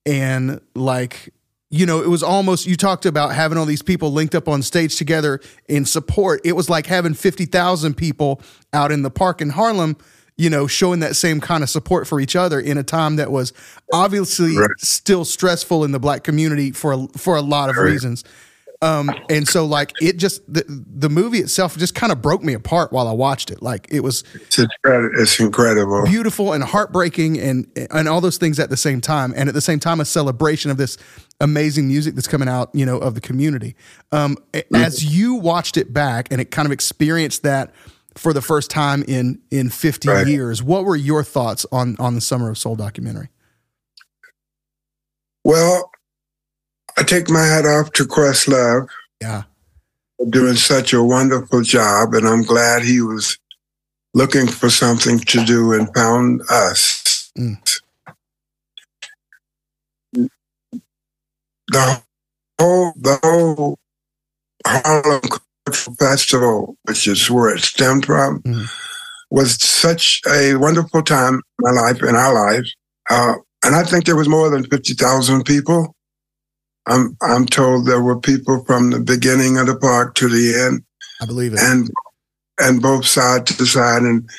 and 0.05 0.61
like 0.73 1.33
you 1.69 1.85
know 1.85 2.01
it 2.01 2.07
was 2.07 2.23
almost 2.23 2.65
you 2.65 2.75
talked 2.75 3.05
about 3.05 3.33
having 3.33 3.57
all 3.57 3.65
these 3.65 3.81
people 3.81 4.11
linked 4.11 4.33
up 4.33 4.47
on 4.47 4.61
stage 4.61 4.95
together 4.95 5.41
in 5.67 5.85
support 5.85 6.39
it 6.45 6.53
was 6.53 6.69
like 6.69 6.85
having 6.85 7.13
50,000 7.13 7.95
people 7.95 8.41
out 8.73 8.91
in 8.91 9.01
the 9.01 9.11
park 9.11 9.41
in 9.41 9.49
Harlem 9.49 9.97
you 10.37 10.49
know 10.49 10.67
showing 10.67 10.99
that 10.99 11.15
same 11.15 11.39
kind 11.41 11.63
of 11.63 11.69
support 11.69 12.07
for 12.07 12.19
each 12.19 12.35
other 12.35 12.59
in 12.59 12.77
a 12.77 12.83
time 12.83 13.15
that 13.17 13.31
was 13.31 13.53
obviously 13.91 14.55
Right. 14.57 14.69
still 14.77 15.25
stressful 15.25 15.83
in 15.83 15.91
the 15.91 15.99
black 15.99 16.23
community 16.23 16.71
for 16.71 16.93
a, 16.93 17.07
for 17.17 17.35
a 17.35 17.41
lot 17.41 17.69
of 17.69 17.75
Right. 17.77 17.91
reasons 17.91 18.23
um 18.83 19.09
and 19.27 19.47
so 19.47 19.65
like 19.65 19.91
it 19.99 20.17
just 20.17 20.41
the, 20.53 20.63
the 20.67 21.09
movie 21.09 21.39
itself 21.39 21.75
just 21.77 21.95
kind 21.95 22.11
of 22.11 22.21
broke 22.21 22.43
me 22.43 22.53
apart 22.53 22.91
while 22.93 23.07
I 23.07 23.11
watched 23.11 23.49
it 23.49 23.63
like 23.63 23.87
it 23.89 24.01
was 24.01 24.23
It's, 24.35 24.59
incredible. 24.59 25.19
it's 25.19 25.39
incredible. 25.39 26.05
beautiful 26.05 26.53
and 26.53 26.63
heartbreaking 26.63 27.39
and 27.39 27.65
and 27.89 28.07
all 28.07 28.21
those 28.21 28.37
things 28.37 28.59
at 28.59 28.69
the 28.69 28.77
same 28.77 29.01
time 29.01 29.33
and 29.35 29.49
at 29.49 29.55
the 29.55 29.61
same 29.61 29.79
time 29.79 29.99
a 29.99 30.05
celebration 30.05 30.69
of 30.69 30.77
this 30.77 30.99
amazing 31.41 31.87
music 31.87 32.13
that's 32.13 32.27
coming 32.27 32.47
out 32.47 32.69
you 32.73 32.85
know 32.85 32.99
of 32.99 33.15
the 33.15 33.21
community 33.21 33.75
um 34.11 34.37
a- 34.53 34.63
as 34.75 35.03
you 35.03 35.33
watched 35.33 35.75
it 35.77 35.91
back 35.91 36.27
and 36.31 36.39
it 36.39 36.51
kind 36.51 36.67
of 36.67 36.71
experienced 36.71 37.41
that 37.41 37.73
for 38.17 38.33
the 38.33 38.41
first 38.41 38.69
time 38.69 39.03
in 39.07 39.39
in 39.51 39.69
50 39.69 40.07
Right. 40.09 40.27
years 40.27 40.61
what 40.63 40.85
were 40.85 40.95
your 40.95 41.23
thoughts 41.23 41.65
on 41.71 41.95
on 41.99 42.15
the 42.15 42.21
summer 42.21 42.49
of 42.49 42.57
soul 42.57 42.75
documentary 42.75 43.29
Well, 45.43 45.91
I 46.97 47.03
take 47.03 47.29
my 47.29 47.45
hat 47.45 47.65
off 47.65 47.91
to 47.93 48.03
Questlove 48.05 48.87
yeah 49.21 49.43
doing 50.29 50.55
such 50.55 50.93
a 50.93 51.03
wonderful 51.03 51.61
job, 51.61 52.13
and 52.15 52.27
I'm 52.27 52.41
glad 52.43 52.81
he 52.83 53.01
was 53.01 53.37
looking 54.13 54.47
for 54.47 54.69
something 54.69 55.19
to 55.19 55.45
do 55.45 55.73
and 55.73 55.93
found 55.93 56.41
us. 56.49 57.31
Mm. 57.37 57.79
The 61.69 62.01
whole, 62.59 62.93
the 62.97 63.19
whole 63.21 63.77
Harlem 64.65 65.21
Festival, 65.75 66.77
which 66.83 67.07
is 67.07 67.29
where 67.29 67.53
it 67.55 67.61
stemmed 67.61 68.05
from, 68.05 68.41
Mhm. 68.43 68.67
was 69.29 69.61
such 69.63 70.21
a 70.29 70.55
wonderful 70.55 71.01
time 71.03 71.35
in 71.35 71.41
my 71.59 71.71
life, 71.71 72.01
in 72.03 72.15
our 72.15 72.33
lives. 72.33 72.73
Uh, 73.09 73.33
and 73.65 73.75
I 73.75 73.83
think 73.83 74.05
there 74.05 74.15
was 74.15 74.29
more 74.29 74.49
than 74.49 74.65
50,000 74.65 75.43
people. 75.43 75.95
I'm, 76.87 77.17
I'm 77.21 77.45
told 77.45 77.85
there 77.85 78.01
were 78.01 78.19
people 78.19 78.63
from 78.65 78.91
the 78.91 78.99
beginning 79.01 79.57
of 79.57 79.67
the 79.67 79.75
park 79.75 80.15
to 80.15 80.29
the 80.29 80.57
end 80.57 80.83
i 81.21 81.25
believe 81.25 81.51
it 81.53 81.59
and, 81.59 81.89
and 82.59 82.81
both 82.81 83.05
side 83.05 83.45
to 83.47 83.65
side. 83.65 84.03
And 84.03 84.29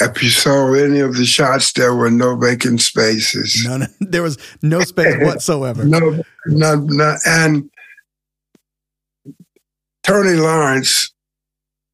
if 0.00 0.22
you 0.22 0.28
saw 0.28 0.74
any 0.74 1.00
of 1.00 1.16
the 1.16 1.24
shots, 1.24 1.72
there 1.72 1.94
were 1.94 2.10
no 2.10 2.36
vacant 2.36 2.82
spaces. 2.82 3.64
none 3.64 3.86
there 4.00 4.22
was 4.22 4.36
no 4.62 4.80
space 4.82 5.16
whatsoever 5.24 5.84
No, 5.84 6.22
no, 6.46 6.74
no. 6.76 7.16
And 7.24 7.70
Tony 10.06 10.34
Lawrence, 10.34 11.12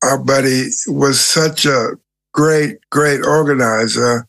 our 0.03 0.19
buddy, 0.19 0.69
was 0.87 1.19
such 1.19 1.65
a 1.65 1.93
great, 2.35 2.77
great 2.91 3.25
organizer. 3.25 4.29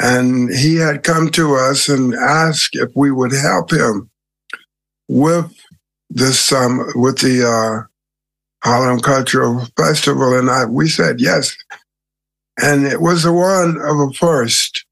And 0.00 0.54
he 0.54 0.76
had 0.76 1.02
come 1.02 1.28
to 1.30 1.56
us 1.56 1.88
and 1.88 2.14
asked 2.14 2.76
if 2.76 2.90
we 2.94 3.10
would 3.10 3.32
help 3.32 3.72
him 3.72 4.08
with 5.08 5.52
this, 6.08 6.52
um, 6.52 6.86
with 6.94 7.18
the 7.18 7.42
uh, 7.44 7.88
Harlem 8.62 9.00
Cultural 9.00 9.66
Festival. 9.76 10.38
And 10.38 10.48
I, 10.48 10.66
we 10.66 10.88
said 10.88 11.20
yes. 11.20 11.56
And 12.62 12.86
it 12.86 13.00
was 13.00 13.24
the 13.24 13.32
one 13.32 13.78
of 13.84 13.98
a 13.98 14.12
first. 14.12 14.84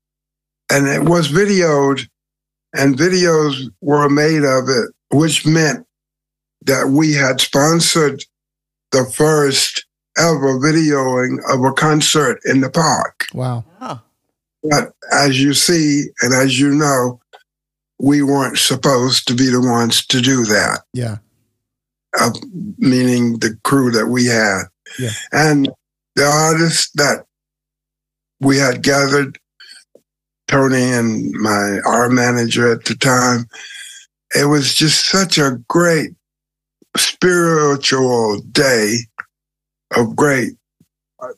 And 0.68 0.88
it 0.88 1.04
was 1.04 1.28
videoed 1.28 2.08
and 2.74 2.98
videos 2.98 3.70
were 3.80 4.08
made 4.08 4.42
of 4.42 4.68
it, 4.68 4.90
which 5.16 5.46
meant 5.46 5.85
that 6.66 6.88
we 6.88 7.12
had 7.12 7.40
sponsored 7.40 8.24
the 8.92 9.04
first 9.04 9.84
ever 10.18 10.58
videoing 10.58 11.38
of 11.52 11.62
a 11.64 11.72
concert 11.72 12.38
in 12.44 12.60
the 12.60 12.70
park. 12.70 13.26
wow 13.34 13.64
Oh, 13.80 14.00
But 14.62 14.92
as 15.12 15.40
you 15.40 15.54
see, 15.54 16.06
and 16.22 16.32
as 16.32 16.58
you 16.58 16.74
know, 16.74 17.20
we 17.98 18.22
weren't 18.22 18.58
supposed 18.58 19.28
to 19.28 19.34
be 19.34 19.48
the 19.48 19.60
ones 19.60 20.04
to 20.06 20.20
do 20.20 20.44
that, 20.44 20.80
yeah 20.92 21.18
uh, 22.18 22.30
meaning 22.78 23.38
the 23.38 23.58
crew 23.64 23.90
that 23.92 24.06
we 24.06 24.26
had. 24.26 24.62
Yeah. 24.98 25.10
And 25.32 25.68
the 26.14 26.24
artists 26.24 26.90
that 26.94 27.26
we 28.40 28.58
had 28.58 28.82
gathered, 28.82 29.38
Tony 30.48 30.92
and 30.92 31.32
my 31.32 31.80
our 31.84 32.08
manager 32.08 32.70
at 32.72 32.84
the 32.84 32.94
time, 32.94 33.46
it 34.34 34.46
was 34.46 34.74
just 34.74 35.08
such 35.08 35.38
a 35.38 35.58
great 35.68 36.12
spiritual 36.98 38.40
day 38.52 38.96
of 39.96 40.16
great, 40.16 40.52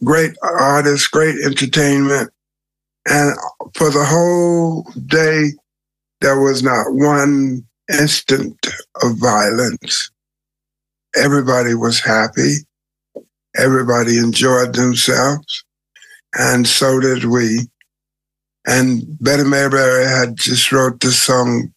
great 0.05 0.33
artists, 0.43 1.09
great 1.09 1.37
entertainment. 1.45 2.31
And 3.09 3.37
for 3.75 3.91
the 3.91 4.05
whole 4.05 4.83
day, 5.07 5.53
there 6.21 6.41
was 6.41 6.63
not 6.63 6.87
one 6.89 7.65
instant 7.91 8.59
of 9.03 9.17
violence. 9.17 10.11
Everybody 11.17 11.75
was 11.75 12.01
happy. 12.01 12.57
Everybody 13.57 14.19
enjoyed 14.19 14.75
themselves. 14.75 15.65
And 16.35 16.67
so 16.67 17.01
did 17.01 17.25
we. 17.25 17.61
And 18.67 19.05
Betty 19.21 19.45
Mabry 19.45 20.07
had 20.07 20.37
just 20.37 20.71
wrote 20.71 21.01
this 21.01 21.21
song, 21.23 21.73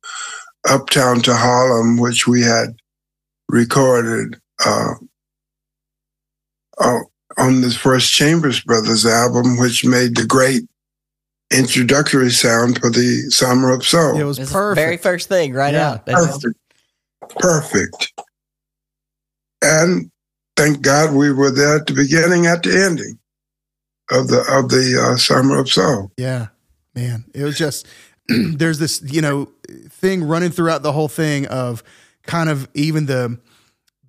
Uptown 0.68 1.22
to 1.22 1.34
Harlem, 1.34 1.98
which 1.98 2.28
we 2.28 2.42
had 2.42 2.76
recorded 3.52 4.40
uh, 4.66 4.94
uh, 6.80 7.00
on 7.38 7.62
the 7.62 7.70
first 7.72 8.12
Chambers 8.12 8.62
Brothers 8.62 9.06
album, 9.06 9.58
which 9.58 9.86
made 9.86 10.16
the 10.16 10.26
great 10.26 10.64
introductory 11.54 12.30
sound 12.32 12.80
for 12.80 12.90
the 12.90 13.30
Summer 13.30 13.72
of 13.72 13.86
Soul. 13.86 14.18
It 14.20 14.24
was 14.24 14.40
It's 14.40 14.50
the 14.50 14.54
perfect. 14.54 14.84
very 14.86 14.98
first 14.98 15.28
thing 15.28 15.54
right 15.54 15.74
Yeah. 15.74 15.92
out. 15.92 16.06
Perfect. 16.06 16.56
Perfect. 17.40 18.14
And 19.62 20.10
thank 20.56 20.82
God 20.82 21.14
we 21.14 21.32
were 21.32 21.52
there 21.52 21.76
at 21.78 21.88
the 21.88 21.94
beginning, 21.94 22.46
at 22.48 22.64
the 22.64 22.84
ending 22.84 23.20
of 24.10 24.28
the 24.28 24.40
of 24.50 24.70
the 24.70 25.00
uh, 25.02 25.18
Summer 25.18 25.60
of 25.60 25.70
Soul. 25.70 26.12
Yeah, 26.18 26.48
man. 26.96 27.26
It 27.34 27.44
was 27.44 27.58
just 27.58 27.88
there's 28.28 28.80
this, 28.80 29.02
you 29.06 29.22
know, 29.22 29.50
thing 29.90 30.24
running 30.24 30.52
throughout 30.52 30.84
the 30.84 30.92
whole 30.94 31.08
thing 31.10 31.46
of 31.48 31.84
kind 32.24 32.50
of 32.50 32.68
even 32.74 33.06
the 33.06 33.40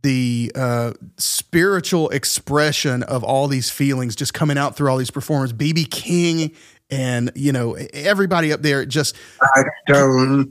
the 0.02 0.50
uh, 0.56 0.92
spiritual 1.16 2.08
expression 2.10 3.04
of 3.04 3.22
all 3.22 3.46
these 3.46 3.70
feelings 3.70 4.16
just 4.16 4.34
coming 4.34 4.58
out 4.58 4.76
through 4.76 4.90
all 4.90 4.96
these 4.96 5.12
performers. 5.12 5.52
BB 5.52 5.90
King 5.90 6.52
and 6.90 7.30
you 7.34 7.52
know 7.52 7.74
everybody 7.94 8.52
up 8.52 8.62
there 8.62 8.84
just 8.84 9.16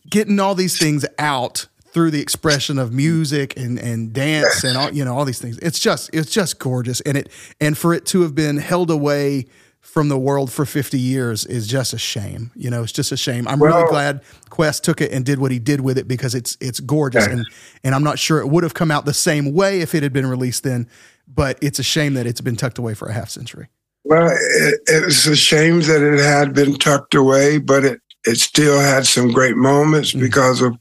getting 0.09 0.39
all 0.39 0.55
these 0.55 0.77
things 0.79 1.05
out 1.19 1.67
through 1.91 2.09
the 2.09 2.21
expression 2.21 2.79
of 2.79 2.93
music 2.93 3.55
and 3.57 3.77
and 3.77 4.13
dance 4.13 4.63
and 4.63 4.77
all 4.77 4.91
you 4.91 5.05
know 5.05 5.15
all 5.15 5.25
these 5.25 5.39
things. 5.39 5.57
It's 5.59 5.79
just 5.79 6.09
it's 6.13 6.31
just 6.31 6.57
gorgeous 6.59 7.01
and 7.01 7.17
it 7.17 7.29
and 7.59 7.77
for 7.77 7.93
it 7.93 8.05
to 8.07 8.21
have 8.21 8.33
been 8.33 8.57
held 8.57 8.89
away 8.89 9.45
from 9.81 10.07
the 10.07 10.17
world 10.17 10.51
for 10.51 10.65
50 10.65 10.97
years 10.97 11.45
is 11.45 11.67
just 11.67 11.91
a 11.91 11.97
shame. 11.97 12.51
You 12.55 12.69
know, 12.69 12.83
it's 12.83 12.91
just 12.91 13.11
a 13.11 13.17
shame. 13.17 13.47
I'm 13.47 13.61
really 13.61 13.87
glad 13.89 14.21
Quest 14.49 14.83
took 14.83 15.01
it 15.01 15.11
and 15.11 15.25
did 15.25 15.39
what 15.39 15.51
he 15.51 15.59
did 15.59 15.81
with 15.81 15.97
it 15.97 16.07
because 16.07 16.33
it's 16.33 16.57
it's 16.61 16.79
gorgeous 16.79 17.27
and 17.27 17.45
and 17.83 17.93
I'm 17.93 18.03
not 18.03 18.17
sure 18.17 18.39
it 18.39 18.47
would 18.47 18.63
have 18.63 18.73
come 18.73 18.91
out 18.91 19.05
the 19.05 19.13
same 19.13 19.53
way 19.53 19.81
if 19.81 19.93
it 19.93 20.03
had 20.03 20.13
been 20.13 20.27
released 20.27 20.63
then, 20.63 20.87
but 21.27 21.57
it's 21.61 21.79
a 21.79 21.83
shame 21.83 22.13
that 22.13 22.25
it's 22.25 22.41
been 22.41 22.55
tucked 22.55 22.77
away 22.77 22.93
for 22.93 23.07
a 23.07 23.13
half 23.13 23.29
century. 23.29 23.67
Well, 24.03 24.29
it, 24.31 24.79
it 24.87 25.05
was 25.05 25.27
a 25.27 25.35
shame 25.35 25.81
that 25.81 26.01
it 26.01 26.19
had 26.19 26.53
been 26.53 26.75
tucked 26.75 27.13
away, 27.13 27.59
but 27.59 27.83
it, 27.83 28.01
it 28.25 28.37
still 28.39 28.79
had 28.79 29.05
some 29.05 29.31
great 29.31 29.57
moments 29.57 30.13
mm. 30.13 30.21
because 30.21 30.61
of 30.61 30.75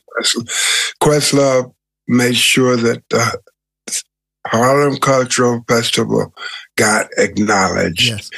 Questlove 1.03 1.73
made 2.09 2.37
sure 2.37 2.77
that 2.77 3.03
the 3.11 3.41
Harlem 4.47 4.97
Cultural 4.99 5.63
Festival 5.69 6.35
got 6.77 7.09
acknowledged. 7.19 8.09
Yes. 8.09 8.31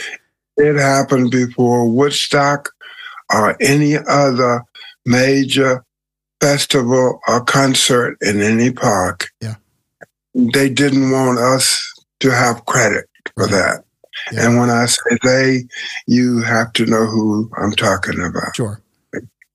It 0.57 0.77
happened 0.77 1.31
before 1.31 1.89
Woodstock 1.91 2.71
or 3.33 3.57
any 3.61 3.97
other 3.97 4.63
major 5.07 5.85
festival 6.41 7.21
or 7.29 7.45
concert 7.45 8.17
in 8.21 8.41
any 8.43 8.71
park. 8.73 9.29
Yeah. 9.41 9.55
They 10.35 10.69
didn't 10.69 11.11
want 11.11 11.39
us 11.39 11.81
to 12.21 12.31
have 12.31 12.65
credit 12.67 13.09
for 13.35 13.45
Right. 13.45 13.53
that. 13.53 13.85
Yeah. 14.33 14.47
And 14.47 14.59
when 14.59 14.71
I 14.71 14.87
say 14.87 15.19
they, 15.23 15.65
you 16.07 16.43
have 16.43 16.73
to 16.75 16.87
know 16.87 17.07
who 17.07 17.51
I'm 17.57 17.73
talking 17.73 18.21
about. 18.23 18.55
Sure. 18.55 18.81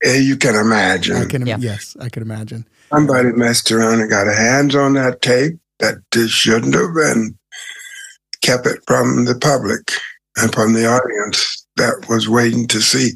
You 0.02 0.36
can 0.36 0.54
imagine. 0.54 1.16
I 1.16 1.24
can 1.26 1.46
Yeah. 1.46 1.56
yes, 1.58 1.96
I 2.00 2.08
can 2.08 2.22
imagine. 2.22 2.66
Somebody 2.92 3.30
messed 3.32 3.70
around 3.70 4.00
and 4.00 4.10
got 4.10 4.28
a 4.28 4.34
hands 4.34 4.74
on 4.74 4.94
that 4.94 5.22
tape 5.22 5.58
that 5.78 5.96
this 6.12 6.30
shouldn't 6.30 6.74
have 6.74 6.94
been, 6.94 7.36
kept 8.42 8.66
it 8.66 8.80
from 8.86 9.24
the 9.26 9.34
public 9.36 9.90
and 10.38 10.54
from 10.54 10.72
the 10.72 10.86
audience 10.86 11.66
that 11.76 12.08
was 12.08 12.28
waiting 12.28 12.66
to 12.68 12.80
see 12.80 13.10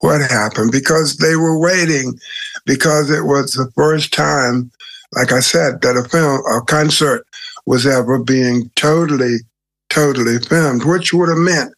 what 0.00 0.20
happened 0.20 0.70
because 0.70 1.16
they 1.16 1.36
were 1.36 1.58
waiting 1.58 2.18
because 2.66 3.10
it 3.10 3.24
was 3.24 3.52
the 3.52 3.70
first 3.74 4.12
time, 4.12 4.70
like 5.12 5.32
I 5.32 5.40
said, 5.40 5.80
that 5.82 5.96
a 5.96 6.08
film, 6.08 6.42
a 6.54 6.60
concert 6.62 7.26
was 7.66 7.86
ever 7.86 8.22
being 8.22 8.70
totally, 8.76 9.38
totally 9.90 10.38
filmed, 10.38 10.84
which 10.84 11.12
would 11.12 11.28
have 11.28 11.38
meant 11.38 11.72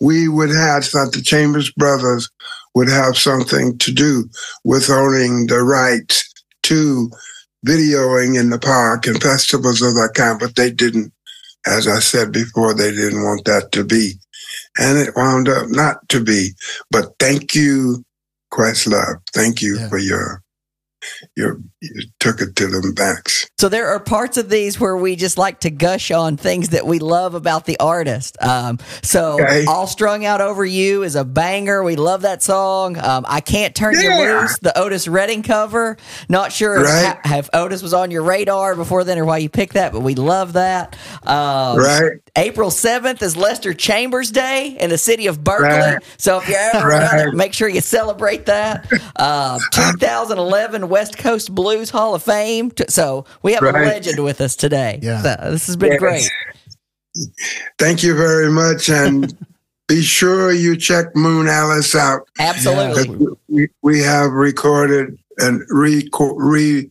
we 0.00 0.28
would 0.28 0.50
have 0.50 0.84
something, 0.84 1.20
the 1.20 1.24
Chambers 1.24 1.70
Brothers 1.72 2.30
would 2.74 2.88
have 2.88 3.16
something 3.16 3.76
to 3.78 3.92
do 3.92 4.28
with 4.64 4.88
owning 4.88 5.46
the 5.46 5.62
rights 5.62 6.32
to 6.62 7.10
videoing 7.66 8.38
in 8.38 8.50
the 8.50 8.58
park 8.58 9.06
and 9.06 9.20
festivals 9.20 9.82
of 9.82 9.94
that 9.94 10.12
kind, 10.14 10.38
but 10.38 10.56
they 10.56 10.70
didn't, 10.70 11.12
as 11.66 11.86
I 11.86 11.98
said 11.98 12.32
before, 12.32 12.72
they 12.72 12.90
didn't 12.90 13.24
want 13.24 13.44
that 13.44 13.72
to 13.72 13.84
be. 13.84 14.14
And 14.80 14.98
it 14.98 15.14
wound 15.16 15.48
up 15.50 15.68
not 15.70 16.08
to 16.10 16.24
be. 16.24 16.50
But 16.90 17.10
thank 17.20 17.54
you, 17.54 18.04
Questlove. 18.52 19.18
Thank 19.34 19.62
you 19.62 19.78
Yeah. 19.78 19.90
for 19.90 19.98
your 19.98 20.20
your 20.20 20.42
you 21.36 21.62
took 22.18 22.40
it 22.40 22.56
to 22.56 22.66
the 22.66 22.92
max. 22.98 23.48
So 23.58 23.68
there 23.68 23.88
are 23.88 24.00
parts 24.00 24.36
of 24.36 24.48
these 24.48 24.78
where 24.80 24.96
we 24.96 25.16
just 25.16 25.38
like 25.38 25.60
to 25.60 25.70
gush 25.70 26.10
on 26.10 26.36
things 26.36 26.70
that 26.70 26.86
we 26.86 26.98
love 26.98 27.34
about 27.34 27.64
the 27.66 27.78
artist. 27.78 28.36
Um, 28.42 28.78
so 29.02 29.34
Okay. 29.42 29.64
"All 29.66 29.86
Strung 29.86 30.24
Out 30.24 30.40
Over 30.40 30.64
You" 30.64 31.02
is 31.02 31.14
a 31.16 31.24
banger. 31.24 31.82
We 31.82 31.96
love 31.96 32.22
that 32.22 32.42
song. 32.42 32.98
Um, 32.98 33.24
"I 33.28 33.40
Can't 33.40 33.74
Turn 33.74 33.94
You 33.94 34.10
Yeah. 34.10 34.40
Loose," 34.42 34.58
the 34.60 34.76
Otis 34.78 35.08
Redding 35.08 35.42
cover. 35.42 35.96
Not 36.28 36.52
sure 36.52 36.82
Right. 36.82 37.16
if, 37.24 37.32
if 37.46 37.50
Otis 37.54 37.82
was 37.82 37.94
on 37.94 38.10
your 38.10 38.22
radar 38.22 38.74
before 38.74 39.04
then 39.04 39.18
or 39.18 39.24
why 39.24 39.38
you 39.38 39.48
picked 39.48 39.74
that, 39.74 39.92
but 39.92 40.00
we 40.00 40.14
love 40.14 40.54
that. 40.54 40.96
Um, 41.26 41.78
Right? 41.78 42.12
April 42.36 42.70
7th 42.70 43.22
is 43.22 43.36
Lester 43.36 43.74
Chambers 43.74 44.30
Day 44.30 44.76
in 44.80 44.90
the 44.90 44.98
city 44.98 45.26
of 45.26 45.42
Berkeley. 45.42 45.68
Right. 45.68 45.98
So 46.16 46.38
if 46.38 46.48
you're 46.48 46.58
ever 46.58 46.88
Right. 46.88 47.34
make 47.34 47.52
sure 47.54 47.68
you 47.68 47.80
celebrate 47.80 48.46
that. 48.46 48.86
Uh, 49.16 49.58
2011 49.72 50.88
West 50.90 51.16
Coast 51.16 51.54
Blues 51.54 51.88
Hall 51.90 52.14
of 52.14 52.22
Fame. 52.22 52.70
T- 52.70 52.84
So 52.88 53.24
we 53.42 53.52
have 53.54 53.62
a 53.62 53.72
legend 53.72 54.22
with 54.22 54.40
us 54.40 54.56
today. 54.56 54.98
Yeah. 55.00 55.22
So 55.22 55.50
this 55.52 55.66
has 55.68 55.76
been 55.76 55.92
Yes. 55.92 56.00
great. 56.00 56.30
Thank 57.78 58.02
you 58.02 58.14
very 58.16 58.50
much. 58.50 58.88
And 58.90 59.32
be 59.88 60.02
sure 60.02 60.52
you 60.52 60.76
check 60.76 61.14
Moonalice 61.14 61.94
out. 61.94 62.22
Absolutely. 62.38 63.28
we, 63.48 63.68
we 63.82 64.00
have 64.00 64.32
recorded 64.32 65.18
and 65.38 65.62
re 65.70 66.08
re 66.12 66.90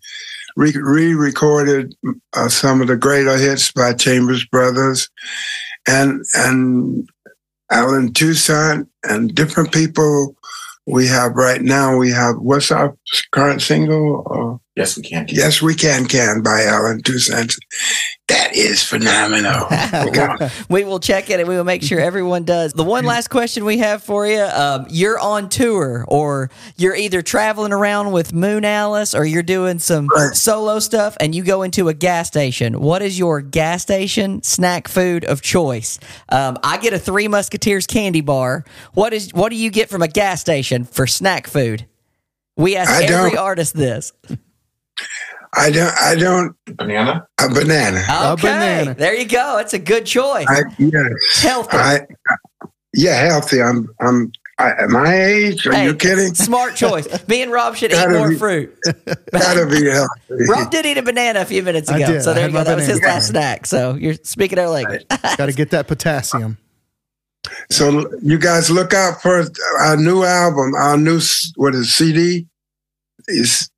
re 0.55 0.71
re-recorded 0.75 1.95
uh, 2.33 2.49
some 2.49 2.81
of 2.81 2.87
the 2.87 2.97
greater 2.97 3.37
hits 3.37 3.71
by 3.71 3.93
Chambers 3.93 4.43
Brothers 4.45 5.09
and 5.87 6.23
and 6.33 7.07
Allen 7.71 8.11
Toussaint 8.13 8.89
and 9.03 9.33
different 9.35 9.71
people. 9.71 10.35
We 10.91 11.07
have 11.07 11.33
right 11.35 11.61
now. 11.61 11.95
We 11.97 12.11
have 12.11 12.35
what's 12.39 12.71
our 12.71 12.95
current 13.31 13.61
single? 13.61 14.25
Uh, 14.29 14.57
Yes, 14.75 14.95
we 14.95 15.03
can. 15.03 15.25
yes, 15.27 15.61
we 15.61 15.75
can 15.75 16.05
can 16.05 16.41
by 16.41 16.63
Allen 16.63 17.01
Toussaint. 17.03 17.53
That 18.29 18.55
is 18.55 18.83
phenomenal. 18.83 19.67
we 20.69 20.83
will 20.83 20.99
check 20.99 21.29
it 21.31 21.39
and 21.39 21.49
we 21.49 21.55
will 21.55 21.63
make 21.63 21.81
sure 21.81 21.99
everyone 21.99 22.43
does. 22.43 22.73
The 22.73 22.83
one 22.83 23.03
last 23.03 23.29
question 23.29 23.65
we 23.65 23.79
have 23.79 24.03
for 24.03 24.27
you 24.27 24.41
um, 24.41 24.85
you're 24.89 25.19
on 25.19 25.49
tour 25.49 26.05
or 26.07 26.51
you're 26.77 26.95
either 26.95 27.21
traveling 27.21 27.73
around 27.73 28.11
with 28.11 28.31
Moonalice 28.31 29.17
or 29.17 29.25
you're 29.25 29.41
doing 29.41 29.79
some 29.79 30.07
solo 30.33 30.79
stuff 30.79 31.17
and 31.19 31.33
you 31.33 31.43
go 31.43 31.63
into 31.63 31.89
a 31.89 31.93
gas 31.93 32.27
station. 32.27 32.79
What 32.79 33.01
is 33.01 33.17
your 33.17 33.41
gas 33.41 33.81
station 33.81 34.43
snack 34.43 34.87
food 34.87 35.25
of 35.25 35.41
choice? 35.41 35.99
Um, 36.29 36.57
I 36.63 36.77
get 36.77 36.93
a 36.93 36.99
Three 36.99 37.27
Musketeers 37.27 37.87
candy 37.87 38.21
bar. 38.21 38.63
What 38.93 39.13
is 39.13 39.33
what 39.33 39.49
do 39.49 39.55
you 39.55 39.71
get 39.71 39.89
from 39.89 40.03
a 40.03 40.07
gas 40.07 40.39
station 40.39 40.83
for 40.83 41.07
snack 41.07 41.47
food? 41.47 41.87
We 42.55 42.75
ask 42.75 43.03
every 43.03 43.37
artist 43.37 43.73
this. 43.73 44.13
I 45.55 45.71
don't. 45.71 45.93
I 46.01 46.15
don't. 46.15 46.55
Banana. 46.77 47.27
A 47.41 47.49
banana. 47.49 48.03
A 48.09 48.31
Okay, 48.33 48.41
banana. 48.43 48.93
there 48.93 49.15
you 49.15 49.25
go. 49.27 49.57
It's 49.57 49.73
a 49.73 49.79
good 49.79 50.05
choice. 50.05 50.45
I, 50.47 50.61
yes. 50.77 51.41
Healthy. 51.41 51.77
I, 51.77 51.99
yeah, 52.93 53.15
healthy. 53.15 53.61
I'm. 53.61 53.87
I'm. 53.99 54.31
I, 54.59 54.71
at 54.71 54.89
my 54.89 55.13
age? 55.15 55.65
Are 55.67 55.71
Hey, 55.73 55.85
you 55.85 55.95
kidding? 55.95 56.35
Smart 56.35 56.75
choice. 56.75 57.07
Me 57.29 57.41
and 57.41 57.49
Rob 57.51 57.77
should 57.77 57.93
eat 57.93 58.09
more 58.09 58.27
be- 58.29 58.35
fruit. 58.35 58.77
Gotta 59.31 59.65
be 59.65 59.85
healthy. 59.89 60.45
Rob 60.49 60.69
did 60.69 60.85
eat 60.85 60.97
a 60.97 61.01
banana 61.01 61.39
a 61.41 61.45
few 61.45 61.63
minutes 61.63 61.89
I 61.89 61.97
ago. 61.99 62.07
did. 62.13 62.23
So 62.23 62.33
there 62.33 62.41
had 62.41 62.47
you 62.51 62.53
go. 62.53 62.59
my 62.59 62.63
That 62.65 62.75
was 62.75 62.85
his 62.85 63.01
last 63.01 63.29
snack. 63.29 63.65
So 63.65 63.93
you're 63.95 64.15
speaking 64.23 64.59
our 64.59 64.67
language. 64.69 65.05
Got 65.37 65.45
to 65.45 65.53
get 65.53 65.71
that 65.71 65.87
potassium. 65.87 66.57
So 67.71 68.05
you 68.21 68.37
guys 68.37 68.69
look 68.69 68.93
out 68.93 69.21
for 69.21 69.45
our 69.79 69.95
new 69.95 70.23
album, 70.25 70.75
our 70.75 70.97
new 70.97 71.17
s- 71.17 71.53
what 71.55 71.73
is 71.73 71.93
CD? 71.95 72.45
Is 73.29 73.69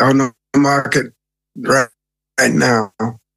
on 0.00 0.18
the 0.18 0.32
market 0.58 1.12
right, 1.56 1.88
right 2.40 2.52
now. 2.52 2.92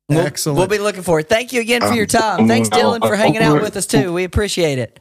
We'll, 0.10 0.19
Excellent. 0.19 0.57
We'll 0.57 0.68
be 0.68 0.77
looking 0.77 1.03
for 1.03 1.19
it. 1.22 1.30
Thank 1.30 1.53
you 1.53 1.61
again 1.61 1.81
for 1.81 1.88
Um, 1.88 1.95
your 1.95 2.06
time. 2.06 2.48
Thanks, 2.48 2.69
um, 2.73 2.80
Dylan, 2.80 3.07
for 3.07 3.15
hanging 3.15 3.41
out 3.41 3.60
uh, 3.60 3.61
with 3.61 3.77
us 3.77 3.85
too. 3.85 4.11
We 4.11 4.23
appreciate 4.26 4.77
it. 4.77 4.99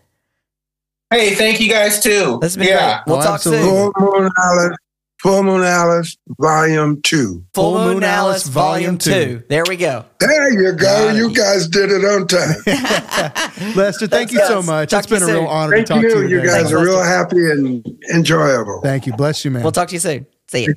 Hey, 1.10 1.34
thank 1.34 1.60
you 1.60 1.68
guys 1.68 2.00
too. 2.00 2.38
This 2.40 2.54
has 2.54 2.56
been 2.56 2.68
yeah. 2.68 3.02
great. 3.02 3.06
We'll 3.08 3.16
Oh, 3.16 3.22
talk 3.24 3.34
absolutely. 3.34 3.66
soon. 3.68 3.92
Full 3.92 4.02
Moonalice, 4.04 4.74
Full 5.18 5.42
Moonalice, 5.42 6.16
Volume 6.40 7.02
Two. 7.02 7.44
Full 7.54 7.74
Full 7.74 7.84
Moon, 7.84 7.96
Moonalice, 8.02 8.02
Alice, 8.04 8.46
Volume 8.46 8.96
Volume 8.96 8.98
2. 8.98 9.10
Two. 9.40 9.42
There 9.48 9.64
we 9.68 9.76
go. 9.76 10.04
There 10.20 10.52
you 10.52 10.72
go. 10.72 10.76
Got 10.76 11.14
it. 11.14 11.18
You 11.18 11.34
guys 11.34 11.66
did 11.66 11.90
it 11.90 12.04
on 12.04 12.28
time. 12.28 13.74
Lester, 13.74 14.06
thank 14.06 14.30
you 14.30 14.38
Thanks, 14.38 14.48
so 14.52 14.62
much. 14.62 14.90
Talk 14.90 15.00
it's 15.00 15.08
to 15.08 15.14
you 15.14 15.20
been 15.20 15.28
a 15.30 15.40
real 15.40 15.46
honor 15.48 15.72
Thank 15.74 15.86
to 15.88 15.92
talk 15.94 16.02
you. 16.02 16.10
to 16.10 16.22
you. 16.22 16.28
You 16.28 16.42
guys 16.42 16.52
Thanks, 16.52 16.72
are 16.72 16.84
real 16.84 17.02
happy 17.02 17.50
and 17.50 17.84
enjoyable. 18.14 18.80
Thank 18.82 19.06
you. 19.06 19.12
Bless 19.14 19.44
you, 19.44 19.50
man. 19.50 19.64
We'll 19.64 19.72
talk 19.72 19.88
to 19.88 19.94
you 19.94 20.00
soon. 20.00 20.26
See 20.46 20.66
you. 20.66 20.74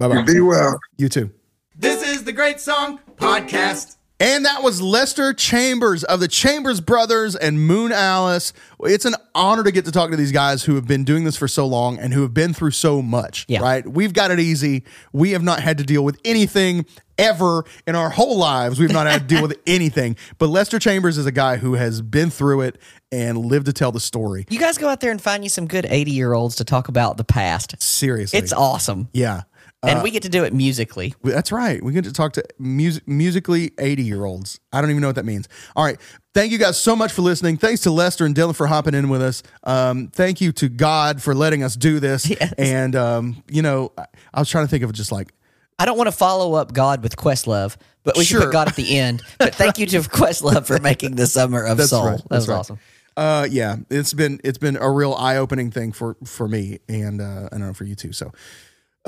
All 0.00 0.08
right. 0.08 0.14
Bye 0.16 0.22
bye. 0.22 0.32
Be 0.32 0.40
well. 0.40 0.78
You 0.98 1.08
too. 1.08 1.30
This 1.76 2.06
is 2.06 2.24
the 2.24 2.32
Great 2.32 2.60
Song 2.60 3.00
Podcast. 3.16 3.96
And 4.22 4.44
that 4.44 4.62
was 4.62 4.82
Lester 4.82 5.32
Chambers 5.32 6.04
of 6.04 6.20
the 6.20 6.28
Chambers 6.28 6.82
Brothers 6.82 7.34
and 7.36 7.56
Moonalice. 7.56 8.52
It's 8.80 9.06
an 9.06 9.14
honor 9.34 9.62
to 9.64 9.72
get 9.72 9.86
to 9.86 9.92
talk 9.92 10.10
to 10.10 10.16
these 10.16 10.30
guys 10.30 10.62
who 10.64 10.74
have 10.74 10.86
been 10.86 11.04
doing 11.04 11.24
this 11.24 11.38
for 11.38 11.48
so 11.48 11.66
long 11.66 11.98
and 11.98 12.12
who 12.12 12.20
have 12.20 12.34
been 12.34 12.52
through 12.52 12.72
so 12.72 13.00
much. 13.00 13.46
Yeah. 13.48 13.60
Right? 13.60 13.86
We've 13.88 14.12
got 14.12 14.30
it 14.30 14.38
easy. 14.38 14.84
We 15.14 15.30
have 15.30 15.42
not 15.42 15.60
had 15.62 15.78
to 15.78 15.84
deal 15.84 16.04
with 16.04 16.20
anything 16.22 16.84
ever 17.16 17.64
in 17.86 17.94
our 17.96 18.10
whole 18.10 18.36
lives. 18.36 18.78
We've 18.78 18.92
not 18.92 19.06
had 19.06 19.26
to 19.26 19.34
deal 19.34 19.42
with 19.42 19.58
anything. 19.66 20.16
But 20.36 20.48
Lester 20.48 20.78
Chambers 20.78 21.16
is 21.16 21.24
a 21.24 21.32
guy 21.32 21.56
who 21.56 21.74
has 21.74 22.02
been 22.02 22.28
through 22.28 22.60
it 22.62 22.78
and 23.10 23.38
lived 23.38 23.66
to 23.66 23.72
tell 23.72 23.90
the 23.90 24.00
story. 24.00 24.44
You 24.50 24.58
guys 24.58 24.76
go 24.76 24.88
out 24.88 25.00
there 25.00 25.12
and 25.12 25.20
find 25.20 25.42
you 25.44 25.48
some 25.50 25.66
good 25.66 25.86
80 25.88 26.10
year 26.10 26.34
olds 26.34 26.56
to 26.56 26.64
talk 26.64 26.88
about 26.88 27.16
the 27.16 27.24
past. 27.24 27.82
Seriously. 27.82 28.38
It's 28.38 28.52
awesome. 28.52 29.08
yeah. 29.14 29.44
And 29.82 30.02
we 30.02 30.10
get 30.10 30.22
to 30.24 30.28
do 30.28 30.44
it 30.44 30.52
musically. 30.52 31.14
That's 31.22 31.50
right. 31.52 31.82
We 31.82 31.92
get 31.92 32.04
to 32.04 32.12
talk 32.12 32.34
to 32.34 32.44
music, 32.58 33.08
musically 33.08 33.72
80 33.78 34.02
year 34.02 34.24
olds. 34.24 34.60
I 34.72 34.80
don't 34.80 34.90
even 34.90 35.00
know 35.00 35.08
what 35.08 35.16
that 35.16 35.24
means. 35.24 35.48
All 35.74 35.84
right. 35.84 35.98
Thank 36.34 36.52
you 36.52 36.58
guys 36.58 36.78
so 36.80 36.94
much 36.94 37.12
for 37.12 37.22
listening. 37.22 37.56
Thanks 37.56 37.80
to 37.82 37.90
Lester 37.90 38.24
and 38.26 38.34
Dylan 38.34 38.54
for 38.54 38.66
hopping 38.66 38.94
in 38.94 39.08
with 39.08 39.22
us. 39.22 39.42
Um, 39.64 40.08
thank 40.08 40.40
you 40.40 40.52
to 40.52 40.68
God 40.68 41.22
for 41.22 41.34
letting 41.34 41.62
us 41.62 41.76
do 41.76 41.98
this. 42.00 42.28
Yes. 42.40 42.52
And, 42.58 42.94
um, 42.94 43.42
you 43.50 43.62
know, 43.62 43.92
I, 43.98 44.04
I 44.34 44.40
was 44.40 44.48
trying 44.48 44.64
to 44.66 44.70
think 44.70 44.84
of 44.84 44.92
just 44.92 45.10
like, 45.10 45.32
I 45.78 45.86
don't 45.86 45.96
want 45.96 46.08
to 46.08 46.12
follow 46.12 46.54
up 46.54 46.72
God 46.74 47.02
with 47.02 47.16
Questlove, 47.16 47.76
but 48.04 48.16
we 48.18 48.24
should 48.24 48.42
put 48.42 48.52
God 48.52 48.68
at 48.68 48.76
the 48.76 48.98
end. 48.98 49.22
But 49.38 49.54
thank 49.54 49.78
you 49.78 49.86
to 49.86 49.98
Questlove 50.00 50.66
for 50.66 50.78
making 50.78 51.16
the 51.16 51.26
summer 51.26 51.64
of 51.64 51.78
That's 51.78 51.90
soul. 51.90 52.04
right. 52.06 52.18
That 52.18 52.28
That's 52.28 52.42
was 52.42 52.48
right. 52.48 52.56
awesome. 52.58 52.78
uh, 53.16 53.48
yeah, 53.50 53.76
it's 53.88 54.12
been, 54.12 54.40
it's 54.44 54.58
been 54.58 54.76
a 54.76 54.90
real 54.90 55.14
eye 55.14 55.36
opening 55.38 55.70
thing 55.70 55.92
for, 55.92 56.16
for 56.24 56.46
me 56.46 56.78
and, 56.88 57.20
uh, 57.20 57.46
I 57.50 57.56
don't 57.56 57.66
know 57.68 57.72
for 57.72 57.84
you 57.84 57.94
too. 57.94 58.12
So, 58.12 58.30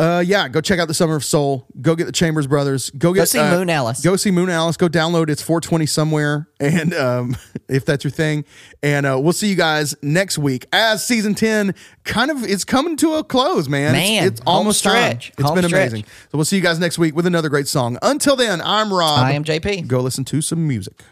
uh, 0.03 0.19
yeah, 0.21 0.49
go 0.49 0.61
check 0.61 0.79
out 0.81 0.89
the 0.89 0.95
Summer 0.95 1.15
of 1.15 1.25
Soul. 1.25 1.67
Go 1.81 1.95
get 1.95 2.07
the 2.07 2.13
Chambers 2.13 2.47
Brothers. 2.47 2.91
Go 2.91 3.13
get 3.13 3.21
go 3.21 3.25
see 3.27 3.39
uh, 3.39 3.53
Moonalice. 3.53 4.03
Go 4.03 4.17
see 4.17 4.31
Moonalice. 4.31 4.77
Go 4.77 4.89
download. 4.89 5.31
It's 5.31 5.43
420 5.43 5.87
somewhere, 5.87 6.49
and 6.61 6.93
um, 6.95 7.37
if 7.69 7.85
that's 7.85 8.03
your 8.03 8.11
thing, 8.11 8.45
and 8.83 9.07
uh, 9.07 9.19
we'll 9.21 9.33
see 9.33 9.49
you 9.49 9.55
guys 9.55 9.95
next 10.03 10.39
week 10.39 10.67
as 10.73 11.07
season 11.07 11.35
10 11.35 11.75
kind 12.05 12.31
of 12.31 12.43
it's 12.43 12.65
coming 12.65 12.97
to 12.97 13.15
a 13.15 13.23
close, 13.25 13.69
man. 13.69 13.95
It's- 13.95 14.09
Man, 14.11 14.27
it's, 14.27 14.41
almost 14.47 14.83
home 14.85 14.93
time. 14.95 15.03
stretch. 15.21 15.33
It's 15.39 15.43
Home 15.49 15.55
been 15.55 15.65
stretch. 15.69 15.89
amazing. 15.93 16.05
So 16.05 16.39
we'll 16.39 16.45
see 16.45 16.57
you 16.57 16.63
guys 16.63 16.79
next 16.81 16.99
week 16.99 17.15
with 17.15 17.27
another 17.27 17.49
great 17.49 17.69
song. 17.69 17.99
Until 18.03 18.35
then, 18.35 18.61
I'm 18.61 18.93
Rob. 18.93 19.21
I 19.21 19.33
am 19.33 19.45
JP. 19.45 19.87
Go 19.87 20.01
listen 20.01 20.25
to 20.25 20.43
some 20.43 20.67
music. 20.67 21.03